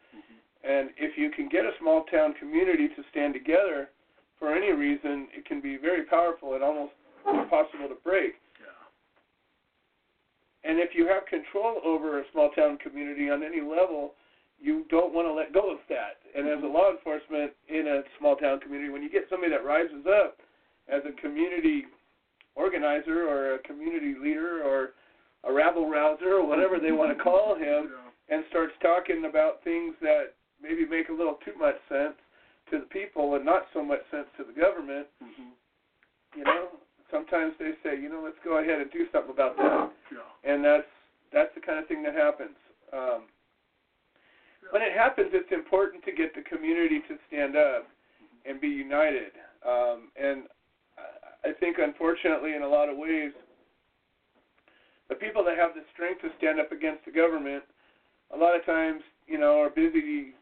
And 0.64 0.90
if 0.96 1.16
you 1.16 1.30
can 1.30 1.48
get 1.48 1.64
a 1.64 1.70
small 1.80 2.04
town 2.04 2.34
community 2.38 2.88
to 2.88 3.02
stand 3.10 3.34
together 3.34 3.90
for 4.38 4.54
any 4.54 4.72
reason, 4.72 5.28
it 5.36 5.44
can 5.46 5.60
be 5.60 5.76
very 5.76 6.04
powerful 6.04 6.54
and 6.54 6.62
almost 6.62 6.92
impossible 7.26 7.88
to 7.88 7.96
break. 8.04 8.34
And 10.64 10.78
if 10.78 10.90
you 10.94 11.06
have 11.06 11.24
control 11.26 11.80
over 11.84 12.20
a 12.20 12.24
small 12.32 12.50
town 12.50 12.78
community 12.78 13.30
on 13.30 13.42
any 13.42 13.60
level, 13.60 14.14
you 14.60 14.84
don't 14.90 15.14
want 15.14 15.26
to 15.26 15.32
let 15.32 15.54
go 15.54 15.70
of 15.70 15.78
that. 15.88 16.18
And 16.36 16.48
as 16.48 16.58
a 16.58 16.62
mm-hmm. 16.62 16.74
law 16.74 16.90
enforcement 16.90 17.52
in 17.68 17.86
a 17.86 18.02
small 18.18 18.36
town 18.36 18.60
community, 18.60 18.90
when 18.90 19.02
you 19.02 19.10
get 19.10 19.26
somebody 19.30 19.52
that 19.52 19.64
rises 19.64 20.04
up 20.04 20.38
as 20.92 21.02
a 21.06 21.20
community 21.20 21.86
organizer 22.56 23.28
or 23.28 23.54
a 23.54 23.58
community 23.60 24.14
leader 24.20 24.62
or 24.62 24.90
a 25.48 25.52
rabble 25.52 25.88
rouser 25.88 26.34
or 26.34 26.46
whatever 26.46 26.78
they 26.80 26.92
want 26.92 27.16
to 27.16 27.22
call 27.28 27.54
him, 27.54 27.90
Yeah. 27.94 28.34
and 28.34 28.44
starts 28.50 28.74
talking 28.82 29.24
about 29.24 29.62
things 29.62 29.94
that 30.02 30.34
maybe 30.62 30.86
make 30.86 31.08
a 31.08 31.12
little 31.12 31.38
too 31.44 31.54
much 31.58 31.76
sense 31.88 32.14
to 32.70 32.78
the 32.80 32.86
people 32.86 33.34
and 33.34 33.44
not 33.44 33.66
so 33.72 33.82
much 33.82 34.00
sense 34.10 34.26
to 34.36 34.44
the 34.44 34.52
government, 34.52 35.06
Mhm. 35.22 35.52
you 36.34 36.44
know, 36.44 36.78
sometimes 37.10 37.56
they 37.58 37.74
say, 37.82 37.96
you 37.96 38.08
know, 38.08 38.20
let's 38.20 38.38
go 38.40 38.58
ahead 38.58 38.80
and 38.80 38.90
do 38.90 39.08
something 39.10 39.30
about 39.30 39.56
that 39.56 39.90
Yeah. 40.10 40.20
and 40.44 40.64
that's 40.64 40.88
that's 41.30 41.54
the 41.54 41.60
kind 41.60 41.78
of 41.78 41.86
thing 41.86 42.02
that 42.02 42.14
happens. 42.14 42.56
Um, 42.90 43.28
when 44.70 44.80
it 44.80 44.92
happens, 44.92 45.34
it's 45.34 45.52
important 45.52 46.02
to 46.04 46.12
get 46.12 46.34
the 46.34 46.40
community 46.42 47.00
to 47.00 47.18
stand 47.26 47.54
up 47.54 47.86
and 48.46 48.58
be 48.60 48.68
united. 48.68 49.32
Um, 49.62 50.10
and 50.16 50.48
I- 51.44 51.52
think, 51.52 51.78
unfortunately, 51.78 52.54
in 52.54 52.62
a 52.62 52.68
lot 52.68 52.88
of 52.88 52.96
ways, 52.96 53.32
the 55.08 55.14
people 55.14 55.42
that 55.44 55.56
have 55.58 55.74
the 55.74 55.84
strength 55.92 56.22
to 56.22 56.30
stand 56.38 56.60
up 56.60 56.72
against 56.72 57.04
the 57.04 57.10
government, 57.10 57.64
a 58.30 58.36
lot 58.36 58.54
of 58.54 58.64
times, 58.64 59.02
you 59.26 59.38
know, 59.38 59.60
are 59.60 59.70
busy 59.70 60.34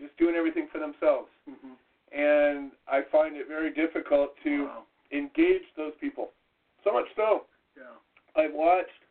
just 0.00 0.16
doing 0.16 0.34
everything 0.34 0.68
for 0.68 0.78
themselves. 0.78 1.28
Mhm. 1.48 1.76
And 2.12 2.72
I 2.86 3.02
find 3.02 3.36
it 3.36 3.46
very 3.48 3.70
difficult 3.70 4.36
to 4.42 4.64
Wow. 4.64 4.86
engage 5.12 5.64
those 5.74 5.94
people. 5.96 6.32
So 6.84 6.92
much 6.92 7.12
so 7.14 7.46
Yeah. 7.76 7.94
I've 8.36 8.52
watched 8.54 9.02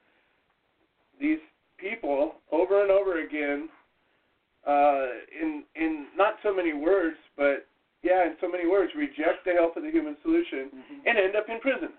these 1.20 1.40
people 1.78 2.42
over 2.52 2.82
and 2.82 2.92
over 2.92 3.20
again 3.20 3.70
uh, 4.66 5.08
in 5.32 5.64
in 5.76 6.08
not 6.18 6.42
so 6.44 6.54
many 6.54 6.74
words, 6.74 7.18
but 7.38 7.68
yeah, 8.02 8.26
in 8.26 8.38
so 8.42 8.50
many 8.50 8.68
words, 8.68 8.94
reject 8.96 9.46
the 9.46 9.54
help 9.54 9.78
of 9.78 9.84
the 9.84 9.90
human 9.90 10.20
solution 10.22 10.70
Mhm. 10.72 11.02
and 11.06 11.18
end 11.18 11.36
up 11.38 11.48
in 11.48 11.60
prison. 11.62 11.98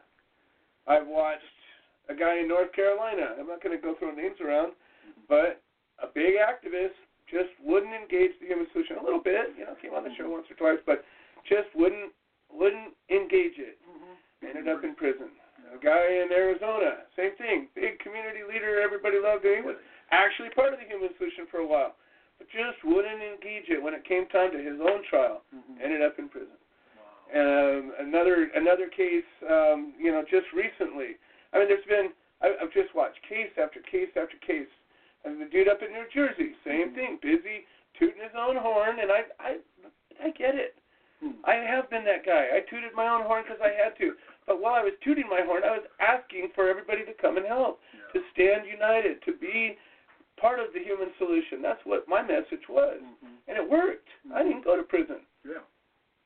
I've 0.87 1.07
watched 1.07 1.45
a 2.09 2.15
guy 2.15 2.35
in 2.37 2.49
North 2.49 2.73
Carolina. 2.73 3.37
I'm 3.39 3.47
not 3.47 3.61
going 3.63 3.75
to 3.77 3.81
go 3.83 3.95
throw 3.95 4.11
names 4.11 4.39
around, 4.41 4.75
but 5.29 5.63
a 6.01 6.09
big 6.09 6.35
activist 6.37 6.95
just 7.31 7.53
wouldn't 7.63 7.93
engage 7.93 8.33
the 8.41 8.47
human 8.47 8.67
solution 8.73 8.97
a 8.99 9.05
little 9.05 9.23
bit. 9.23 9.55
You 9.57 9.65
know, 9.65 9.77
came 9.81 9.95
on 9.95 10.05
the 10.05 10.15
show 10.17 10.29
once 10.29 10.47
or 10.51 10.57
twice, 10.57 10.81
but 10.85 11.05
just 11.49 11.69
wouldn't 11.75 12.13
wouldn't 12.53 12.97
engage 13.11 13.61
it 13.61 13.77
ended 14.43 14.69
up 14.69 14.85
in 14.85 14.95
prison. 14.95 15.29
A 15.69 15.77
guy 15.77 16.25
in 16.25 16.33
Arizona, 16.33 17.05
same 17.13 17.37
thing. 17.37 17.69
Big 17.75 17.99
community 18.01 18.41
leader, 18.49 18.81
everybody 18.81 19.21
loved 19.21 19.45
him. 19.45 19.61
He 19.61 19.67
was 19.67 19.77
actually 20.11 20.49
part 20.57 20.73
of 20.73 20.81
the 20.81 20.89
human 20.89 21.13
solution 21.21 21.45
for 21.51 21.61
a 21.61 21.67
while, 21.67 21.93
but 22.41 22.49
just 22.49 22.81
wouldn't 22.85 23.21
engage 23.21 23.69
it 23.69 23.83
when 23.83 23.93
it 23.93 24.05
came 24.09 24.25
time 24.33 24.49
to 24.53 24.61
his 24.63 24.81
own 24.81 25.05
trial. 25.05 25.45
Mhm. 25.53 25.83
Ended 25.83 26.01
up 26.01 26.19
in 26.19 26.29
prison. 26.29 26.57
Wow. 26.97 27.79
Um, 27.79 27.93
another 27.99 28.49
another 28.55 28.89
case, 28.89 29.29
um, 29.45 29.93
you 29.99 30.11
know, 30.11 30.23
just 30.25 30.51
recently. 30.53 31.19
I 31.53 31.59
mean, 31.59 31.69
there's 31.69 31.85
been 31.85 32.13
I, 32.41 32.57
I've 32.63 32.73
just 32.73 32.95
watched 32.95 33.21
case 33.29 33.51
after 33.59 33.81
case 33.81 34.09
after 34.17 34.37
case. 34.39 34.71
And 35.25 35.41
the 35.41 35.47
dude 35.47 35.69
up 35.69 35.83
in 35.83 35.93
New 35.93 36.07
Jersey, 36.15 36.53
same 36.65 36.95
thing, 36.95 37.19
busy 37.21 37.67
tooting 37.99 38.23
his 38.23 38.33
own 38.39 38.57
horn, 38.57 39.01
and 39.01 39.11
I 39.11 39.23
I 39.41 39.57
I 40.23 40.31
get 40.31 40.55
it. 40.55 40.77
Hmm. 41.21 41.33
I 41.45 41.55
have 41.55 41.91
been 41.91 42.05
that 42.05 42.25
guy. 42.25 42.47
I 42.55 42.61
tooted 42.71 42.95
my 42.95 43.09
own 43.09 43.23
horn 43.27 43.43
because 43.43 43.61
I 43.61 43.75
had 43.75 43.99
to. 43.99 44.15
But 44.47 44.61
while 44.63 44.75
I 44.75 44.83
was 44.87 44.95
tooting 45.03 45.27
my 45.29 45.43
horn, 45.43 45.63
I 45.67 45.73
was 45.77 45.87
asking 45.99 46.51
for 46.55 46.69
everybody 46.69 47.05
to 47.05 47.13
come 47.21 47.37
and 47.37 47.45
help, 47.47 47.81
to 48.15 48.21
stand 48.33 48.67
united, 48.71 49.21
to 49.27 49.33
be 49.35 49.77
part 50.41 50.61
of 50.61 50.73
the 50.73 50.79
human 50.79 51.11
solution. 51.19 51.61
That's 51.61 51.83
what 51.85 52.07
my 52.09 52.23
message 52.23 52.69
was, 52.69 53.03
Mhm. 53.03 53.35
and 53.49 53.57
it 53.59 53.69
worked. 53.69 54.09
I 54.33 54.45
didn't 54.45 54.63
go 54.63 54.77
to 54.77 54.85
prison. 54.85 55.27
Yeah. 55.45 55.59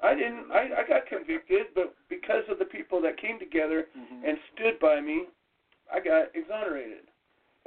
I 0.03 0.15
didn't. 0.15 0.53
I, 0.53 0.83
I 0.83 0.85
got 0.85 1.07
convicted, 1.07 1.73
but 1.75 1.95
because 2.09 2.45
of 2.49 2.59
the 2.59 2.67
people 2.67 3.01
that 3.01 3.17
came 3.17 3.39
together 3.39 3.89
Mhm. 3.97 4.29
and 4.29 4.39
stood 4.53 4.79
by 4.79 5.01
me, 5.01 5.27
I 5.91 6.01
got 6.01 6.35
exonerated. 6.37 7.09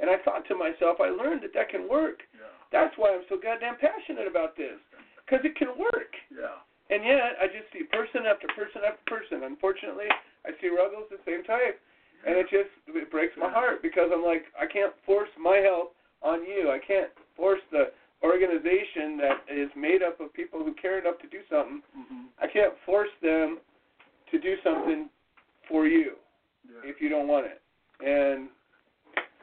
And 0.00 0.10
I 0.10 0.18
thought 0.24 0.46
to 0.48 0.54
myself, 0.54 1.00
I 1.00 1.08
learned 1.08 1.42
that 1.42 1.54
that 1.54 1.68
can 1.70 1.88
work. 1.88 2.20
Yeah. 2.36 2.52
That's 2.72 2.92
why 2.98 3.14
I'm 3.14 3.24
so 3.28 3.38
goddamn 3.40 3.76
passionate 3.80 4.28
about 4.28 4.56
this, 4.56 4.76
because 5.24 5.40
it 5.44 5.56
can 5.56 5.72
work. 5.78 6.12
Yeah. 6.28 6.60
And 6.90 7.02
yet, 7.02 7.34
I 7.40 7.46
just 7.48 7.66
see 7.72 7.82
person 7.90 8.26
after 8.28 8.46
person 8.54 8.82
after 8.86 9.02
person. 9.08 9.42
Unfortunately, 9.44 10.06
I 10.44 10.50
see 10.60 10.68
Ruggles 10.68 11.08
the 11.10 11.18
same 11.24 11.42
type, 11.44 11.80
and 12.26 12.36
it 12.36 12.46
just 12.50 12.70
it 12.94 13.10
breaks 13.10 13.34
my 13.38 13.50
heart 13.50 13.82
because 13.82 14.10
I'm 14.12 14.22
like, 14.22 14.44
I 14.60 14.66
can't 14.66 14.92
force 15.04 15.30
my 15.40 15.56
help 15.58 15.94
on 16.22 16.44
you. 16.44 16.70
I 16.70 16.78
can't 16.78 17.10
force 17.34 17.60
the 17.72 17.90
organization 18.22 19.16
that 19.18 19.44
is 19.50 19.70
made 19.76 20.02
up 20.02 20.20
of 20.20 20.32
people 20.32 20.60
who 20.62 20.74
care 20.74 20.98
enough 21.00 21.18
to 21.20 21.28
do 21.28 21.40
something. 21.50 21.82
Mhm. 21.96 22.26
I 22.40 22.46
can't 22.46 22.76
force 22.84 23.10
them 23.22 23.60
to 24.30 24.38
do 24.38 24.56
something 24.62 25.08
for 25.68 25.86
you 25.86 26.16
Yeah. 26.68 26.90
if 26.90 27.00
you 27.00 27.08
don't 27.08 27.28
want 27.28 27.46
it. 27.46 27.60
And 28.00 28.48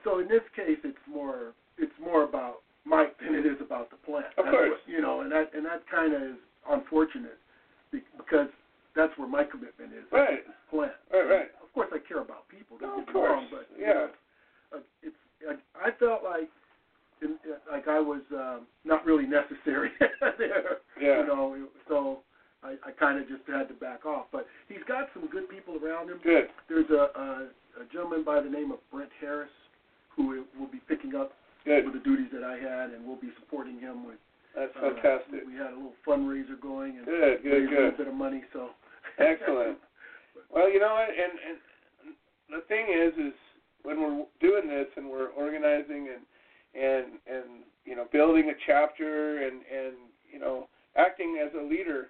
So 0.03 0.19
in 0.19 0.27
this 0.27 0.41
case, 0.55 0.77
it's 0.83 0.97
more 1.09 1.53
it's 1.77 1.93
more 2.01 2.23
about 2.23 2.57
Mike 2.85 3.15
than 3.19 3.35
it 3.35 3.45
is 3.45 3.57
about 3.61 3.89
the 3.89 3.95
plant. 3.97 4.25
Of 4.37 4.45
That's 4.45 4.55
course. 4.55 4.69
what- 4.71 4.87
you 4.87 5.01
know, 5.01 5.21
and 5.21 5.31
that 5.31 5.51
and 5.53 5.65
that 5.65 5.83
kind 5.89 6.13
of 6.13 6.21
is 6.21 6.37
unfortunate 6.69 7.37
because 7.91 8.47
that's 8.95 9.15
where 9.17 9.27
my 9.27 9.43
commitment 9.43 9.91
is. 9.93 10.05
Right. 10.11 10.43
Plant. 10.69 10.91
Right, 11.11 11.29
right. 11.29 11.49
Of 11.61 11.71
course, 11.73 11.89
I 11.93 11.99
care 12.07 12.21
about 12.21 12.47
people. 12.49 12.77
Don't 12.77 12.89
No, 12.89 12.99
get 13.05 13.09
of 13.09 13.15
me 13.15 13.21
wrong, 13.21 13.47
course. 13.49 13.63
but 13.69 13.77
you 13.79 13.85
Yeah. 13.85 13.93
know, 13.93 14.09
uh, 14.75 14.79
it's 15.01 15.15
uh, 15.49 15.55
I 15.81 15.91
felt 15.99 16.23
like 16.23 16.49
in, 17.21 17.35
like 17.71 17.87
I 17.87 17.99
was 17.99 18.21
um, 18.33 18.67
not 18.83 19.05
really 19.05 19.25
necessary 19.25 19.91
there. 20.37 20.77
Yeah. 20.99 21.21
You 21.21 21.27
know, 21.27 21.67
so 21.87 22.19
I, 22.63 22.75
I 22.85 22.91
kind 22.91 23.19
of 23.19 23.27
just 23.27 23.41
had 23.47 23.67
to 23.69 23.73
back 23.75 24.05
off. 24.05 24.27
But 24.31 24.47
he's 24.67 24.83
got 24.87 25.07
some 25.13 25.27
good 25.27 25.49
people 25.49 25.77
around 25.83 26.09
him. 26.09 26.19
Good. 26.23 26.49
There's 26.69 26.89
a, 26.89 27.09
a, 27.19 27.81
a 27.81 27.85
gentleman 27.91 28.23
by 28.23 28.41
the 28.41 28.49
name 28.49 28.71
of 28.71 28.79
Brent 28.91 29.09
Harris 29.19 29.49
who 30.15 30.43
will 30.59 30.71
be 30.71 30.81
picking 30.87 31.15
up 31.15 31.33
Good. 31.65 31.85
with 31.85 31.93
the 31.93 31.99
duties 31.99 32.27
that 32.33 32.43
I 32.43 32.57
had, 32.57 32.91
and 32.91 33.05
we'll 33.05 33.19
be 33.19 33.31
supporting 33.39 33.79
him 33.79 34.05
with. 34.05 34.17
That's 34.55 34.71
uh, 34.77 34.93
fantastic. 34.93 35.47
we 35.47 35.53
had 35.53 35.73
a 35.73 35.77
little 35.77 35.97
fundraiser 36.05 36.59
going 36.61 36.97
and 36.97 37.05
Good, 37.05 37.41
good, 37.41 37.49
raised 37.49 37.73
a 37.73 37.75
little 37.75 37.97
bit 37.97 38.07
of 38.07 38.13
money. 38.13 38.43
So 38.53 38.69
Excellent. 39.17 39.77
Well, 40.49 40.71
you 40.71 40.79
know 40.79 40.93
what, 40.93 41.09
and 41.09 41.33
and 41.49 41.57
the 42.49 42.61
thing 42.67 42.85
is, 42.93 43.13
is 43.17 43.33
when 43.81 44.01
we're 44.01 44.25
doing 44.39 44.67
this 44.67 44.85
and 44.97 45.09
we're 45.09 45.29
organizing 45.29 46.09
and 46.13 46.21
and 46.77 47.05
and 47.25 47.63
you 47.85 47.95
know 47.95 48.05
building 48.11 48.49
a 48.49 48.57
chapter 48.65 49.47
and 49.47 49.61
and 49.65 49.93
you 50.31 50.39
know 50.39 50.67
acting 50.95 51.41
as 51.43 51.51
a 51.59 51.63
leader, 51.63 52.07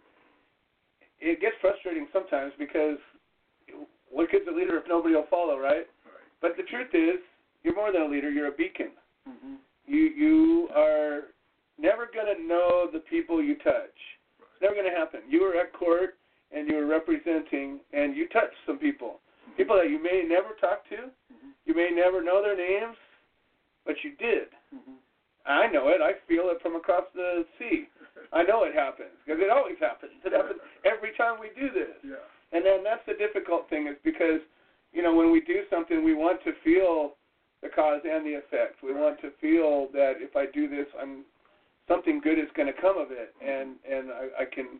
it 1.19 1.39
gets 1.39 1.55
frustrating 1.61 2.07
sometimes 2.11 2.51
because 2.59 2.97
what 4.11 4.30
good's 4.31 4.47
a 4.47 4.55
leader 4.55 4.77
if 4.77 4.84
nobody 4.88 5.15
will 5.15 5.27
follow, 5.30 5.57
right? 5.57 5.88
Right. 6.03 6.27
But 6.41 6.57
the 6.57 6.63
truth 6.63 6.93
is, 6.93 7.19
you're 7.64 7.76
more 7.76 7.91
than 7.91 8.03
a 8.03 8.07
leader. 8.07 8.30
You're 8.30 8.48
a 8.48 8.52
beacon. 8.52 8.91
hmm 9.27 9.56
You 9.85 10.03
you 10.15 10.69
are 10.76 11.31
never 11.80 12.07
going 12.14 12.30
to 12.35 12.41
know 12.44 12.88
the 12.91 12.99
people 12.99 13.41
you 13.44 13.56
touch. 13.56 13.98
It's 14.40 14.61
never 14.61 14.76
going 14.76 14.90
to 14.91 14.98
happen. 14.98 15.22
You 15.27 15.41
were 15.41 15.56
at 15.60 15.73
court 15.73 16.15
and 16.52 16.68
you 16.69 16.76
were 16.76 16.85
representing, 16.85 17.80
and 17.94 18.15
you 18.15 18.27
touched 18.30 18.53
some 18.68 18.77
people, 18.77 19.19
people 19.57 19.76
that 19.76 19.90
you 19.90 19.98
may 19.98 20.22
never 20.27 20.49
talk 20.61 20.88
to, 20.90 21.10
Mhm. 21.34 21.49
you 21.65 21.73
may 21.73 21.90
never 21.90 22.22
know 22.22 22.44
their 22.44 22.56
names, 22.56 22.95
but 23.85 24.03
you 24.03 24.11
did. 24.11 24.49
hmm 24.72 24.98
I 25.45 25.68
know 25.68 25.90
it. 25.90 25.99
I 25.99 26.14
feel 26.26 26.49
it 26.52 26.61
from 26.61 26.76
across 26.77 27.03
the 27.14 27.45
sea. 27.60 27.90
I 28.31 28.44
know 28.44 28.64
it 28.64 28.73
happens 28.73 29.11
because 29.26 29.41
it 29.41 29.49
always 29.49 29.77
happens. 29.80 30.14
It 30.23 30.31
happens 30.31 30.61
every 30.85 31.11
time 31.14 31.38
we 31.40 31.49
do 31.60 31.69
this. 31.69 31.98
Yeah. 32.02 32.15
And 32.53 32.64
then 32.64 32.81
that's 32.84 33.06
the 33.06 33.15
difficult 33.15 33.68
thing 33.69 33.88
is 33.88 33.98
because, 34.03 34.40
you 34.94 35.02
know, 35.02 35.14
when 35.14 35.31
we 35.31 35.41
do 35.41 35.65
something, 35.69 36.02
we 36.03 36.14
want 36.14 36.41
to 36.45 36.53
feel 36.64 37.18
the 37.64 37.69
cause 37.69 38.02
and 38.03 38.26
the 38.26 38.35
effect. 38.35 38.84
We 38.84 38.94
want 38.94 39.19
to 39.22 39.31
feel 39.40 39.88
that 39.94 40.19
if 40.19 40.35
I 40.35 40.45
do 40.53 40.68
this, 40.68 40.85
I'm 40.99 41.23
something 41.88 42.19
good 42.19 42.38
is 42.38 42.52
going 42.56 42.68
to 42.68 42.76
come 42.80 42.98
of 42.99 43.07
it, 43.10 43.34
and 43.41 43.80
and 43.90 44.11
I, 44.11 44.44
I 44.44 44.45
can 44.45 44.80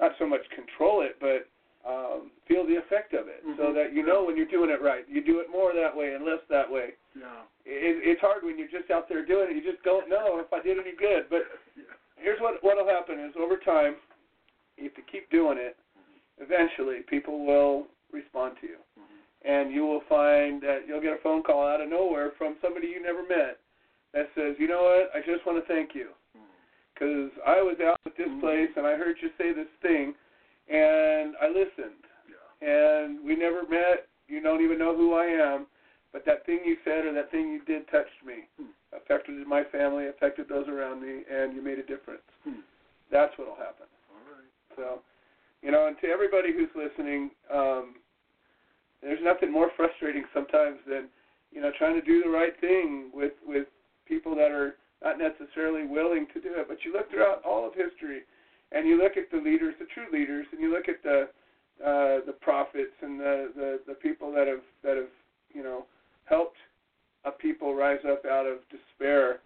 not 0.00 0.12
so 0.18 0.26
much 0.26 0.42
control 0.50 1.02
it, 1.04 1.16
but 1.20 1.46
um, 1.86 2.32
feel 2.48 2.66
the 2.66 2.76
effect 2.76 3.14
of 3.14 3.28
it, 3.28 3.44
so 3.56 3.70
Mhm. 3.70 3.74
that 3.74 3.92
you 3.94 4.02
know 4.02 4.24
when 4.24 4.36
you're 4.36 4.50
doing 4.50 4.70
it 4.70 4.82
right. 4.82 5.04
You 5.08 5.20
do 5.22 5.38
it 5.38 5.48
more 5.48 5.72
that 5.72 5.94
way 5.94 6.14
and 6.14 6.24
less 6.24 6.40
that 6.48 6.68
way. 6.68 6.94
Yeah. 7.14 7.44
It, 7.64 8.02
it's 8.02 8.20
hard 8.20 8.42
when 8.42 8.58
you're 8.58 8.68
just 8.72 8.90
out 8.90 9.08
there 9.08 9.24
doing 9.24 9.50
it. 9.50 9.56
You 9.56 9.62
just 9.62 9.82
don't 9.84 10.08
know 10.08 10.40
if 10.40 10.52
I 10.52 10.60
did 10.60 10.78
any 10.78 10.96
good, 10.98 11.28
but 11.30 11.46
Yeah. 11.76 11.84
here's 12.16 12.40
what 12.40 12.62
what'll 12.64 12.88
happen 12.88 13.20
is 13.20 13.36
over 13.36 13.56
time, 13.56 13.96
if 14.76 14.96
you 14.98 15.04
keep 15.04 15.30
doing 15.30 15.58
it, 15.58 15.76
eventually 16.38 17.00
people 17.06 17.44
will 17.46 17.86
respond 18.12 18.56
to 18.60 18.66
you, 18.66 18.78
and 19.44 19.72
you 19.72 19.86
will 19.86 20.02
find 20.08 20.62
that 20.62 20.88
you'll 20.88 21.00
get 21.00 21.12
a 21.12 21.22
phone 21.22 21.42
call 21.42 21.66
out 21.66 21.80
of 21.80 21.88
nowhere 21.88 22.32
from 22.38 22.56
somebody 22.60 22.88
you 22.88 23.02
never 23.02 23.22
met 23.22 23.58
that 24.12 24.28
says, 24.34 24.56
you 24.58 24.66
know 24.68 24.82
what, 24.84 25.10
I 25.14 25.20
just 25.20 25.44
want 25.44 25.58
to 25.60 25.72
thank 25.72 25.94
you 25.94 26.08
because 26.94 27.30
I 27.46 27.60
was 27.60 27.76
out 27.80 28.00
at 28.06 28.16
this 28.16 28.28
Mhm. 28.28 28.40
place 28.40 28.70
and 28.76 28.86
I 28.86 28.96
heard 28.96 29.20
you 29.20 29.30
say 29.36 29.52
this 29.52 29.68
thing, 29.82 30.14
and 30.68 31.36
I 31.40 31.48
listened, 31.48 32.06
Yeah. 32.28 32.66
and 32.66 33.22
we 33.22 33.36
never 33.36 33.64
met. 33.64 34.08
You 34.28 34.40
don't 34.40 34.62
even 34.62 34.78
know 34.78 34.94
who 34.96 35.12
I 35.12 35.26
am, 35.26 35.66
but 36.12 36.24
that 36.24 36.44
thing 36.46 36.64
you 36.64 36.78
said 36.84 37.04
or 37.04 37.12
that 37.12 37.30
thing 37.30 37.52
you 37.52 37.60
did 37.60 37.86
touched 37.88 38.24
me, 38.24 38.48
Hmm. 38.56 38.70
affected 38.92 39.46
my 39.46 39.62
family, 39.64 40.06
affected 40.06 40.48
those 40.48 40.66
around 40.68 41.02
me, 41.02 41.24
and 41.28 41.54
you 41.54 41.60
made 41.60 41.78
a 41.78 41.82
difference. 41.82 42.24
Hmm. 42.42 42.60
That's 43.10 43.36
what'll 43.36 43.54
happen. 43.54 43.86
All 44.10 44.34
right. 44.34 44.76
So, 44.76 45.02
you 45.62 45.70
know, 45.70 45.86
and 45.86 45.98
to 46.00 46.10
everybody 46.10 46.52
who's 46.52 46.74
listening, 46.74 47.30
um, 47.50 48.00
there's 49.02 49.20
nothing 49.22 49.52
more 49.52 49.70
frustrating 49.76 50.24
sometimes 50.34 50.78
than, 50.88 51.08
you 51.52 51.60
know, 51.60 51.70
trying 51.78 51.94
to 51.98 52.04
do 52.06 52.22
the 52.22 52.30
right 52.30 52.58
thing 52.60 53.10
with 53.14 53.32
with 53.46 53.66
people 54.06 54.34
that 54.36 54.50
are 54.50 54.76
not 55.02 55.18
necessarily 55.18 55.86
willing 55.86 56.26
to 56.34 56.40
do 56.40 56.50
it. 56.56 56.66
But 56.68 56.78
you 56.84 56.92
look 56.92 57.10
throughout 57.10 57.42
all 57.44 57.66
of 57.66 57.74
history, 57.74 58.20
and 58.72 58.88
you 58.88 58.96
look 59.00 59.16
at 59.16 59.30
the 59.30 59.38
leaders, 59.38 59.74
the 59.78 59.86
true 59.92 60.06
leaders, 60.12 60.46
and 60.52 60.60
you 60.60 60.72
look 60.72 60.88
at 60.88 61.02
the 61.02 61.28
uh, 61.84 62.24
the 62.24 62.32
prophets 62.40 62.94
and 63.02 63.20
the, 63.20 63.50
the 63.54 63.80
the 63.86 63.94
people 63.94 64.32
that 64.32 64.46
have 64.46 64.64
that 64.82 64.96
have 64.96 65.12
you 65.54 65.62
know 65.62 65.84
helped 66.24 66.56
a 67.24 67.30
people 67.30 67.74
rise 67.74 68.00
up 68.10 68.24
out 68.24 68.46
of 68.46 68.58
despair. 68.70 69.40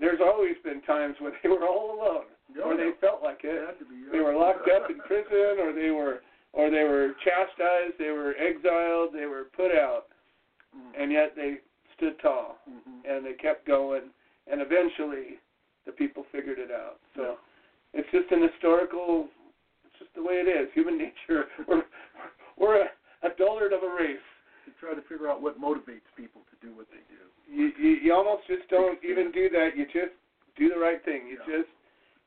There's 0.00 0.20
always 0.20 0.56
been 0.64 0.82
times 0.82 1.16
when 1.20 1.32
they 1.42 1.48
were 1.48 1.64
all 1.66 1.94
alone, 1.94 2.24
Yeah, 2.54 2.64
or 2.64 2.76
they 2.76 2.90
felt 3.00 3.22
like 3.22 3.40
It 3.44 3.54
it. 3.54 3.88
be. 3.88 3.94
yeah. 3.94 4.12
They 4.12 4.18
were 4.20 4.34
locked 4.34 4.68
up 4.68 4.90
in 4.90 4.98
prison, 5.06 5.60
or 5.62 5.72
they 5.72 5.90
were 5.90 6.20
or 6.54 6.70
they 6.70 6.84
were 6.86 7.14
chastised, 7.26 7.98
they 7.98 8.10
were 8.14 8.34
exiled, 8.38 9.10
they 9.12 9.26
were 9.26 9.50
put 9.58 9.74
out, 9.74 10.06
Mhm. 10.74 10.92
and 11.02 11.12
yet 11.12 11.34
they 11.34 11.58
stood 11.94 12.18
tall 12.20 12.58
Mhm. 12.68 13.04
and 13.04 13.26
they 13.26 13.34
kept 13.34 13.64
going, 13.66 14.02
and 14.46 14.60
eventually 14.62 15.38
the 15.84 15.92
people 15.92 16.22
figured 16.30 16.58
it 16.58 16.70
out. 16.70 16.98
So 17.14 17.38
it's 17.92 18.08
just 18.10 18.30
an 18.32 18.42
historical. 18.42 19.28
It's 19.84 19.98
just 19.98 20.14
the 20.14 20.22
way 20.22 20.40
it 20.40 20.48
is. 20.48 20.72
Human 20.72 20.96
nature. 21.06 21.48
We're 21.66 21.84
we're 22.56 22.80
a, 22.82 22.90
a 23.22 23.30
dullard 23.30 23.72
of 23.72 23.82
a 23.82 23.88
race. 23.88 24.22
To 24.64 24.70
try 24.80 24.94
to 24.94 25.02
figure 25.02 25.28
out 25.28 25.42
what 25.42 25.60
motivates 25.60 26.08
people 26.16 26.40
to 26.48 26.56
do 26.66 26.72
what 26.72 26.88
they 26.90 27.02
do. 27.12 27.20
You 27.52 27.66
you, 27.76 27.90
you 27.96 28.14
almost 28.14 28.46
just 28.46 28.66
don't 28.68 29.02
even 29.04 29.30
do 29.30 29.50
that. 29.50 29.76
You 29.76 29.84
just 29.86 30.14
do 30.56 30.70
the 30.70 30.78
right 30.78 31.04
thing. 31.04 31.26
You 31.26 31.36
Yeah. 31.46 31.58
just 31.58 31.68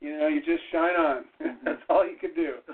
you 0.02 0.16
know 0.20 0.28
you 0.28 0.42
just 0.42 0.64
shine 0.72 0.96
on. 0.96 1.26
Mhm. 1.42 1.64
That's 1.64 1.82
all 1.90 2.06
you 2.06 2.18
can 2.18 2.34
do. 2.36 2.62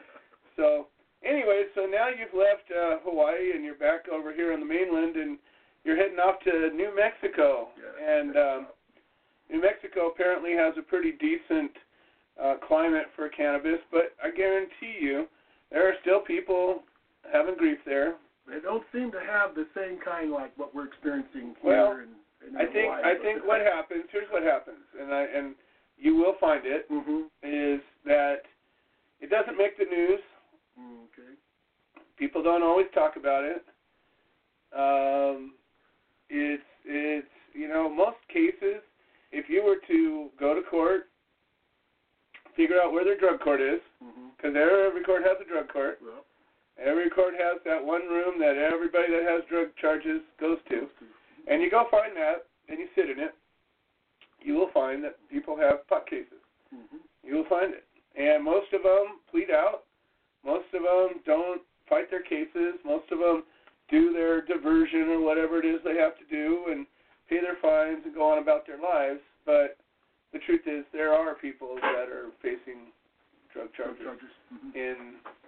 So 0.56 0.88
anyway, 1.26 1.64
so 1.76 1.86
now 1.86 2.08
you've 2.10 2.34
left 2.38 2.68
uh, 2.72 2.98
Hawaii 3.04 3.52
and 3.56 3.64
you're 3.64 3.76
back 3.76 4.08
over 4.12 4.34
here 4.34 4.54
on 4.54 4.60
the 4.60 4.66
mainland 4.66 5.16
and 5.16 5.38
you're 5.84 5.98
heading 5.98 6.20
off 6.20 6.40
to 6.46 6.70
New 6.76 6.96
Mexico. 6.96 7.70
Yeah. 7.78 8.20
And 8.20 8.38
um, 8.38 8.68
New 9.52 9.62
Mexico 9.62 10.08
apparently 10.08 10.54
has 10.54 10.74
a 10.78 10.82
pretty 10.82 11.12
decent 11.14 11.72
uh, 12.42 12.56
climate 12.68 13.08
for 13.16 13.30
cannabis, 13.30 13.80
but 13.92 14.16
I 14.24 14.32
guarantee 14.32 14.98
you 15.00 15.28
there 15.72 15.88
are 15.88 15.94
still 16.02 16.20
people 16.22 16.84
having 17.32 17.56
grief 17.56 17.80
there. 17.86 18.16
They 18.48 18.60
don't 18.60 18.84
seem 18.92 19.12
to 19.12 19.20
have 19.20 19.56
the 19.56 19.68
same 19.76 20.00
kind 20.04 20.32
like 20.32 20.52
what 20.58 20.74
we're 20.76 20.88
experiencing 20.88 21.56
here 21.62 21.72
Well, 21.72 21.92
in, 21.94 22.10
in 22.50 22.58
I 22.58 22.66
think 22.72 22.92
Hawaii. 22.92 23.04
I 23.06 23.16
think 23.22 23.46
what 23.46 23.62
happens 23.62 24.04
here's 24.12 24.28
what 24.32 24.44
happens, 24.44 24.84
and 25.00 25.14
I 25.14 25.24
and 25.24 25.56
you 25.98 26.16
will 26.16 26.36
find 26.42 26.64
it 26.66 26.90
Mhm. 26.92 27.28
is 27.44 27.80
that 28.06 28.44
it 29.22 29.30
doesn't 29.30 29.58
make 29.58 29.78
the 29.78 29.86
news. 29.86 30.20
Okay. 30.80 31.34
people 32.18 32.42
don't 32.44 32.64
always 32.64 32.88
talk 32.94 33.16
about 33.18 33.44
it. 33.44 33.64
Um, 34.76 35.54
it's 36.30 36.64
it's 36.86 37.28
you 37.54 37.68
know 37.68 37.90
most 37.90 38.18
cases, 38.32 38.82
if 39.32 39.50
you 39.50 39.64
were 39.64 39.78
to 39.88 40.30
go 40.40 40.56
to 40.56 40.62
court, 40.62 41.10
figure 42.56 42.82
out 42.82 42.92
where 42.92 43.06
their 43.06 43.18
drug 43.18 43.40
court 43.40 43.62
is, 43.62 43.80
because 44.36 44.56
every 44.56 45.04
court 45.04 45.22
has 45.24 45.38
a 45.42 45.50
drug 45.50 45.70
court. 45.70 46.00
Well, 46.02 46.26
Every 46.84 47.08
court 47.12 47.36
has 47.38 47.62
that 47.66 47.86
one 47.86 48.02
room 48.10 48.40
that 48.40 48.58
everybody 48.58 49.12
that 49.14 49.30
has 49.30 49.44
drug 49.48 49.68
charges 49.80 50.22
goes 50.40 50.58
to, 50.70 50.88
and 51.48 51.62
you 51.62 51.70
go 51.70 51.86
find 51.92 52.18
that 52.18 52.46
and 52.68 52.80
you 52.80 52.88
sit 52.96 53.12
in 53.12 53.20
it. 53.20 53.36
You 54.42 54.56
will 54.56 54.72
find 54.74 55.04
that 55.04 55.18
people 55.30 55.56
have 55.56 55.88
pot 55.88 56.10
cases. 56.10 56.42
Mhm. 56.74 57.00
You 57.24 57.36
will 57.36 57.46
find 57.46 57.74
it. 57.76 57.86
And 58.16 58.44
most 58.44 58.74
of 58.74 58.82
them 58.82 59.20
plead 59.30 59.52
out. 59.52 59.84
Most 60.46 60.66
of 60.74 60.84
them 60.84 61.22
don't 61.26 61.62
fight 61.90 62.10
their 62.10 62.22
cases. 62.22 62.76
Most 62.86 63.12
of 63.12 63.20
them 63.20 63.44
do 63.90 64.14
their 64.14 64.42
diversion 64.42 65.10
or 65.10 65.20
whatever 65.20 65.60
it 65.60 65.66
is 65.66 65.80
they 65.84 65.96
have 65.98 66.18
to 66.18 66.26
do 66.30 66.66
and 66.72 66.86
pay 67.30 67.40
their 67.42 67.58
fines 67.62 68.02
and 68.06 68.14
go 68.14 68.24
on 68.24 68.40
about 68.40 68.66
their 68.68 68.80
lives. 68.80 69.20
But 69.46 69.78
the 70.32 70.40
truth 70.40 70.62
is, 70.66 70.84
there 70.92 71.14
are 71.14 71.36
people 71.36 71.76
that 71.82 72.10
are 72.10 72.32
facing 72.42 72.92
drug 73.54 73.72
Drug 73.76 73.96
charges 73.98 74.04
charges. 74.04 74.30
Mhm. 74.52 74.76
in 74.76 74.98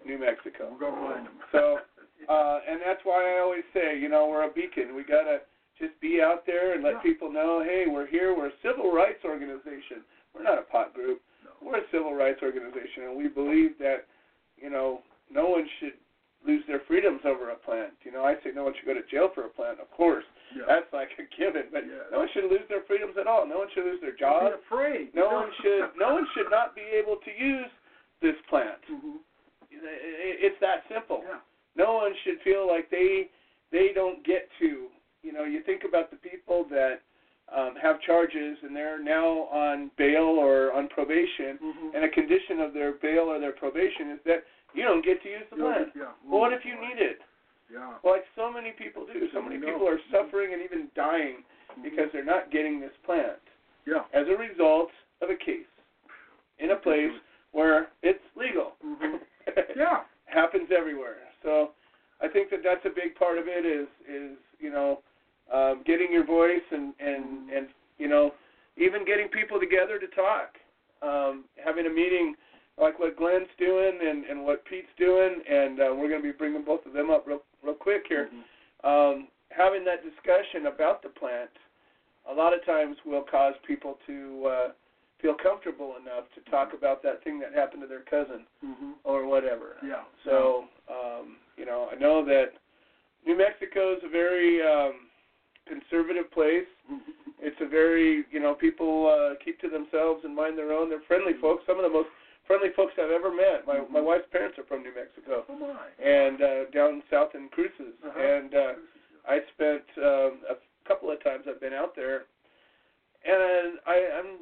New 0.06 0.18
Mexico. 0.20 0.70
We're 0.72 0.92
gonna 0.92 1.14
find 1.14 1.26
them. 1.26 1.40
So, 1.52 1.82
uh, 2.30 2.62
and 2.68 2.80
that's 2.82 3.04
why 3.04 3.36
I 3.36 3.40
always 3.40 3.64
say, 3.74 3.98
you 3.98 4.10
know, 4.10 4.28
we're 4.28 4.44
a 4.44 4.50
beacon. 4.52 4.94
We 4.94 5.04
gotta 5.04 5.42
just 5.80 6.00
be 6.00 6.22
out 6.22 6.46
there 6.46 6.74
and 6.74 6.84
let 6.84 6.94
Yeah. 6.96 7.00
people 7.02 7.32
know, 7.32 7.62
hey, 7.62 7.88
we're 7.88 8.06
here. 8.06 8.34
We're 8.34 8.48
a 8.48 8.58
civil 8.62 8.92
rights 8.92 9.26
organization. 9.26 10.06
We're 10.34 10.44
not 10.44 10.60
a 10.60 10.64
pot 10.64 10.94
group. 10.94 11.22
No. 11.44 11.52
We're 11.62 11.78
a 11.78 11.88
civil 11.90 12.14
rights 12.14 12.44
organization, 12.44 13.04
and 13.04 13.16
we 13.16 13.28
believe 13.28 13.78
that, 13.80 14.06
you 14.57 14.69
know, 14.69 15.02
no 15.32 15.48
one 15.49 15.68
should 15.80 15.94
lose 16.45 16.64
their 16.68 16.82
freedoms 16.88 17.22
over 17.26 17.49
a 17.49 17.56
plant. 17.56 17.94
You 18.03 18.11
know, 18.11 18.23
I 18.23 18.36
say 18.44 18.52
no 18.53 18.64
one 18.64 18.73
should 18.77 18.86
go 18.86 18.94
to 18.94 19.02
jail 19.10 19.30
for 19.34 19.45
a 19.45 19.49
plant, 19.49 19.80
of 19.80 19.90
course. 19.91 20.23
yeah. 20.56 20.64
That's 20.68 20.91
like 20.94 21.10
a 21.18 21.26
given, 21.36 21.64
but 21.72 21.86
Yeah. 21.88 22.06
no 22.11 22.19
one 22.19 22.30
should 22.34 22.45
lose 22.45 22.68
their 22.69 22.82
freedoms 22.84 23.18
at 23.18 23.26
all. 23.26 23.45
No 23.48 23.57
one 23.60 23.69
should 23.73 23.84
lose 23.86 23.99
their 24.02 24.11
Don't 24.14 24.45
be 24.45 24.53
afraid. 24.53 25.15
No 25.15 25.30
know? 25.30 25.36
one 25.41 25.52
should. 25.61 25.90
No 25.98 26.14
one 26.14 26.27
should 26.36 26.49
not 26.52 26.76
be 26.76 26.82
able 26.82 27.18
to 27.18 27.32
use 27.32 27.69
this 28.22 28.36
plant. 28.48 28.80
Mhm. 28.90 29.19
It's 29.72 30.60
that 30.60 30.88
simple 30.88 31.23
Yeah. 31.27 31.40
no 31.76 31.94
one 31.95 32.14
should 32.23 32.40
feel 32.41 32.65
like 32.68 32.90
they 32.90 33.30
they 33.72 33.91
don't 33.91 34.23
get 34.23 34.49
to 34.60 34.90
you 35.23 35.32
know 35.34 35.44
you 35.44 35.61
think 35.64 35.84
about 35.84 36.11
the 36.11 36.18
people 36.18 36.64
that 36.65 37.02
um, 37.54 37.76
have 37.82 38.02
charges 38.02 38.58
and 38.64 38.76
they're 38.76 39.02
now 39.02 39.46
on 39.54 39.92
bail 39.98 40.24
or 40.24 40.74
on 40.74 40.88
probation, 40.90 41.58
Mhm. 41.62 41.94
and 41.96 42.04
a 42.04 42.10
condition 42.10 42.60
of 42.60 42.74
their 42.74 42.94
bail 42.94 43.30
or 43.32 43.40
their 43.40 43.52
probation 43.52 44.10
is 44.12 44.20
that 44.24 44.44
you 44.74 44.84
don't 44.84 45.02
get 45.06 45.22
to 45.22 45.30
use 45.30 45.46
the 45.50 45.56
plant. 45.58 45.92
yeah. 45.96 46.12
Well, 46.26 46.42
what 46.42 46.54
if 46.54 46.66
you 46.66 46.76
need 46.76 47.00
it? 47.00 47.22
Yeah. 47.72 47.94
Well, 48.04 48.14
like 48.16 48.26
so 48.36 48.52
many 48.52 48.72
people 48.72 49.06
do. 49.06 49.30
So 49.32 49.42
many 49.42 49.58
people 49.58 49.88
are 49.88 50.00
suffering 50.12 50.54
and 50.54 50.62
even 50.62 50.90
dying 50.96 51.44
Mhm. 51.78 51.84
because 51.84 52.12
they're 52.12 52.24
not 52.24 52.50
getting 52.50 52.80
this 52.80 52.96
plant 53.04 53.40
Yeah. 53.86 54.04
as 54.14 54.28
a 54.28 54.36
result 54.36 54.92
of 55.22 55.30
a 55.30 55.36
case 55.36 55.68
in 56.60 56.72
a 56.72 56.76
place 56.76 57.14
where 57.52 57.90
it's 58.02 58.24
legal. 58.36 58.76
Mhm. 58.84 59.22
Yeah. 59.76 60.04
Happens 60.26 60.72
everywhere. 60.72 61.18
So 61.44 61.74
I 62.22 62.28
think 62.28 62.50
that 62.50 62.64
that's 62.64 62.84
a 62.86 62.90
big 62.90 63.16
part 63.16 63.38
of 63.38 63.48
it 63.48 63.66
is 63.66 63.88
is 64.08 64.38
you 64.60 64.72
know 64.72 65.02
um, 65.54 65.84
getting 65.86 66.12
your 66.12 66.26
voice 66.26 66.66
and 66.72 66.94
and 67.00 67.50
and 67.50 67.68
you 67.98 68.08
know 68.08 68.34
even 68.78 69.06
getting 69.06 69.28
people 69.30 69.60
together 69.60 70.00
to 70.00 70.08
talk, 70.08 70.56
um, 71.02 71.46
having 71.64 71.86
a 71.86 71.90
meeting 71.90 72.36
like 72.78 73.00
what 73.00 73.16
Glenn's 73.18 73.48
doing 73.58 74.00
and 74.02 74.26
and 74.26 74.44
what 74.44 74.66
Pete's 74.66 74.88
doing, 74.98 75.42
and 75.50 75.80
uh, 75.80 75.84
we're 75.96 76.10
going 76.10 76.22
to 76.22 76.32
be 76.32 76.38
bringing 76.38 76.64
both 76.64 76.86
of 76.86 76.94
them 76.94 77.10
up 77.10 77.26
real 77.28 77.42
real 77.64 77.76
quick 77.76 78.04
here. 78.08 78.30
Mhm. 78.34 78.44
Um, 78.84 79.28
having 79.50 79.86
that 79.86 80.04
discussion 80.04 80.68
about 80.68 81.02
the 81.02 81.10
plant, 81.10 81.50
a 82.30 82.34
lot 82.34 82.54
of 82.54 82.64
times 82.66 82.98
will 83.06 83.24
cause 83.24 83.56
people 83.66 83.98
to 84.06 84.46
uh, 84.48 84.72
feel 85.22 85.34
comfortable 85.34 85.96
enough 86.02 86.26
to 86.36 86.52
talk 86.52 86.74
about 86.74 87.02
that 87.04 87.24
thing 87.24 87.40
that 87.40 87.54
happened 87.54 87.82
to 87.82 87.88
their 87.88 88.02
cousin 88.02 88.46
Mhm. 88.64 88.94
or 89.04 89.26
whatever. 89.26 89.78
Yeah. 89.82 90.04
So, 90.26 90.68
um, 90.90 91.38
you 91.58 91.66
know, 91.66 91.90
I 91.92 91.96
know 91.96 92.24
that 92.26 92.54
New 93.26 93.36
Mexico 93.38 93.94
is 93.96 94.04
a 94.04 94.10
very 94.10 94.62
um, 94.62 95.05
conservative 95.68 96.30
place. 96.32 96.68
Mhm. 96.92 97.00
It's 97.40 97.60
a 97.62 97.66
very, 97.68 98.26
you 98.32 98.40
know, 98.40 98.54
people 98.56 99.08
uh, 99.08 99.36
keep 99.44 99.60
to 99.62 99.70
themselves 99.70 100.24
and 100.24 100.36
mind 100.36 100.58
their 100.58 100.72
own. 100.72 100.90
They're 100.90 101.02
friendly 101.08 101.34
folks. 101.42 101.64
Some 101.68 101.78
of 101.78 101.84
the 101.84 101.90
most 101.90 102.10
friendly 102.48 102.70
folks 102.76 102.94
I've 102.98 103.12
ever 103.12 103.30
met. 103.34 103.66
My 103.68 103.82
my 103.92 104.02
wife's 104.02 104.28
parents 104.32 104.58
are 104.58 104.64
from 104.66 104.84
New 104.84 104.94
Mexico, 104.96 105.44
Oh 105.50 105.58
my. 105.58 105.76
and 106.04 106.42
uh, 106.42 106.66
down 106.74 107.04
south 107.12 107.36
in 107.36 107.50
Cruces. 107.50 107.94
Uh-huh. 108.06 108.20
And 108.20 108.54
uh, 108.56 108.74
I 109.28 109.40
spent 109.54 109.84
um, 109.98 110.32
a 110.50 110.56
couple 110.88 111.12
of 111.12 111.22
times 111.24 111.46
I've 111.50 111.60
been 111.62 111.74
out 111.74 111.96
there, 111.96 112.26
and 113.26 113.80
I, 113.86 113.98
I'm 114.22 114.40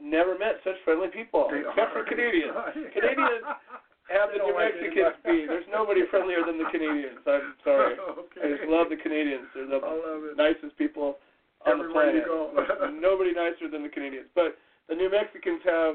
never 0.00 0.38
met 0.38 0.56
such 0.64 0.74
friendly 0.84 1.08
people, 1.08 1.48
They 1.50 1.60
except 1.60 1.78
are. 1.78 1.92
for 1.92 2.04
Canadians. 2.04 2.54
Canadians 2.94 3.42
have 4.14 4.30
the 4.30 4.38
New 4.40 4.54
Mexicans 4.54 5.18
beat. 5.26 5.46
There's 5.50 5.66
nobody 5.70 6.06
friendlier 6.08 6.46
than 6.46 6.56
the 6.56 6.70
Canadians. 6.70 7.18
I'm 7.26 7.58
sorry. 7.66 7.98
okay. 8.30 8.40
I 8.40 8.46
just 8.56 8.70
love 8.70 8.86
the 8.88 8.96
Canadians. 8.96 9.50
They're 9.54 9.66
the 9.66 9.82
I 9.82 9.90
love 9.90 10.22
it. 10.30 10.38
nicest 10.38 10.78
people 10.78 11.18
on 11.66 11.80
Everywhere 11.82 12.14
the 12.14 12.22
planet. 12.22 12.94
nobody 13.02 13.32
nicer 13.34 13.66
than 13.70 13.82
the 13.82 13.90
Canadians. 13.90 14.30
But 14.34 14.54
the 14.88 14.94
New 14.94 15.10
Mexicans 15.10 15.60
have 15.66 15.94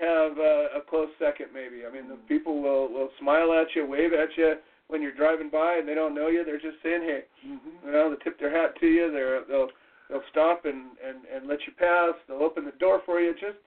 have 0.00 0.34
uh, 0.40 0.78
a 0.78 0.82
close 0.88 1.10
second, 1.22 1.52
maybe. 1.54 1.86
I 1.86 1.92
mean, 1.92 2.08
the 2.08 2.18
people 2.26 2.60
will 2.60 2.90
will 2.90 3.10
smile 3.20 3.52
at 3.52 3.68
you, 3.76 3.86
wave 3.86 4.12
at 4.12 4.34
you 4.36 4.56
when 4.88 5.00
you're 5.00 5.14
driving 5.14 5.48
by, 5.48 5.76
and 5.78 5.86
they 5.86 5.94
don't 5.94 6.14
know 6.14 6.28
you. 6.28 6.44
They're 6.44 6.58
just 6.60 6.80
saying, 6.82 7.02
"Hey," 7.02 7.22
Mhm. 7.46 7.86
you 7.86 7.92
know. 7.92 8.10
They 8.10 8.16
tip 8.24 8.38
their 8.40 8.50
hat 8.50 8.74
to 8.80 8.86
you. 8.86 9.12
They're 9.12 9.42
they'll 9.44 9.70
they'll 10.08 10.24
stop 10.30 10.64
and 10.64 10.96
and 11.06 11.18
and 11.32 11.46
let 11.46 11.60
you 11.66 11.72
pass. 11.78 12.14
They'll 12.26 12.42
open 12.42 12.64
the 12.64 12.72
door 12.80 13.02
for 13.04 13.20
you. 13.20 13.32
Just 13.34 13.58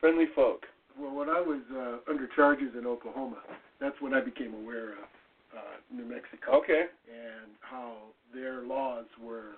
friendly 0.00 0.26
folk. 0.34 0.66
Well, 0.98 1.14
when 1.14 1.28
I 1.28 1.40
was 1.40 1.60
uh, 1.74 2.10
under 2.10 2.26
charges 2.34 2.72
in 2.78 2.86
Oklahoma, 2.86 3.36
that's 3.80 3.96
when 4.00 4.14
I 4.14 4.20
became 4.20 4.54
aware 4.54 4.92
of 4.92 5.08
uh, 5.56 5.76
New 5.94 6.04
Mexico 6.04 6.56
Okay. 6.62 6.84
and 7.08 7.50
how 7.60 8.12
their 8.34 8.62
laws 8.62 9.04
were 9.20 9.52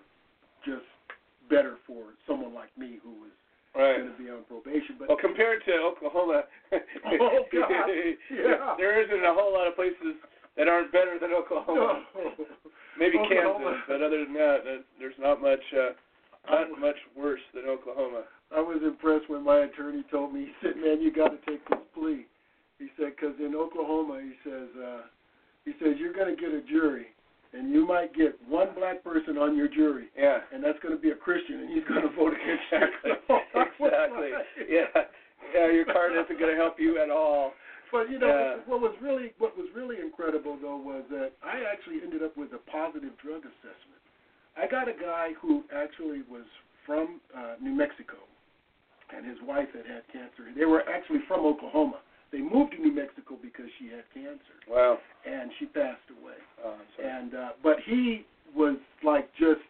just 0.65 0.85
better 1.49 1.77
for 1.87 2.15
someone 2.27 2.53
like 2.55 2.71
me 2.77 2.99
who 3.03 3.11
was 3.11 3.31
Right. 3.77 3.99
going 3.99 4.11
to 4.11 4.19
be 4.19 4.29
on 4.31 4.43
probation. 4.49 4.97
But 4.99 5.09
Well, 5.09 5.19
compared 5.21 5.63
to 5.67 5.73
Oklahoma, 5.79 6.43
Oh, 7.21 7.45
God. 7.53 7.71
Yeah. 8.31 8.75
there 8.77 8.99
isn't 9.01 9.25
a 9.25 9.33
whole 9.33 9.53
lot 9.53 9.69
of 9.69 9.77
places 9.77 10.17
that 10.57 10.67
aren't 10.67 10.91
better 10.91 11.19
than 11.21 11.31
Oklahoma. 11.33 12.03
no. 12.15 12.33
Maybe 12.99 13.19
Oklahoma. 13.19 13.79
Kansas, 13.79 13.85
but 13.87 14.03
other 14.03 14.25
than 14.25 14.35
that, 14.35 14.83
there's 14.99 15.15
not 15.21 15.41
much 15.41 15.63
uh, 15.73 15.91
not 16.51 16.67
much 16.81 16.97
worse 17.15 17.41
than 17.55 17.67
Oklahoma. 17.67 18.25
I 18.55 18.61
was 18.61 18.81
impressed 18.83 19.29
when 19.29 19.45
my 19.45 19.61
attorney 19.69 20.05
told 20.11 20.33
me. 20.33 20.47
He 20.47 20.53
said, 20.63 20.77
"Man, 20.77 21.01
you 21.01 21.13
got 21.13 21.29
to 21.29 21.39
take 21.51 21.61
this 21.69 21.79
plea." 21.95 22.27
He 22.79 22.89
said, 22.97 23.13
"Because 23.17 23.35
in 23.41 23.55
Oklahoma, 23.55 24.21
he 24.23 24.33
says, 24.49 24.69
uh, 24.77 25.03
he 25.65 25.73
says 25.83 25.97
you're 25.99 26.13
going 26.15 26.35
to 26.35 26.41
get 26.41 26.53
a 26.55 26.63
jury, 26.63 27.07
and 27.53 27.71
you 27.73 27.87
might 27.87 28.15
get 28.15 28.39
one 28.49 28.69
black 28.75 29.05
person 29.05 29.37
on 29.37 29.57
your 29.57 29.69
jury, 29.69 30.09
Yeah. 30.17 30.41
and 30.53 30.63
that's 30.65 30.79
going 30.81 30.95
to 30.95 31.01
be 31.01 31.11
a 31.11 31.15
Christian, 31.15 31.61
and 31.61 31.69
he's 31.71 31.85
going 31.85 32.03
to 32.03 32.15
vote 32.17 32.33
against 32.33 32.65
you." 32.73 33.15
Was 33.29 33.69
exactly. 33.81 34.31
Yeah. 34.69 34.87
Yeah. 35.55 35.71
Your 35.71 35.85
card 35.85 36.13
isn't 36.13 36.39
going 36.39 36.55
to 36.55 36.61
help 36.61 36.81
you 36.81 36.99
at 37.03 37.11
all. 37.11 37.53
But 37.93 38.11
you 38.11 38.19
know 38.19 38.29
Yeah. 38.29 38.57
what 38.67 38.81
was 38.81 38.95
really 39.01 39.33
what 39.39 39.57
was 39.57 39.67
really 39.75 39.97
incredible 40.01 40.59
though 40.61 40.77
was 40.77 41.05
that 41.11 41.33
I 41.43 41.65
actually 41.71 42.01
ended 42.05 42.23
up 42.23 42.37
with 42.37 42.53
a 42.53 42.59
positive 42.71 43.17
drug 43.17 43.45
assessment. 43.49 44.01
I 44.57 44.67
got 44.67 44.89
a 44.89 44.93
guy 44.93 45.33
who 45.41 45.65
actually 45.75 46.21
was 46.29 46.45
from 46.85 47.21
uh, 47.37 47.55
New 47.63 47.73
Mexico, 47.73 48.17
and 49.15 49.27
his 49.27 49.39
wife 49.47 49.69
had 49.75 49.87
had 49.87 50.03
cancer. 50.13 50.51
They 50.57 50.65
were 50.67 50.83
actually 50.89 51.21
from 51.27 51.45
Oklahoma. 51.45 52.01
They 52.31 52.41
moved 52.41 52.73
to 52.73 52.79
New 52.79 52.93
Mexico 52.93 53.39
because 53.41 53.67
she 53.79 53.89
had 53.89 54.05
cancer, 54.13 54.61
Wow. 54.69 54.99
and 55.25 55.51
she 55.59 55.67
passed 55.67 56.05
away. 56.21 56.37
Oh, 56.63 56.77
I'm 56.77 56.87
sorry. 56.97 57.09
And 57.09 57.35
uh, 57.35 57.51
but 57.63 57.77
he 57.87 58.25
was 58.55 58.77
like 59.03 59.31
just 59.39 59.61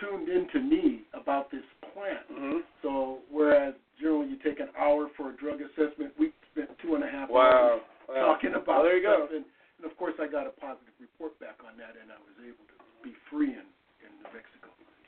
tuned 0.00 0.28
into 0.28 0.60
me 0.60 1.02
about 1.12 1.50
this 1.50 1.64
plant. 1.92 2.24
hmm 2.32 2.58
So 2.82 3.18
whereas 3.30 3.74
generally 4.00 4.28
you 4.28 4.36
take 4.42 4.60
an 4.60 4.68
hour 4.78 5.08
for 5.16 5.30
a 5.30 5.36
drug 5.36 5.60
assessment, 5.60 6.12
we 6.18 6.32
spent 6.52 6.70
two 6.80 6.94
and 6.94 7.04
a 7.04 7.10
half 7.10 7.28
Wow. 7.28 7.40
hours 7.44 7.80
wow. 8.08 8.32
talking 8.32 8.50
about 8.54 8.66
Well, 8.66 8.82
there 8.84 8.96
you 8.96 9.02
go. 9.04 9.28
And, 9.32 9.44
and 9.44 9.84
of 9.84 9.96
course, 9.96 10.14
I 10.20 10.26
got 10.26 10.46
a 10.46 10.50
positive 10.56 10.92
report 11.00 11.38
back 11.40 11.56
on 11.64 11.76
that, 11.76 11.96
and 12.00 12.10
I 12.12 12.16
was 12.20 12.36
able 12.44 12.64
to 12.68 12.76
be 13.04 13.12
free 13.30 13.52
in, 13.52 13.64
in 14.04 14.10
New 14.20 14.28
Mexico. 14.32 14.59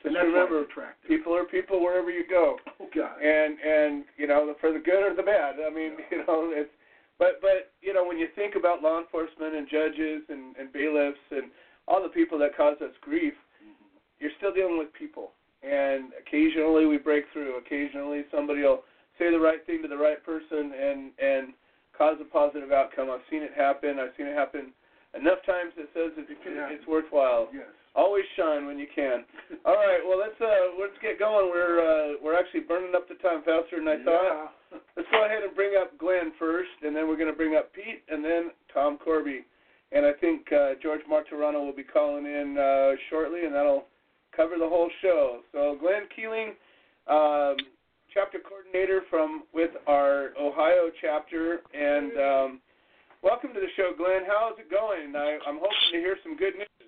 Just 0.03 0.11
and 0.11 0.15
that's 0.19 0.27
remember. 0.27 0.67
People 1.07 1.31
are 1.31 1.45
people 1.45 1.79
wherever 1.79 2.11
you 2.11 2.27
go. 2.27 2.59
oh 2.79 2.87
God. 2.93 3.15
and 3.23 3.55
and 3.55 4.03
you 4.17 4.27
know 4.27 4.53
for 4.59 4.73
the 4.73 4.79
good 4.79 4.99
or 4.99 5.15
the 5.15 5.23
bad. 5.23 5.55
I 5.63 5.73
mean, 5.73 5.95
you 6.11 6.17
know, 6.27 6.51
it's 6.51 6.69
but 7.17 7.39
but 7.39 7.71
you 7.81 7.93
know 7.93 8.03
when 8.05 8.19
you 8.19 8.27
think 8.35 8.55
about 8.55 8.83
law 8.83 8.99
enforcement 8.99 9.55
and 9.55 9.67
judges 9.71 10.27
and 10.27 10.55
and 10.59 10.73
bailiffs 10.73 11.23
and 11.31 11.47
all 11.87 12.03
the 12.03 12.11
people 12.11 12.37
that 12.39 12.55
cause 12.55 12.75
us 12.83 12.91
grief, 12.99 13.33
mm-hmm. 13.63 13.87
you're 14.19 14.35
still 14.37 14.53
dealing 14.53 14.77
with 14.77 14.91
people. 14.91 15.31
And 15.63 16.11
occasionally 16.19 16.85
we 16.85 16.97
break 16.97 17.23
through. 17.31 17.55
Occasionally 17.55 18.27
somebody 18.29 18.61
will 18.61 18.83
say 19.17 19.31
the 19.31 19.39
right 19.39 19.65
thing 19.65 19.81
to 19.83 19.87
the 19.87 19.95
right 19.95 20.19
person 20.25 20.75
and 20.75 21.15
and 21.15 21.53
cause 21.97 22.17
a 22.19 22.27
positive 22.27 22.73
outcome. 22.73 23.07
I've 23.09 23.23
seen 23.31 23.41
it 23.41 23.55
happen. 23.55 23.99
I've 24.03 24.11
seen 24.17 24.27
it 24.27 24.35
happen 24.35 24.75
enough 25.15 25.39
times 25.45 25.71
that 25.77 25.87
says 25.93 26.11
it's, 26.17 26.27
happen. 26.43 26.75
it's 26.75 26.87
worthwhile. 26.87 27.47
Yes. 27.53 27.71
Always 27.95 28.25
shine 28.35 28.65
when 28.65 28.79
you 28.79 28.87
can. 28.93 29.23
All 29.65 29.75
right, 29.75 30.01
well 30.07 30.17
let's 30.17 30.39
uh 30.41 30.73
let's 30.81 30.97
get 31.01 31.19
going. 31.19 31.49
We're 31.53 31.77
uh 31.77 32.17
we're 32.23 32.37
actually 32.37 32.61
burning 32.61 32.95
up 32.95 33.07
the 33.07 33.15
time 33.15 33.43
faster 33.45 33.77
than 33.77 33.87
I 33.87 34.03
thought. 34.03 34.51
Yeah. 34.71 34.79
Let's 34.97 35.09
go 35.11 35.25
ahead 35.25 35.43
and 35.43 35.55
bring 35.55 35.77
up 35.79 35.95
Glenn 35.99 36.33
first, 36.39 36.73
and 36.81 36.95
then 36.95 37.07
we're 37.07 37.17
going 37.17 37.29
to 37.29 37.37
bring 37.37 37.55
up 37.55 37.71
Pete, 37.73 38.01
and 38.09 38.25
then 38.25 38.49
Tom 38.73 38.97
Corby. 38.97 39.45
And 39.91 40.07
I 40.07 40.13
think 40.13 40.51
uh, 40.51 40.73
George 40.81 41.01
Martorano 41.05 41.63
will 41.63 41.75
be 41.75 41.83
calling 41.83 42.25
in 42.25 42.57
uh, 42.57 42.97
shortly, 43.11 43.45
and 43.45 43.53
that'll 43.53 43.85
cover 44.35 44.55
the 44.57 44.67
whole 44.67 44.89
show. 45.03 45.41
So 45.51 45.77
Glenn 45.79 46.09
Keeling, 46.15 46.57
um, 47.05 47.57
chapter 48.11 48.39
coordinator 48.39 49.01
from 49.11 49.43
with 49.53 49.69
our 49.85 50.29
Ohio 50.41 50.89
chapter, 50.99 51.61
and 51.77 52.11
um, 52.17 52.59
welcome 53.21 53.53
to 53.53 53.59
the 53.59 53.69
show, 53.77 53.93
Glenn. 53.95 54.25
How 54.25 54.49
is 54.49 54.57
it 54.57 54.71
going? 54.71 55.15
I, 55.15 55.37
I'm 55.47 55.61
hoping 55.61 55.93
to 55.93 55.99
hear 55.99 56.17
some 56.23 56.35
good 56.35 56.55
news. 56.57 56.82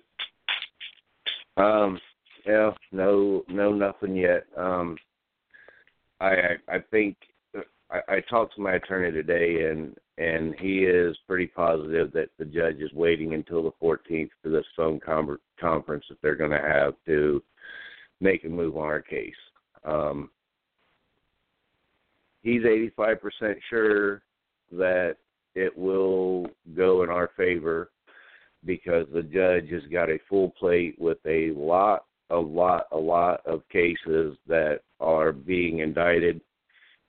Um, 1.56 1.98
yeah, 2.46 2.70
no, 2.92 3.44
no, 3.48 3.72
nothing 3.72 4.16
yet. 4.16 4.46
Um, 4.56 4.96
I, 6.20 6.26
I, 6.28 6.56
I 6.68 6.78
think 6.90 7.16
I, 7.90 8.00
I 8.08 8.20
talked 8.28 8.54
to 8.56 8.60
my 8.60 8.74
attorney 8.74 9.12
today, 9.12 9.70
and 9.70 9.96
and 10.18 10.54
he 10.58 10.84
is 10.84 11.16
pretty 11.26 11.46
positive 11.46 12.12
that 12.12 12.30
the 12.38 12.44
judge 12.44 12.76
is 12.80 12.92
waiting 12.94 13.34
until 13.34 13.62
the 13.62 13.72
14th 13.82 14.30
for 14.42 14.48
this 14.48 14.64
phone 14.74 14.98
com- 14.98 15.38
conference 15.60 16.06
that 16.08 16.16
they're 16.22 16.36
going 16.36 16.52
to 16.52 16.58
have 16.58 16.94
to 17.04 17.42
make 18.20 18.44
a 18.44 18.48
move 18.48 18.78
on 18.78 18.84
our 18.84 19.02
case. 19.02 19.34
Um, 19.84 20.30
he's 22.42 22.62
85% 22.62 23.56
sure 23.68 24.22
that 24.72 25.16
it 25.54 25.76
will 25.76 26.46
go 26.74 27.02
in 27.02 27.10
our 27.10 27.30
favor 27.36 27.90
because 28.66 29.06
the 29.12 29.22
judge 29.22 29.70
has 29.70 29.82
got 29.92 30.10
a 30.10 30.18
full 30.28 30.50
plate 30.50 30.96
with 30.98 31.18
a 31.26 31.52
lot, 31.52 32.04
a 32.30 32.36
lot, 32.36 32.86
a 32.92 32.96
lot 32.96 33.40
of 33.46 33.68
cases 33.68 34.36
that 34.46 34.80
are 35.00 35.32
being 35.32 35.78
indicted 35.78 36.40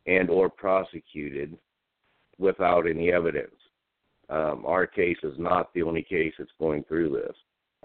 and 0.05 0.29
or 0.29 0.49
prosecuted 0.49 1.57
without 2.37 2.87
any 2.87 3.11
evidence. 3.11 3.55
Um, 4.29 4.65
our 4.65 4.85
case 4.85 5.17
is 5.23 5.37
not 5.37 5.73
the 5.73 5.83
only 5.83 6.03
case 6.03 6.33
that's 6.37 6.51
going 6.59 6.83
through 6.83 7.09
this. 7.09 7.35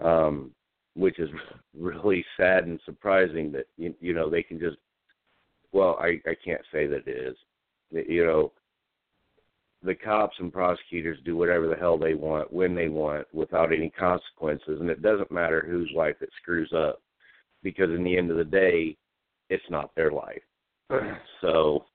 Um, 0.05 0.51
which 0.95 1.19
is 1.19 1.29
really 1.77 2.25
sad 2.37 2.65
and 2.65 2.79
surprising 2.85 3.51
that 3.51 3.65
you, 3.77 3.93
you 3.99 4.13
know 4.13 4.29
they 4.29 4.43
can 4.43 4.59
just. 4.59 4.77
Well, 5.71 5.97
I 5.99 6.19
I 6.27 6.35
can't 6.43 6.61
say 6.71 6.87
that 6.87 7.07
it 7.07 7.17
is. 7.17 7.35
You 7.91 8.25
know, 8.25 8.51
the 9.83 9.95
cops 9.95 10.35
and 10.39 10.51
prosecutors 10.51 11.19
do 11.25 11.35
whatever 11.35 11.67
the 11.67 11.75
hell 11.75 11.97
they 11.97 12.13
want 12.13 12.51
when 12.51 12.73
they 12.73 12.87
want 12.87 13.27
without 13.33 13.73
any 13.73 13.89
consequences 13.89 14.79
and 14.79 14.89
it 14.89 15.01
doesn't 15.01 15.31
matter 15.31 15.65
whose 15.67 15.91
life 15.95 16.15
it 16.21 16.29
screws 16.41 16.71
up 16.75 17.01
because 17.63 17.89
in 17.89 18.03
the 18.03 18.17
end 18.17 18.31
of 18.31 18.37
the 18.37 18.43
day 18.43 18.95
it's 19.49 19.63
not 19.69 19.93
their 19.95 20.11
life. 20.11 20.41
So 21.41 21.85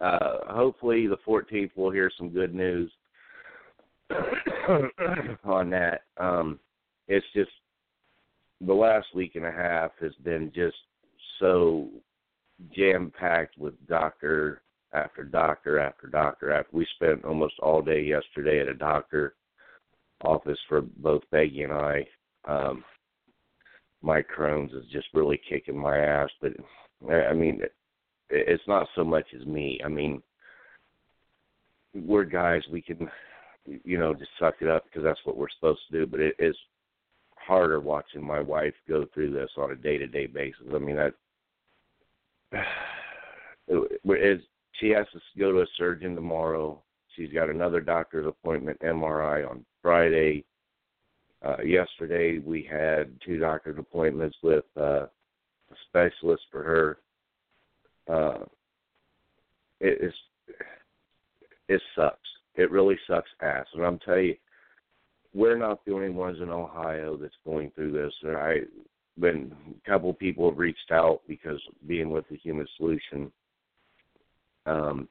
uh 0.00 0.52
hopefully 0.52 1.06
the 1.06 1.18
14th 1.26 1.70
we'll 1.76 1.92
hear 1.92 2.10
some 2.18 2.30
good 2.30 2.54
news 2.54 2.90
on 5.44 5.70
that. 5.70 6.02
Um 6.16 6.58
it's 7.06 7.26
just 7.34 7.50
the 8.60 8.72
last 8.74 9.06
week 9.14 9.36
and 9.36 9.46
a 9.46 9.52
half 9.52 9.92
has 10.00 10.12
been 10.24 10.50
just 10.54 10.76
so 11.38 11.88
jam 12.74 13.12
packed 13.16 13.56
with 13.56 13.74
doctor 13.86 14.62
after 14.92 15.22
doctor 15.24 15.78
after 15.78 16.08
doctor 16.08 16.52
after 16.52 16.76
we 16.76 16.86
spent 16.96 17.24
almost 17.24 17.54
all 17.60 17.82
day 17.82 18.02
yesterday 18.02 18.60
at 18.60 18.68
a 18.68 18.74
doctor 18.74 19.34
office 20.22 20.58
for 20.68 20.82
both 20.82 21.22
Peggy 21.30 21.62
and 21.62 21.72
I. 21.72 22.06
Um 22.46 22.84
my 24.02 24.22
Crohn's 24.22 24.72
is 24.72 24.90
just 24.90 25.08
really 25.12 25.40
kicking 25.48 25.76
my 25.76 25.98
ass, 25.98 26.30
but 26.40 26.52
I 27.10 27.32
mean 27.32 27.60
it, 27.62 27.74
it's 28.30 28.66
not 28.66 28.86
so 28.94 29.04
much 29.04 29.26
as 29.38 29.46
me. 29.46 29.80
I 29.84 29.88
mean 29.88 30.22
we're 31.94 32.24
guys 32.24 32.62
we 32.70 32.82
can 32.82 33.08
you 33.84 33.98
know 33.98 34.14
just 34.14 34.30
suck 34.38 34.54
it 34.60 34.68
up 34.68 34.84
because 34.84 35.02
that's 35.02 35.20
what 35.24 35.36
we're 35.36 35.50
supposed 35.50 35.80
to 35.90 36.00
do, 36.00 36.06
but 36.06 36.20
it 36.20 36.34
is 36.38 36.56
harder 37.36 37.80
watching 37.80 38.24
my 38.24 38.40
wife 38.40 38.74
go 38.88 39.06
through 39.12 39.32
this 39.32 39.50
on 39.56 39.70
a 39.70 39.76
day-to-day 39.76 40.26
basis. 40.26 40.66
I 40.74 40.78
mean 40.78 40.96
that 40.96 41.14
it's 43.68 44.44
she 44.80 44.88
has 44.90 45.06
to 45.12 45.20
go 45.38 45.52
to 45.52 45.60
a 45.60 45.66
surgeon 45.76 46.14
tomorrow. 46.14 46.82
She's 47.14 47.32
got 47.32 47.50
another 47.50 47.80
doctor's 47.80 48.26
appointment, 48.26 48.80
MRI, 48.80 49.48
on 49.48 49.64
Friday. 49.82 50.44
Uh, 51.44 51.62
yesterday, 51.62 52.38
we 52.38 52.68
had 52.70 53.10
two 53.24 53.38
doctor's 53.38 53.78
appointments 53.78 54.36
with 54.42 54.64
uh, 54.76 55.06
a 55.06 55.76
specialist 55.88 56.42
for 56.50 56.62
her. 56.62 56.98
Uh, 58.08 58.44
it 59.80 60.02
is 60.02 60.14
it 61.68 61.80
sucks. 61.94 62.28
It 62.56 62.70
really 62.70 62.98
sucks 63.06 63.30
ass, 63.40 63.66
and 63.74 63.84
I'm 63.84 63.98
telling 64.00 64.26
you, 64.26 64.36
we're 65.32 65.56
not 65.56 65.84
the 65.84 65.94
only 65.94 66.10
ones 66.10 66.38
in 66.42 66.50
Ohio 66.50 67.16
that's 67.16 67.32
going 67.44 67.70
through 67.74 67.92
this. 67.92 68.12
And 68.22 68.36
I, 68.36 68.56
when 69.16 69.54
a 69.70 69.88
couple 69.88 70.12
people 70.12 70.50
have 70.50 70.58
reached 70.58 70.90
out 70.90 71.20
because 71.28 71.60
being 71.86 72.10
with 72.10 72.28
the 72.28 72.36
Human 72.36 72.66
Solution, 72.76 73.30
um, 74.70 75.08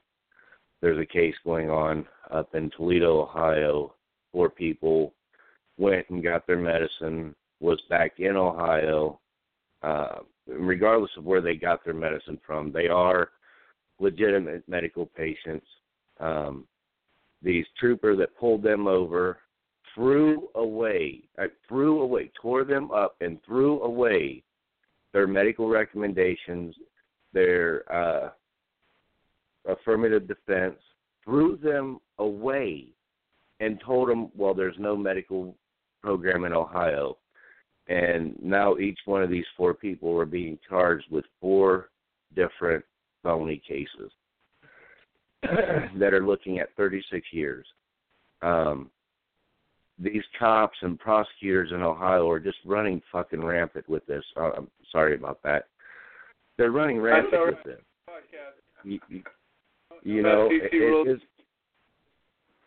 there's 0.80 0.98
a 0.98 1.06
case 1.06 1.34
going 1.44 1.68
on 1.68 2.06
up 2.30 2.54
in 2.54 2.70
Toledo, 2.70 3.22
Ohio. 3.22 3.94
Four 4.32 4.50
people 4.50 5.14
went 5.76 6.08
and 6.10 6.22
got 6.22 6.46
their 6.46 6.58
medicine, 6.58 7.34
was 7.60 7.80
back 7.90 8.18
in 8.18 8.36
Ohio. 8.36 9.20
Uh, 9.82 10.20
regardless 10.46 11.10
of 11.16 11.24
where 11.24 11.40
they 11.40 11.54
got 11.54 11.84
their 11.84 11.94
medicine 11.94 12.38
from, 12.46 12.72
they 12.72 12.88
are 12.88 13.30
legitimate 13.98 14.66
medical 14.68 15.06
patients. 15.06 15.66
Um, 16.18 16.66
these 17.42 17.66
trooper 17.78 18.16
that 18.16 18.36
pulled 18.36 18.62
them 18.62 18.86
over 18.86 19.38
threw 19.94 20.48
away, 20.54 21.22
uh, 21.38 21.46
threw 21.68 22.02
away, 22.02 22.30
tore 22.40 22.64
them 22.64 22.90
up, 22.90 23.16
and 23.20 23.38
threw 23.44 23.82
away 23.82 24.42
their 25.12 25.26
medical 25.26 25.68
recommendations, 25.68 26.74
their 27.32 27.90
uh, 27.92 28.30
affirmative 29.66 30.26
defense, 30.26 30.76
threw 31.24 31.56
them 31.56 31.98
away, 32.18 32.86
and 33.60 33.80
told 33.84 34.08
them, 34.08 34.30
well, 34.36 34.54
there's 34.54 34.76
no 34.78 34.96
medical 34.96 35.54
program 36.02 36.44
in 36.44 36.52
Ohio. 36.52 37.16
And 37.88 38.36
now 38.42 38.78
each 38.78 38.98
one 39.04 39.22
of 39.22 39.30
these 39.30 39.44
four 39.56 39.74
people 39.74 40.16
are 40.18 40.26
being 40.26 40.58
charged 40.68 41.06
with 41.10 41.24
four 41.40 41.90
different 42.34 42.84
felony 43.22 43.60
cases 43.66 44.12
that 45.42 46.14
are 46.14 46.26
looking 46.26 46.58
at 46.58 46.74
36 46.76 47.26
years. 47.32 47.66
Um, 48.42 48.90
these 49.98 50.22
cops 50.38 50.78
and 50.80 50.98
prosecutors 50.98 51.72
in 51.72 51.82
Ohio 51.82 52.28
are 52.30 52.40
just 52.40 52.56
running 52.64 53.02
fucking 53.12 53.44
rampant 53.44 53.88
with 53.88 54.06
this. 54.06 54.24
Uh, 54.36 54.50
I'm 54.56 54.70
sorry 54.90 55.14
about 55.14 55.42
that. 55.44 55.64
They're 56.56 56.70
running 56.70 57.00
rampant 57.00 57.32
with 57.46 57.64
this. 57.64 57.80
You, 58.84 58.98
you, 59.08 59.22
you 60.02 60.22
know, 60.22 60.48
it, 60.50 60.70
it 60.72 61.08
is 61.08 61.20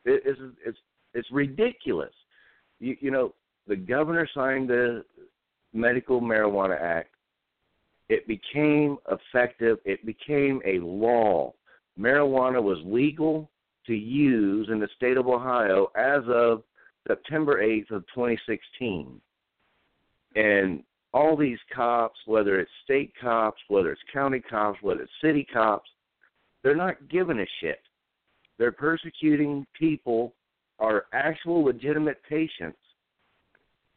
it 0.05 0.23
is 0.25 0.37
it's 0.65 0.77
it's 1.13 1.31
ridiculous. 1.31 2.13
You 2.79 2.95
you 2.99 3.11
know, 3.11 3.33
the 3.67 3.75
governor 3.75 4.27
signed 4.33 4.69
the 4.69 5.03
Medical 5.73 6.21
Marijuana 6.21 6.79
Act. 6.79 7.09
It 8.09 8.27
became 8.27 8.97
effective. 9.09 9.77
It 9.85 10.05
became 10.05 10.61
a 10.65 10.79
law. 10.79 11.53
Marijuana 11.99 12.61
was 12.61 12.77
legal 12.85 13.49
to 13.87 13.93
use 13.93 14.69
in 14.71 14.79
the 14.79 14.89
state 14.95 15.17
of 15.17 15.27
Ohio 15.27 15.87
as 15.95 16.21
of 16.27 16.63
September 17.07 17.61
8th 17.61 17.91
of 17.91 18.03
2016. 18.13 19.19
And 20.35 20.83
all 21.13 21.37
these 21.37 21.59
cops, 21.73 22.17
whether 22.25 22.59
it's 22.59 22.71
state 22.83 23.13
cops, 23.21 23.61
whether 23.67 23.91
it's 23.91 24.01
county 24.11 24.39
cops, 24.39 24.79
whether 24.81 25.01
it's 25.01 25.11
city 25.21 25.45
cops, 25.51 25.89
they're 26.63 26.75
not 26.75 27.09
giving 27.09 27.39
a 27.39 27.45
shit. 27.59 27.79
They're 28.57 28.71
persecuting 28.71 29.65
people, 29.77 30.33
are 30.79 31.05
actual 31.13 31.63
legitimate 31.63 32.21
patients, 32.27 32.77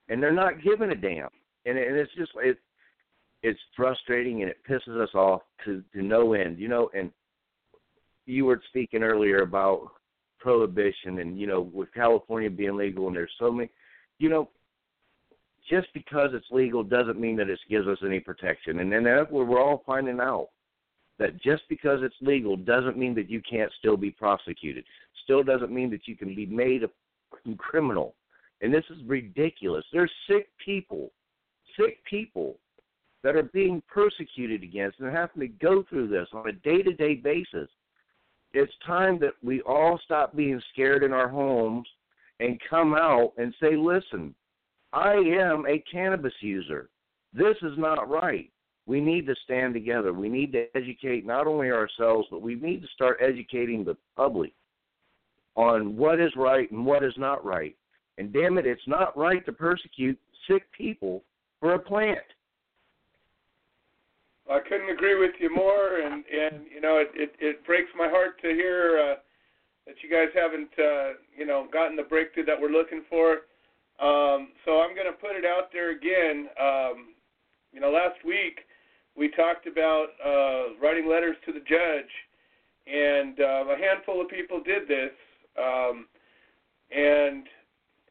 and 0.09 0.23
they're 0.23 0.33
not 0.33 0.63
giving 0.63 0.91
a 0.91 0.95
damn. 0.95 1.29
And, 1.65 1.79
and 1.79 1.97
it's 1.97 2.13
just 2.17 2.33
it, 2.37 2.59
it's 3.43 3.59
frustrating 3.77 4.43
and 4.43 4.51
it 4.51 4.59
pisses 4.69 5.01
us 5.01 5.15
off 5.15 5.43
to 5.65 5.83
to 5.95 6.03
no 6.03 6.33
end. 6.33 6.59
You 6.59 6.69
know, 6.69 6.91
and 6.95 7.11
you 8.25 8.45
were 8.45 8.61
speaking 8.69 9.03
earlier 9.03 9.43
about 9.43 9.89
prohibition 10.39 11.21
and 11.21 11.39
you 11.39 11.47
know 11.47 11.61
with 11.61 11.93
California 11.95 12.51
being 12.51 12.77
legal 12.77 13.07
and 13.07 13.17
there's 13.17 13.31
so 13.39 13.51
many, 13.51 13.71
you 14.19 14.29
know, 14.29 14.49
just 15.69 15.89
because 15.93 16.31
it's 16.33 16.47
legal 16.51 16.83
doesn't 16.83 17.21
mean 17.21 17.37
that 17.37 17.49
it 17.49 17.59
gives 17.69 17.87
us 17.89 17.99
any 18.05 18.21
protection. 18.21 18.81
And 18.81 18.93
then 18.93 19.05
where 19.05 19.45
we're 19.45 19.63
all 19.63 19.83
finding 19.87 20.21
out 20.21 20.49
that 21.19 21.41
just 21.43 21.63
because 21.69 22.01
it's 22.03 22.15
legal 22.21 22.57
doesn't 22.57 22.99
mean 22.99 23.15
that 23.15 23.31
you 23.31 23.41
can't 23.49 23.73
still 23.79 23.97
be 23.97 24.11
prosecuted. 24.11 24.85
Still 25.25 25.43
doesn't 25.43 25.73
mean 25.73 25.91
that 25.91 26.07
you 26.07 26.17
can 26.17 26.35
be 26.35 26.47
made 26.47 26.83
a 26.85 26.91
criminal. 27.57 28.15
And 28.61 28.73
this 28.73 28.85
is 28.91 29.03
ridiculous. 29.07 29.85
There's 29.93 30.13
sick 30.29 30.49
people, 30.65 31.13
sick 31.79 31.99
people 32.09 32.59
that 33.23 33.37
are 33.37 33.43
being 33.43 33.83
persecuted 33.93 34.63
against 34.63 35.01
and 35.01 35.15
having 35.15 35.41
to 35.41 35.49
go 35.49 35.85
through 35.89 36.09
this 36.09 36.29
on 36.33 36.49
a 36.49 36.53
day 36.53 36.83
to 36.83 36.93
day 36.93 37.15
basis. 37.15 37.69
It's 38.53 38.73
time 38.87 39.19
that 39.21 39.35
we 39.43 39.61
all 39.63 40.01
stop 40.05 40.35
being 40.35 40.61
scared 40.73 41.03
in 41.03 41.13
our 41.13 41.29
homes 41.29 41.87
and 42.41 42.61
come 42.71 42.95
out 42.95 43.33
and 43.37 43.55
say, 43.61 43.77
listen, 43.77 44.35
I 44.93 45.15
am 45.15 45.67
a 45.67 45.83
cannabis 45.91 46.33
user. 46.41 46.89
This 47.35 47.57
is 47.63 47.77
not 47.77 48.09
right 48.09 48.51
we 48.87 49.01
need 49.01 49.27
to 49.27 49.35
stand 49.45 49.75
together. 49.75 50.13
We 50.13 50.29
need 50.29 50.53
to 50.53 50.67
educate 50.77 51.27
not 51.27 51.47
only 51.47 51.71
ourselves, 51.71 52.29
but 52.31 52.41
we 52.41 52.55
need 52.55 52.83
to 52.83 52.89
start 52.95 53.19
educating 53.21 53.85
the 53.85 53.97
public 54.17 54.53
on 55.57 55.97
what 55.97 56.21
is 56.21 56.31
right 56.37 56.71
and 56.71 56.87
what 56.87 57.03
is 57.03 57.15
not 57.17 57.45
right. 57.45 57.77
And 58.19 58.33
damn 58.33 58.59
it, 58.59 58.67
it's 58.67 58.87
not 58.87 59.17
right 59.17 59.45
to 59.47 59.53
persecute 59.53 60.19
sick 60.49 60.63
people 60.77 61.25
for 61.61 61.75
a 61.75 61.79
plant. 61.79 62.19
I 64.49 64.61
couldn't 64.61 64.91
agree 64.91 65.19
with 65.19 65.33
you 65.41 65.53
more, 65.53 65.99
and 65.99 66.25
and 66.27 66.67
you 66.73 66.81
know 66.81 66.99
it 66.99 67.11
it, 67.15 67.35
it 67.41 67.67
breaks 67.67 67.91
my 67.99 68.09
heart 68.09 68.41
to 68.43 68.49
hear 68.49 68.97
uh, 68.97 69.15
that 69.87 69.97
you 70.03 70.09
guys 70.09 70.29
haven't 70.35 70.71
uh, 70.79 71.19
you 71.37 71.45
know 71.45 71.67
gotten 71.73 71.97
the 71.97 72.05
breakthrough 72.05 72.45
that 72.45 72.61
we're 72.61 72.71
looking 72.71 73.03
for. 73.11 73.43
Um, 73.99 74.53
so 74.65 74.83
I'm 74.83 74.95
going 74.95 75.11
to 75.11 75.19
put 75.19 75.35
it 75.35 75.45
out 75.45 75.73
there 75.73 75.91
again. 75.91 76.49
Um, 76.61 77.15
you 77.73 77.81
know, 77.81 77.91
last 77.91 78.25
week 78.25 78.61
we 79.17 79.29
talked 79.31 79.67
about 79.67 80.07
uh, 80.25 80.75
writing 80.83 81.09
letters 81.09 81.37
to 81.47 81.53
the 81.53 81.61
judge, 81.61 82.13
and 82.87 83.41
uh, 83.41 83.75
a 83.75 83.77
handful 83.79 84.21
of 84.21 84.29
people 84.29 84.61
did 84.63 84.87
this. 84.87 85.11
Um, 85.59 86.07
and 86.95 87.45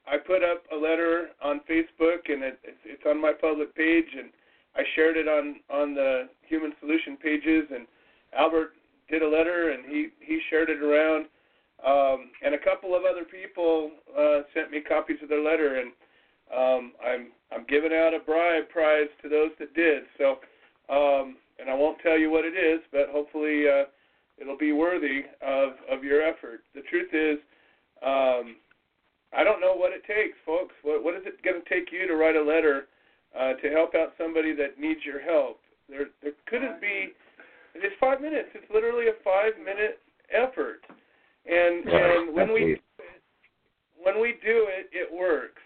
I 0.07 0.18
put 0.18 0.44
up 0.44 0.64
a 0.72 0.76
letter 0.76 1.30
on 1.44 1.61
Facebook, 1.69 2.30
and 2.30 2.44
it, 2.44 2.60
it's, 2.64 3.03
on 3.06 3.22
my 3.22 3.34
public 3.34 3.76
page, 3.76 4.11
and 4.18 4.30
I 4.76 4.84
shared 4.95 5.18
it 5.18 5.27
on 5.27 5.56
on 5.69 5.94
the 5.95 6.30
Human 6.48 6.73
Solution 6.80 7.18
pages. 7.18 7.65
And 7.73 7.88
Albert 8.38 8.73
did 9.10 9.22
a 9.22 9.27
letter, 9.27 9.72
and 9.72 9.86
he 9.86 10.10
he 10.19 10.40
shared 10.49 10.69
it 10.69 10.82
around. 10.82 11.27
Um, 11.86 12.32
and 12.44 12.56
a 12.56 12.60
couple 12.60 12.95
of 12.95 13.03
other 13.03 13.26
people 13.26 13.91
uh, 14.18 14.41
sent 14.53 14.72
me 14.72 14.82
copies 14.82 15.18
of 15.22 15.30
their 15.30 15.44
letter, 15.44 15.80
and 15.80 15.91
Um, 16.45 16.94
I'm 17.02 17.32
I'm 17.52 17.65
giving 17.68 17.91
out 17.91 18.14
a 18.14 18.19
bribe 18.19 18.69
prize 18.69 19.10
to 19.22 19.30
those 19.30 19.52
that 19.57 19.73
did. 19.73 20.03
So, 20.19 20.38
um, 20.89 21.37
and 21.59 21.69
I 21.69 21.73
won't 21.73 21.99
tell 21.99 22.17
you 22.17 22.29
what 22.29 22.45
it 22.45 22.57
is, 22.57 22.81
but 22.91 23.09
hopefully 23.11 23.65
uh, 23.67 23.85
it'll 24.37 24.57
be 24.57 24.71
worthy 24.71 25.23
of 25.41 25.73
of 25.89 26.03
your 26.03 26.21
effort. 26.21 26.61
The 26.73 26.81
truth 26.81 27.13
is, 27.13 27.39
um, 28.05 28.57
I 29.35 29.43
don't 29.43 29.61
know 29.61 29.75
what 29.75 29.91
it 29.91 30.03
takes, 30.05 30.37
folks. 30.45 30.73
What 30.83 31.03
what 31.03 31.15
is 31.15 31.23
it 31.25 31.41
going 31.43 31.61
to 31.61 31.69
take 31.69 31.91
you 31.91 32.07
to 32.07 32.15
write 32.15 32.35
a 32.35 32.43
letter 32.43 32.87
uh, 33.37 33.53
to 33.53 33.69
help 33.69 33.95
out 33.95 34.13
somebody 34.17 34.53
that 34.55 34.79
needs 34.79 34.99
your 35.05 35.21
help? 35.21 35.59
There 35.89 36.07
there 36.21 36.33
couldn't 36.47 36.81
be. 36.81 37.13
It's 37.75 37.95
five 37.99 38.21
minutes. 38.21 38.49
It's 38.55 38.71
literally 38.73 39.07
a 39.07 39.19
five 39.23 39.53
minute 39.59 39.99
effort, 40.31 40.79
and 41.45 41.85
and 41.87 42.35
when 42.35 42.53
we 42.53 42.79
when 44.01 44.21
we 44.21 44.37
do 44.45 44.67
it, 44.69 44.89
it 44.93 45.11
works. 45.11 45.61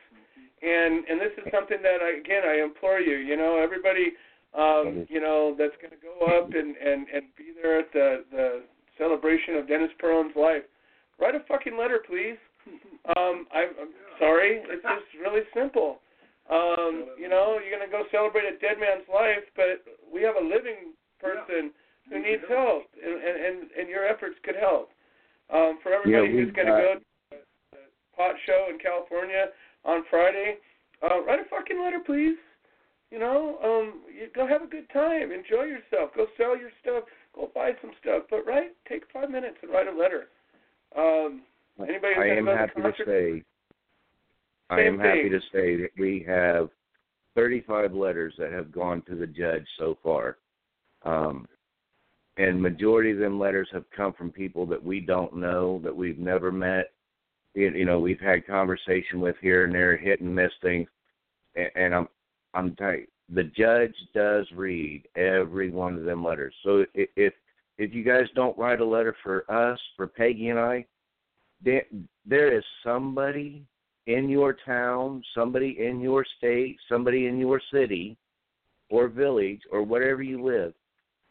And 0.61 1.05
and 1.05 1.19
this 1.19 1.31
is 1.37 1.51
something 1.53 1.77
that 1.83 2.01
I 2.01 2.19
again 2.19 2.43
I 2.43 2.63
implore 2.63 2.99
you. 2.99 3.17
You 3.17 3.37
know, 3.37 3.61
everybody, 3.61 4.13
um, 4.57 5.05
you 5.09 5.21
know, 5.21 5.55
that's 5.57 5.75
going 5.81 5.91
to 5.93 6.01
go 6.01 6.25
up 6.25 6.49
and 6.53 6.75
and 6.77 7.07
and 7.13 7.23
be 7.37 7.51
there 7.61 7.79
at 7.79 7.91
the 7.93 8.23
the 8.31 8.63
celebration 8.97 9.55
of 9.55 9.67
Dennis 9.67 9.91
Peron's 9.99 10.35
life. 10.35 10.63
Write 11.19 11.35
a 11.35 11.41
fucking 11.47 11.77
letter, 11.77 11.99
please. 12.05 12.37
Um, 13.17 13.47
I'm, 13.49 13.69
I'm 13.81 13.93
sorry. 14.19 14.61
It's 14.69 14.83
just 14.85 15.09
really 15.17 15.41
simple. 15.55 15.97
Um, 16.45 17.09
you 17.17 17.25
know, 17.27 17.57
you're 17.57 17.73
going 17.73 17.81
to 17.81 17.89
go 17.89 18.03
celebrate 18.11 18.45
a 18.45 18.53
dead 18.61 18.77
man's 18.77 19.07
life, 19.09 19.41
but 19.55 19.81
we 20.05 20.21
have 20.21 20.35
a 20.37 20.45
living 20.45 20.93
person 21.17 21.71
who 22.05 22.21
needs 22.21 22.43
help, 22.47 22.85
and 23.01 23.15
and 23.17 23.35
and, 23.41 23.57
and 23.79 23.89
your 23.89 24.05
efforts 24.05 24.35
could 24.45 24.53
help. 24.59 24.91
Um, 25.49 25.79
for 25.81 25.89
everybody 25.93 26.29
Yeah, 26.29 26.29
who's 26.29 26.45
we've 26.53 26.55
going 26.55 26.67
to 26.69 26.77
got- 26.77 26.85
go 26.85 26.93
to 26.93 27.01
the 27.73 27.77
pot 28.13 28.35
show 28.45 28.67
in 28.69 28.77
California 28.77 29.49
on 29.85 30.03
Friday, 30.11 30.57
uh, 31.01 31.23
write 31.25 31.39
a 31.39 31.49
fucking 31.49 31.81
letter, 31.81 32.01
please. 32.05 32.37
You 33.11 33.19
know, 33.19 33.57
um, 33.63 34.01
you 34.07 34.27
go 34.35 34.47
have 34.47 34.61
a 34.61 34.67
good 34.67 34.87
time, 34.93 35.31
enjoy 35.31 35.63
yourself, 35.63 36.11
go 36.15 36.27
sell 36.37 36.57
your 36.57 36.69
stuff, 36.81 37.05
go 37.33 37.49
buy 37.55 37.71
some 37.81 37.91
stuff, 37.99 38.23
but 38.29 38.45
write, 38.45 38.71
take 38.87 39.03
five 39.11 39.31
minutes 39.31 39.57
and 39.63 39.71
write 39.71 39.87
a 39.87 39.97
letter. 39.97 40.27
Um, 40.95 41.41
anybody 41.79 42.13
I 42.17 42.37
am 42.37 42.45
go 42.45 42.51
to 42.51 42.71
the 42.75 42.81
happy 42.81 42.81
to 42.81 43.05
say, 43.05 43.43
I 44.69 44.81
am 44.81 44.99
happy 44.99 45.29
to 45.29 45.39
say 45.51 45.75
that 45.77 45.89
we 45.97 46.23
have 46.27 46.69
35 47.35 47.93
letters 47.93 48.33
that 48.37 48.51
have 48.51 48.71
gone 48.71 49.01
to 49.03 49.15
the 49.15 49.25
judge 49.25 49.65
so 49.79 49.97
far. 50.03 50.37
Um, 51.03 51.47
and 52.37 52.61
majority 52.61 53.11
of 53.11 53.17
them 53.17 53.39
letters 53.39 53.67
have 53.73 53.85
come 53.95 54.13
from 54.13 54.31
people 54.31 54.65
that 54.67 54.83
we 54.83 54.99
don't 54.99 55.35
know, 55.35 55.81
that 55.83 55.95
we've 55.95 56.19
never 56.19 56.51
met. 56.51 56.91
You 57.55 57.71
you 57.71 57.85
know, 57.85 57.99
we've 57.99 58.19
had 58.19 58.45
conversation 58.45 59.19
with 59.19 59.35
here 59.41 59.65
and 59.65 59.73
there, 59.73 59.97
hit 59.97 60.21
and 60.21 60.33
miss 60.33 60.51
things. 60.61 60.87
And, 61.55 61.69
and 61.75 61.95
I'm, 61.95 62.07
I'm 62.53 62.75
you, 62.75 63.07
the 63.29 63.43
judge 63.43 63.95
does 64.13 64.45
read 64.55 65.07
every 65.15 65.69
one 65.69 65.95
of 65.95 66.03
them 66.03 66.23
letters. 66.23 66.55
So 66.63 66.85
i- 66.95 67.07
if 67.15 67.33
if 67.77 67.93
you 67.93 68.03
guys 68.03 68.25
don't 68.35 68.57
write 68.57 68.81
a 68.81 68.85
letter 68.85 69.15
for 69.23 69.49
us, 69.49 69.79
for 69.95 70.05
Peggy 70.05 70.49
and 70.49 70.59
I, 70.59 70.85
there, 71.63 71.85
there 72.25 72.51
is 72.55 72.63
somebody 72.83 73.65
in 74.07 74.27
your 74.27 74.53
town, 74.65 75.23
somebody 75.33 75.77
in 75.79 76.01
your 76.01 76.25
state, 76.37 76.77
somebody 76.89 77.27
in 77.27 77.39
your 77.39 77.61
city 77.71 78.17
or 78.89 79.07
village 79.07 79.61
or 79.71 79.83
wherever 79.83 80.21
you 80.21 80.43
live 80.43 80.73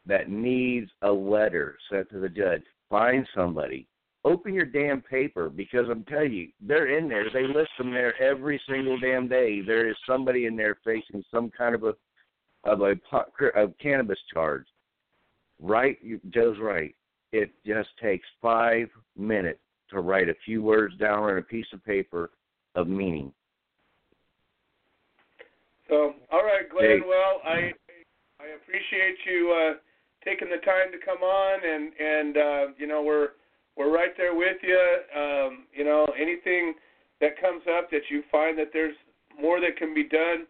that 0.06 0.30
needs 0.30 0.90
a 1.02 1.10
letter 1.10 1.76
sent 1.90 2.08
to 2.10 2.18
the 2.18 2.28
judge. 2.28 2.62
Find 2.88 3.28
somebody. 3.34 3.86
Open 4.24 4.52
your 4.52 4.64
damn 4.64 5.00
paper 5.00 5.48
because 5.48 5.86
I'm 5.90 6.04
telling 6.04 6.32
you, 6.32 6.48
they're 6.60 6.98
in 6.98 7.08
there. 7.08 7.26
They 7.32 7.46
list 7.46 7.70
them 7.78 7.92
there 7.92 8.20
every 8.20 8.60
single 8.68 8.98
damn 8.98 9.28
day. 9.28 9.60
There 9.60 9.88
is 9.88 9.96
somebody 10.06 10.46
in 10.46 10.56
there 10.56 10.76
facing 10.84 11.24
some 11.30 11.50
kind 11.56 11.74
of 11.74 11.84
a 11.84 11.94
of 12.64 12.80
a, 12.82 12.96
pot- 13.08 13.30
a 13.54 13.68
cannabis 13.80 14.18
charge. 14.34 14.66
Right, 15.60 15.98
Joe's 16.30 16.58
right. 16.60 16.94
It 17.32 17.52
just 17.64 17.88
takes 18.02 18.26
five 18.42 18.88
minutes 19.16 19.60
to 19.90 20.00
write 20.00 20.28
a 20.28 20.34
few 20.44 20.62
words 20.62 20.96
down 20.98 21.22
on 21.22 21.38
a 21.38 21.42
piece 21.42 21.66
of 21.72 21.84
paper 21.84 22.30
of 22.74 22.88
meaning. 22.88 23.32
So, 25.88 26.14
all 26.30 26.44
right, 26.44 26.68
Glenn. 26.70 26.84
Hey. 26.84 26.98
Well, 27.06 27.40
I 27.44 27.72
I 28.40 28.48
appreciate 28.56 29.16
you 29.26 29.52
uh, 29.52 29.74
taking 30.24 30.48
the 30.50 30.64
time 30.64 30.92
to 30.92 30.98
come 31.04 31.22
on, 31.22 31.60
and 31.64 31.92
and 31.98 32.36
uh, 32.36 32.72
you 32.76 32.86
know 32.86 33.02
we're 33.02 33.28
we're 33.78 33.94
right 33.94 34.10
there 34.16 34.34
with 34.34 34.58
you. 34.62 34.98
Um, 35.16 35.64
you 35.72 35.84
know 35.84 36.06
anything 36.20 36.74
that 37.20 37.40
comes 37.40 37.62
up 37.78 37.90
that 37.90 38.02
you 38.10 38.22
find 38.30 38.58
that 38.58 38.70
there's 38.72 38.96
more 39.40 39.60
that 39.60 39.76
can 39.76 39.94
be 39.94 40.04
done, 40.04 40.46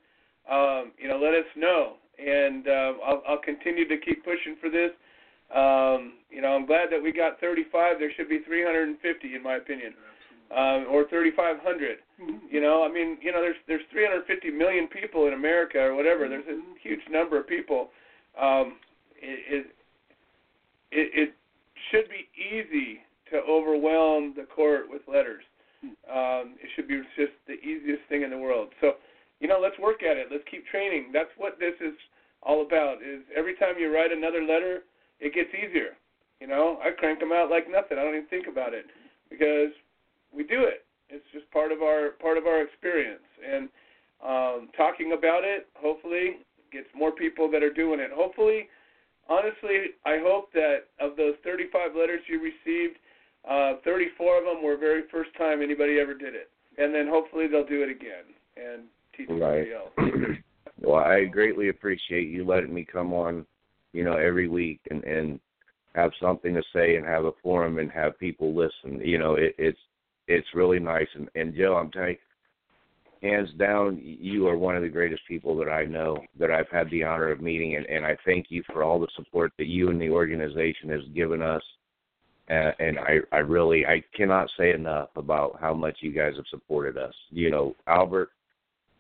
um, 0.51 0.93
you 0.99 1.09
know, 1.09 1.19
let 1.19 1.35
us 1.35 1.49
know, 1.57 1.97
and 2.19 2.67
uh, 2.67 2.93
I'll 3.05 3.23
I'll 3.29 3.43
continue 3.45 3.87
to 3.87 3.97
keep 3.99 4.25
pushing 4.25 4.57
for 4.61 4.71
this. 4.71 4.91
Um, 5.55 6.15
you 6.31 6.43
know, 6.43 6.49
I'm 6.49 6.67
glad 6.67 6.89
that 6.91 7.03
we 7.03 7.13
got 7.13 7.41
35. 7.41 7.97
There 7.99 8.13
should 8.17 8.29
be 8.29 8.41
350, 8.45 9.35
in 9.35 9.43
my 9.43 9.57
opinion, 9.57 9.95
um, 10.53 10.85
or 10.91 11.09
3,500. 11.09 11.97
You 12.51 12.61
know, 12.61 12.85
I 12.85 12.93
mean, 12.93 13.17
you 13.23 13.33
know, 13.33 13.41
there's 13.41 13.57
there's 13.67 13.85
350 13.93 14.51
million 14.51 14.89
people 14.89 15.27
in 15.27 15.35
America 15.35 15.79
or 15.79 15.95
whatever. 15.95 16.29
There's 16.29 16.49
a 16.49 16.61
huge 16.83 17.01
number 17.11 17.39
of 17.39 17.47
people. 17.47 17.91
Um, 18.41 18.77
it, 19.21 19.65
it 19.65 19.67
it 20.91 21.29
it 21.29 21.35
should 21.91 22.09
be 22.09 22.29
easy 22.37 23.01
to 23.31 23.39
overwhelm 23.49 24.35
the 24.37 24.45
court 24.45 24.87
with 24.89 25.03
letters. 25.07 25.43
Um, 26.11 26.59
it 26.59 26.69
should 26.75 26.89
be 26.89 27.01
just 27.17 27.33
the 27.47 27.55
easiest 27.55 28.03
thing 28.09 28.23
in 28.23 28.31
the 28.31 28.39
world. 28.39 28.69
So, 28.81 28.95
you 29.41 29.47
know, 29.47 29.61
let's 29.63 29.79
work 29.79 30.03
at 30.03 30.17
it. 30.17 30.27
Let's 30.31 30.45
keep 30.51 30.67
training. 30.67 31.11
That's 31.13 31.31
what 31.37 31.59
this 31.61 31.75
is 31.81 31.95
all 32.43 32.63
about. 32.67 32.99
Is 32.99 33.23
every 33.37 33.55
time 33.55 33.79
you 33.79 33.95
write 33.95 34.11
another 34.11 34.43
letter, 34.43 34.83
it 35.21 35.35
gets 35.35 35.51
easier. 35.55 35.95
You 36.41 36.47
know, 36.47 36.79
I 36.83 36.91
crank 36.91 37.21
them 37.21 37.33
out 37.33 37.51
like 37.51 37.71
nothing. 37.71 37.99
I 37.99 38.03
don't 38.03 38.15
even 38.15 38.29
think 38.29 38.47
about 38.47 38.75
it 38.75 38.87
because 39.31 39.71
we 40.35 40.43
do 40.43 40.65
it. 40.65 40.85
It's 41.09 41.25
just 41.33 41.51
part 41.51 41.73
of 41.73 41.83
our 41.83 42.11
part 42.21 42.37
of 42.37 42.47
our 42.47 42.63
experience, 42.63 43.25
and 43.41 43.69
um, 44.23 44.69
talking 44.77 45.17
about 45.17 45.43
it 45.43 45.67
hopefully 45.75 46.45
gets 46.71 46.89
more 46.95 47.13
people 47.13 47.51
that 47.51 47.63
are 47.63 47.73
doing 47.73 47.99
it. 47.99 48.11
Hopefully, 48.13 48.69
honestly, 49.29 49.97
I 50.05 50.19
hope 50.21 50.53
that 50.53 50.93
of 51.01 51.17
those 51.17 51.35
35 51.45 51.97
letters 51.97 52.21
you 52.29 52.41
received, 52.41 52.99
uh, 53.49 53.75
34 53.85 54.39
of 54.39 54.45
them 54.45 54.63
were 54.63 54.77
very 54.77 55.03
first 55.11 55.31
time 55.37 55.63
anybody 55.63 55.99
ever 55.99 56.15
did 56.15 56.35
it, 56.35 56.51
and 56.77 56.95
then 56.95 57.09
hopefully 57.09 57.47
they'll 57.47 57.67
do 57.67 57.83
it 57.83 57.91
again 57.91 58.25
and 58.57 58.83
teach 59.17 59.29
Right. 59.29 59.69
somebody 59.69 59.73
else. 59.73 60.39
well, 60.81 61.03
I 61.03 61.25
greatly 61.25 61.69
appreciate 61.69 62.29
you 62.29 62.45
letting 62.45 62.75
me 62.75 62.85
come 62.85 63.13
on, 63.13 63.47
you 63.93 64.05
know, 64.05 64.17
every 64.17 64.49
week 64.49 64.81
and 64.91 65.03
and 65.05 65.41
have 65.95 66.13
something 66.21 66.55
to 66.55 66.63
say 66.73 66.97
and 66.97 67.05
have 67.05 67.25
a 67.25 67.33
forum 67.43 67.79
and 67.79 67.91
have 67.91 68.19
people 68.19 68.55
listen. 68.55 69.01
You 69.01 69.19
know, 69.19 69.35
it, 69.35 69.55
it's 69.59 69.79
it's 70.29 70.47
really 70.55 70.79
nice. 70.79 71.09
And, 71.15 71.29
and 71.35 71.55
Joe, 71.55 71.77
I'm 71.77 71.91
telling 71.91 72.17
you, 73.23 73.29
hands 73.29 73.49
down, 73.59 73.99
you 74.03 74.47
are 74.47 74.57
one 74.57 74.77
of 74.77 74.83
the 74.83 74.89
greatest 74.89 75.23
people 75.27 75.57
that 75.57 75.69
I 75.69 75.85
know 75.85 76.19
that 76.39 76.51
I've 76.51 76.69
had 76.71 76.91
the 76.91 77.03
honor 77.03 77.31
of 77.31 77.41
meeting, 77.41 77.77
and, 77.77 77.87
and 77.87 78.05
I 78.05 78.17
thank 78.25 78.47
you 78.51 78.63
for 78.73 78.85
all 78.85 79.01
the 79.01 79.09
support 79.17 79.53
that 79.59 79.67
you 79.67 79.91
and 79.91 80.01
the 80.01 80.11
organization 80.11 80.91
has 80.91 81.01
given 81.15 81.43
us. 81.43 81.63
Uh, 82.51 82.73
and 82.79 82.99
I, 82.99 83.19
I 83.31 83.39
really, 83.39 83.85
I 83.85 84.03
cannot 84.17 84.49
say 84.57 84.73
enough 84.73 85.11
about 85.17 85.59
how 85.61 85.75
much 85.75 85.99
you 86.01 86.13
guys 86.13 86.33
have 86.37 86.47
supported 86.51 86.97
us. 86.97 87.13
You 87.31 87.51
know, 87.51 87.77
Albert, 87.87 88.31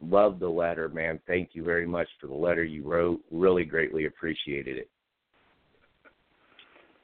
loved 0.02 0.40
the 0.40 0.48
letter, 0.48 0.88
man. 0.88 1.18
Thank 1.26 1.50
you 1.52 1.64
very 1.64 1.86
much 1.86 2.08
for 2.20 2.26
the 2.26 2.34
letter 2.34 2.62
you 2.62 2.82
wrote. 2.82 3.20
Really 3.30 3.64
greatly 3.64 4.04
appreciated 4.04 4.76
it. 4.76 4.90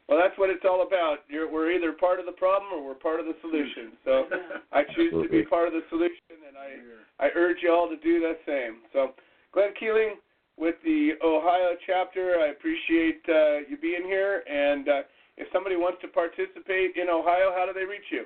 Well, 0.09 0.19
that's 0.21 0.39
what 0.39 0.51
it's 0.51 0.65
all 0.69 0.87
about. 0.87 1.21
You're, 1.29 1.51
we're 1.51 1.73
either 1.73 1.93
part 1.93 2.21
of 2.21 2.27
the 2.27 2.33
problem 2.33 2.73
or 2.75 2.85
we're 2.85 2.95
part 2.95 3.21
of 3.21 3.27
the 3.27 3.37
solution. 3.41 3.93
So 4.05 4.25
I 4.73 4.83
choose 4.95 5.13
to 5.13 5.29
be 5.31 5.45
part 5.45 5.67
of 5.67 5.73
the 5.73 5.81
solution, 5.89 6.45
and 6.47 6.57
I 6.59 7.25
I 7.25 7.31
urge 7.35 7.59
you 7.63 7.73
all 7.73 7.89
to 7.89 7.97
do 7.97 8.21
the 8.21 8.35
same. 8.47 8.81
So, 8.93 9.13
Glenn 9.53 9.71
Keeling 9.81 10.17
with 10.59 10.75
the 10.85 11.13
Ohio 11.25 11.77
chapter, 11.87 12.39
I 12.41 12.49
appreciate 12.49 13.23
uh, 13.29 13.59
you 13.69 13.79
being 13.81 14.05
here. 14.05 14.43
And 14.51 14.89
uh, 14.89 15.03
if 15.37 15.49
somebody 15.53 15.77
wants 15.77 16.01
to 16.03 16.09
participate 16.09 16.97
in 16.97 17.09
Ohio, 17.09 17.53
how 17.57 17.67
do 17.67 17.73
they 17.73 17.87
reach 17.87 18.11
you? 18.11 18.25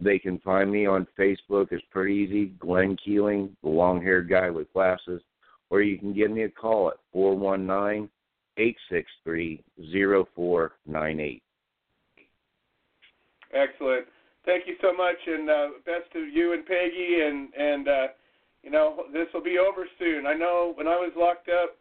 They 0.00 0.18
can 0.18 0.38
find 0.40 0.70
me 0.70 0.86
on 0.86 1.06
Facebook. 1.18 1.68
It's 1.70 1.84
pretty 1.90 2.14
easy. 2.14 2.46
Glenn 2.58 2.96
Keeling, 3.04 3.56
the 3.62 3.68
long 3.68 4.02
haired 4.02 4.28
guy 4.28 4.50
with 4.50 4.72
glasses. 4.72 5.22
Or 5.70 5.82
you 5.82 5.98
can 5.98 6.12
give 6.12 6.30
me 6.30 6.42
a 6.42 6.48
call 6.48 6.88
at 6.88 6.96
four 7.12 7.36
one 7.36 7.66
nine 7.66 8.08
eight 8.58 8.76
six 8.90 9.10
three 9.24 9.62
zero 9.90 10.26
four 10.34 10.72
nine 10.86 11.20
eight. 11.20 11.42
Excellent. 13.52 14.06
Thank 14.44 14.66
you 14.66 14.74
so 14.82 14.92
much, 14.92 15.16
and 15.26 15.48
uh, 15.48 15.68
best 15.86 16.12
to 16.12 16.20
you 16.20 16.52
and 16.52 16.66
Peggy. 16.66 17.20
And 17.24 17.54
and 17.54 17.88
uh, 17.88 18.06
you 18.62 18.70
know 18.70 19.04
this 19.12 19.26
will 19.32 19.42
be 19.42 19.58
over 19.58 19.86
soon. 19.98 20.26
I 20.26 20.34
know 20.34 20.72
when 20.74 20.86
I 20.86 20.96
was 20.96 21.12
locked 21.16 21.48
up, 21.48 21.76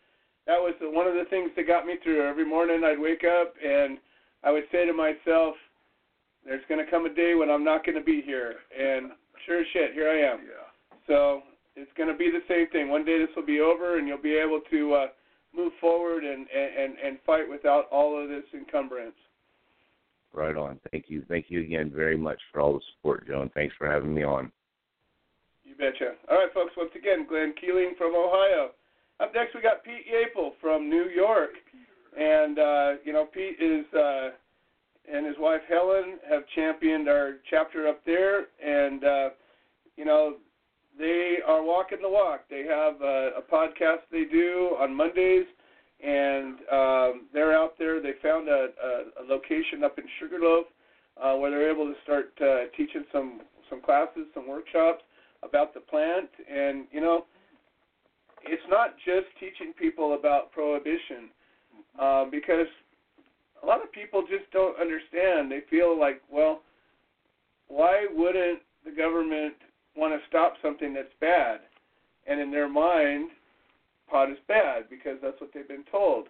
that 0.47 0.57
was 0.57 0.73
one 0.79 1.07
of 1.07 1.13
the 1.13 1.25
things 1.29 1.51
that 1.55 1.67
got 1.67 1.85
me 1.85 1.95
through. 2.03 2.27
Every 2.27 2.45
morning 2.45 2.83
I'd 2.85 2.99
wake 2.99 3.23
up 3.25 3.53
and 3.63 3.97
I 4.44 4.52
would 4.52 4.65
say 4.72 4.86
to 4.86 4.94
myself, 4.94 5.56
"There's 6.45 6.64
going 6.68 6.84
to 6.84 6.90
come 6.90 7.06
a 7.06 7.14
day 7.14 7.36
when 7.36 7.49
I'm 7.49 7.64
not 7.64 7.86
going 7.86 7.98
to 7.98 8.03
be 8.03 8.22
here." 8.22 8.56
And 8.78 9.11
sure 9.45 9.61
as 9.61 9.68
shit, 9.74 9.94
here 9.94 10.10
I 10.10 10.34
am. 10.34 10.41
Yeah. 10.45 10.68
So 11.07 11.44
it's 11.76 11.91
going 11.98 12.10
to 12.10 12.15
be 12.15 12.30
the 12.32 12.44
same 12.48 12.70
thing. 12.70 12.90
One 12.90 13.06
day 13.06 13.20
this 13.20 13.36
will 13.36 13.45
be 13.45 13.60
over, 13.60 13.98
and 13.98 14.07
you'll 14.07 14.22
be 14.22 14.36
able 14.36 14.61
to 14.70 14.94
uh, 14.94 15.07
move 15.56 15.74
forward 15.80 16.24
and, 16.24 16.48
and 16.49 16.95
and 17.03 17.18
fight 17.26 17.49
without 17.49 17.86
all 17.91 18.22
of 18.22 18.30
this 18.30 18.44
encumbrance. 18.53 19.15
Right 20.34 20.57
on. 20.57 20.80
Thank 20.91 21.06
you. 21.10 21.24
Thank 21.30 21.45
you 21.49 21.61
again 21.61 21.91
very 21.94 22.18
much 22.18 22.41
for 22.52 22.60
all 22.60 22.74
the 22.74 22.82
support, 22.95 23.28
Joe, 23.28 23.41
and 23.41 23.53
thanks 23.53 23.76
for 23.78 23.90
having 23.90 24.14
me 24.14 24.24
on. 24.24 24.52
You 25.64 25.76
betcha. 25.76 26.14
All 26.30 26.38
right, 26.38 26.53
folks. 26.53 26.74
Once 26.76 26.91
again, 26.98 27.26
Glenn 27.30 27.53
Keeling 27.60 27.94
from 27.98 28.15
Ohio. 28.15 28.72
Up 29.20 29.34
next, 29.34 29.53
we 29.53 29.61
got 29.61 29.84
Pete 29.84 30.06
Yapel 30.10 30.52
from 30.60 30.90
New 30.90 31.06
York, 31.06 31.52
and 32.18 32.60
uh, 32.60 32.91
you 33.03 33.14
know 33.14 33.26
Pete 33.26 33.57
is 33.60 33.85
uh, 33.94 34.30
and 35.11 35.26
his 35.26 35.35
wife 35.40 35.61
Helen 35.68 36.19
have 36.30 36.44
championed 36.56 37.07
our 37.07 37.35
chapter 37.49 37.88
up 37.88 38.02
there, 38.06 38.48
and 38.64 39.03
uh, 39.03 39.30
you 39.98 40.06
know 40.06 40.35
they 40.98 41.38
are 41.45 41.64
walking 41.64 41.99
the 42.02 42.10
walk. 42.10 42.41
They 42.49 42.64
have 42.64 43.02
a, 43.02 43.31
a 43.38 43.41
podcast 43.41 44.02
they 44.11 44.26
do 44.26 44.76
on 44.80 44.95
Mondays, 44.95 45.45
and 46.03 46.56
um, 46.72 47.26
they're 47.34 47.57
out 47.57 47.73
there. 47.80 48.02
They 48.02 48.14
found 48.22 48.48
a, 48.48 48.68
a, 48.84 49.23
a 49.23 49.23
location 49.27 49.84
up 49.84 49.98
in 49.98 50.06
Sugarloaf 50.19 50.65
uh, 51.22 51.35
where 51.35 51.52
they're 51.52 51.72
able 51.72 51.85
to 51.85 51.95
start 52.03 52.34
uh, 52.41 52.65
teaching 52.77 53.03
some 53.11 53.41
some 53.69 53.81
classes, 53.81 54.27
some 54.34 54.48
workshops 54.48 55.03
about 55.41 55.73
the 55.73 55.80
plant, 55.80 56.30
and 56.49 56.85
you 56.91 57.02
know, 57.02 57.26
it's 58.44 58.64
not 58.69 58.95
just 59.06 59.27
teaching 59.40 59.73
people 59.77 60.14
about 60.14 60.52
prohibition, 60.52 61.30
uh, 61.99 62.26
because 62.30 62.68
a 63.61 63.65
lot 63.65 63.84
of 63.84 63.91
people 63.91 64.22
just 64.22 64.49
don't 64.52 64.80
understand. 64.80 65.52
They 65.52 65.61
feel 65.70 65.98
like, 65.98 66.22
well, 66.32 66.61
why 67.68 68.07
wouldn't 68.11 68.60
the 68.86 68.91
government 68.91 69.56
want 69.95 70.14
to 70.14 70.28
stop 70.28 70.56
something 70.61 70.94
that's 70.94 71.14
bad? 71.22 71.61
And 72.28 72.40
in 72.40 72.52
their 72.52 72.70
mind, 72.70 73.30
pot 74.10 74.30
is 74.30 74.38
bad 74.48 74.90
because 74.90 75.18
that's 75.22 75.40
what 75.40 75.52
they've 75.53 75.68
been 75.68 75.86
told. 75.91 76.28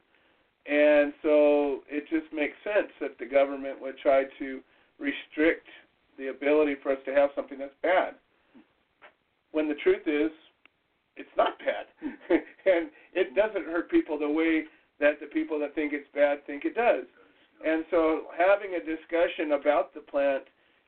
And 0.65 1.13
so 1.21 1.81
it 1.89 2.05
just 2.09 2.31
makes 2.33 2.55
sense 2.63 2.91
that 3.01 3.17
the 3.19 3.25
government 3.25 3.81
would 3.81 3.97
try 3.97 4.23
to 4.39 4.61
restrict 4.99 5.67
the 6.17 6.27
ability 6.27 6.75
for 6.81 6.91
us 6.93 6.99
to 7.05 7.13
have 7.13 7.31
something 7.35 7.57
that's 7.57 7.75
bad. 7.81 8.15
When 9.51 9.67
the 9.67 9.75
truth 9.75 10.07
is, 10.07 10.31
it's 11.15 11.29
not 11.37 11.59
bad. 11.59 11.85
and 12.65 12.89
it 13.13 13.35
doesn't 13.35 13.65
hurt 13.65 13.91
people 13.91 14.17
the 14.17 14.29
way 14.29 14.63
that 14.99 15.19
the 15.19 15.27
people 15.27 15.59
that 15.59 15.75
think 15.75 15.93
it's 15.93 16.07
bad 16.13 16.45
think 16.45 16.65
it 16.65 16.75
does. 16.75 17.05
And 17.65 17.85
so 17.89 18.27
having 18.37 18.75
a 18.75 18.83
discussion 18.83 19.53
about 19.53 19.93
the 19.93 20.01
plant 20.01 20.43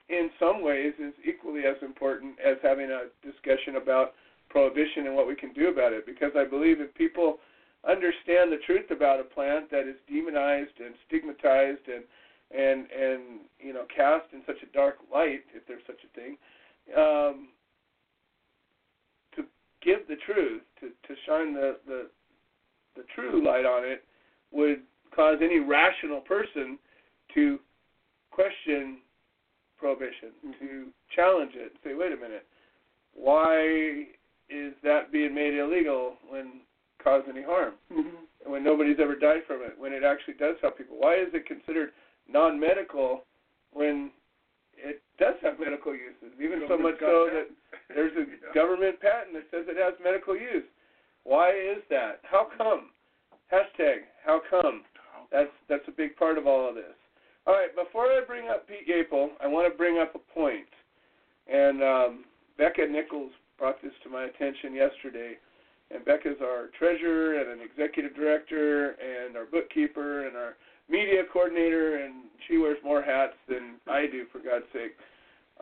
in 0.10 0.30
some 0.40 0.62
ways 0.62 0.94
is 1.00 1.14
equally 1.26 1.66
as 1.66 1.78
important 1.82 2.36
as 2.40 2.58
having 2.62 2.92
a 2.92 3.10
discussion 3.26 3.78
about 3.78 4.14
prohibition 4.50 5.08
and 5.08 5.16
what 5.16 5.28
we 5.28 5.36
can 5.36 5.54
do 5.54 5.70
about 5.70 5.94
it. 5.94 6.06
Because 6.06 6.32
I 6.36 6.46
believe 6.46 6.80
if 6.80 6.94
people 6.94 7.40
understand 7.88 8.52
the 8.52 8.62
truth 8.66 8.92
about 8.92 9.20
a 9.20 9.24
plant 9.24 9.72
that 9.72 9.88
is 9.88 9.96
demonized 10.10 10.78
and 10.80 10.94
stigmatized 11.08 11.88
and 11.88 12.04
and 12.52 12.86
and 12.92 13.22
you 13.60 13.74
know 13.74 13.86
cast 13.96 14.26
in 14.34 14.42
such 14.46 14.62
a 14.62 14.72
dark 14.74 14.98
light, 15.12 15.42
if 15.54 15.66
there's 15.68 15.82
such 15.88 16.02
a 16.06 16.12
thing, 16.14 16.38
um, 16.96 17.50
to 19.36 19.44
give 19.82 20.08
the 20.08 20.18
truth, 20.26 20.62
to 20.80 20.90
to 20.90 21.16
shine 21.26 21.54
the 21.54 21.78
the 21.88 22.10
the 22.96 23.04
true 23.14 23.44
light 23.46 23.66
on 23.66 23.84
it, 23.86 24.04
would 24.52 24.82
cause 25.16 25.38
any 25.42 25.60
rational 25.60 26.22
person 26.22 26.78
to 27.34 27.60
question 28.32 29.00
prohibition, 29.78 30.32
mm-hmm. 30.46 30.66
to 30.66 30.86
challenge 31.16 31.52
it, 31.56 31.74
say, 31.84 31.94
wait 31.94 32.12
a 32.12 32.16
minute, 32.16 32.46
why 33.14 34.08
is 34.50 34.74
that 34.84 35.12
being 35.12 35.34
made 35.34 35.58
illegal 35.58 36.16
when 36.30 36.62
cause 37.04 37.24
any 37.30 37.44
harm? 37.44 37.74
Mm-hmm. 37.92 38.52
When 38.52 38.64
nobody's 38.64 38.98
ever 39.00 39.16
died 39.16 39.42
from 39.48 39.62
it, 39.62 39.74
when 39.78 39.94
it 39.94 40.04
actually 40.04 40.36
does 40.36 40.56
help 40.62 40.78
people? 40.78 40.98
Why 41.00 41.16
is 41.16 41.30
it 41.34 41.48
considered 41.48 41.92
non 42.30 42.60
medical 42.60 43.26
when 43.74 44.12
it 44.78 45.02
does 45.18 45.36
have 45.42 45.60
medical 45.60 45.94
uses? 45.94 46.38
Even 46.42 46.62
so 46.68 46.78
much 46.78 46.96
so 47.00 47.30
that 47.34 47.48
there's 47.90 48.14
a 48.14 48.20
yeah. 48.30 48.54
government 48.54 49.00
patent 49.02 49.34
that 49.34 49.50
says 49.50 49.66
it 49.68 49.78
has 49.78 49.96
medical 50.04 50.36
use. 50.36 50.66
Why 51.26 51.50
is 51.50 51.84
that? 51.90 52.22
How 52.24 52.48
come? 52.58 52.92
Hashtag 53.52 54.06
how 54.26 54.42
come? 54.50 54.84
That's 55.32 55.52
that's 55.70 55.88
a 55.88 55.92
big 55.92 56.16
part 56.16 56.38
of 56.38 56.48
all 56.48 56.70
of 56.70 56.76
this. 56.76 56.96
All 57.48 57.54
right, 57.54 57.76
before 57.76 58.06
I 58.06 58.22
bring 58.26 58.50
up 58.50 58.68
Pete 58.68 58.88
Yapel, 58.88 59.30
I 59.44 59.48
want 59.48 59.72
to 59.72 59.78
bring 59.78 60.00
up 60.00 60.16
a 60.16 60.34
point. 60.34 60.66
And 61.52 61.84
um, 61.84 62.26
Becca 62.58 62.88
Nichols 62.90 63.32
brought 63.60 63.82
this 63.84 63.92
to 64.04 64.10
my 64.10 64.26
attention 64.26 64.74
yesterday. 64.74 65.34
And 65.92 66.04
Becca's 66.04 66.42
our 66.42 66.70
treasurer 66.80 67.40
and 67.40 67.62
an 67.62 67.68
executive 67.68 68.16
director 68.16 68.96
and 68.98 69.38
our 69.38 69.46
bookkeeper 69.46 70.26
and 70.26 70.36
our 70.36 70.56
media 70.90 71.22
coordinator, 71.32 72.04
and 72.04 72.26
she 72.48 72.58
wears 72.58 72.78
more 72.84 73.04
hats 73.04 73.38
than 73.48 73.76
I 73.88 74.08
do, 74.12 74.26
for 74.32 74.40
God's 74.40 74.66
sake. 74.74 74.98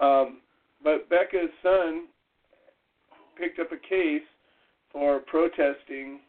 Um, 0.02 0.40
but 0.82 1.10
Becca's 1.10 1.52
son 1.62 2.08
picked 3.38 3.60
up 3.60 3.74
a 3.74 3.78
case 3.78 4.24
for 4.94 5.20
protesting, 5.20 6.20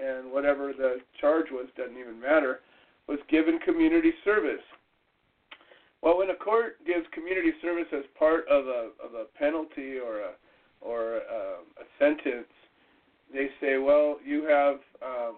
and 0.00 0.30
whatever 0.30 0.72
the 0.72 0.98
charge 1.20 1.46
was 1.50 1.66
doesn't 1.76 1.98
even 1.98 2.20
matter 2.20 2.60
was 3.08 3.18
given 3.28 3.58
community 3.64 4.12
service. 4.24 4.62
Well, 6.02 6.18
when 6.18 6.30
a 6.30 6.36
court 6.36 6.76
gives 6.86 7.06
community 7.12 7.52
service 7.60 7.88
as 7.92 8.04
part 8.18 8.46
of 8.48 8.66
a 8.66 8.90
of 9.04 9.14
a 9.14 9.24
penalty 9.38 9.98
or 9.98 10.20
a 10.20 10.32
or 10.80 11.16
a, 11.16 11.60
a 11.80 11.84
sentence, 11.98 12.48
they 13.32 13.48
say, 13.60 13.76
well, 13.78 14.16
you 14.24 14.44
have 14.44 14.76
um, 15.02 15.36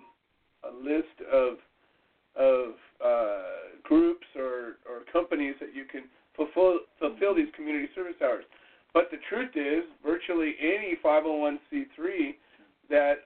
a 0.62 0.72
list 0.76 1.18
of 1.32 1.56
of 2.36 2.74
uh, 3.04 3.82
groups 3.82 4.26
or 4.36 4.78
or 4.88 5.02
companies 5.12 5.54
that 5.60 5.74
you 5.74 5.84
can 5.84 6.04
fulfill 6.36 6.80
fulfill 6.98 7.34
these 7.34 7.50
community 7.56 7.88
service 7.94 8.16
hours. 8.22 8.44
But 8.94 9.10
the 9.10 9.18
truth 9.28 9.56
is, 9.56 9.84
virtually 10.04 10.54
any 10.60 10.96
501c3 11.02 12.34
that 12.92 13.24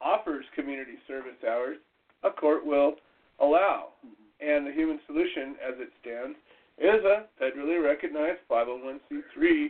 offers 0.00 0.44
community 0.54 0.94
service 1.08 1.40
hours, 1.48 1.78
a 2.22 2.30
court 2.30 2.64
will 2.64 2.94
allow. 3.40 3.88
Mm-hmm. 4.06 4.46
And 4.46 4.66
the 4.66 4.72
Human 4.72 5.00
Solution, 5.06 5.56
as 5.66 5.74
it 5.78 5.90
stands, 6.00 6.36
is 6.78 7.04
a 7.04 7.26
federally 7.42 7.82
recognized 7.82 8.40
501c3 8.50 9.66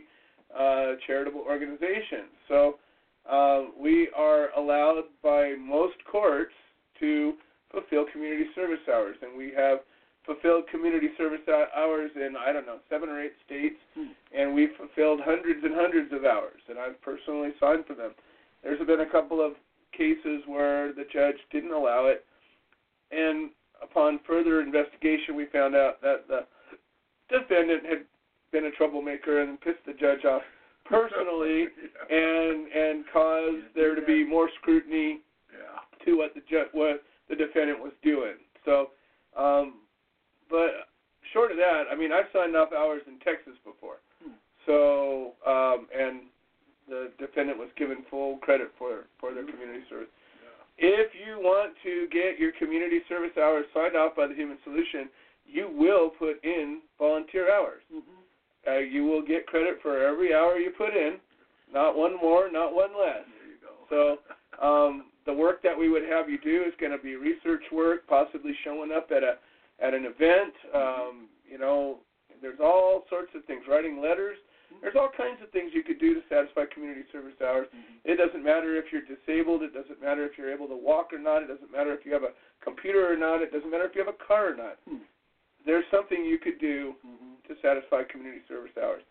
uh, 0.57 0.95
charitable 1.07 1.41
organization. 1.41 2.27
So 2.47 2.77
uh, 3.29 3.63
we 3.79 4.09
are 4.15 4.49
allowed 4.57 5.03
by 5.23 5.55
most 5.59 5.95
courts 6.11 6.53
to 6.99 7.33
fulfill 7.71 8.05
community 8.11 8.45
service 8.55 8.79
hours, 8.91 9.15
and 9.21 9.37
we 9.37 9.51
have 9.55 9.79
fulfilled 10.25 10.65
community 10.71 11.09
service 11.17 11.41
hours 11.47 12.11
in 12.15 12.35
I 12.35 12.51
don't 12.51 12.65
know 12.65 12.79
seven 12.89 13.09
or 13.09 13.21
eight 13.21 13.33
states, 13.45 13.75
hmm. 13.93 14.11
and 14.35 14.53
we've 14.53 14.73
fulfilled 14.77 15.21
hundreds 15.23 15.63
and 15.63 15.73
hundreds 15.75 16.11
of 16.11 16.25
hours, 16.25 16.61
and 16.67 16.79
I've 16.79 16.99
personally 17.01 17.49
signed 17.59 17.85
for 17.85 17.93
them. 17.93 18.11
There's 18.65 18.85
been 18.87 19.01
a 19.01 19.09
couple 19.09 19.45
of 19.45 19.53
cases 19.95 20.41
where 20.47 20.91
the 20.91 21.05
judge 21.13 21.35
didn't 21.51 21.71
allow 21.71 22.07
it, 22.07 22.25
and 23.11 23.51
upon 23.81 24.19
further 24.25 24.59
investigation, 24.59 25.35
we 25.35 25.45
found 25.53 25.75
out 25.75 26.01
that 26.01 26.27
the 26.27 26.47
defendant 27.29 27.85
had 27.85 27.99
been 28.51 28.65
a 28.65 28.71
troublemaker 28.71 29.43
and 29.43 29.61
pissed 29.61 29.85
the 29.85 29.93
judge 29.93 30.25
off 30.25 30.41
personally, 30.83 31.67
yeah. 32.09 32.17
and 32.17 32.67
and 32.71 33.05
caused 33.13 33.65
there 33.75 33.93
to 33.93 34.01
be 34.01 34.25
more 34.25 34.49
scrutiny 34.59 35.19
yeah. 35.53 36.03
to 36.03 36.17
what 36.17 36.33
the 36.33 36.41
ju- 36.49 36.69
what 36.73 37.03
the 37.29 37.35
defendant 37.35 37.79
was 37.79 37.93
doing. 38.03 38.33
So, 38.65 38.89
um, 39.37 39.81
but 40.49 40.89
short 41.33 41.51
of 41.51 41.57
that, 41.57 41.83
I 41.91 41.95
mean, 41.95 42.11
I've 42.11 42.25
signed 42.33 42.55
off 42.55 42.69
hours 42.73 43.03
in 43.07 43.19
Texas 43.19 43.53
before. 43.63 43.97
Hmm. 44.23 44.31
So, 44.65 45.33
um, 45.45 45.87
and 45.95 46.21
the 46.87 47.11
defendant 47.17 47.57
was 47.57 47.69
given 47.77 48.05
full 48.09 48.37
credit 48.37 48.71
for 48.77 49.05
for 49.19 49.33
their 49.33 49.45
community 49.45 49.83
service. 49.89 50.09
If 50.77 51.11
you 51.15 51.39
want 51.39 51.73
to 51.83 52.07
get 52.11 52.37
your 52.37 52.51
community 52.59 52.99
service 53.07 53.31
hours 53.37 53.65
signed 53.73 53.95
off 53.95 54.15
by 54.15 54.27
the 54.27 54.35
Human 54.35 54.57
Solution, 54.63 55.09
you 55.45 55.69
will 55.73 56.09
put 56.09 56.43
in 56.43 56.81
volunteer 56.99 57.53
hours. 57.53 57.81
Mm-hmm. 57.93 58.67
Uh, 58.67 58.79
you 58.79 59.05
will 59.05 59.21
get 59.21 59.45
credit 59.45 59.77
for 59.81 60.05
every 60.05 60.33
hour 60.33 60.57
you 60.57 60.71
put 60.71 60.95
in, 60.95 61.17
not 61.71 61.95
one 61.95 62.17
more, 62.17 62.51
not 62.51 62.73
one 62.73 62.89
less. 62.99 63.23
There 63.39 63.51
you 63.51 63.59
go. 63.61 64.17
So 64.59 64.65
um, 64.65 65.05
the 65.25 65.33
work 65.33 65.61
that 65.63 65.77
we 65.77 65.87
would 65.87 66.03
have 66.03 66.29
you 66.29 66.39
do 66.39 66.63
is 66.63 66.73
going 66.79 66.91
to 66.91 66.97
be 66.97 67.15
research 67.15 67.63
work, 67.71 68.07
possibly 68.07 68.53
showing 68.63 68.91
up 68.91 69.11
at 69.15 69.23
a 69.23 69.37
at 69.81 69.93
an 69.93 70.05
event. 70.05 70.53
Mm-hmm. 70.75 70.77
Um, 70.77 71.27
you 71.49 71.57
know, 71.57 71.99
there's 72.41 72.59
all 72.59 73.05
sorts 73.09 73.31
of 73.35 73.45
things. 73.45 73.63
Writing 73.69 74.01
letters. 74.01 74.37
There's 74.81 74.95
all 74.95 75.11
kinds 75.15 75.41
of 75.41 75.49
things 75.51 75.71
you 75.73 75.83
could 75.83 75.99
do 75.99 76.13
to 76.13 76.21
satisfy 76.29 76.65
community 76.71 77.03
service 77.11 77.37
hours. 77.43 77.67
Mm-hmm. 77.69 78.11
It 78.11 78.15
doesn't 78.17 78.43
matter 78.43 78.75
if 78.75 78.91
you're 78.91 79.05
disabled. 79.05 79.63
It 79.63 79.73
doesn't 79.73 80.01
matter 80.01 80.25
if 80.25 80.37
you're 80.37 80.53
able 80.53 80.67
to 80.67 80.77
walk 80.77 81.13
or 81.13 81.19
not. 81.19 81.43
It 81.43 81.49
doesn't 81.49 81.71
matter 81.71 81.93
if 81.93 82.05
you 82.05 82.13
have 82.13 82.23
a 82.23 82.33
computer 82.63 83.05
or 83.05 83.17
not. 83.17 83.41
It 83.41 83.51
doesn't 83.51 83.69
matter 83.69 83.85
if 83.85 83.95
you 83.95 84.03
have 84.03 84.13
a 84.13 84.21
car 84.21 84.53
or 84.53 84.57
not. 84.57 84.77
Hmm. 84.87 85.05
There's 85.65 85.85
something 85.89 86.23
you 86.23 86.37
could 86.37 86.59
do 86.61 86.93
mm-hmm. 87.01 87.41
to 87.49 87.53
satisfy 87.61 88.03
community 88.05 88.45
service 88.47 88.75
hours. 88.77 89.01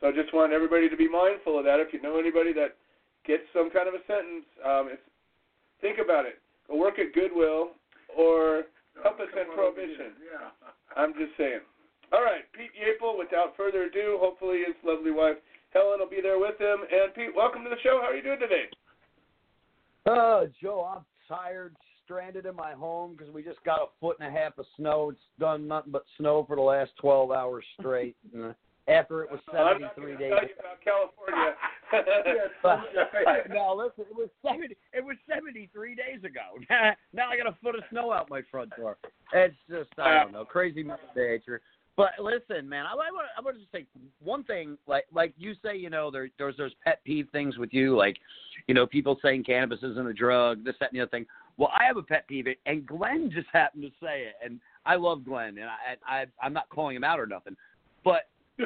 So 0.00 0.06
I 0.08 0.12
just 0.12 0.34
want 0.34 0.52
everybody 0.52 0.88
to 0.88 0.96
be 0.96 1.08
mindful 1.08 1.58
of 1.58 1.64
that. 1.64 1.80
If 1.80 1.92
you 1.92 2.00
know 2.02 2.18
anybody 2.18 2.52
that 2.54 2.78
get 3.26 3.40
some 3.52 3.70
kind 3.72 3.88
of 3.88 3.94
a 3.94 4.02
sentence. 4.06 4.46
Um, 4.60 4.88
it's, 4.92 5.02
think 5.80 5.98
about 5.98 6.26
it. 6.26 6.38
Go 6.68 6.76
work 6.76 6.98
at 7.00 7.12
Goodwill 7.12 7.72
or 8.16 8.68
help 9.02 9.18
us 9.20 9.28
prohibition. 9.32 10.16
Yeah. 10.20 10.52
I'm 10.96 11.12
just 11.14 11.32
saying. 11.36 11.64
All 12.14 12.22
right, 12.22 12.44
Pete 12.52 12.70
Yapel. 12.78 13.18
Without 13.18 13.56
further 13.56 13.84
ado, 13.84 14.18
hopefully 14.20 14.62
his 14.64 14.76
lovely 14.84 15.10
wife 15.10 15.34
Helen 15.72 15.98
will 15.98 16.08
be 16.08 16.20
there 16.22 16.38
with 16.38 16.60
him. 16.60 16.78
And 16.82 17.12
Pete, 17.12 17.34
welcome 17.34 17.64
to 17.64 17.70
the 17.70 17.80
show. 17.82 17.98
How 18.00 18.10
are 18.12 18.14
you 18.14 18.22
doing 18.22 18.38
today? 18.38 18.66
Oh, 20.06 20.46
Joe, 20.62 20.94
I'm 20.96 21.04
tired, 21.28 21.74
stranded 22.04 22.46
in 22.46 22.54
my 22.54 22.72
home 22.72 23.16
because 23.16 23.34
we 23.34 23.42
just 23.42 23.62
got 23.64 23.80
a 23.80 23.86
foot 24.00 24.18
and 24.20 24.28
a 24.28 24.30
half 24.30 24.56
of 24.58 24.66
snow. 24.76 25.10
It's 25.10 25.20
done 25.40 25.66
nothing 25.66 25.90
but 25.90 26.04
snow 26.16 26.44
for 26.46 26.54
the 26.54 26.62
last 26.62 26.92
12 27.00 27.32
hours 27.32 27.64
straight. 27.80 28.16
Uh, 28.38 28.52
after 28.86 29.22
it 29.22 29.30
was 29.30 29.40
I'm 29.48 29.80
not 29.80 29.94
73 29.96 30.16
days. 30.18 30.30
tell 30.30 30.48
you 30.48 30.54
about 30.60 30.84
California. 30.84 31.54
But, 32.62 33.48
no, 33.54 33.74
listen, 33.74 34.04
it 34.10 34.14
was 34.14 34.28
70. 34.44 34.76
It 34.92 35.02
was 35.02 35.16
73 35.26 35.94
days 35.94 36.22
ago. 36.22 36.60
now 37.14 37.30
I 37.30 37.36
got 37.38 37.46
a 37.46 37.56
foot 37.62 37.76
of 37.76 37.82
snow 37.90 38.12
out 38.12 38.28
my 38.28 38.42
front 38.50 38.76
door. 38.76 38.98
It's 39.32 39.56
just 39.70 39.88
I 39.98 40.22
don't 40.22 40.32
know, 40.32 40.44
crazy 40.44 40.82
mother 40.82 41.00
nature. 41.16 41.62
But 41.96 42.12
listen, 42.20 42.68
man, 42.68 42.86
I, 42.86 42.92
I 42.92 43.10
want 43.12 43.26
I 43.38 43.40
want 43.40 43.56
to 43.56 43.60
just 43.60 43.72
say 43.72 43.86
one 44.22 44.42
thing. 44.44 44.76
Like 44.86 45.04
like 45.12 45.32
you 45.38 45.54
say, 45.62 45.76
you 45.76 45.90
know, 45.90 46.10
there 46.10 46.28
there's 46.38 46.56
there's 46.56 46.74
pet 46.82 47.00
peeve 47.04 47.28
things 47.30 47.56
with 47.56 47.72
you, 47.72 47.96
like 47.96 48.16
you 48.66 48.74
know, 48.74 48.86
people 48.86 49.16
saying 49.22 49.44
cannabis 49.44 49.78
isn't 49.82 50.06
a 50.06 50.12
drug, 50.12 50.64
this 50.64 50.74
that 50.80 50.90
and 50.90 50.98
the 50.98 51.02
other 51.02 51.10
thing. 51.10 51.26
Well, 51.56 51.70
I 51.72 51.84
have 51.84 51.96
a 51.96 52.02
pet 52.02 52.26
peeve, 52.26 52.46
and 52.66 52.84
Glenn 52.84 53.30
just 53.34 53.46
happened 53.52 53.84
to 53.84 53.90
say 54.02 54.22
it, 54.22 54.34
and 54.44 54.58
I 54.84 54.96
love 54.96 55.24
Glenn, 55.24 55.56
and 55.58 55.68
I, 55.68 55.96
I 56.06 56.26
I'm 56.42 56.52
not 56.52 56.68
calling 56.68 56.96
him 56.96 57.04
out 57.04 57.20
or 57.20 57.26
nothing, 57.26 57.56
but 58.02 58.28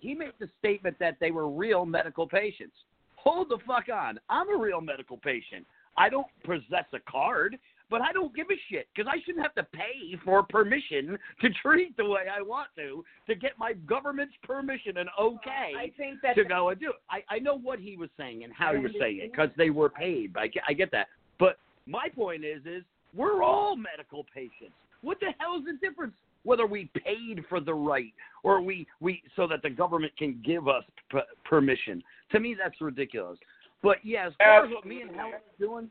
he 0.00 0.14
made 0.14 0.32
the 0.38 0.48
statement 0.60 0.96
that 1.00 1.16
they 1.20 1.32
were 1.32 1.48
real 1.48 1.84
medical 1.84 2.26
patients. 2.26 2.74
Hold 3.16 3.48
the 3.50 3.58
fuck 3.66 3.86
on, 3.92 4.20
I'm 4.28 4.48
a 4.48 4.56
real 4.56 4.80
medical 4.80 5.16
patient. 5.16 5.66
I 5.96 6.08
don't 6.08 6.26
possess 6.44 6.86
a 6.94 7.00
card, 7.10 7.58
but 7.90 8.00
I 8.00 8.12
don't 8.12 8.34
give 8.34 8.46
a 8.50 8.58
shit 8.70 8.88
because 8.94 9.10
I 9.12 9.20
shouldn't 9.24 9.42
have 9.42 9.54
to 9.56 9.64
pay 9.72 10.16
for 10.24 10.42
permission 10.42 11.18
to 11.40 11.48
treat 11.62 11.96
the 11.96 12.04
way 12.04 12.22
I 12.34 12.40
want 12.40 12.68
to 12.76 13.04
to 13.26 13.34
get 13.34 13.52
my 13.58 13.72
government's 13.72 14.34
permission 14.42 14.98
and 14.98 15.08
okay 15.20 15.72
I 15.76 15.92
think 15.96 16.20
that 16.22 16.36
to 16.36 16.44
go 16.44 16.68
and 16.70 16.80
do 16.80 16.90
it. 16.90 16.96
I, 17.10 17.36
I 17.36 17.38
know 17.38 17.58
what 17.58 17.78
he 17.78 17.96
was 17.96 18.08
saying 18.16 18.44
and 18.44 18.52
how 18.52 18.74
he 18.74 18.80
was 18.80 18.92
saying 18.98 19.20
it 19.22 19.32
because 19.32 19.50
they 19.56 19.70
were 19.70 19.88
paid. 19.88 20.36
I 20.36 20.46
get, 20.46 20.62
I 20.68 20.72
get 20.72 20.90
that. 20.92 21.08
But 21.38 21.58
my 21.86 22.08
point 22.08 22.44
is, 22.44 22.62
is 22.64 22.84
we're 23.14 23.42
all 23.42 23.76
medical 23.76 24.24
patients. 24.32 24.74
What 25.02 25.18
the 25.20 25.28
hell 25.38 25.56
is 25.58 25.64
the 25.64 25.86
difference 25.86 26.14
whether 26.42 26.66
we 26.66 26.90
paid 27.04 27.44
for 27.48 27.60
the 27.60 27.74
right 27.74 28.12
or 28.42 28.60
we, 28.62 28.86
we 29.00 29.22
so 29.36 29.46
that 29.46 29.62
the 29.62 29.70
government 29.70 30.16
can 30.16 30.40
give 30.44 30.68
us 30.68 30.84
p- 31.10 31.18
permission? 31.44 32.02
To 32.32 32.40
me, 32.40 32.56
that's 32.60 32.80
ridiculous. 32.80 33.38
But 33.82 33.98
yeah, 34.04 34.26
as 34.28 34.32
far 34.38 34.64
as 34.64 34.70
what 34.72 34.86
me 34.86 35.02
and 35.02 35.10
Helen 35.10 35.34
are 35.34 35.40
doing, 35.58 35.90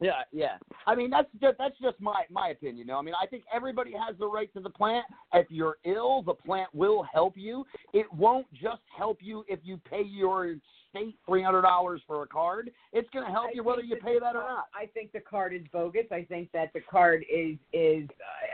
yeah, 0.00 0.22
yeah. 0.32 0.56
I 0.86 0.94
mean, 0.94 1.10
that's 1.10 1.28
just 1.40 1.58
that's 1.58 1.78
just 1.80 2.00
my 2.00 2.24
my 2.30 2.48
opinion. 2.48 2.78
You 2.78 2.84
know, 2.84 2.98
I 2.98 3.02
mean, 3.02 3.14
I 3.20 3.26
think 3.26 3.44
everybody 3.52 3.92
has 3.92 4.16
the 4.18 4.26
right 4.26 4.52
to 4.54 4.60
the 4.60 4.70
plant. 4.70 5.06
If 5.32 5.46
you're 5.50 5.76
ill, 5.84 6.22
the 6.22 6.34
plant 6.34 6.72
will 6.74 7.02
help 7.12 7.34
you. 7.36 7.64
It 7.92 8.06
won't 8.12 8.46
just 8.52 8.82
help 8.96 9.18
you 9.20 9.44
if 9.48 9.60
you 9.62 9.78
pay 9.90 10.02
your 10.02 10.54
state 10.90 11.16
three 11.26 11.42
hundred 11.42 11.62
dollars 11.62 12.00
for 12.06 12.22
a 12.22 12.26
card. 12.26 12.70
It's 12.92 13.08
going 13.10 13.26
to 13.26 13.30
help 13.30 13.48
I 13.48 13.52
you 13.54 13.62
whether 13.62 13.82
you 13.82 13.96
pay 13.96 14.18
that 14.18 14.36
or 14.36 14.42
not. 14.42 14.66
I 14.74 14.86
think 14.86 15.12
the 15.12 15.20
card 15.20 15.52
is 15.52 15.62
bogus. 15.72 16.06
I 16.10 16.24
think 16.28 16.50
that 16.52 16.72
the 16.72 16.80
card 16.80 17.24
is 17.32 17.56
is 17.72 18.08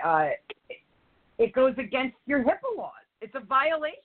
uh, 0.05 0.09
uh, 0.09 0.31
it 1.39 1.53
goes 1.53 1.75
against 1.79 2.17
your 2.27 2.41
HIPAA 2.43 2.77
laws. 2.77 2.93
It's 3.21 3.35
a 3.35 3.41
violation. 3.41 3.99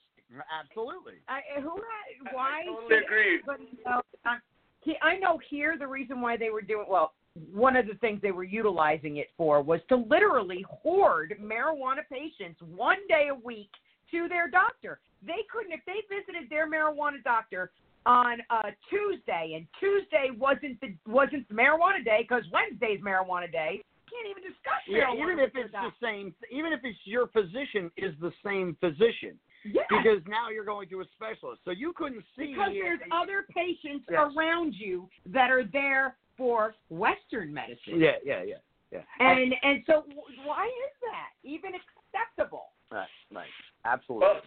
Absolutely. 0.61 1.13
I, 1.27 1.59
who 1.59 1.75
had, 1.75 2.33
why? 2.33 2.63
totally 2.65 2.87
should 2.89 3.03
agree. 3.03 3.33
anybody 3.33 3.79
else- 3.85 4.05
I, 4.25 4.37
he, 4.81 4.95
I 5.01 5.17
know 5.17 5.39
here 5.49 5.75
the 5.77 5.87
reason 5.87 6.21
why 6.21 6.37
they 6.37 6.49
were 6.51 6.61
doing 6.61 6.85
well. 6.87 7.13
One 7.53 7.75
of 7.75 7.87
the 7.87 7.95
things 7.95 8.21
they 8.21 8.31
were 8.31 8.43
utilizing 8.43 9.17
it 9.17 9.27
for 9.37 9.61
was 9.61 9.79
to 9.89 9.95
literally 9.95 10.65
hoard 10.69 11.35
marijuana 11.41 12.01
patients 12.11 12.59
one 12.61 12.97
day 13.07 13.29
a 13.31 13.35
week 13.35 13.69
to 14.11 14.27
their 14.27 14.49
doctor. 14.49 14.99
They 15.25 15.45
couldn't 15.51 15.73
if 15.73 15.81
they 15.85 16.01
visited 16.09 16.49
their 16.49 16.69
marijuana 16.69 17.23
doctor 17.23 17.71
on 18.05 18.39
uh, 18.49 18.71
Tuesday, 18.89 19.53
and 19.55 19.67
Tuesday 19.79 20.29
wasn't 20.37 20.79
the 20.81 20.95
wasn't 21.05 21.47
the 21.49 21.53
marijuana 21.53 22.03
day 22.03 22.19
because 22.27 22.43
Wednesday's 22.51 23.01
marijuana 23.01 23.51
day. 23.51 23.83
Can't 24.09 24.25
even 24.31 24.41
discuss 24.41 24.81
Yeah, 24.87 25.05
marijuana 25.13 25.21
even 25.21 25.39
if 25.39 25.51
it's 25.55 25.71
the 25.71 25.91
same, 26.01 26.33
even 26.51 26.73
if 26.73 26.79
it's 26.83 26.97
your 27.03 27.27
physician 27.27 27.91
is 27.97 28.15
the 28.19 28.31
same 28.43 28.75
physician, 28.79 29.37
Yes. 29.65 29.85
because 29.89 30.21
now 30.25 30.49
you're 30.49 30.65
going 30.65 30.89
to 30.89 31.01
a 31.01 31.05
specialist, 31.13 31.61
so 31.65 31.71
you 31.71 31.93
couldn't 31.93 32.23
see. 32.35 32.47
Because 32.55 32.71
there's 32.73 33.01
other 33.11 33.45
patients 33.53 34.05
Yes. 34.09 34.31
around 34.35 34.73
you 34.73 35.09
that 35.27 35.51
are 35.51 35.65
there 35.65 36.15
for 36.39 36.73
Western 36.87 37.53
medicine. 37.53 37.99
Yeah, 37.99 38.15
yeah, 38.23 38.41
yeah, 38.47 38.63
yeah. 38.95 39.03
And 39.19 39.51
and 39.61 39.83
so 39.85 40.07
why 40.47 40.65
is 40.65 40.93
that 41.11 41.35
even 41.43 41.75
acceptable? 41.75 42.71
Right, 42.89 43.11
right. 43.29 43.53
Absolutely. 43.83 44.25
Well, 44.25 44.41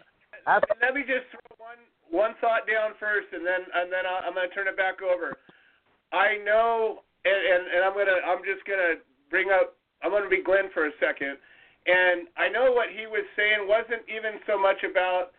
Absolutely. 0.48 0.80
let 0.82 0.92
me 0.96 1.02
just 1.04 1.28
throw 1.30 1.52
one 1.60 1.84
one 2.08 2.32
thought 2.40 2.64
down 2.66 2.96
first, 2.98 3.28
and 3.36 3.44
then 3.44 3.62
and 3.62 3.92
then 3.92 4.08
I'll, 4.08 4.24
I'm 4.24 4.34
going 4.34 4.48
to 4.48 4.54
turn 4.56 4.66
it 4.66 4.74
back 4.74 5.04
over. 5.04 5.36
I 6.10 6.40
know, 6.42 7.04
and, 7.28 7.36
and 7.36 7.62
and 7.68 7.80
I'm 7.84 7.94
gonna 7.94 8.18
I'm 8.24 8.42
just 8.42 8.64
gonna 8.64 9.04
bring 9.28 9.52
up 9.52 9.76
I'm 10.00 10.10
gonna 10.10 10.32
be 10.32 10.42
Glenn 10.42 10.72
for 10.72 10.88
a 10.88 10.94
second, 10.96 11.36
and 11.84 12.26
I 12.40 12.48
know 12.48 12.72
what 12.72 12.88
he 12.88 13.04
was 13.04 13.28
saying 13.36 13.68
wasn't 13.68 14.02
even 14.08 14.40
so 14.48 14.56
much 14.56 14.80
about 14.80 15.36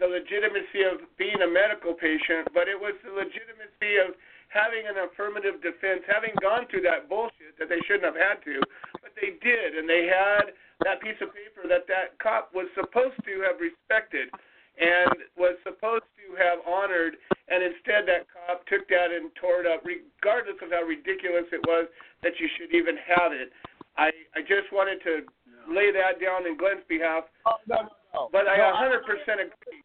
the 0.00 0.08
legitimacy 0.08 0.84
of 0.84 1.04
being 1.16 1.40
a 1.40 1.50
medical 1.50 1.96
patient, 1.96 2.48
but 2.52 2.68
it 2.68 2.78
was 2.78 2.96
the 3.04 3.12
legitimacy 3.12 4.00
of 4.00 4.14
having 4.52 4.84
an 4.86 5.00
affirmative 5.08 5.64
defense, 5.64 6.04
having 6.04 6.36
gone 6.44 6.68
through 6.68 6.84
that 6.84 7.08
bullshit 7.08 7.56
that 7.58 7.72
they 7.72 7.80
shouldn't 7.88 8.04
have 8.04 8.20
had 8.20 8.38
to, 8.44 8.60
but 9.00 9.10
they 9.16 9.40
did, 9.40 9.74
and 9.80 9.88
they 9.88 10.04
had 10.06 10.52
that 10.84 11.00
piece 11.00 11.16
of 11.24 11.32
paper 11.32 11.64
that 11.66 11.88
that 11.88 12.12
cop 12.20 12.52
was 12.52 12.68
supposed 12.76 13.16
to 13.24 13.40
have 13.48 13.56
respected 13.58 14.28
and 14.76 15.12
was 15.36 15.56
supposed 15.64 16.04
to 16.20 16.36
have 16.36 16.60
honored, 16.68 17.16
and 17.48 17.64
instead 17.64 18.04
that 18.08 18.28
cop 18.28 18.64
took 18.68 18.84
that 18.88 19.08
and 19.12 19.32
tore 19.40 19.64
it 19.64 19.68
up, 19.68 19.80
regardless 19.84 20.56
of 20.60 20.68
how 20.72 20.84
ridiculous 20.84 21.48
it 21.52 21.60
was 21.68 21.88
that 22.22 22.32
you 22.40 22.48
should 22.56 22.72
even 22.76 22.96
have 23.08 23.32
it. 23.32 23.52
I 23.96 24.08
I 24.36 24.40
just 24.40 24.72
wanted 24.72 25.00
to 25.04 25.28
lay 25.68 25.92
that 25.92 26.20
down 26.20 26.46
in 26.48 26.56
Glenn's 26.56 26.84
behalf, 26.88 27.24
Oh, 27.44 27.60
no, 27.68 27.88
no, 27.88 27.88
no. 28.14 28.20
but 28.32 28.48
I 28.48 28.56
No, 28.56 28.72
100% 28.76 29.04
agree. 29.48 29.84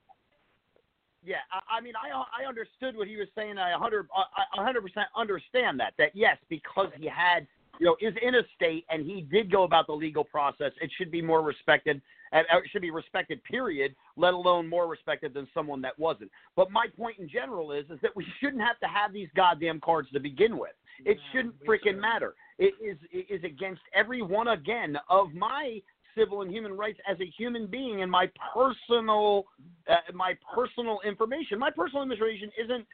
Yeah, 1.28 1.44
I, 1.52 1.78
I 1.78 1.82
mean, 1.82 1.94
I 1.95 2.44
I 2.44 2.48
understood 2.48 2.95
what 2.95 3.08
he 3.10 3.18
was 3.18 3.28
saying. 3.36 3.58
I 3.58 3.72
100 3.72 4.08
I 4.16 4.58
100 4.58 4.82
percent 4.82 5.08
understand 5.16 5.78
that. 5.82 5.94
That 5.98 6.12
yes, 6.16 6.38
because 6.48 6.88
he 6.98 7.06
had 7.06 7.45
you 7.80 7.86
know 7.86 7.98
is 7.99 8.14
in 8.22 8.36
a 8.36 8.44
state 8.56 8.86
and 8.90 9.06
he 9.06 9.22
did 9.22 9.52
go 9.52 9.64
about 9.64 9.88
the 9.88 9.94
legal 9.94 10.24
process, 10.24 10.72
it 10.82 10.90
should 10.98 11.12
be 11.12 11.22
more 11.22 11.41
respected. 11.41 12.02
And 12.32 12.45
uh, 12.54 12.60
it 12.60 12.66
should 12.72 12.82
be 12.82 12.91
respected, 12.91 13.44
period. 13.44 13.94
Let 14.16 14.34
alone 14.34 14.68
more 14.68 14.88
respected 14.88 15.34
than 15.34 15.48
someone 15.54 15.82
that 15.82 15.98
wasn't. 15.99 16.32
But 16.56 16.72
my 16.72 16.88
point 16.98 17.20
in 17.20 17.28
general 17.28 17.74
is 17.74 17.86
is 17.90 17.99
that 18.02 18.16
we 18.16 18.26
shouldn't 18.40 18.62
have 18.62 18.80
to 18.80 18.88
have 18.88 19.12
these 19.12 19.30
goddamn 19.36 19.82
cards 19.82 20.10
to 20.14 20.22
begin 20.22 20.58
with. 20.58 20.74
It 21.06 21.18
shouldn't 21.32 21.56
freaking 21.66 21.99
matter. 21.99 22.36
It 22.58 22.74
is 22.82 22.98
it 23.12 23.28
is 23.30 23.44
against 23.44 23.82
every 23.94 24.22
one 24.22 24.48
again 24.48 24.98
of 25.10 25.34
my 25.34 25.82
civil 26.18 26.41
and 26.41 26.52
human 26.52 26.73
rights 26.73 26.99
as 27.10 27.18
a 27.19 27.26
human 27.38 27.68
being 27.68 28.02
and 28.02 28.11
my 28.11 28.30
personal 28.53 29.45
uh, 29.89 29.95
my 30.14 30.34
personal 30.53 30.99
information. 31.06 31.60
My 31.60 31.72
personal 31.72 32.03
information 32.03 32.52
isn't 32.61 32.85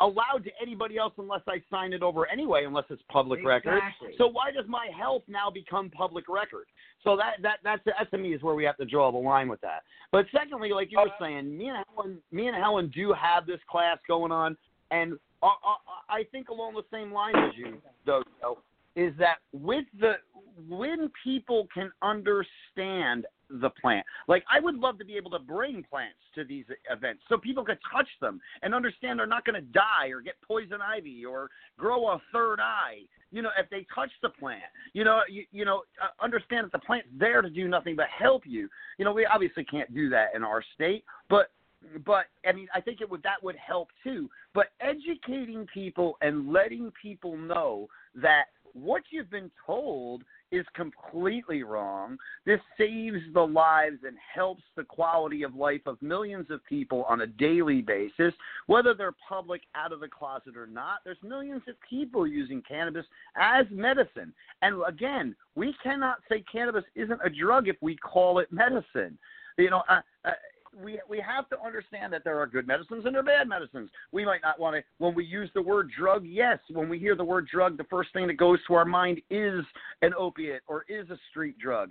allowed 0.00 0.42
to 0.44 0.50
anybody 0.60 0.96
else 0.96 1.12
unless 1.18 1.42
I 1.46 1.62
sign 1.70 1.92
it 1.92 2.02
over 2.02 2.26
anyway, 2.26 2.64
unless 2.64 2.84
it's 2.90 3.02
public 3.10 3.44
record. 3.44 3.80
So 4.18 4.26
why 4.26 4.50
does 4.50 4.64
my 4.66 4.88
health 4.96 5.22
now 5.28 5.50
become 5.50 5.90
public 5.90 6.24
record? 6.28 6.66
So 7.04 7.16
that 7.16 7.42
that 7.42 7.58
that's 7.62 7.82
that 7.84 8.10
to 8.10 8.18
me 8.18 8.34
is 8.34 8.42
where 8.42 8.54
we 8.54 8.64
have 8.64 8.76
to 8.78 8.84
draw 8.84 9.12
the 9.12 9.18
line 9.18 9.48
with 9.48 9.60
that. 9.60 9.82
But 10.12 10.26
secondly, 10.32 10.70
like 10.70 10.90
you 10.90 10.98
were 10.98 11.10
saying, 11.20 11.56
me 11.56 11.68
and 11.68 11.84
Helen, 11.94 12.18
me 12.32 12.48
and 12.48 12.56
Helen 12.56 12.90
do 12.94 13.12
have 13.12 13.46
this 13.46 13.60
class 13.70 13.98
going 14.08 14.32
on, 14.32 14.56
and 14.90 15.18
uh, 15.42 15.46
uh, 15.46 15.50
I 16.08 16.24
think 16.32 16.48
along 16.48 16.74
the 16.74 16.82
same 16.92 17.12
lines 17.12 17.36
as 17.48 17.56
you, 17.56 17.78
though, 18.04 18.22
is 18.96 19.14
that 19.18 19.36
with 19.52 19.84
the 19.98 20.14
when 20.68 21.10
people 21.24 21.66
can 21.72 21.90
understand 22.02 23.26
the 23.50 23.70
plant. 23.70 24.06
Like 24.28 24.44
I 24.50 24.60
would 24.60 24.76
love 24.76 24.98
to 24.98 25.04
be 25.04 25.16
able 25.16 25.30
to 25.32 25.38
bring 25.38 25.84
plants 25.88 26.18
to 26.34 26.44
these 26.44 26.64
events 26.90 27.22
so 27.28 27.36
people 27.36 27.64
could 27.64 27.78
touch 27.92 28.08
them 28.20 28.40
and 28.62 28.74
understand 28.74 29.18
they're 29.18 29.26
not 29.26 29.44
going 29.44 29.54
to 29.54 29.68
die 29.72 30.08
or 30.08 30.20
get 30.20 30.34
poison 30.46 30.78
ivy 30.80 31.24
or 31.24 31.50
grow 31.76 32.08
a 32.08 32.20
third 32.32 32.60
eye. 32.60 33.00
You 33.32 33.42
know, 33.42 33.50
if 33.58 33.68
they 33.70 33.86
touch 33.94 34.10
the 34.22 34.28
plant, 34.28 34.62
you 34.92 35.04
know, 35.04 35.20
you, 35.28 35.44
you 35.52 35.64
know, 35.64 35.82
uh, 36.02 36.22
understand 36.22 36.64
that 36.64 36.72
the 36.72 36.84
plant's 36.84 37.08
there 37.16 37.42
to 37.42 37.50
do 37.50 37.68
nothing 37.68 37.96
but 37.96 38.06
help 38.06 38.42
you. 38.44 38.68
You 38.98 39.04
know, 39.04 39.12
we 39.12 39.26
obviously 39.26 39.64
can't 39.64 39.92
do 39.94 40.08
that 40.10 40.28
in 40.34 40.42
our 40.42 40.62
state, 40.74 41.04
but 41.28 41.50
but 42.04 42.26
I 42.46 42.52
mean, 42.52 42.68
I 42.74 42.80
think 42.80 43.00
it 43.00 43.08
would 43.08 43.22
that 43.22 43.42
would 43.42 43.56
help 43.56 43.88
too. 44.04 44.28
But 44.52 44.66
educating 44.80 45.66
people 45.72 46.18
and 46.20 46.52
letting 46.52 46.92
people 47.00 47.36
know 47.36 47.88
that 48.16 48.46
what 48.72 49.02
you've 49.10 49.30
been 49.30 49.50
told 49.66 50.22
is 50.52 50.66
completely 50.74 51.62
wrong. 51.62 52.16
This 52.44 52.60
saves 52.76 53.20
the 53.34 53.40
lives 53.40 53.98
and 54.06 54.16
helps 54.34 54.62
the 54.76 54.84
quality 54.84 55.42
of 55.42 55.54
life 55.54 55.82
of 55.86 56.00
millions 56.02 56.46
of 56.50 56.64
people 56.64 57.04
on 57.08 57.20
a 57.20 57.26
daily 57.26 57.82
basis, 57.82 58.34
whether 58.66 58.94
they're 58.94 59.14
public 59.28 59.62
out 59.74 59.92
of 59.92 60.00
the 60.00 60.08
closet 60.08 60.56
or 60.56 60.66
not. 60.66 60.98
There's 61.04 61.18
millions 61.22 61.62
of 61.68 61.74
people 61.88 62.26
using 62.26 62.62
cannabis 62.66 63.06
as 63.36 63.66
medicine. 63.70 64.32
And 64.62 64.82
again, 64.86 65.34
we 65.54 65.74
cannot 65.82 66.18
say 66.28 66.44
cannabis 66.50 66.84
isn't 66.94 67.20
a 67.24 67.30
drug 67.30 67.68
if 67.68 67.76
we 67.80 67.96
call 67.96 68.38
it 68.38 68.52
medicine. 68.52 69.18
You 69.58 69.70
know, 69.70 69.82
uh, 69.88 70.00
uh, 70.24 70.30
we 70.82 71.00
we 71.08 71.20
have 71.20 71.48
to 71.48 71.60
understand 71.64 72.12
that 72.12 72.24
there 72.24 72.38
are 72.38 72.46
good 72.46 72.66
medicines 72.66 73.04
and 73.04 73.14
there 73.14 73.22
are 73.22 73.24
bad 73.24 73.48
medicines. 73.48 73.90
We 74.12 74.24
might 74.24 74.42
not 74.42 74.58
want 74.58 74.76
to 74.76 74.82
when 74.98 75.14
we 75.14 75.24
use 75.24 75.50
the 75.54 75.62
word 75.62 75.90
drug. 75.96 76.24
Yes, 76.24 76.58
when 76.70 76.88
we 76.88 76.98
hear 76.98 77.16
the 77.16 77.24
word 77.24 77.48
drug, 77.48 77.76
the 77.76 77.84
first 77.84 78.12
thing 78.12 78.26
that 78.28 78.36
goes 78.36 78.58
to 78.68 78.74
our 78.74 78.84
mind 78.84 79.20
is 79.30 79.64
an 80.02 80.12
opiate 80.16 80.62
or 80.66 80.84
is 80.88 81.08
a 81.10 81.18
street 81.30 81.58
drug. 81.58 81.90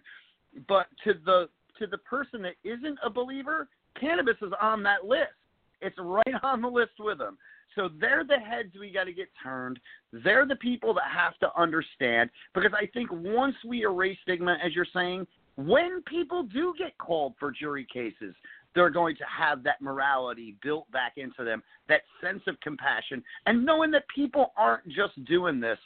But 0.68 0.88
to 1.04 1.14
the 1.26 1.50
to 1.80 1.88
the 1.88 1.98
person 2.00 2.42
that 2.44 2.56
isn't 2.64 3.00
a 3.04 3.10
believer, 3.10 3.68
cannabis 4.00 4.38
is 4.42 4.52
on 4.62 4.84
that 4.84 5.06
list. 5.06 5.34
It's 5.82 5.98
right 6.00 6.26
on 6.44 6.62
the 6.62 6.70
list 6.70 6.94
with 7.00 7.18
them. 7.18 7.38
So 7.76 7.90
they're 8.00 8.26
the 8.26 8.38
heads 8.38 8.70
we 8.80 8.92
got 8.92 9.04
to 9.06 9.14
get 9.14 9.30
turned. 9.42 9.80
They're 10.12 10.46
the 10.46 10.56
people 10.56 10.94
that 10.96 11.04
have 11.14 11.38
to 11.40 11.60
understand 11.60 12.30
because 12.54 12.72
I 12.74 12.88
think 12.88 13.10
once 13.12 13.56
we 13.66 13.84
erase 13.84 14.18
stigma, 14.24 14.58
as 14.64 14.74
you're 14.74 14.88
saying, 14.92 15.28
when 15.56 16.02
people 16.04 16.44
do 16.44 16.74
get 16.78 16.98
called 16.98 17.34
for 17.38 17.52
jury 17.52 17.86
cases, 17.92 18.34
they're 18.76 18.90
going 18.90 19.16
to 19.16 19.24
have 19.26 19.64
that 19.64 19.82
morality 19.82 20.56
built 20.62 20.90
back 20.92 21.14
into 21.18 21.44
them, 21.44 21.64
that 21.88 22.02
sense 22.24 22.42
of 22.48 22.60
compassion, 22.62 23.24
and 23.46 23.66
knowing 23.66 23.92
that 23.92 24.04
people 24.14 24.54
aren't 24.58 24.88
just 24.88 25.24
doing 25.26 25.60
this, 25.60 25.80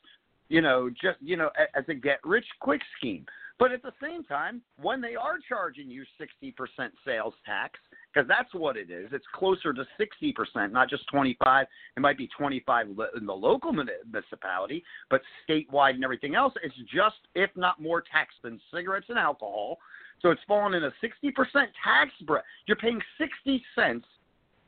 you 0.50 0.62
know, 0.62 0.90
just 0.90 1.18
you 1.22 1.38
know, 1.38 1.50
as 1.76 1.84
a 1.88 1.94
get 1.94 2.20
rich 2.24 2.46
quick 2.60 2.82
scheme. 2.98 3.26
But 3.60 3.72
at 3.72 3.84
the 3.84 3.94
same 4.02 4.24
time, 4.24 4.62
when 4.82 5.00
they 5.00 5.16
are 5.16 5.38
charging 5.48 5.90
you 5.90 6.04
60% 6.20 6.54
sales 7.06 7.34
tax, 7.46 7.80
because 8.12 8.28
that's 8.28 8.54
what 8.54 8.78
it 8.78 8.90
is, 8.90 9.10
it's 9.12 9.26
closer 9.34 9.74
to 9.74 9.86
60%, 10.00 10.72
not 10.72 10.90
just 10.90 11.08
25. 11.12 11.68
It 11.96 12.00
might 12.00 12.18
be 12.18 12.28
25 12.38 12.88
in 13.16 13.26
the 13.26 13.34
local 13.34 13.72
municipality, 13.72 14.84
but 15.10 15.22
statewide 15.48 15.92
and 15.92 16.04
everything 16.04 16.36
else, 16.36 16.54
it's 16.64 16.76
just, 16.94 17.16
if 17.36 17.50
not 17.56 17.82
more 17.82 18.02
tax 18.02 18.34
than 18.44 18.60
cigarettes 18.74 19.08
and 19.10 19.18
alcohol. 19.18 19.78
So 20.22 20.30
it's 20.32 20.42
fallen 20.48 20.74
in 20.74 20.84
a 20.84 20.92
60% 21.04 21.32
tax 21.84 22.12
bracket. 22.26 22.46
You're 22.68 22.78
paying 22.78 23.02
60 23.18 23.64
cents 23.76 24.06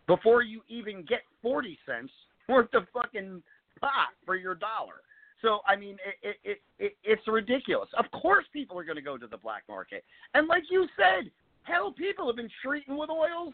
before 0.08 0.44
you 0.44 0.62
even 0.68 1.04
get 1.06 1.22
40 1.42 1.78
cents 1.86 2.12
worth 2.48 2.74
of 2.74 2.84
fucking 2.94 3.42
pot 3.80 4.10
for 4.26 4.36
your 4.36 4.56
dollar. 4.56 5.02
So 5.42 5.60
I 5.68 5.76
mean, 5.76 5.98
it, 6.24 6.38
it, 6.44 6.62
it, 6.80 6.98
it's 7.04 7.22
ridiculous. 7.28 7.90
Of 7.98 8.06
course, 8.20 8.46
people 8.54 8.80
are 8.80 8.84
going 8.84 8.96
to 8.96 9.02
go 9.02 9.18
to 9.18 9.28
the 9.28 9.38
black 9.38 9.64
market, 9.70 10.04
and 10.34 10.48
like 10.48 10.64
you 10.70 10.88
said, 10.96 11.30
hell, 11.64 11.92
people 11.92 12.26
have 12.28 12.36
been 12.36 12.50
treating 12.64 12.98
with 12.98 13.10
oils 13.10 13.54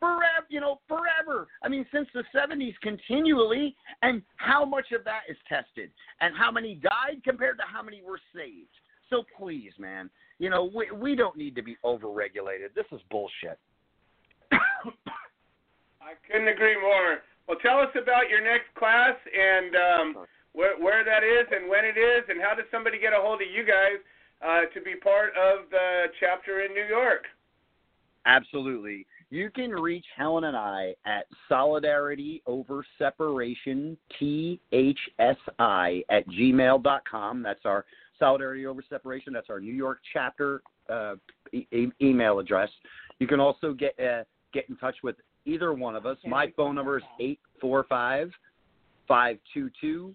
forever. 0.00 0.46
You 0.48 0.60
know, 0.60 0.80
forever. 0.88 1.46
I 1.62 1.68
mean, 1.68 1.86
since 1.92 2.08
the 2.14 2.24
'70s, 2.34 2.74
continually. 2.82 3.76
And 4.02 4.22
how 4.36 4.64
much 4.64 4.86
of 4.92 5.04
that 5.04 5.22
is 5.28 5.36
tested, 5.48 5.90
and 6.20 6.34
how 6.36 6.50
many 6.50 6.74
died 6.74 7.22
compared 7.24 7.58
to 7.58 7.64
how 7.70 7.82
many 7.82 8.02
were 8.02 8.20
saved? 8.34 8.74
So 9.10 9.22
please, 9.38 9.72
man, 9.78 10.10
you 10.38 10.50
know, 10.50 10.70
we 10.74 10.90
we 10.90 11.14
don't 11.14 11.36
need 11.36 11.54
to 11.56 11.62
be 11.62 11.76
overregulated. 11.84 12.74
This 12.74 12.86
is 12.92 13.00
bullshit. 13.10 13.58
I 14.52 16.14
couldn't 16.26 16.48
agree 16.48 16.80
more. 16.80 17.18
Well, 17.46 17.58
tell 17.62 17.78
us 17.80 17.90
about 18.00 18.28
your 18.28 18.42
next 18.42 18.72
class 18.74 19.16
and 19.26 19.74
um, 19.74 20.26
where 20.52 20.78
where 20.78 21.04
that 21.04 21.24
is 21.24 21.46
and 21.50 21.68
when 21.68 21.84
it 21.84 21.98
is, 21.98 22.24
and 22.28 22.40
how 22.40 22.54
does 22.54 22.66
somebody 22.70 22.98
get 22.98 23.12
a 23.12 23.20
hold 23.20 23.42
of 23.42 23.48
you 23.48 23.64
guys 23.64 23.98
uh, 24.42 24.72
to 24.72 24.80
be 24.80 24.94
part 24.94 25.30
of 25.36 25.70
the 25.70 26.04
chapter 26.20 26.64
in 26.64 26.72
New 26.72 26.84
York? 26.84 27.24
Absolutely. 28.26 29.06
You 29.30 29.50
can 29.50 29.70
reach 29.70 30.04
Helen 30.16 30.44
and 30.44 30.56
I 30.56 30.94
at 31.04 31.26
Solidarity 31.48 32.42
Over 32.46 32.84
Separation, 32.98 33.96
T 34.18 34.60
H 34.72 34.98
S 35.18 35.36
I, 35.58 36.02
at 36.08 36.26
gmail.com. 36.28 37.42
That's 37.42 37.64
our 37.64 37.84
Solidarity 38.18 38.66
Over 38.66 38.82
Separation. 38.88 39.32
That's 39.32 39.50
our 39.50 39.60
New 39.60 39.74
York 39.74 40.00
chapter 40.12 40.62
uh, 40.88 41.14
e- 41.52 41.92
email 42.00 42.38
address. 42.38 42.70
You 43.18 43.26
can 43.26 43.40
also 43.40 43.72
get 43.72 43.98
uh, 43.98 44.24
get 44.52 44.68
in 44.68 44.76
touch 44.76 44.96
with 45.02 45.16
either 45.44 45.72
one 45.72 45.96
of 45.96 46.06
us. 46.06 46.16
My 46.26 46.52
phone 46.56 46.74
number 46.74 46.98
is 46.98 47.04
eight 47.20 47.40
four 47.60 47.84
five 47.88 48.30
five 49.06 49.38
two 49.52 49.70
two 49.80 50.14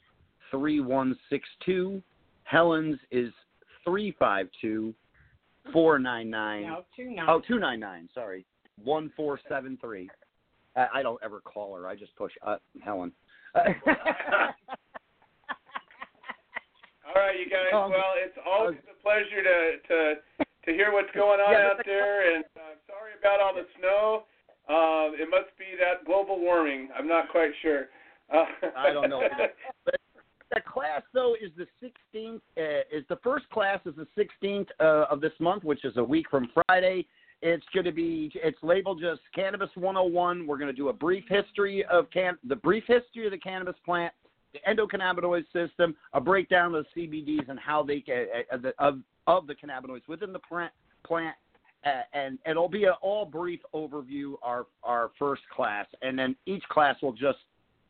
three 0.51 0.80
one 0.80 1.17
six 1.30 1.47
two. 1.65 2.01
Helen's 2.43 2.99
is 3.11 3.31
three 3.84 4.15
five 4.19 4.47
two 4.61 4.93
four 5.71 5.99
nine 5.99 6.30
nine. 6.30 6.63
No, 6.63 6.84
two 6.95 7.09
nine. 7.11 7.25
Oh, 7.30 7.41
two 7.45 7.59
nine 7.59 7.80
nine. 7.80 8.09
Sorry, 8.13 8.45
one 8.84 9.11
four 9.15 9.39
seven 9.49 9.77
three. 9.81 10.09
I, 10.75 10.88
I 10.95 11.03
don't 11.03 11.19
ever 11.23 11.39
call 11.39 11.75
her. 11.75 11.88
I 11.88 11.95
just 11.95 12.15
push 12.15 12.34
up 12.45 12.61
Helen. 12.84 13.11
All 17.15 17.22
right, 17.22 17.38
you 17.38 17.45
guys. 17.45 17.69
Um, 17.73 17.91
well, 17.91 18.18
it's 18.18 18.38
always 18.45 18.77
a 18.90 18.98
pleasure 19.02 19.44
to 19.45 19.57
to 19.88 19.98
to 20.65 20.72
hear 20.72 20.91
what's 20.91 21.11
going 21.15 21.40
on 21.40 21.53
Yeah, 21.53 21.77
out 21.77 21.81
there, 21.85 22.35
and 22.35 22.44
uh, 22.57 22.73
sorry 22.90 23.14
about 23.19 23.40
all 23.40 23.53
the 23.53 23.68
snow. 23.77 24.23
Um, 24.69 25.14
it 25.19 25.30
must 25.30 25.56
be 25.57 25.77
that 25.77 26.06
global 26.06 26.40
warming. 26.40 26.90
I'm 26.98 27.07
not 27.07 27.30
quite 27.30 27.52
sure. 27.61 27.88
Uh, 28.34 28.45
I 28.77 28.91
don't 28.91 29.10
know. 29.10 29.22
But 29.85 29.95
the 30.53 30.61
class 30.61 31.02
though 31.14 31.35
is 31.35 31.52
the 31.57 31.68
16th. 31.84 32.41
Uh, 32.57 32.81
is 32.91 33.03
the 33.10 33.18
first 33.23 33.48
class 33.49 33.80
is 33.85 33.94
the 33.95 34.07
16th 34.18 34.68
uh, 34.80 35.06
of 35.11 35.22
this 35.22 35.34
month, 35.40 35.64
which 35.64 35.85
is 35.85 35.98
a 35.98 36.03
week 36.03 36.27
from 36.31 36.49
Friday. 36.65 37.06
It's 37.44 37.65
going 37.73 37.85
to 37.85 37.91
be. 37.91 38.31
It's 38.35 38.57
labeled 38.64 39.02
just 39.02 39.22
Cannabis 39.35 39.69
101. 39.76 40.48
We're 40.48 40.57
going 40.57 40.72
to 40.72 40.76
do 40.76 40.90
a 40.90 40.94
brief 40.94 41.26
history 41.27 41.85
of 41.91 42.10
can 42.10 42.38
the 42.48 42.56
brief 42.56 42.85
history 42.88 43.26
of 43.26 43.31
the 43.31 43.38
cannabis 43.38 43.76
plant, 43.85 44.14
the 44.53 44.59
endocannabinoid 44.69 45.45
system, 45.51 45.95
a 46.13 46.21
breakdown 46.21 46.75
of 46.75 46.85
the 46.95 47.07
CBDs 47.07 47.49
and 47.49 47.59
how 47.59 47.84
they 47.84 48.03
uh, 48.07 48.55
uh, 48.55 48.71
of 48.80 48.99
of 49.27 49.47
the 49.47 49.55
cannabinoids 49.55 50.07
within 50.07 50.34
the 50.34 50.39
plant 50.39 50.71
plant. 51.05 51.35
Uh, 51.85 52.01
and 52.13 52.39
and 52.45 52.51
it'll 52.51 52.69
be 52.69 52.85
an 52.85 52.93
all 53.01 53.25
brief 53.25 53.59
overview 53.73 54.35
our 54.41 54.65
our 54.84 55.11
first 55.19 55.41
class, 55.53 55.85
and 56.01 56.17
then 56.17 56.35
each 56.45 56.63
class 56.69 56.95
will 57.01 57.11
just 57.11 57.39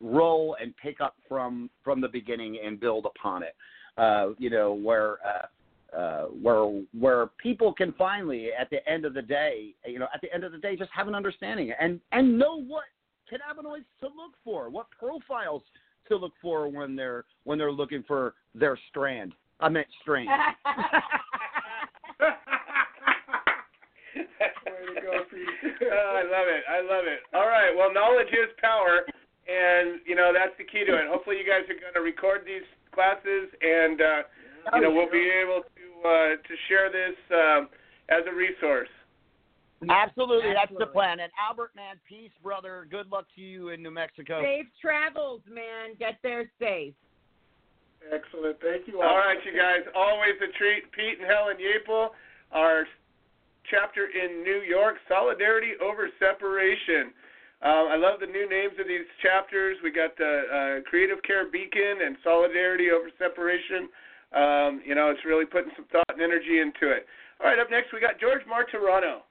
roll 0.00 0.56
and 0.60 0.76
pick 0.76 1.00
up 1.00 1.14
from 1.28 1.70
from 1.84 2.00
the 2.00 2.08
beginning 2.08 2.58
and 2.64 2.80
build 2.80 3.06
upon 3.06 3.42
it. 3.42 3.54
Uh, 3.96 4.30
you 4.38 4.50
know 4.50 4.72
where 4.72 5.18
uh, 5.24 5.96
uh, 5.96 6.24
where 6.42 6.82
where 6.98 7.26
people 7.38 7.72
can 7.72 7.92
finally, 7.92 8.48
at 8.58 8.68
the 8.70 8.86
end 8.88 9.04
of 9.04 9.14
the 9.14 9.22
day, 9.22 9.74
you 9.86 10.00
know, 10.00 10.08
at 10.12 10.20
the 10.20 10.32
end 10.34 10.42
of 10.42 10.50
the 10.50 10.58
day, 10.58 10.74
just 10.74 10.90
have 10.92 11.06
an 11.06 11.14
understanding 11.14 11.72
and 11.80 12.00
and 12.10 12.36
know 12.36 12.60
what 12.60 12.84
cannabinoids 13.30 13.84
to 14.00 14.06
look 14.06 14.32
for, 14.42 14.70
what 14.70 14.86
profiles 14.98 15.62
to 16.08 16.16
look 16.16 16.32
for 16.40 16.68
when 16.68 16.96
they're 16.96 17.24
when 17.44 17.58
they're 17.58 17.72
looking 17.72 18.04
for 18.06 18.34
their 18.54 18.78
strand. 18.90 19.34
I 19.60 19.68
meant 19.68 19.86
strand. 20.02 20.28
That's 24.38 24.58
where 24.64 24.94
to 24.94 25.00
go 25.00 25.24
for 25.30 25.36
oh, 25.92 26.12
I 26.16 26.22
love 26.22 26.48
it. 26.48 26.62
I 26.68 26.80
love 26.80 27.04
it. 27.06 27.20
All 27.34 27.48
right. 27.48 27.74
Well, 27.76 27.92
knowledge 27.92 28.28
is 28.28 28.50
power, 28.60 29.02
and 29.48 30.00
you 30.06 30.14
know 30.14 30.32
that's 30.32 30.56
the 30.58 30.64
key 30.64 30.84
to 30.86 30.94
it. 30.94 31.06
Hopefully, 31.08 31.36
you 31.38 31.46
guys 31.46 31.68
are 31.68 31.78
going 31.78 31.94
to 31.94 32.00
record 32.00 32.42
these 32.46 32.66
classes, 32.92 33.50
and 33.60 34.00
uh, 34.00 34.22
you 34.74 34.80
know 34.82 34.90
we'll 34.90 35.10
be 35.10 35.30
able 35.42 35.62
to 35.62 35.84
uh, 36.06 36.36
to 36.36 36.52
share 36.68 36.90
this 36.90 37.16
um, 37.32 37.68
as 38.08 38.22
a 38.30 38.34
resource. 38.34 38.92
Absolutely, 39.90 40.52
that's 40.54 40.72
the 40.78 40.86
plan. 40.86 41.20
And 41.20 41.30
Albert, 41.38 41.72
man, 41.74 41.96
peace, 42.08 42.32
brother. 42.42 42.86
Good 42.90 43.10
luck 43.10 43.26
to 43.36 43.40
you 43.40 43.70
in 43.70 43.82
New 43.82 43.90
Mexico. 43.90 44.42
Safe 44.42 44.66
travels, 44.80 45.40
man. 45.48 45.96
Get 45.98 46.18
there 46.22 46.50
safe. 46.58 46.94
Excellent. 48.12 48.60
Thank 48.60 48.86
you 48.86 49.00
All 49.00 49.16
right, 49.16 49.38
you 49.44 49.56
guys. 49.56 49.80
Always 49.96 50.36
a 50.42 50.52
treat. 50.58 50.90
Pete 50.92 51.20
and 51.20 51.28
Helen 51.28 51.56
Yapel, 51.56 52.08
our 52.52 52.84
chapter 53.70 54.08
in 54.12 54.42
New 54.42 54.60
York, 54.60 54.96
Solidarity 55.08 55.72
Over 55.80 56.10
Separation. 56.18 57.16
Uh, 57.64 57.88
I 57.88 57.96
love 57.96 58.20
the 58.20 58.28
new 58.28 58.44
names 58.48 58.74
of 58.78 58.86
these 58.86 59.08
chapters. 59.22 59.78
We 59.82 59.90
got 59.90 60.16
the 60.18 60.82
uh, 60.84 60.88
Creative 60.88 61.16
Care 61.22 61.48
Beacon 61.48 62.04
and 62.04 62.16
Solidarity 62.22 62.90
Over 62.92 63.08
Separation. 63.16 63.88
Um, 64.36 64.82
you 64.84 64.94
know, 64.94 65.08
it's 65.08 65.24
really 65.24 65.46
putting 65.46 65.72
some 65.76 65.86
thought 65.88 66.12
and 66.12 66.20
energy 66.20 66.60
into 66.60 66.92
it. 66.92 67.06
All 67.40 67.48
right, 67.48 67.58
up 67.58 67.70
next 67.70 67.92
we 67.92 68.00
got 68.00 68.20
George 68.20 68.42
Martorano. 68.44 69.24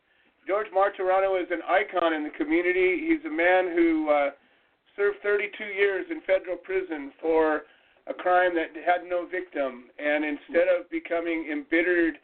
George 0.48 0.68
Martorano 0.76 1.42
is 1.42 1.48
an 1.52 1.62
icon 1.68 2.14
in 2.14 2.24
the 2.24 2.30
community. 2.30 3.08
He's 3.08 3.24
a 3.26 3.34
man 3.34 3.72
who 3.76 4.10
uh, 4.10 4.30
served 4.96 5.18
32 5.24 5.64
years 5.64 6.06
in 6.10 6.22
federal 6.22 6.58
prison 6.58 7.12
for 7.22 7.64
a 8.08 8.14
crime 8.14 8.54
that 8.56 8.76
had 8.86 9.08
no 9.08 9.26
victim, 9.26 9.86
and 9.98 10.26
instead 10.26 10.68
of 10.68 10.90
becoming 10.90 11.48
embittered 11.52 12.16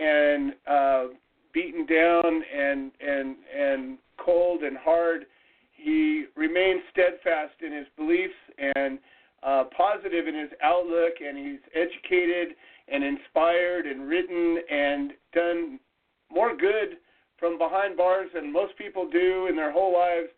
and 0.00 0.54
uh, 0.66 1.04
beaten 1.52 1.84
down 1.86 2.42
and 2.54 2.92
and 3.00 3.36
and 3.54 3.98
cold 4.18 4.62
and 4.62 4.78
hard, 4.78 5.26
he 5.74 6.24
remains 6.36 6.80
steadfast 6.90 7.54
in 7.60 7.72
his 7.72 7.86
beliefs 7.98 8.34
and 8.58 8.98
uh, 9.42 9.64
positive 9.76 10.26
in 10.26 10.34
his 10.34 10.50
outlook, 10.62 11.12
and 11.20 11.36
he's 11.36 11.60
educated 11.74 12.56
and 12.88 13.04
inspired 13.04 13.86
and 13.86 14.08
written 14.08 14.58
and 14.70 15.12
done 15.34 15.78
more 16.30 16.56
good 16.56 16.96
from 17.38 17.58
behind 17.58 17.96
bars 17.96 18.28
than 18.34 18.52
most 18.52 18.76
people 18.78 19.08
do 19.08 19.46
in 19.48 19.56
their 19.56 19.72
whole 19.72 19.92
lives, 19.92 20.28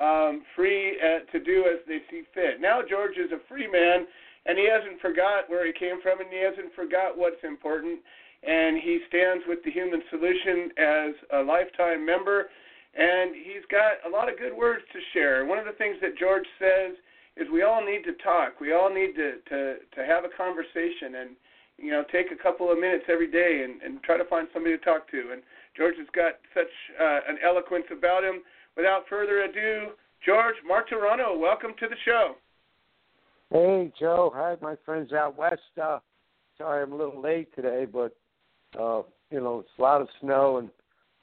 um, 0.00 0.42
free 0.54 0.98
uh, 1.00 1.30
to 1.32 1.42
do 1.42 1.64
as 1.66 1.80
they 1.86 1.98
see 2.10 2.22
fit. 2.34 2.60
Now 2.60 2.80
George 2.88 3.16
is 3.18 3.32
a 3.32 3.42
free 3.48 3.66
man, 3.66 4.06
and 4.46 4.58
he 4.58 4.68
hasn't 4.70 5.00
forgot 5.00 5.48
where 5.48 5.66
he 5.66 5.72
came 5.72 6.00
from, 6.02 6.20
and 6.20 6.30
he 6.30 6.38
hasn't 6.38 6.74
forgot 6.74 7.18
what's 7.18 7.42
important. 7.42 8.00
And 8.46 8.78
he 8.78 9.00
stands 9.08 9.42
with 9.48 9.58
the 9.64 9.72
Human 9.72 10.00
Solution 10.10 10.70
as 10.78 11.12
a 11.34 11.40
lifetime 11.42 12.06
member, 12.06 12.46
and 12.94 13.34
he's 13.34 13.66
got 13.70 13.98
a 14.06 14.10
lot 14.10 14.30
of 14.30 14.38
good 14.38 14.54
words 14.54 14.82
to 14.92 14.98
share. 15.12 15.44
One 15.44 15.58
of 15.58 15.66
the 15.66 15.74
things 15.74 15.96
that 16.00 16.16
George 16.16 16.46
says 16.58 16.94
is 17.36 17.46
we 17.52 17.62
all 17.62 17.84
need 17.84 18.02
to 18.04 18.14
talk. 18.22 18.60
We 18.60 18.72
all 18.72 18.92
need 18.92 19.14
to 19.14 19.38
to 19.50 19.58
to 19.94 20.00
have 20.06 20.24
a 20.24 20.32
conversation 20.36 21.22
and 21.22 21.30
you 21.78 21.90
know 21.90 22.04
take 22.10 22.30
a 22.32 22.42
couple 22.42 22.70
of 22.70 22.78
minutes 22.78 23.04
every 23.08 23.30
day 23.30 23.62
and 23.64 23.82
and 23.82 24.02
try 24.02 24.18
to 24.18 24.24
find 24.26 24.48
somebody 24.52 24.76
to 24.76 24.84
talk 24.84 25.10
to. 25.10 25.30
And 25.32 25.42
George 25.78 25.94
has 25.96 26.08
got 26.12 26.32
such 26.52 26.66
uh, 27.00 27.20
an 27.28 27.38
eloquence 27.46 27.84
about 27.96 28.24
him 28.24 28.42
without 28.76 29.04
further 29.08 29.42
ado, 29.42 29.92
George 30.26 30.56
Martorano, 30.68 31.38
welcome 31.38 31.70
to 31.78 31.86
the 31.86 31.94
show. 32.04 32.34
Hey, 33.52 33.92
Joe. 33.98 34.32
Hi, 34.34 34.56
my 34.60 34.74
friends 34.84 35.12
out 35.12 35.38
west. 35.38 35.60
Uh, 35.80 36.00
sorry 36.58 36.82
I'm 36.82 36.92
a 36.92 36.96
little 36.96 37.22
late 37.22 37.54
today, 37.54 37.86
but 37.90 38.16
uh, 38.78 39.02
you 39.30 39.40
know 39.40 39.60
it's 39.60 39.68
a 39.78 39.82
lot 39.82 40.00
of 40.00 40.08
snow, 40.20 40.58
and 40.58 40.68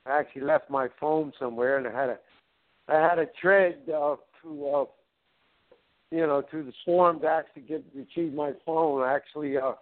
I 0.06 0.18
actually 0.20 0.44
left 0.44 0.70
my 0.70 0.88
phone 1.02 1.34
somewhere, 1.38 1.78
and 1.78 1.86
I 1.86 1.92
had 1.92 2.10
a 2.10 2.18
I 2.88 3.10
had 3.10 3.20
a 3.20 3.28
tread 3.42 3.80
uh, 3.94 4.16
through 4.42 4.74
uh, 4.74 4.86
you 6.12 6.26
know 6.26 6.42
through 6.50 6.64
the 6.64 6.74
storm 6.82 7.20
to 7.20 7.28
actually 7.28 7.64
get 7.64 7.84
retrieve 7.94 8.34
my 8.34 8.54
phone. 8.66 9.06
Actually, 9.06 9.58
uh, 9.58 9.74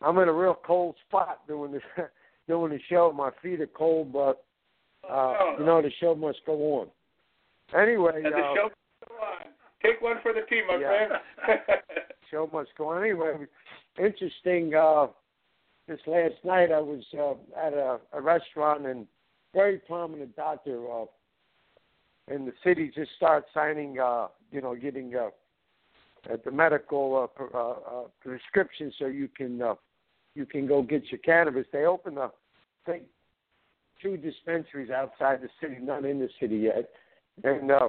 I'm 0.00 0.16
in 0.18 0.28
a 0.28 0.32
real 0.32 0.58
cold 0.66 0.96
spot 1.06 1.46
doing 1.46 1.72
the 1.72 1.80
doing 2.52 2.72
the 2.72 2.80
show. 2.90 3.12
My 3.16 3.30
feet 3.42 3.60
are 3.60 3.66
cold, 3.66 4.12
but 4.12 4.44
uh, 5.08 5.56
you 5.58 5.64
know, 5.64 5.80
the 5.80 5.90
show 6.00 6.14
must 6.14 6.40
go 6.44 6.52
on. 6.80 6.88
Anyway, 7.74 8.12
and 8.16 8.26
the 8.26 8.36
uh, 8.38 8.54
show 8.54 8.70
go 9.08 9.14
on. 9.14 9.46
Take 9.82 10.02
one 10.02 10.16
for 10.22 10.34
the 10.34 10.42
team, 10.42 10.64
my 10.68 10.76
yeah. 10.76 11.08
friend. 11.46 11.60
show 12.30 12.50
must 12.52 12.70
go 12.76 12.90
on. 12.90 13.02
Anyway, 13.02 13.46
interesting. 13.98 14.74
Uh, 14.74 15.06
this 15.88 15.98
last 16.06 16.34
night, 16.44 16.70
I 16.70 16.80
was 16.80 17.02
uh, 17.18 17.32
at 17.58 17.72
a, 17.72 17.98
a 18.12 18.20
restaurant, 18.20 18.86
and 18.86 19.06
very 19.54 19.78
prominent 19.78 20.36
doctor 20.36 20.84
uh, 20.92 21.04
in 22.28 22.44
the 22.44 22.52
city 22.62 22.92
just 22.94 23.10
started 23.16 23.46
signing, 23.54 23.98
uh, 23.98 24.28
you 24.50 24.60
know, 24.60 24.76
getting 24.76 25.14
uh, 25.16 25.30
at 26.30 26.44
the 26.44 26.50
medical 26.50 27.28
uh, 27.40 27.42
uh, 27.56 27.70
uh, 27.70 27.74
prescription 28.20 28.92
so 28.98 29.06
you 29.06 29.28
can 29.28 29.60
uh, 29.60 29.74
you 30.34 30.46
can 30.46 30.66
go 30.66 30.82
get 30.82 31.10
your 31.10 31.18
cannabis. 31.18 31.66
They 31.72 31.84
opened 31.84 32.18
a 32.18 32.30
thing 32.84 33.02
two 34.02 34.16
dispensaries 34.16 34.90
outside 34.90 35.40
the 35.40 35.48
city, 35.60 35.76
not 35.80 36.04
in 36.04 36.18
the 36.18 36.28
city 36.40 36.56
yet, 36.56 36.90
and 37.44 37.70
uh, 37.70 37.88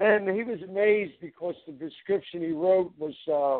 and 0.00 0.28
he 0.28 0.42
was 0.42 0.60
amazed 0.62 1.14
because 1.20 1.54
the 1.66 1.72
prescription 1.72 2.40
he 2.40 2.52
wrote 2.52 2.92
was 2.98 3.14
uh, 3.28 3.56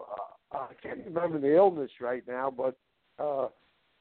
uh, 0.57 0.63
I 0.63 0.75
can't 0.83 1.05
remember 1.05 1.39
the 1.39 1.55
illness 1.55 1.91
right 2.01 2.23
now, 2.27 2.51
but 2.51 2.77
uh, 3.23 3.49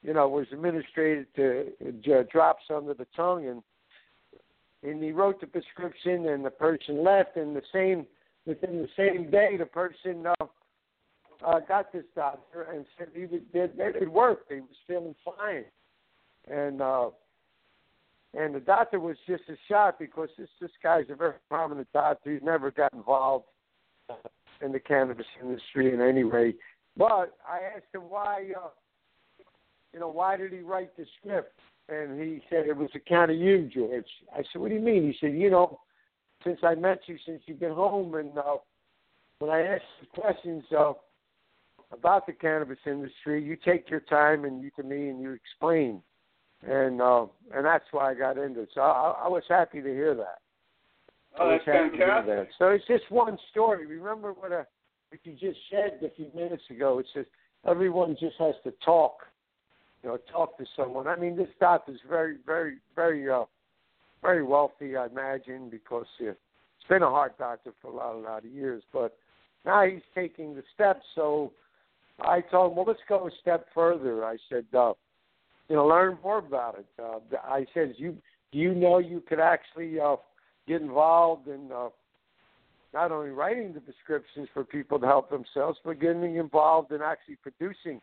you 0.02 0.14
know 0.14 0.30
was 0.30 0.48
administered 0.52 1.28
to 1.36 1.68
uh, 1.86 2.24
drops 2.32 2.64
under 2.74 2.94
the 2.94 3.08
tongue, 3.16 3.48
and 3.48 3.62
and 4.90 5.04
he 5.04 5.12
wrote 5.12 5.42
the 5.42 5.48
prescription, 5.48 6.28
and 6.28 6.46
the 6.46 6.52
person 6.52 7.04
left, 7.04 7.36
and 7.36 7.56
the 7.56 7.62
same 7.74 8.08
within 8.46 8.82
the 8.82 8.90
same 8.96 9.30
day 9.30 9.58
the 9.58 9.66
person. 9.66 10.26
Uh, 10.26 10.46
uh, 11.48 11.58
got 11.70 11.90
this 11.94 12.04
doctor 12.18 12.64
and 12.64 12.86
said 12.98 13.08
he 13.16 13.22
was, 13.22 13.40
it 13.54 14.12
worked. 14.12 14.52
He 14.52 14.60
was 14.60 14.76
feeling 14.86 15.16
fine 15.24 15.64
and 16.50 16.82
uh, 16.82 17.10
and 18.34 18.54
the 18.54 18.60
doctor 18.60 19.00
was 19.00 19.18
just 19.28 19.44
as 19.50 19.58
shocked 19.68 20.00
because 20.00 20.30
this 20.38 20.50
this 20.62 20.72
guy's 20.84 21.06
a 21.10 21.16
very 21.16 21.34
prominent 21.50 21.88
doctor. 21.94 22.34
He's 22.34 22.44
never 22.44 22.72
got 22.72 22.94
involved 22.94 23.46
in 24.62 24.72
the 24.72 24.80
cannabis 24.80 25.26
industry 25.42 25.94
in 25.94 26.02
any 26.02 26.24
way. 26.24 26.56
But 26.98 27.38
I 27.48 27.60
asked 27.76 27.94
him 27.94 28.02
why, 28.10 28.52
uh, 28.62 28.70
you 29.94 30.00
know, 30.00 30.10
why 30.10 30.38
did 30.38 30.52
he 30.52 30.60
write 30.60 30.96
the 30.98 31.06
script? 31.18 31.60
And 31.88 32.22
he 32.22 32.42
said 32.50 32.68
it 32.68 32.76
was 32.76 32.90
a 32.94 32.98
account 32.98 33.32
of 33.32 33.38
you, 33.38 33.70
George. 33.74 34.06
I 34.34 34.38
said, 34.38 34.62
what 34.62 34.70
do 34.70 34.76
you 34.76 34.82
mean? 34.82 35.04
He 35.04 35.16
said, 35.20 35.34
you 35.34 35.50
know, 35.50 35.80
since 36.44 36.60
I 36.62 36.76
met 36.76 37.00
you, 37.08 37.18
since 37.26 37.42
you've 37.46 37.60
been 37.60 37.74
home, 37.74 38.14
and 38.16 38.38
uh, 38.38 38.58
when 39.40 39.50
I 39.50 39.62
ask 39.62 39.82
questions 40.14 40.64
uh, 40.78 40.94
about 41.92 42.28
the 42.28 42.34
cannabis 42.34 42.78
industry, 42.86 43.44
you 43.44 43.56
take 43.56 43.90
your 43.90 44.02
time 44.02 44.46
and 44.46 44.62
you 44.62 44.70
to 44.76 44.84
me 44.84 45.10
and 45.10 45.22
you 45.22 45.32
explain 45.32 46.02
and 46.68 47.02
uh, 47.02 47.26
and 47.54 47.66
that's 47.66 47.86
why 47.92 48.12
I 48.12 48.14
got 48.14 48.38
into 48.38 48.62
it. 48.62 48.70
So 48.74 48.82
I, 48.82 49.24
I 49.26 49.28
was 49.28 49.44
happy 49.48 49.82
to 49.82 49.88
hear 49.88 50.16
that. 50.16 50.40
Oh, 51.40 51.50
that's 51.50 51.64
fantastic. 51.66 52.28
That. 52.28 52.48
So 52.58 52.70
it's 52.70 52.86
just 52.88 53.10
one 53.10 53.38
story. 53.52 53.86
Remember 53.86 54.34
what 54.34 54.52
a 54.52 54.66
what 55.10 55.20
you 55.24 55.34
just 55.34 55.60
said 55.72 56.00
a 56.04 56.14
few 56.16 56.30
minutes 56.36 56.64
ago. 56.70 57.00
It 57.00 57.08
says 57.14 57.26
everyone 57.68 58.16
just 58.20 58.36
has 58.40 58.56
to 58.64 58.74
talk, 58.84 59.20
you 60.04 60.10
know, 60.10 60.18
talk 60.32 60.58
to 60.58 60.66
someone. 60.76 61.08
I 61.08 61.16
mean, 61.16 61.36
this 61.36 61.48
doctor's 61.60 62.00
very, 62.08 62.38
very, 62.46 62.78
very, 62.96 63.30
uh, 63.30 63.46
very 64.22 64.44
wealthy, 64.44 64.96
I 64.96 65.08
imagine, 65.08 65.70
because 65.70 66.06
uh, 66.22 66.32
it's 66.32 66.88
been 66.90 67.04
a 67.04 67.10
heart 67.10 67.38
doctor 67.38 67.72
for 67.82 67.92
a 67.92 67.96
lot, 67.96 68.16
a 68.16 68.18
lot 68.18 68.46
of 68.46 68.52
years. 68.52 68.84
But 68.92 69.18
now 69.66 69.86
he's 69.86 70.02
taking 70.14 70.56
the 70.56 70.64
steps. 70.74 71.06
So 71.16 71.54
I 72.20 72.42
told 72.42 72.72
him, 72.72 72.78
well, 72.78 72.86
let's 72.88 73.00
go 73.08 73.28
a 73.28 73.32
step 73.42 73.68
further. 73.74 74.26
I 74.26 74.38
said. 74.50 74.66
Uh, 74.78 74.94
you 75.70 75.76
know, 75.76 75.86
learn 75.86 76.18
more 76.24 76.40
about 76.40 76.80
it. 76.80 76.86
Uh, 77.02 77.20
I 77.44 77.66
said, 77.74 77.94
you 77.98 78.18
do 78.52 78.58
you 78.58 78.74
know 78.74 78.98
you 78.98 79.22
could 79.28 79.40
actually 79.40 80.00
uh, 80.00 80.16
get 80.68 80.82
involved 80.82 81.48
in 81.48 81.70
uh, 81.72 81.90
not 82.94 83.12
only 83.12 83.30
writing 83.30 83.74
the 83.74 83.80
prescriptions 83.80 84.48
for 84.54 84.64
people 84.64 85.00
to 85.00 85.06
help 85.06 85.30
themselves, 85.30 85.78
but 85.86 86.02
getting 86.02 86.36
involved 86.36 86.92
in 86.92 87.02
actually 87.02 87.36
producing 87.36 88.02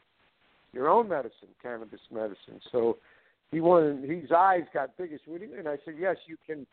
your 0.73 0.89
own 0.89 1.09
medicine, 1.09 1.49
cannabis 1.61 2.01
medicine. 2.13 2.61
So 2.71 2.99
he 3.51 3.61
wanted 3.61 4.09
his 4.09 4.31
eyes 4.31 4.63
got 4.73 4.97
big 4.97 5.13
as 5.13 5.21
what 5.27 5.41
do 5.41 5.47
you 5.47 5.57
mean? 5.57 5.67
I 5.67 5.77
said, 5.85 5.95
yes, 5.99 6.17
you 6.27 6.37
can 6.47 6.67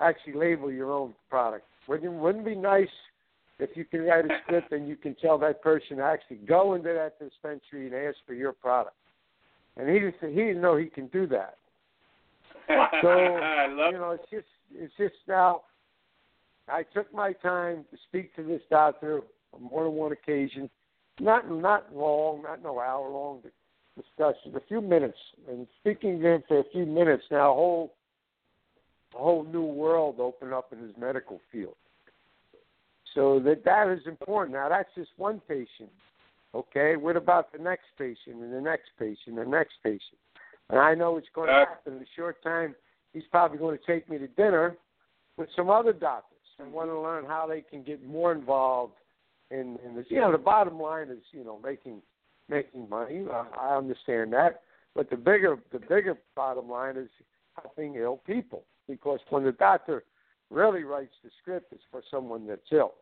actually 0.00 0.34
label 0.34 0.72
your 0.72 0.92
own 0.92 1.14
product. 1.28 1.66
Wouldn't 1.86 2.12
wouldn't 2.12 2.46
it 2.46 2.54
be 2.54 2.56
nice 2.56 2.88
if 3.58 3.70
you 3.74 3.84
can 3.84 4.02
write 4.02 4.24
a 4.24 4.28
script 4.44 4.72
and 4.72 4.88
you 4.88 4.96
can 4.96 5.14
tell 5.16 5.36
that 5.38 5.60
person 5.62 5.98
to 5.98 6.02
actually 6.02 6.38
go 6.38 6.74
into 6.74 6.92
that 6.94 7.18
dispensary 7.18 7.86
and 7.86 7.94
ask 7.94 8.16
for 8.26 8.34
your 8.34 8.52
product? 8.52 8.94
And 9.78 9.88
he 9.88 10.00
just 10.00 10.16
he 10.20 10.34
didn't 10.34 10.60
know 10.60 10.76
he 10.76 10.86
can 10.86 11.06
do 11.08 11.26
that. 11.28 11.54
So 13.02 13.16
you 13.16 13.92
know, 13.92 14.10
it's 14.10 14.30
just 14.30 14.46
it's 14.74 14.92
just 14.98 15.14
now. 15.26 15.62
I 16.68 16.82
took 16.82 17.12
my 17.14 17.32
time 17.32 17.86
to 17.90 17.96
speak 18.08 18.36
to 18.36 18.42
this 18.42 18.60
doctor 18.68 19.22
on 19.54 19.62
more 19.62 19.84
than 19.84 19.94
one 19.94 20.12
occasion, 20.12 20.68
not 21.18 21.50
not 21.50 21.94
long, 21.94 22.42
not 22.42 22.62
no 22.62 22.78
hour 22.78 23.08
long 23.08 23.40
discussion, 23.96 24.54
a 24.54 24.60
few 24.68 24.82
minutes, 24.82 25.16
and 25.48 25.66
speaking 25.80 26.20
to 26.20 26.28
him 26.34 26.42
for 26.46 26.58
a 26.58 26.64
few 26.72 26.84
minutes. 26.84 27.24
Now, 27.30 27.52
a 27.52 27.54
whole 27.54 27.94
a 29.14 29.18
whole 29.18 29.44
new 29.44 29.64
world 29.64 30.20
opened 30.20 30.52
up 30.52 30.72
in 30.72 30.80
his 30.80 30.92
medical 30.98 31.40
field. 31.50 31.76
So 33.14 33.40
that 33.40 33.64
that 33.64 33.88
is 33.88 34.06
important. 34.06 34.54
Now, 34.54 34.68
that's 34.68 34.90
just 34.94 35.10
one 35.16 35.40
patient. 35.48 35.90
Okay, 36.54 36.96
what 36.96 37.16
about 37.16 37.52
the 37.52 37.58
next 37.58 37.86
patient 37.98 38.36
and 38.36 38.52
the 38.52 38.60
next 38.60 38.90
patient 38.98 39.38
and 39.38 39.38
the 39.38 39.44
next 39.44 39.74
patient? 39.82 40.18
And 40.70 40.78
I 40.78 40.94
know 40.94 41.16
it's 41.16 41.28
going 41.34 41.48
to 41.48 41.54
happen 41.54 41.94
in 41.94 42.02
a 42.02 42.06
short 42.16 42.42
time. 42.42 42.74
He's 43.12 43.24
probably 43.30 43.58
going 43.58 43.78
to 43.78 43.84
take 43.86 44.08
me 44.08 44.18
to 44.18 44.28
dinner 44.28 44.76
with 45.36 45.48
some 45.56 45.70
other 45.70 45.92
doctors 45.92 46.38
and 46.58 46.72
want 46.72 46.90
to 46.90 46.98
learn 46.98 47.24
how 47.24 47.46
they 47.46 47.60
can 47.60 47.82
get 47.82 48.04
more 48.04 48.32
involved 48.32 48.94
in, 49.50 49.78
in 49.84 49.94
this. 49.94 50.06
You 50.08 50.20
know, 50.20 50.32
the 50.32 50.38
bottom 50.38 50.80
line 50.80 51.08
is 51.08 51.22
you 51.32 51.44
know 51.44 51.58
making 51.62 52.02
making 52.48 52.88
money. 52.88 53.24
Uh, 53.30 53.44
I 53.58 53.76
understand 53.76 54.32
that, 54.32 54.62
but 54.94 55.10
the 55.10 55.16
bigger 55.16 55.58
the 55.72 55.78
bigger 55.78 56.16
bottom 56.34 56.68
line 56.68 56.96
is 56.96 57.08
helping 57.54 57.94
ill 57.96 58.20
people 58.26 58.64
because 58.88 59.20
when 59.30 59.44
the 59.44 59.52
doctor 59.52 60.04
really 60.50 60.84
writes 60.84 61.14
the 61.22 61.30
script, 61.40 61.72
it's 61.72 61.82
for 61.90 62.02
someone 62.10 62.46
that's 62.46 62.60
ill. 62.72 62.94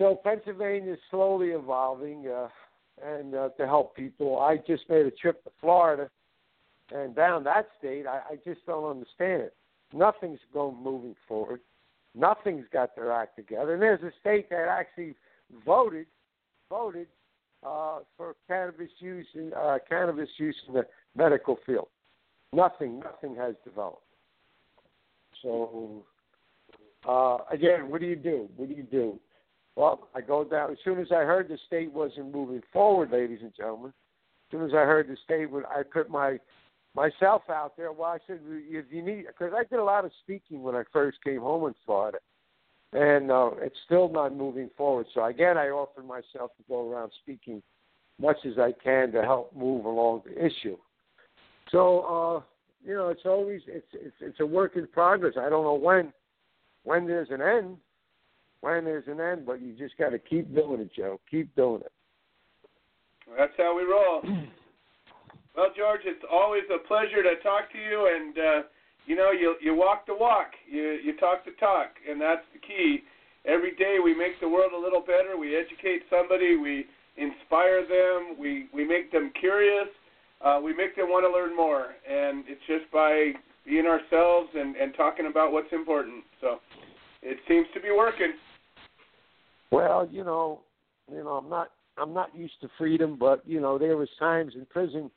So 0.00 0.18
Pennsylvania 0.24 0.94
is 0.94 0.98
slowly 1.10 1.48
evolving, 1.48 2.26
uh, 2.26 2.48
and 3.04 3.34
uh, 3.34 3.50
to 3.58 3.66
help 3.66 3.94
people. 3.94 4.38
I 4.38 4.56
just 4.56 4.88
made 4.88 5.04
a 5.04 5.10
trip 5.10 5.44
to 5.44 5.50
Florida, 5.60 6.08
and 6.90 7.14
down 7.14 7.44
that 7.44 7.68
state, 7.78 8.06
I, 8.06 8.20
I 8.30 8.36
just 8.42 8.64
don't 8.64 8.88
understand 8.88 9.42
it. 9.42 9.54
Nothing's 9.92 10.40
going 10.54 10.82
moving 10.82 11.14
forward. 11.28 11.60
Nothing's 12.14 12.64
got 12.72 12.96
their 12.96 13.12
act 13.12 13.36
together. 13.36 13.74
And 13.74 13.82
there's 13.82 14.02
a 14.02 14.10
state 14.20 14.48
that 14.48 14.68
actually 14.68 15.16
voted 15.66 16.06
voted 16.70 17.08
uh, 17.62 17.98
for 18.16 18.36
cannabis 18.48 18.88
use 19.00 19.26
in 19.34 19.52
uh, 19.52 19.78
cannabis 19.86 20.30
use 20.38 20.56
in 20.66 20.72
the 20.72 20.86
medical 21.14 21.58
field. 21.66 21.88
Nothing, 22.54 23.00
nothing 23.00 23.36
has 23.36 23.54
developed. 23.64 24.02
So 25.42 26.04
uh, 27.06 27.38
again, 27.50 27.90
what 27.90 28.00
do 28.00 28.06
you 28.06 28.16
do? 28.16 28.48
What 28.56 28.70
do 28.70 28.74
you 28.74 28.84
do? 28.84 29.20
Well, 29.76 30.08
I 30.14 30.20
go 30.20 30.44
down 30.44 30.72
as 30.72 30.78
soon 30.84 30.98
as 30.98 31.08
I 31.10 31.22
heard 31.24 31.48
the 31.48 31.58
state 31.66 31.92
wasn't 31.92 32.34
moving 32.34 32.62
forward, 32.72 33.10
ladies 33.10 33.40
and 33.42 33.54
gentlemen. 33.56 33.90
As 33.90 34.52
soon 34.52 34.64
as 34.64 34.72
I 34.72 34.84
heard 34.84 35.08
the 35.08 35.16
state 35.24 35.50
would, 35.50 35.64
I 35.64 35.82
put 35.82 36.10
my 36.10 36.38
myself 36.94 37.42
out 37.48 37.76
there. 37.76 37.92
Well, 37.92 38.10
I 38.10 38.18
said 38.26 38.40
if 38.44 38.86
you 38.90 39.02
need, 39.02 39.26
because 39.26 39.52
I 39.56 39.62
did 39.64 39.78
a 39.78 39.84
lot 39.84 40.04
of 40.04 40.10
speaking 40.22 40.62
when 40.62 40.74
I 40.74 40.82
first 40.92 41.22
came 41.22 41.40
home 41.40 41.66
in 41.66 41.74
Florida, 41.86 42.18
and 42.92 43.30
uh, 43.30 43.50
it's 43.60 43.78
still 43.86 44.08
not 44.08 44.36
moving 44.36 44.70
forward. 44.76 45.06
So 45.14 45.24
again, 45.24 45.56
I 45.56 45.68
offered 45.68 46.06
myself 46.06 46.50
to 46.56 46.64
go 46.68 46.90
around 46.90 47.12
speaking 47.22 47.62
much 48.20 48.38
as 48.44 48.58
I 48.58 48.72
can 48.82 49.12
to 49.12 49.22
help 49.22 49.54
move 49.56 49.84
along 49.84 50.22
the 50.26 50.44
issue. 50.44 50.76
So 51.70 52.00
uh, 52.00 52.42
you 52.84 52.94
know, 52.94 53.08
it's 53.08 53.24
always 53.24 53.60
it's 53.66 53.86
it's 53.92 54.16
it's 54.20 54.40
a 54.40 54.46
work 54.46 54.76
in 54.76 54.86
progress. 54.88 55.34
I 55.38 55.48
don't 55.48 55.64
know 55.64 55.74
when 55.74 56.12
when 56.84 57.06
there's 57.06 57.30
an 57.30 57.42
end, 57.42 57.76
when 58.60 58.84
there's 58.84 59.06
an 59.08 59.20
end, 59.20 59.46
but 59.46 59.60
you 59.60 59.72
just 59.72 59.96
got 59.96 60.10
to 60.10 60.18
keep 60.18 60.54
doing 60.54 60.80
it, 60.80 60.90
Joe. 60.94 61.20
Keep 61.30 61.54
doing 61.56 61.80
it. 61.80 61.92
That's 63.38 63.52
how 63.56 63.76
we 63.76 63.84
roll. 63.84 64.22
well, 65.56 65.70
George, 65.76 66.00
it's 66.04 66.24
always 66.30 66.64
a 66.74 66.86
pleasure 66.86 67.22
to 67.22 67.40
talk 67.42 67.72
to 67.72 67.78
you, 67.78 68.10
and 68.14 68.38
uh, 68.38 68.62
you 69.06 69.16
know, 69.16 69.30
you 69.30 69.56
you 69.62 69.74
walk 69.74 70.06
the 70.06 70.14
walk, 70.14 70.52
you 70.68 70.98
you 71.02 71.16
talk 71.16 71.44
the 71.44 71.52
talk, 71.60 71.88
and 72.08 72.20
that's 72.20 72.44
the 72.52 72.58
key. 72.58 73.02
Every 73.46 73.74
day 73.76 73.96
we 74.02 74.14
make 74.14 74.38
the 74.40 74.48
world 74.48 74.72
a 74.76 74.78
little 74.78 75.00
better. 75.00 75.38
We 75.38 75.56
educate 75.56 76.02
somebody. 76.10 76.56
We 76.56 76.86
inspire 77.16 77.82
them. 77.82 78.36
We 78.38 78.68
we 78.74 78.84
make 78.84 79.12
them 79.12 79.32
curious. 79.38 79.88
Uh, 80.44 80.60
we 80.62 80.74
make 80.74 80.96
them 80.96 81.08
want 81.08 81.24
to 81.24 81.30
learn 81.30 81.54
more, 81.54 81.94
and 82.08 82.44
it's 82.48 82.60
just 82.66 82.90
by 82.92 83.32
being 83.64 83.86
ourselves 83.86 84.48
and 84.54 84.76
and 84.76 84.94
talking 84.94 85.26
about 85.26 85.52
what's 85.52 85.72
important. 85.72 86.24
So 86.40 86.60
it 87.22 87.38
seems 87.48 87.66
to 87.74 87.80
be 87.80 87.90
working. 87.90 88.32
Well, 89.70 90.08
you 90.10 90.24
know, 90.24 90.62
you 91.10 91.22
know, 91.22 91.30
I'm 91.30 91.48
not 91.48 91.70
I'm 91.96 92.14
not 92.14 92.34
used 92.34 92.60
to 92.62 92.68
freedom, 92.78 93.16
but 93.18 93.46
you 93.46 93.60
know, 93.60 93.78
there 93.78 93.96
was 93.96 94.08
times 94.18 94.54
in 94.54 94.66
prison. 94.66 95.10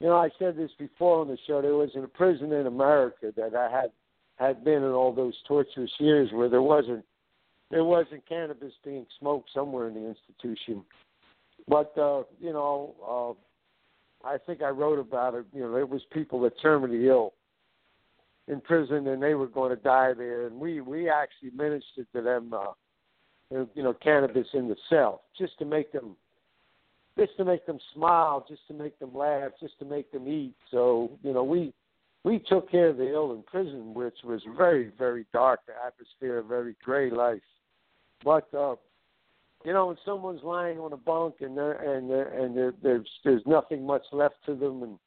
You 0.00 0.08
know, 0.08 0.16
I 0.16 0.30
said 0.38 0.56
this 0.56 0.70
before 0.78 1.20
on 1.20 1.28
the 1.28 1.38
show. 1.46 1.62
There 1.62 1.74
was 1.74 1.90
in 1.94 2.02
a 2.02 2.08
prison 2.08 2.52
in 2.52 2.66
America 2.66 3.32
that 3.36 3.54
I 3.54 3.70
had 3.70 3.92
had 4.36 4.64
been 4.64 4.82
in 4.82 4.90
all 4.90 5.12
those 5.12 5.34
torturous 5.46 5.92
years 5.98 6.30
where 6.32 6.48
there 6.48 6.62
wasn't 6.62 7.04
there 7.70 7.84
wasn't 7.84 8.26
cannabis 8.28 8.72
being 8.84 9.06
smoked 9.18 9.50
somewhere 9.54 9.88
in 9.88 9.94
the 9.94 10.06
institution. 10.06 10.84
But 11.68 11.96
uh, 11.96 12.24
you 12.40 12.52
know, 12.52 13.36
uh, 14.26 14.28
I 14.28 14.38
think 14.38 14.62
I 14.62 14.70
wrote 14.70 14.98
about 14.98 15.34
it. 15.34 15.46
You 15.52 15.62
know, 15.62 15.72
there 15.72 15.86
was 15.86 16.02
people 16.12 16.40
that 16.42 16.58
terminally 16.60 17.06
ill 17.06 17.34
in 18.48 18.60
prison, 18.60 19.06
and 19.06 19.22
they 19.22 19.34
were 19.34 19.46
going 19.46 19.74
to 19.74 19.82
die 19.82 20.14
there, 20.14 20.46
and 20.46 20.58
we 20.58 20.80
we 20.80 21.08
actually 21.08 21.50
ministered 21.54 22.06
to 22.14 22.22
them. 22.22 22.52
Uh, 22.52 22.72
you 23.74 23.82
know, 23.82 23.92
cannabis 23.94 24.46
in 24.54 24.68
the 24.68 24.76
cell, 24.88 25.22
just 25.36 25.58
to 25.58 25.64
make 25.64 25.92
them, 25.92 26.16
just 27.18 27.36
to 27.36 27.44
make 27.44 27.66
them 27.66 27.78
smile, 27.94 28.44
just 28.48 28.66
to 28.68 28.74
make 28.74 28.98
them 28.98 29.14
laugh, 29.14 29.52
just 29.60 29.78
to 29.78 29.84
make 29.84 30.10
them 30.12 30.26
eat. 30.26 30.54
So, 30.70 31.10
you 31.22 31.32
know, 31.32 31.44
we 31.44 31.72
we 32.24 32.38
took 32.38 32.70
care 32.70 32.88
of 32.88 32.96
the 32.96 33.12
ill 33.12 33.32
in 33.32 33.42
prison, 33.42 33.94
which 33.94 34.16
was 34.24 34.40
very, 34.56 34.92
very 34.96 35.26
dark 35.32 35.60
the 35.66 35.72
atmosphere, 35.84 36.42
very 36.42 36.76
gray 36.84 37.10
life. 37.10 37.42
But 38.24 38.52
uh, 38.54 38.76
you 39.64 39.72
know, 39.72 39.86
when 39.86 39.96
someone's 40.04 40.42
lying 40.42 40.78
on 40.78 40.92
a 40.92 40.96
bunk 40.96 41.36
and 41.40 41.56
they're, 41.56 41.96
and 41.96 42.08
they're, 42.08 42.38
and 42.38 42.56
they're, 42.56 42.74
there's 42.82 43.08
there's 43.24 43.42
nothing 43.46 43.84
much 43.84 44.04
left 44.12 44.36
to 44.46 44.54
them, 44.54 44.82
and 44.82 44.98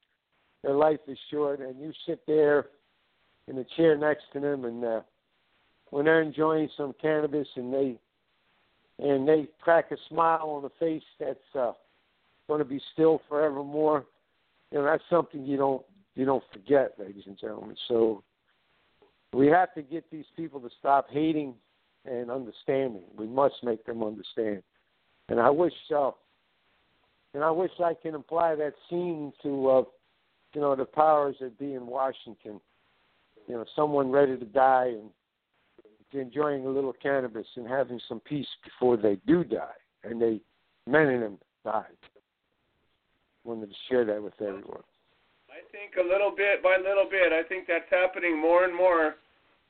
their 0.63 0.75
life 0.75 0.99
is 1.07 1.17
short, 1.31 1.59
and 1.59 1.79
you 1.79 1.91
sit 2.05 2.21
there 2.27 2.67
in 3.47 3.55
the 3.55 3.65
chair 3.77 3.97
next 3.97 4.23
to 4.33 4.39
them, 4.39 4.65
and 4.65 4.83
uh, 4.83 5.01
when 5.91 6.05
they're 6.05 6.21
enjoying 6.21 6.69
some 6.75 6.93
cannabis 7.01 7.47
and 7.55 7.73
they 7.73 7.97
and 8.99 9.27
they 9.27 9.47
crack 9.61 9.91
a 9.91 9.97
smile 10.09 10.49
on 10.49 10.63
the 10.63 10.71
face 10.79 11.03
that's 11.19 11.55
uh, 11.57 11.73
going 12.47 12.59
to 12.59 12.65
be 12.65 12.81
still 12.93 13.21
forevermore. 13.27 14.05
You 14.71 14.79
know, 14.79 14.85
that's 14.85 15.03
something 15.09 15.45
you 15.45 15.57
don't 15.57 15.83
you 16.15 16.25
don't 16.25 16.43
forget, 16.53 16.93
ladies 16.97 17.23
and 17.27 17.37
gentlemen. 17.37 17.75
So 17.87 18.23
we 19.33 19.47
have 19.47 19.73
to 19.73 19.81
get 19.81 20.09
these 20.11 20.25
people 20.37 20.61
to 20.61 20.69
stop 20.79 21.07
hating 21.09 21.55
and 22.05 22.31
understanding. 22.31 23.03
We 23.17 23.27
must 23.27 23.55
make 23.63 23.85
them 23.85 24.01
understand. 24.01 24.63
And 25.27 25.39
I 25.39 25.49
wish, 25.49 25.73
uh, 25.93 26.11
and 27.33 27.43
I 27.43 27.51
wish 27.51 27.71
I 27.83 27.93
can 28.01 28.15
apply 28.15 28.55
that 28.55 28.73
scene 28.89 29.33
to, 29.43 29.69
uh, 29.69 29.83
you 30.53 30.61
know, 30.61 30.75
the 30.75 30.85
powers 30.85 31.35
that 31.41 31.59
be 31.59 31.73
in 31.73 31.85
Washington. 31.85 32.61
You 33.47 33.55
know, 33.55 33.65
someone 33.75 34.09
ready 34.09 34.37
to 34.37 34.45
die 34.45 34.93
and 34.93 35.09
enjoying 36.15 36.65
a 36.65 36.69
little 36.69 36.93
cannabis 36.93 37.47
and 37.55 37.67
having 37.67 37.99
some 38.07 38.19
peace 38.21 38.47
before 38.63 38.97
they 38.97 39.17
do 39.27 39.43
die, 39.43 39.79
and 40.03 40.21
they 40.21 40.41
many 40.87 41.15
of 41.15 41.21
them 41.21 41.37
died. 41.63 41.85
Wanted 43.43 43.69
to 43.69 43.75
share 43.89 44.05
that 44.05 44.21
with 44.21 44.33
everyone. 44.41 44.83
I 45.49 45.61
think 45.71 45.95
a 46.03 46.07
little 46.07 46.33
bit 46.35 46.61
by 46.63 46.77
little 46.77 47.07
bit. 47.09 47.31
I 47.31 47.47
think 47.47 47.67
that's 47.67 47.89
happening 47.89 48.39
more 48.39 48.65
and 48.65 48.75
more, 48.75 49.15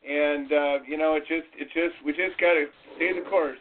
and 0.07 0.51
uh, 0.51 0.77
you 0.88 0.97
know, 0.97 1.15
it 1.15 1.23
just 1.27 1.47
it 1.53 1.67
just 1.73 2.03
we 2.05 2.11
just 2.11 2.39
got 2.39 2.53
to 2.53 2.65
stay 2.95 3.13
the 3.13 3.27
course. 3.30 3.59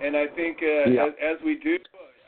And 0.00 0.16
I 0.16 0.26
think 0.28 0.58
uh, 0.62 0.90
yeah. 0.90 1.06
as, 1.06 1.12
as 1.18 1.36
we 1.44 1.58
do, 1.58 1.78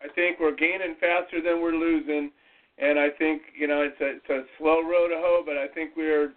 I 0.04 0.12
think 0.14 0.40
we're 0.40 0.56
gaining 0.56 0.96
faster 1.00 1.40
than 1.40 1.62
we're 1.62 1.76
losing. 1.76 2.30
And 2.78 2.98
I 2.98 3.10
think 3.10 3.42
you 3.56 3.68
know 3.68 3.82
it's 3.82 4.00
a 4.00 4.16
it's 4.16 4.30
a 4.30 4.42
slow 4.58 4.82
road 4.82 5.08
to 5.08 5.16
hoe, 5.16 5.42
but 5.44 5.56
I 5.56 5.68
think 5.68 5.92
we're 5.96 6.32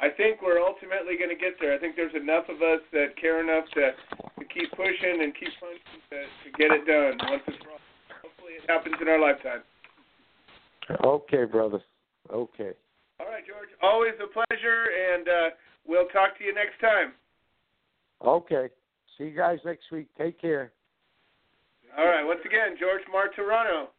I 0.00 0.10
think 0.10 0.42
we're 0.42 0.60
ultimately 0.60 1.16
going 1.16 1.30
to 1.30 1.38
get 1.38 1.54
there. 1.60 1.74
I 1.74 1.78
think 1.78 1.94
there's 1.94 2.14
enough 2.14 2.48
of 2.48 2.62
us 2.62 2.82
that 2.92 3.14
care 3.20 3.40
enough 3.40 3.64
to 3.74 3.94
to 4.38 4.44
keep 4.50 4.70
pushing 4.72 5.22
and 5.22 5.32
keep 5.34 5.54
punching 5.60 6.02
to, 6.10 6.18
to 6.26 6.48
get 6.58 6.74
it 6.74 6.84
done 6.86 7.18
once 7.30 7.42
it's 7.46 7.62
wrong. 7.64 7.78
Hopefully, 8.22 8.58
it 8.58 8.66
happens 8.68 8.96
in 9.00 9.08
our 9.08 9.20
lifetime. 9.20 9.62
Okay, 11.04 11.44
brother. 11.44 11.80
Okay. 12.30 12.72
All 13.20 13.26
right, 13.26 13.46
George. 13.46 13.70
Always 13.82 14.14
a 14.18 14.26
pleasure, 14.26 14.90
and 14.90 15.28
uh, 15.28 15.48
we'll 15.86 16.08
talk 16.08 16.36
to 16.38 16.44
you 16.44 16.52
next 16.52 16.80
time. 16.80 17.12
Okay. 18.24 18.68
See 19.16 19.24
you 19.24 19.36
guys 19.36 19.58
next 19.64 19.92
week. 19.92 20.08
Take 20.18 20.40
care. 20.40 20.72
All 21.96 22.06
right. 22.06 22.24
Once 22.24 22.40
again, 22.44 22.76
George 22.78 23.02
Martorano. 23.06 23.93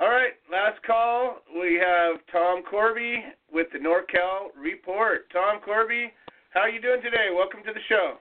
All 0.00 0.08
right, 0.08 0.32
last 0.50 0.82
call. 0.82 1.36
We 1.54 1.74
have 1.74 2.16
Tom 2.32 2.64
Corby 2.68 3.22
with 3.52 3.68
the 3.72 3.78
NorCal 3.78 4.48
Report. 4.60 5.30
Tom 5.32 5.60
Corby, 5.64 6.10
how 6.50 6.60
are 6.62 6.68
you 6.68 6.80
doing 6.80 7.00
today? 7.00 7.28
Welcome 7.32 7.60
to 7.64 7.72
the 7.72 7.78
show. 7.88 8.14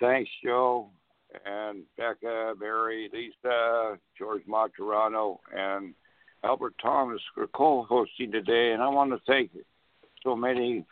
Thanks, 0.00 0.30
Joe, 0.44 0.90
and 1.46 1.84
Becca, 1.96 2.54
Barry, 2.60 3.08
Lisa, 3.10 3.98
George 4.18 4.42
Martorano, 4.46 5.38
and 5.56 5.94
Albert 6.44 6.74
Thomas 6.82 7.22
for 7.34 7.46
co-hosting 7.46 8.32
today. 8.32 8.72
And 8.72 8.82
I 8.82 8.88
want 8.88 9.12
to 9.12 9.20
thank 9.26 9.50
so 10.22 10.36
many 10.36 10.84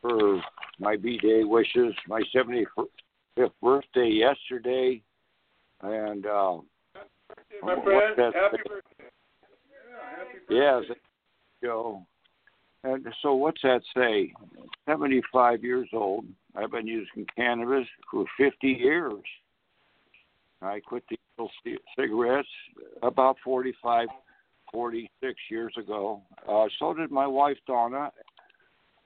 for 0.00 0.40
my 0.78 0.94
B-Day 0.96 1.42
wishes, 1.42 1.92
my 2.06 2.22
75th 2.32 3.50
birthday 3.60 4.10
yesterday, 4.10 5.02
and. 5.82 6.24
Uh, 6.24 6.58
my 7.62 7.74
friend. 7.82 8.18
Happy 8.18 8.56
birthday. 8.68 9.04
Yeah, 9.70 10.16
happy 10.16 10.38
birthday. 10.38 10.88
Yes, 10.90 10.98
Joe. 11.62 12.06
And 12.82 13.06
so 13.22 13.34
what's 13.34 13.60
that 13.62 13.82
say? 13.94 14.32
75 14.88 15.62
years 15.62 15.88
old. 15.92 16.24
I've 16.56 16.70
been 16.70 16.86
using 16.86 17.26
cannabis 17.36 17.86
for 18.10 18.24
50 18.38 18.66
years. 18.66 19.22
I 20.62 20.80
quit 20.80 21.04
the 21.08 21.16
cigarettes 21.98 22.48
about 23.02 23.36
45, 23.44 24.08
46 24.72 25.34
years 25.50 25.72
ago. 25.78 26.22
Uh, 26.48 26.66
so 26.78 26.94
did 26.94 27.10
my 27.10 27.26
wife 27.26 27.56
Donna. 27.66 28.10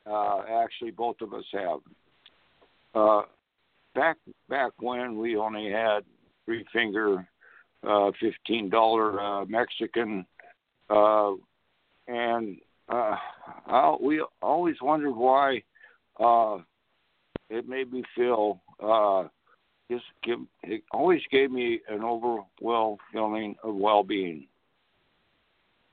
Uh, 0.07 0.43
actually, 0.51 0.91
both 0.91 1.17
of 1.21 1.33
us 1.33 1.45
have. 1.53 1.79
Uh, 2.95 3.23
back 3.95 4.17
back 4.49 4.73
when 4.81 5.17
we 5.17 5.37
only 5.37 5.71
had 5.71 6.01
three 6.45 6.65
finger 6.73 7.27
uh, 7.87 8.11
fifteen 8.21 8.69
dollar 8.69 9.21
uh, 9.21 9.45
Mexican, 9.47 10.27
uh, 10.91 11.33
and 12.09 12.57
uh, 12.89 13.17
I, 13.67 13.97
we 14.01 14.25
always 14.43 14.77
wondered 14.83 15.13
why 15.13 15.63
uh, 16.21 16.59
it 17.51 17.69
made 17.69 17.93
me 17.93 18.03
feel 18.17 18.61
uh, 18.83 19.29
just 19.91 20.05
give 20.23 20.39
it 20.63 20.83
always 20.93 21.21
gave 21.31 21.51
me 21.51 21.81
an 21.89 22.03
overwhelming 22.03 22.99
feeling 23.13 23.57
of 23.63 23.75
well-being. 23.75 24.47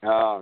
Uh, 0.04 0.42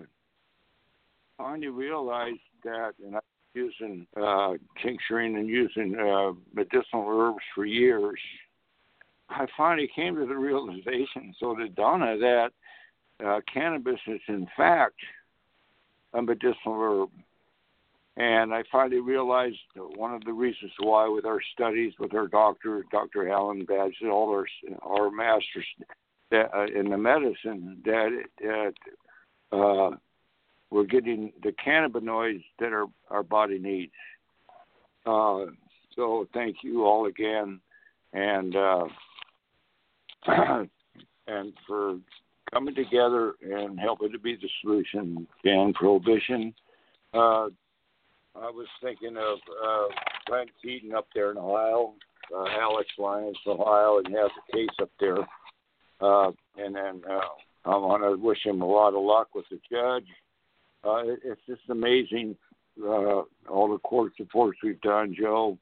finally 1.37 1.67
realized 1.67 2.39
that, 2.63 2.93
and 3.03 3.15
I've 3.15 3.21
been 3.53 3.63
using 3.65 4.07
uh, 4.21 4.53
tincturing 4.81 5.35
and 5.35 5.47
using 5.47 5.95
uh, 5.95 6.33
medicinal 6.53 7.05
herbs 7.07 7.43
for 7.55 7.65
years 7.65 8.19
I 9.29 9.45
finally 9.55 9.89
came 9.95 10.15
to 10.15 10.25
the 10.25 10.35
realization, 10.35 11.33
so 11.39 11.55
did 11.55 11.75
Donna, 11.75 12.17
that 12.17 12.49
uh, 13.25 13.39
cannabis 13.51 13.99
is 14.07 14.21
in 14.27 14.47
fact 14.57 14.95
a 16.13 16.21
medicinal 16.21 16.57
herb. 16.67 17.09
And 18.17 18.53
I 18.53 18.63
finally 18.71 18.99
realized 18.99 19.57
one 19.95 20.13
of 20.13 20.25
the 20.25 20.33
reasons 20.33 20.71
why, 20.79 21.07
with 21.07 21.25
our 21.25 21.39
studies, 21.53 21.93
with 21.99 22.13
our 22.13 22.27
doctor, 22.27 22.83
Dr. 22.91 23.29
Alan 23.29 23.63
Badge, 23.63 23.95
all 24.03 24.29
our 24.29 24.45
our 24.81 25.09
masters 25.09 25.65
that, 26.31 26.53
uh, 26.53 26.65
in 26.65 26.89
the 26.89 26.97
medicine, 26.97 27.81
that 27.85 28.23
it, 28.39 28.75
uh, 29.53 29.91
we're 30.69 30.83
getting 30.83 31.31
the 31.43 31.53
cannabinoids 31.65 32.43
that 32.59 32.73
our 32.73 32.87
our 33.09 33.23
body 33.23 33.57
needs. 33.57 33.93
Uh, 35.05 35.45
so 35.95 36.27
thank 36.33 36.57
you 36.61 36.83
all 36.83 37.05
again, 37.05 37.61
and 38.11 38.55
uh, 38.55 38.85
and 41.27 41.53
for 41.67 41.97
coming 42.51 42.75
together 42.75 43.33
and 43.41 43.79
helping 43.79 44.11
to 44.11 44.19
be 44.19 44.35
the 44.35 44.49
solution. 44.61 45.27
Ban 45.43 45.73
prohibition. 45.73 46.53
Uh, 47.13 47.47
I 48.35 48.49
was 48.51 48.67
thinking 48.81 49.17
of 49.17 49.39
uh, 49.63 49.87
Brent 50.27 50.49
Keaton 50.61 50.93
up 50.93 51.07
there 51.13 51.31
in 51.31 51.37
Ohio, 51.37 51.93
uh, 52.35 52.45
Alex 52.61 52.89
Lyons, 52.97 53.37
Ohio, 53.47 53.97
and 53.97 54.07
has 54.15 54.31
a 54.37 54.55
case 54.55 54.67
up 54.81 54.91
there. 54.99 55.19
Uh, 56.01 56.31
and 56.57 56.75
then 56.75 57.01
uh, 57.09 57.69
I 57.69 57.75
want 57.75 58.03
to 58.03 58.23
wish 58.23 58.45
him 58.45 58.61
a 58.61 58.65
lot 58.65 58.93
of 58.93 59.03
luck 59.03 59.29
with 59.35 59.45
the 59.51 59.59
judge. 59.69 60.07
Uh, 60.83 61.11
it, 61.11 61.19
it's 61.25 61.41
just 61.47 61.61
amazing 61.69 62.37
uh, 62.83 63.23
all 63.49 63.69
the 63.71 63.79
court 63.79 64.13
supports 64.17 64.59
we've 64.63 64.81
done, 64.81 65.15
Joe. 65.19 65.57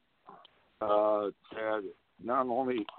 Uh, 0.80 1.30
that 1.52 1.82
not 2.22 2.46
only 2.46 2.86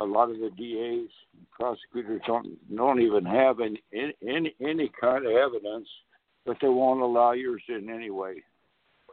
a 0.00 0.04
lot 0.04 0.30
of 0.30 0.38
the 0.38 0.50
DAs, 0.50 1.10
prosecutors 1.52 2.20
don't 2.26 2.48
don't 2.74 3.00
even 3.00 3.24
have 3.24 3.60
any 3.60 3.82
any 3.92 4.54
any 4.60 4.90
kind 5.00 5.26
of 5.26 5.32
evidence, 5.32 5.88
but 6.44 6.56
they 6.60 6.68
won't 6.68 7.00
allow 7.00 7.32
yours 7.32 7.62
in 7.68 7.88
anyway. 7.90 8.42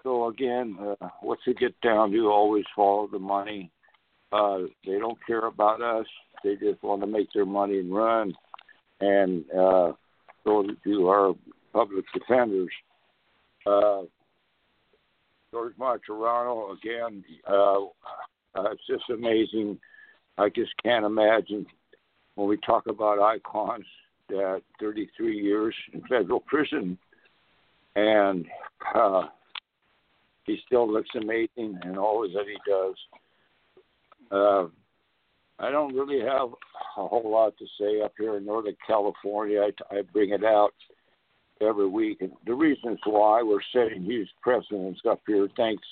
So 0.04 0.28
again, 0.28 0.78
uh, 0.82 1.10
what's 1.22 1.44
it 1.46 1.60
get 1.60 1.80
down 1.82 2.12
to? 2.12 2.30
Always 2.30 2.66
follow 2.76 3.08
the 3.12 3.20
money. 3.20 3.72
Uh, 4.32 4.62
they 4.86 4.98
don't 4.98 5.20
care 5.28 5.46
about 5.46 5.82
us. 5.82 6.08
They 6.44 6.56
just 6.56 6.82
want 6.82 7.02
to 7.02 7.08
make 7.08 7.28
their 7.34 7.46
money 7.46 7.80
and 7.80 7.94
run. 7.94 8.34
And 9.00 9.44
uh, 9.52 9.92
so 10.44 10.66
to 10.84 11.08
our 11.08 11.34
public 11.74 12.06
defenders, 12.14 12.72
uh, 13.68 14.02
George 15.52 15.74
Martorano 15.78 16.76
again. 16.78 17.24
Uh, 17.48 17.86
uh, 18.56 18.72
it's 18.72 18.88
just 18.88 19.10
amazing. 19.10 19.78
I 20.38 20.50
just 20.50 20.72
can't 20.84 21.06
imagine 21.06 21.66
when 22.36 22.48
we 22.48 22.58
talk 22.58 22.88
about 22.88 23.20
icons 23.20 23.86
that 24.30 24.62
33 24.80 25.38
years 25.38 25.76
in 25.94 26.02
federal 26.02 26.40
prison, 26.40 26.98
and 27.96 28.46
uh, 28.96 29.24
he 30.46 30.58
still 30.66 30.92
looks 30.92 31.10
amazing 31.16 31.78
and 31.84 31.98
all 31.98 32.22
that 32.22 32.46
he 32.48 32.58
does. 32.70 32.96
Uh, 34.32 34.68
I 35.60 35.70
don't 35.70 35.94
really 35.94 36.22
have 36.22 36.50
a 36.98 37.08
whole 37.08 37.30
lot 37.30 37.58
to 37.58 37.66
say 37.80 38.02
up 38.02 38.14
here 38.18 38.38
in 38.38 38.46
Northern 38.46 38.78
California. 38.88 39.62
I, 39.62 39.96
I 39.96 40.02
bring 40.14 40.32
it 40.32 40.44
out 40.44 40.74
every 41.62 41.88
week, 41.88 42.22
and 42.22 42.32
the 42.46 42.56
reasons 42.56 43.00
why 43.06 43.44
we're 43.44 43.60
setting 43.74 44.04
huge 44.04 44.30
precedents 44.42 45.02
up 45.08 45.22
here, 45.28 45.48
thanks 45.56 45.84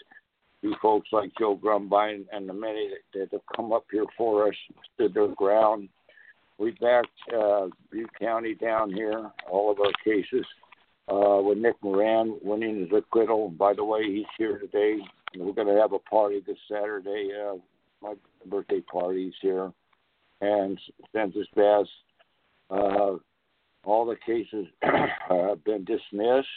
to 0.62 0.74
folks 0.82 1.10
like 1.12 1.32
Joe 1.40 1.56
Grumbine 1.56 2.26
and 2.32 2.48
the 2.48 2.54
many 2.54 2.90
that, 2.90 3.20
that 3.20 3.32
have 3.32 3.56
come 3.56 3.72
up 3.72 3.86
here 3.92 4.06
for 4.18 4.48
us, 4.48 4.56
stood 4.94 5.14
their 5.14 5.28
ground. 5.30 5.90
We 6.58 6.72
backed 6.72 7.08
uh, 7.34 7.68
Butte 7.92 8.10
County 8.20 8.56
down 8.56 8.92
here, 8.92 9.32
all 9.50 9.72
of 9.72 9.80
our 9.80 9.94
cases 10.04 10.46
uh, 11.12 11.42
with 11.42 11.58
Nick 11.58 11.76
Moran 11.82 12.38
winning 12.42 12.80
his 12.80 12.90
acquittal. 12.96 13.50
By 13.50 13.74
the 13.74 13.84
way, 13.84 14.04
he's 14.04 14.26
here 14.38 14.58
today. 14.60 14.98
We're 15.38 15.54
going 15.54 15.68
to 15.68 15.80
have 15.80 15.94
a 15.94 16.00
party 16.00 16.42
this 16.46 16.58
Saturday. 16.70 17.30
Uh, 17.34 17.56
my 18.02 18.14
birthday 18.46 18.82
party's 18.82 19.34
here, 19.42 19.72
and 20.42 20.80
sends 21.14 21.36
his 21.36 21.48
best. 21.56 21.90
Uh, 22.70 23.16
all 23.84 24.06
the 24.06 24.16
cases 24.26 24.68
have 25.30 25.64
been 25.64 25.86
dismissed. 25.86 26.48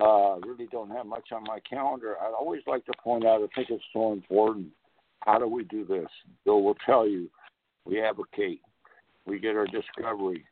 Uh, 0.00 0.36
really 0.46 0.66
don't 0.72 0.90
have 0.90 1.04
much 1.06 1.28
on 1.32 1.44
my 1.44 1.58
calendar. 1.68 2.16
I'd 2.20 2.32
always 2.32 2.62
like 2.66 2.84
to 2.86 2.92
point 3.02 3.26
out. 3.26 3.42
I 3.42 3.54
think 3.54 3.68
it's 3.70 3.84
so 3.92 4.12
important. 4.12 4.68
How 5.20 5.38
do 5.38 5.46
we 5.46 5.64
do 5.64 5.84
this? 5.84 6.08
Bill 6.44 6.62
will 6.62 6.76
tell 6.86 7.06
you. 7.06 7.28
We 7.84 8.00
advocate. 8.02 8.60
We 9.26 9.38
get 9.38 9.56
our 9.56 9.66
discovery. 9.66 10.44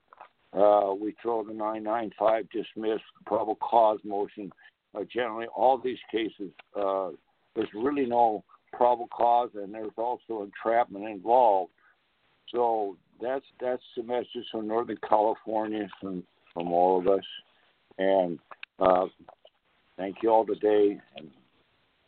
Uh, 0.52 0.92
we 0.98 1.14
throw 1.22 1.44
the 1.44 1.52
995 1.52 2.46
dismiss 2.50 3.00
probable 3.26 3.56
cause 3.56 3.98
motion. 4.04 4.50
Uh, 4.94 5.04
generally, 5.12 5.46
all 5.54 5.78
these 5.78 5.98
cases, 6.10 6.50
uh, 6.78 7.10
there's 7.54 7.68
really 7.74 8.06
no 8.06 8.44
probable 8.72 9.08
cause, 9.08 9.50
and 9.54 9.72
there's 9.72 9.90
also 9.96 10.42
entrapment 10.42 11.06
involved. 11.06 11.70
So 12.50 12.96
that's 13.20 13.44
that's 13.60 13.82
the 13.96 14.02
message 14.02 14.46
from 14.50 14.68
Northern 14.68 14.98
California 15.06 15.86
from 16.00 16.24
from 16.54 16.72
all 16.72 16.98
of 16.98 17.06
us, 17.06 17.24
and 17.98 18.38
uh, 18.78 19.06
thank 19.98 20.16
you 20.22 20.30
all 20.30 20.46
today. 20.46 20.98
And 21.16 21.28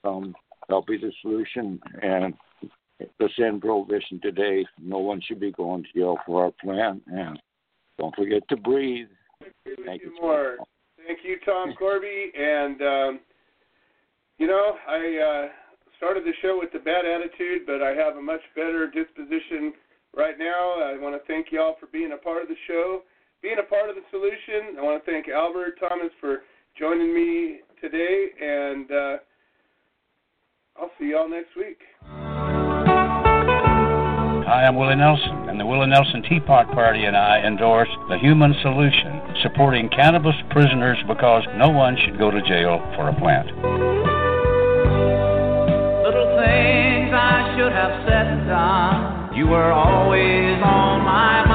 um, 0.05 0.35
that'll 0.69 0.85
be 0.85 0.97
the 0.97 1.13
solution. 1.21 1.81
And 2.01 2.35
let's 3.19 3.35
end 3.39 3.61
prohibition 3.61 4.21
today. 4.23 4.65
No 4.81 4.99
one 4.99 5.21
should 5.27 5.41
be 5.41 5.53
going 5.53 5.83
to 5.83 5.99
jail 5.99 6.17
for 6.25 6.45
our 6.45 6.53
plan, 6.63 7.03
and 7.09 7.39
don't 7.99 8.15
forget 8.15 8.43
to 8.49 8.57
breathe. 8.57 9.09
Thank 9.85 10.03
you. 10.03 10.17
More. 10.21 10.57
Thank 11.07 11.21
you, 11.25 11.39
Tom 11.45 11.75
Corby. 11.79 12.33
And 12.39 12.81
um, 12.83 13.21
you 14.39 14.47
know, 14.47 14.77
I 14.89 15.47
uh, 15.47 15.49
started 15.97 16.25
the 16.25 16.33
show 16.41 16.59
with 16.59 16.75
a 16.75 16.85
bad 16.85 17.05
attitude, 17.05 17.67
but 17.67 17.83
I 17.83 17.91
have 17.91 18.17
a 18.17 18.23
much 18.23 18.41
better 18.55 18.91
disposition 18.91 19.73
right 20.17 20.39
now. 20.39 20.81
I 20.83 20.97
want 20.99 21.15
to 21.15 21.27
thank 21.27 21.49
you 21.51 21.61
all 21.61 21.77
for 21.79 21.87
being 21.87 22.13
a 22.13 22.17
part 22.17 22.43
of 22.43 22.49
the 22.49 22.57
show, 22.67 23.03
being 23.43 23.59
a 23.59 23.69
part 23.69 23.91
of 23.91 23.97
the 23.97 24.03
solution. 24.11 24.79
I 24.79 24.83
want 24.83 25.05
to 25.05 25.11
thank 25.11 25.29
Albert 25.29 25.79
Thomas 25.81 26.13
for 26.21 26.43
joining 26.79 27.15
me 27.15 27.61
today, 27.81 28.27
and 28.41 28.91
uh, 28.91 29.17
I'll 30.77 30.91
see 30.99 31.07
you 31.07 31.19
all 31.19 31.29
next 31.29 31.57
week. 31.57 31.79
Hi, 34.51 34.67
I'm 34.67 34.77
Willie 34.77 34.97
Nelson, 34.97 35.49
and 35.49 35.61
the 35.61 35.65
Willie 35.65 35.87
Nelson 35.87 36.23
Teapot 36.29 36.73
Party 36.73 37.05
and 37.05 37.17
I 37.17 37.39
endorse 37.47 37.89
the 38.09 38.19
Human 38.19 38.55
Solution, 38.63 39.23
supporting 39.43 39.89
cannabis 39.89 40.35
prisoners 40.51 40.99
because 41.07 41.45
no 41.57 41.71
one 41.71 41.97
should 42.05 42.19
go 42.19 42.31
to 42.31 42.43
jail 42.43 42.81
for 42.97 43.09
a 43.09 43.15
plant. 43.15 43.47
Little 46.03 46.37
things 46.37 47.15
I 47.15 47.55
should 47.57 47.73
have 47.73 48.09
said 48.09 48.27
and 48.27 48.49
done. 48.49 49.37
You 49.37 49.47
were 49.47 49.71
always 49.71 50.59
on 50.65 51.05
my 51.05 51.50